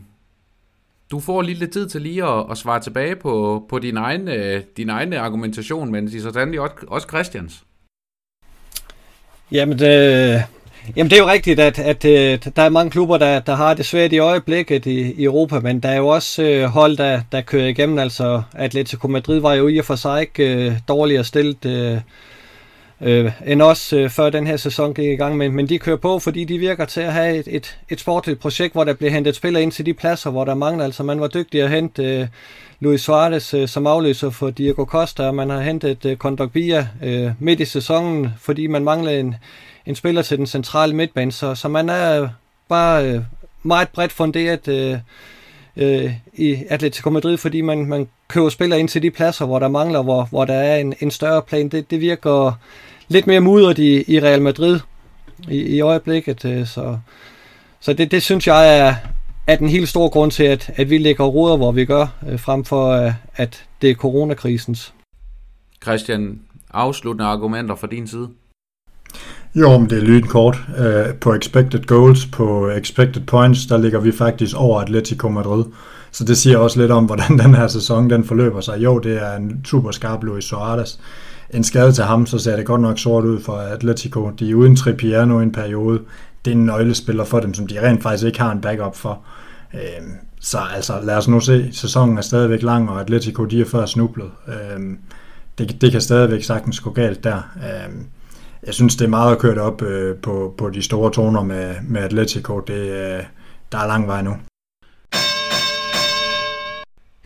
du 1.11 1.21
får 1.21 1.43
lige 1.43 1.59
lidt 1.59 1.73
tid 1.73 1.89
til 1.89 2.03
lige 2.03 2.25
at, 2.25 2.45
at 2.51 2.59
svare 2.59 2.81
tilbage 2.81 3.17
på, 3.17 3.65
på 3.69 3.79
din, 3.79 3.97
egen, 3.97 4.29
øh, 4.29 4.63
din 4.77 4.89
egen 4.89 5.13
argumentation, 5.13 5.93
men 5.93 6.07
det 6.07 6.15
er 6.15 6.33
sådan 6.33 6.59
også, 6.59 6.75
også 6.87 7.09
Christians. 7.09 7.65
Jamen, 9.53 9.79
det, 9.79 10.45
jamen 10.97 11.11
det 11.11 11.17
er 11.17 11.23
jo 11.23 11.29
rigtigt, 11.29 11.61
at, 11.61 11.79
at, 11.79 12.05
at 12.05 12.57
der 12.57 12.63
er 12.63 12.69
mange 12.69 12.91
klubber, 12.91 13.19
der, 13.19 13.41
der 13.41 13.55
har 13.55 13.75
det 13.75 13.87
svært 13.87 14.13
i 14.13 14.19
øjeblikket 14.19 14.87
i, 14.87 15.13
i 15.13 15.25
Europa, 15.25 15.61
men 15.61 15.81
der 15.81 15.89
er 15.89 15.97
jo 15.97 16.09
også 16.09 16.43
øh, 16.43 16.65
hold, 16.65 16.97
der, 16.97 17.21
der 17.33 17.41
kører 17.41 17.69
igennem. 17.69 17.99
Altså 17.99 18.43
Atletico 18.55 19.09
Madrid 19.09 19.41
var 19.41 19.55
jo 19.55 19.69
i 19.69 19.79
og 19.79 19.85
for 19.85 19.97
sig 19.97 20.21
ikke 20.21 20.67
øh, 20.67 20.73
dårligere 20.89 21.25
stillet 21.25 21.65
øh, 21.65 22.01
øh, 23.03 23.33
end 23.47 23.63
også 23.63 23.97
øh, 23.97 24.11
før 24.11 24.31
den 24.31 24.47
her 24.47 24.57
sæson 24.57 24.95
gik 24.95 25.13
i 25.13 25.17
gang. 25.17 25.37
Men, 25.37 25.53
men 25.53 25.69
de 25.69 25.79
kører 25.79 25.97
på, 25.97 26.19
fordi 26.19 26.45
de 26.45 26.59
virker 26.59 26.85
til 26.85 27.01
at 27.01 27.13
have 27.13 27.37
et, 27.37 27.49
et, 27.51 27.79
et 27.89 28.01
sportligt 28.01 28.41
projekt, 28.41 28.73
hvor 28.73 28.85
der 28.85 28.93
bliver 28.93 29.11
hentet 29.11 29.37
spillere 29.37 29.63
ind 29.63 29.73
til 29.73 29.87
de 29.87 29.95
pladser, 29.95 30.31
hvor 30.31 30.45
der 30.45 30.55
mangler. 30.55 30.85
Altså 30.85 31.03
man 31.03 31.21
var 31.21 31.29
dygtig 31.29 31.63
at 31.63 31.71
hente 31.71 32.05
øh, 32.05 32.27
Luis 32.81 33.01
Suarez 33.01 33.55
øh, 33.55 33.69
som 33.69 33.87
afløser 33.87 34.31
for 34.31 34.51
Diego 34.51 34.85
Costa, 34.85 35.27
og 35.27 35.35
man 35.35 35.51
har 35.51 35.61
hentet 35.61 36.05
øh, 36.05 36.17
Kondogbia 36.17 36.89
øh, 37.03 37.31
midt 37.39 37.61
i 37.61 37.65
sæsonen, 37.65 38.29
fordi 38.41 38.67
man 38.67 38.85
manglede 38.85 39.21
en, 39.21 39.35
en 39.87 39.95
spiller 39.95 40.23
til 40.23 40.39
den 40.39 40.47
centrale 40.47 40.95
midtbane. 40.95 41.33
Så, 41.33 41.55
så 41.55 41.69
man 41.69 41.89
er 41.89 42.29
bare 42.69 43.07
øh, 43.07 43.21
meget 43.63 43.89
bredt 43.89 44.13
funderet 44.13 44.69
øh, 44.69 44.99
øh, 45.77 46.13
i 46.35 46.57
Atletico 46.69 47.11
Madrid, 47.11 47.37
fordi 47.37 47.61
man, 47.61 47.87
man 47.87 48.09
køber 48.29 48.49
spillere 48.49 48.81
ind 48.81 48.89
til 48.89 49.03
de 49.03 49.11
pladser, 49.11 49.47
hvor 49.47 49.59
der 49.59 49.69
mangler, 49.69 50.03
hvor, 50.03 50.25
hvor 50.31 50.45
der 50.45 50.55
er 50.55 50.77
en, 50.77 50.95
en 51.01 51.11
større 51.11 51.43
plan. 51.43 51.69
Det, 51.69 51.91
det 51.91 52.01
virker 52.01 52.59
lidt 53.13 53.27
mere 53.27 53.41
mudret 53.41 53.79
i, 53.79 54.15
i 54.15 54.21
Real 54.21 54.43
Madrid 54.43 54.81
i, 55.49 55.57
i 55.57 55.81
øjeblikket. 55.81 56.45
Øh, 56.45 56.67
så 56.67 56.99
så 57.83 57.93
det, 57.93 58.11
det 58.11 58.23
synes 58.23 58.47
jeg 58.47 58.79
er, 58.79 58.95
er 59.47 59.57
den 59.57 59.69
helt 59.69 59.89
store 59.89 60.11
grund 60.11 60.31
til, 60.31 60.45
at, 60.45 60.71
at 60.77 60.91
vi 60.91 60.99
lægger 60.99 61.25
ruder, 61.25 61.57
hvor 61.57 61.73
vi 61.73 61.85
gør, 61.85 62.07
øh, 62.29 62.39
frem 62.39 62.65
for 62.65 62.91
øh, 62.91 63.13
at 63.37 63.65
det 63.83 63.91
er 63.91 63.95
coronakrisens. 63.95 64.95
Christian, 65.83 66.41
afsluttende 66.71 67.25
argumenter 67.25 67.75
fra 67.75 67.87
din 67.87 68.07
side? 68.07 68.29
Jo, 69.55 69.79
men 69.79 69.91
det 69.91 69.99
er 69.99 70.03
lydkort. 70.03 70.59
Uh, 70.69 71.15
på 71.21 71.35
expected 71.35 71.87
goals, 71.87 72.27
på 72.27 72.71
expected 72.71 73.23
points, 73.23 73.67
der 73.67 73.79
ligger 73.79 74.01
vi 74.01 74.13
faktisk 74.13 74.57
over 74.57 74.81
Atletico 74.81 75.29
Madrid. 75.29 75.65
Så 76.11 76.25
det 76.25 76.37
siger 76.37 76.59
også 76.59 76.81
lidt 76.81 76.91
om, 76.91 77.05
hvordan 77.11 77.39
den 77.39 77.55
her 77.55 77.67
sæson 77.67 78.11
den 78.11 78.25
forløber 78.25 78.61
sig. 78.61 78.79
Jo, 78.79 78.99
det 78.99 79.23
er 79.23 79.37
en 79.37 79.65
super 79.65 79.91
skarp 79.91 80.25
Luis 80.25 80.45
Suarez, 80.45 80.99
en 81.53 81.65
skade 81.65 81.93
til 81.93 82.05
ham, 82.05 82.27
så 82.27 82.39
ser 82.39 82.57
det 82.57 82.67
godt 82.67 82.81
nok 82.81 82.99
sort 82.99 83.25
ud 83.25 83.41
for 83.41 83.53
Atletico. 83.53 84.31
De 84.31 84.51
er 84.51 84.55
uden 84.55 84.77
Trippier 84.77 85.25
nu 85.25 85.41
en 85.41 85.53
periode. 85.53 86.01
Det 86.45 86.51
er 86.51 86.57
en 86.57 86.67
nøglespiller 86.67 87.25
for 87.25 87.41
dem, 87.41 87.55
som 87.55 87.67
de 87.67 87.89
rent 87.89 88.03
faktisk 88.03 88.27
ikke 88.27 88.41
har 88.41 88.53
en 88.53 88.61
backup 88.61 88.97
for. 88.97 89.21
Øhm, 89.75 90.13
så 90.41 90.59
altså, 90.75 90.93
lad 91.03 91.17
os 91.17 91.29
nu 91.29 91.41
se. 91.41 91.69
Sæsonen 91.73 92.19
er 92.19 92.23
stadigvæk 92.23 92.63
lang, 92.63 92.91
og 92.91 93.01
Atletico 93.01 93.45
de 93.45 93.61
er 93.61 93.65
før 93.65 93.87
snublet. 93.87 94.31
Øhm, 94.49 94.99
det, 95.59 95.81
det 95.81 95.93
kan 95.93 96.01
stadigvæk 96.01 96.43
sagtens 96.43 96.81
gå 96.81 96.91
galt 96.91 97.25
der. 97.25 97.51
Øhm, 97.57 98.07
jeg 98.67 98.75
synes, 98.75 98.97
det 98.97 99.05
er 99.05 99.09
meget 99.09 99.33
at 99.33 99.39
køre 99.39 99.55
det 99.55 99.63
op 99.63 99.83
øh, 99.83 100.17
på, 100.17 100.55
på 100.59 100.71
de 100.71 100.83
store 100.83 101.13
toner 101.13 101.43
med, 101.43 101.75
med 101.89 102.01
Atletico. 102.01 102.61
Det, 102.61 102.75
øh, 102.75 103.23
der 103.73 103.79
er 103.79 103.87
lang 103.87 104.07
vej 104.07 104.23
nu. 104.23 104.37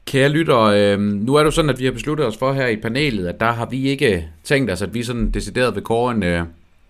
Kære 0.06 0.28
lytter, 0.28 0.60
øh, 0.60 1.00
nu 1.00 1.34
er 1.34 1.38
det 1.38 1.44
jo 1.44 1.50
sådan, 1.50 1.70
at 1.70 1.78
vi 1.78 1.84
har 1.84 1.92
besluttet 1.92 2.26
os 2.26 2.36
for 2.36 2.52
her 2.52 2.66
i 2.66 2.76
panelet, 2.76 3.26
at 3.26 3.40
der 3.40 3.52
har 3.52 3.66
vi 3.66 3.88
ikke 3.88 4.28
tænkt 4.44 4.70
os, 4.70 4.82
at 4.82 4.94
vi 4.94 5.02
sådan 5.02 5.30
decideret 5.30 5.74
vil 5.74 5.82
kåre 5.82 6.14
en, 6.14 6.22
øh, 6.22 6.44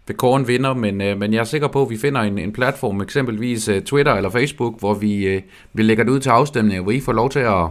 vil 0.07 0.17
kåre 0.17 0.41
en 0.41 0.49
vinder, 0.49 0.75
men, 0.75 1.01
øh, 1.01 1.19
men 1.19 1.33
jeg 1.33 1.41
er 1.41 1.45
sikker 1.45 1.69
på, 1.69 1.83
at 1.83 1.91
vi 1.91 1.97
finder 1.97 2.21
en, 2.21 2.39
en 2.39 2.53
platform, 2.53 3.01
eksempelvis 3.01 3.69
øh, 3.69 3.83
Twitter 3.83 4.15
eller 4.15 4.31
Facebook, 4.31 4.79
hvor 4.79 4.95
vi, 4.95 5.27
øh, 5.27 5.43
vi 5.73 5.83
lægger 5.83 6.05
det 6.05 6.11
ud 6.11 6.21
til 6.21 6.31
afstemning, 6.31 6.83
hvor 6.83 6.93
I 6.93 7.01
får 7.01 7.13
lov 7.13 7.31
til 7.31 7.39
at, 7.39 7.69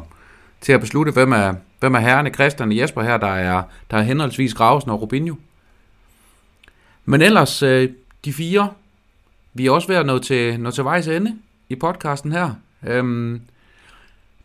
til 0.62 0.74
at 0.74 0.80
beslutte, 0.80 1.12
hvem 1.12 1.32
er, 1.32 1.54
hvem 1.80 1.96
er 1.96 2.00
herrene, 2.00 2.30
Christian 2.30 2.70
og 2.70 2.78
Jesper 2.78 3.02
her, 3.02 3.18
der 3.18 3.28
er, 3.28 3.64
der 3.91 3.98
er 3.98 4.02
henholdsvis 4.02 4.54
Gravesen 4.54 4.91
og 4.91 5.02
Rubinho. 5.02 5.36
Men 7.06 7.22
ellers, 7.22 7.64
øh, 7.64 7.89
de 8.26 8.34
fire, 8.34 8.70
vi 9.54 9.66
er 9.66 9.72
også 9.72 9.88
ved 9.88 9.96
at 9.96 10.06
nå 10.06 10.20
til, 10.20 10.60
nå 10.60 10.72
til 10.72 10.84
vejs 10.84 11.08
ende 11.08 11.36
i 11.70 11.76
podcasten 11.76 12.32
her. 12.32 12.52
Øhm, 12.88 13.41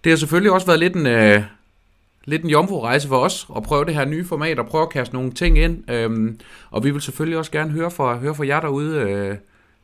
det 0.05 0.13
har 0.13 0.17
selvfølgelig 0.17 0.53
også 0.53 0.67
været 0.67 0.79
lidt 0.81 0.97
en, 0.97 1.07
øh, 1.07 1.43
lidt 2.25 2.45
en 2.45 2.51
jomfru-rejse 2.51 3.09
for 3.09 3.17
os 3.17 3.47
at 3.57 3.63
prøve 3.63 3.85
det 3.85 3.95
her 3.95 4.05
nye 4.05 4.25
format 4.25 4.59
og 4.59 4.67
prøve 4.67 4.83
at 4.83 4.91
kaste 4.91 5.15
nogle 5.15 5.31
ting 5.31 5.59
ind. 5.59 5.91
Øhm, 5.91 6.41
og 6.71 6.85
vi 6.85 6.91
vil 6.91 7.01
selvfølgelig 7.01 7.39
også 7.39 7.51
gerne 7.51 7.71
høre 7.71 7.91
fra, 7.91 8.17
høre 8.17 8.35
fra 8.35 8.47
jer 8.47 8.61
derude 8.61 9.01
øh, 9.01 9.37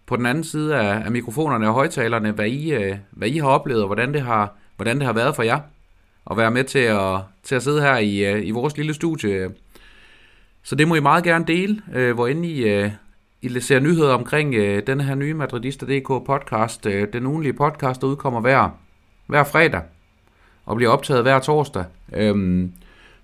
på 0.07 0.17
den 0.17 0.27
anden 0.27 0.45
side 0.45 0.77
af, 0.77 1.05
af 1.05 1.11
mikrofonerne 1.11 1.69
og 1.69 1.75
højtalerne, 1.75 2.31
hvad 2.31 2.47
I, 2.47 2.75
øh, 2.75 2.97
hvad 3.11 3.29
I 3.29 3.39
har 3.39 3.49
oplevet 3.49 3.83
og 3.83 3.87
hvordan 3.87 4.15
det 4.15 4.23
har, 4.23 4.57
hvordan 4.77 4.97
det 4.97 5.07
har 5.07 5.13
været 5.13 5.37
for 5.37 5.43
jer 5.43 5.59
at 6.31 6.37
være 6.37 6.51
med 6.51 6.65
til 6.65 6.79
at, 6.79 7.19
til 7.43 7.55
at 7.55 7.63
sidde 7.63 7.81
her 7.81 7.97
i, 7.97 8.25
øh, 8.25 8.47
i 8.47 8.51
vores 8.51 8.77
lille 8.77 8.95
studie. 8.95 9.51
Så 10.63 10.75
det 10.75 10.89
må 10.89 10.95
I 10.95 11.01
meget 11.01 11.25
gerne 11.25 11.45
dele, 11.47 11.83
øh, 11.95 12.15
hvor 12.15 12.27
end 12.27 12.47
I, 12.47 12.69
øh, 12.69 12.91
I 13.43 13.61
ser 13.61 13.81
nyheder 13.81 14.15
omkring 14.15 14.55
øh, 14.55 14.83
denne 14.87 15.03
her 15.03 15.15
nye 15.15 15.35
Madridista.dk 15.35 16.07
podcast. 16.07 16.87
Øh, 16.87 17.09
den 17.13 17.27
ugenlige 17.27 17.53
podcast, 17.53 18.01
der 18.01 18.07
udkommer 18.07 18.41
hver, 18.41 18.71
hver 19.27 19.45
fredag 19.45 19.83
og 20.67 20.77
bliver 20.77 20.91
optaget 20.91 21.23
hver 21.23 21.39
torsdag. 21.39 21.85
Øhm, 22.13 22.73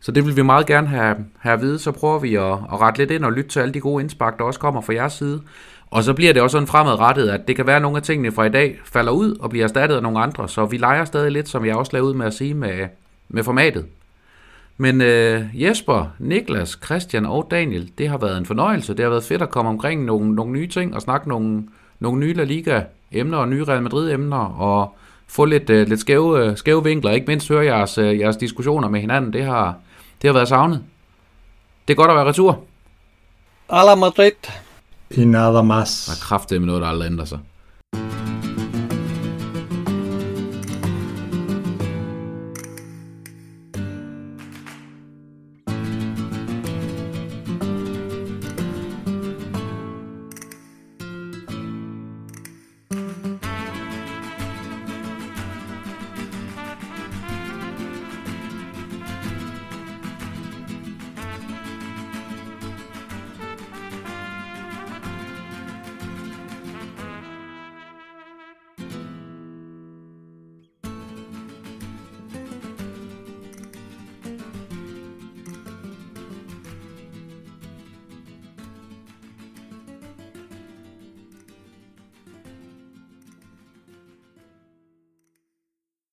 Så 0.01 0.13
det 0.13 0.27
vil 0.27 0.37
vi 0.37 0.43
meget 0.43 0.67
gerne 0.67 0.87
have, 0.87 1.17
have 1.39 1.53
at 1.53 1.61
vide. 1.61 1.79
Så 1.79 1.93
prøver 1.93 2.19
vi 2.19 2.35
at, 2.35 2.53
at 2.53 2.81
rette 2.81 2.99
lidt 2.99 3.11
ind 3.11 3.25
og 3.25 3.33
lytte 3.33 3.51
til 3.51 3.61
alle 3.61 3.75
de 3.75 3.81
gode 3.81 4.03
indspark, 4.03 4.39
der 4.39 4.45
også 4.45 4.61
kommer 4.61 4.81
fra 4.81 4.95
jeres 4.95 5.13
side. 5.13 5.41
Og 5.91 6.05
så 6.05 6.15
bliver 6.15 6.33
det 6.33 6.43
også 6.43 6.55
sådan 6.55 6.69
fremadrettet, 6.69 7.29
at 7.29 7.49
det 7.49 7.57
kan 7.57 7.67
være, 7.67 7.77
at 7.77 7.83
nogle 7.83 7.97
af 7.97 8.03
tingene 8.03 8.33
fra 8.33 8.45
i 8.45 8.49
dag 8.49 8.79
falder 8.85 9.13
ud 9.13 9.37
og 9.41 9.51
bliver 9.51 9.65
erstattet 9.65 9.97
af 9.97 10.03
nogle 10.03 10.21
andre. 10.21 10.49
Så 10.49 10.67
vi 10.67 10.77
leger 10.77 11.05
stadig 11.05 11.33
lidt, 11.33 11.49
som 11.49 11.65
jeg 11.67 11.77
også 11.77 11.93
lavede 11.93 12.11
ud 12.11 12.15
med 12.15 12.27
at 12.27 12.35
sige, 12.35 12.55
med, 12.55 12.89
med 13.29 13.45
formatet. 13.45 13.87
Men 14.79 15.01
øh, 15.01 15.45
Jesper, 15.63 16.07
Niklas, 16.19 16.79
Christian 16.85 17.27
og 17.27 17.49
Daniel, 17.51 17.91
det 17.99 18.09
har 18.09 18.19
været 18.19 18.39
en 18.39 18.47
fornøjelse. 18.47 18.95
Det 18.95 19.03
har 19.03 19.11
været 19.11 19.25
fedt 19.25 19.43
at 19.43 19.51
komme 19.51 19.69
omkring 19.69 20.05
nogle, 20.05 20.35
nogle 20.35 20.53
nye 20.53 20.69
ting 20.69 20.95
og 20.95 21.03
snakke 21.03 21.29
nogle, 21.29 21.65
nogle 22.01 22.21
nye 22.21 22.35
La 22.35 22.45
Liga-emner 22.45 23.39
og 23.39 23.49
nye 23.49 23.65
Real 23.65 23.83
Madrid-emner 23.83 24.61
og 24.61 24.97
få 25.33 25.45
lidt, 25.45 25.71
øh, 25.71 25.89
lidt 25.89 26.01
skæve, 26.01 26.45
øh, 26.45 26.57
skæve 26.57 26.85
vinkler. 26.85 27.11
Ikke 27.11 27.27
mindst 27.27 27.49
høre 27.49 27.65
jeres, 27.65 27.99
øh, 27.99 28.19
jeres 28.19 28.37
diskussioner 28.37 28.89
med 28.89 29.01
hinanden. 29.01 29.33
Det 29.33 29.45
har, 29.45 29.75
det 30.23 30.29
har 30.29 30.33
været 30.33 30.49
savnet. 30.49 30.85
Det 31.89 31.95
er 31.95 31.97
godt 31.97 32.11
at 32.11 32.17
være 32.17 32.25
retur. 32.25 32.61
Ala 33.69 33.95
Madrid. 33.95 34.33
I 35.11 35.25
nada 35.25 35.63
más. 35.63 36.07
Der 36.07 36.13
er 36.13 36.21
kraft 36.23 36.51
med 36.51 36.61
noget, 36.61 36.83
der 36.83 36.89
aldrig 36.89 37.07
ændrer 37.07 37.25
sig. 37.25 37.39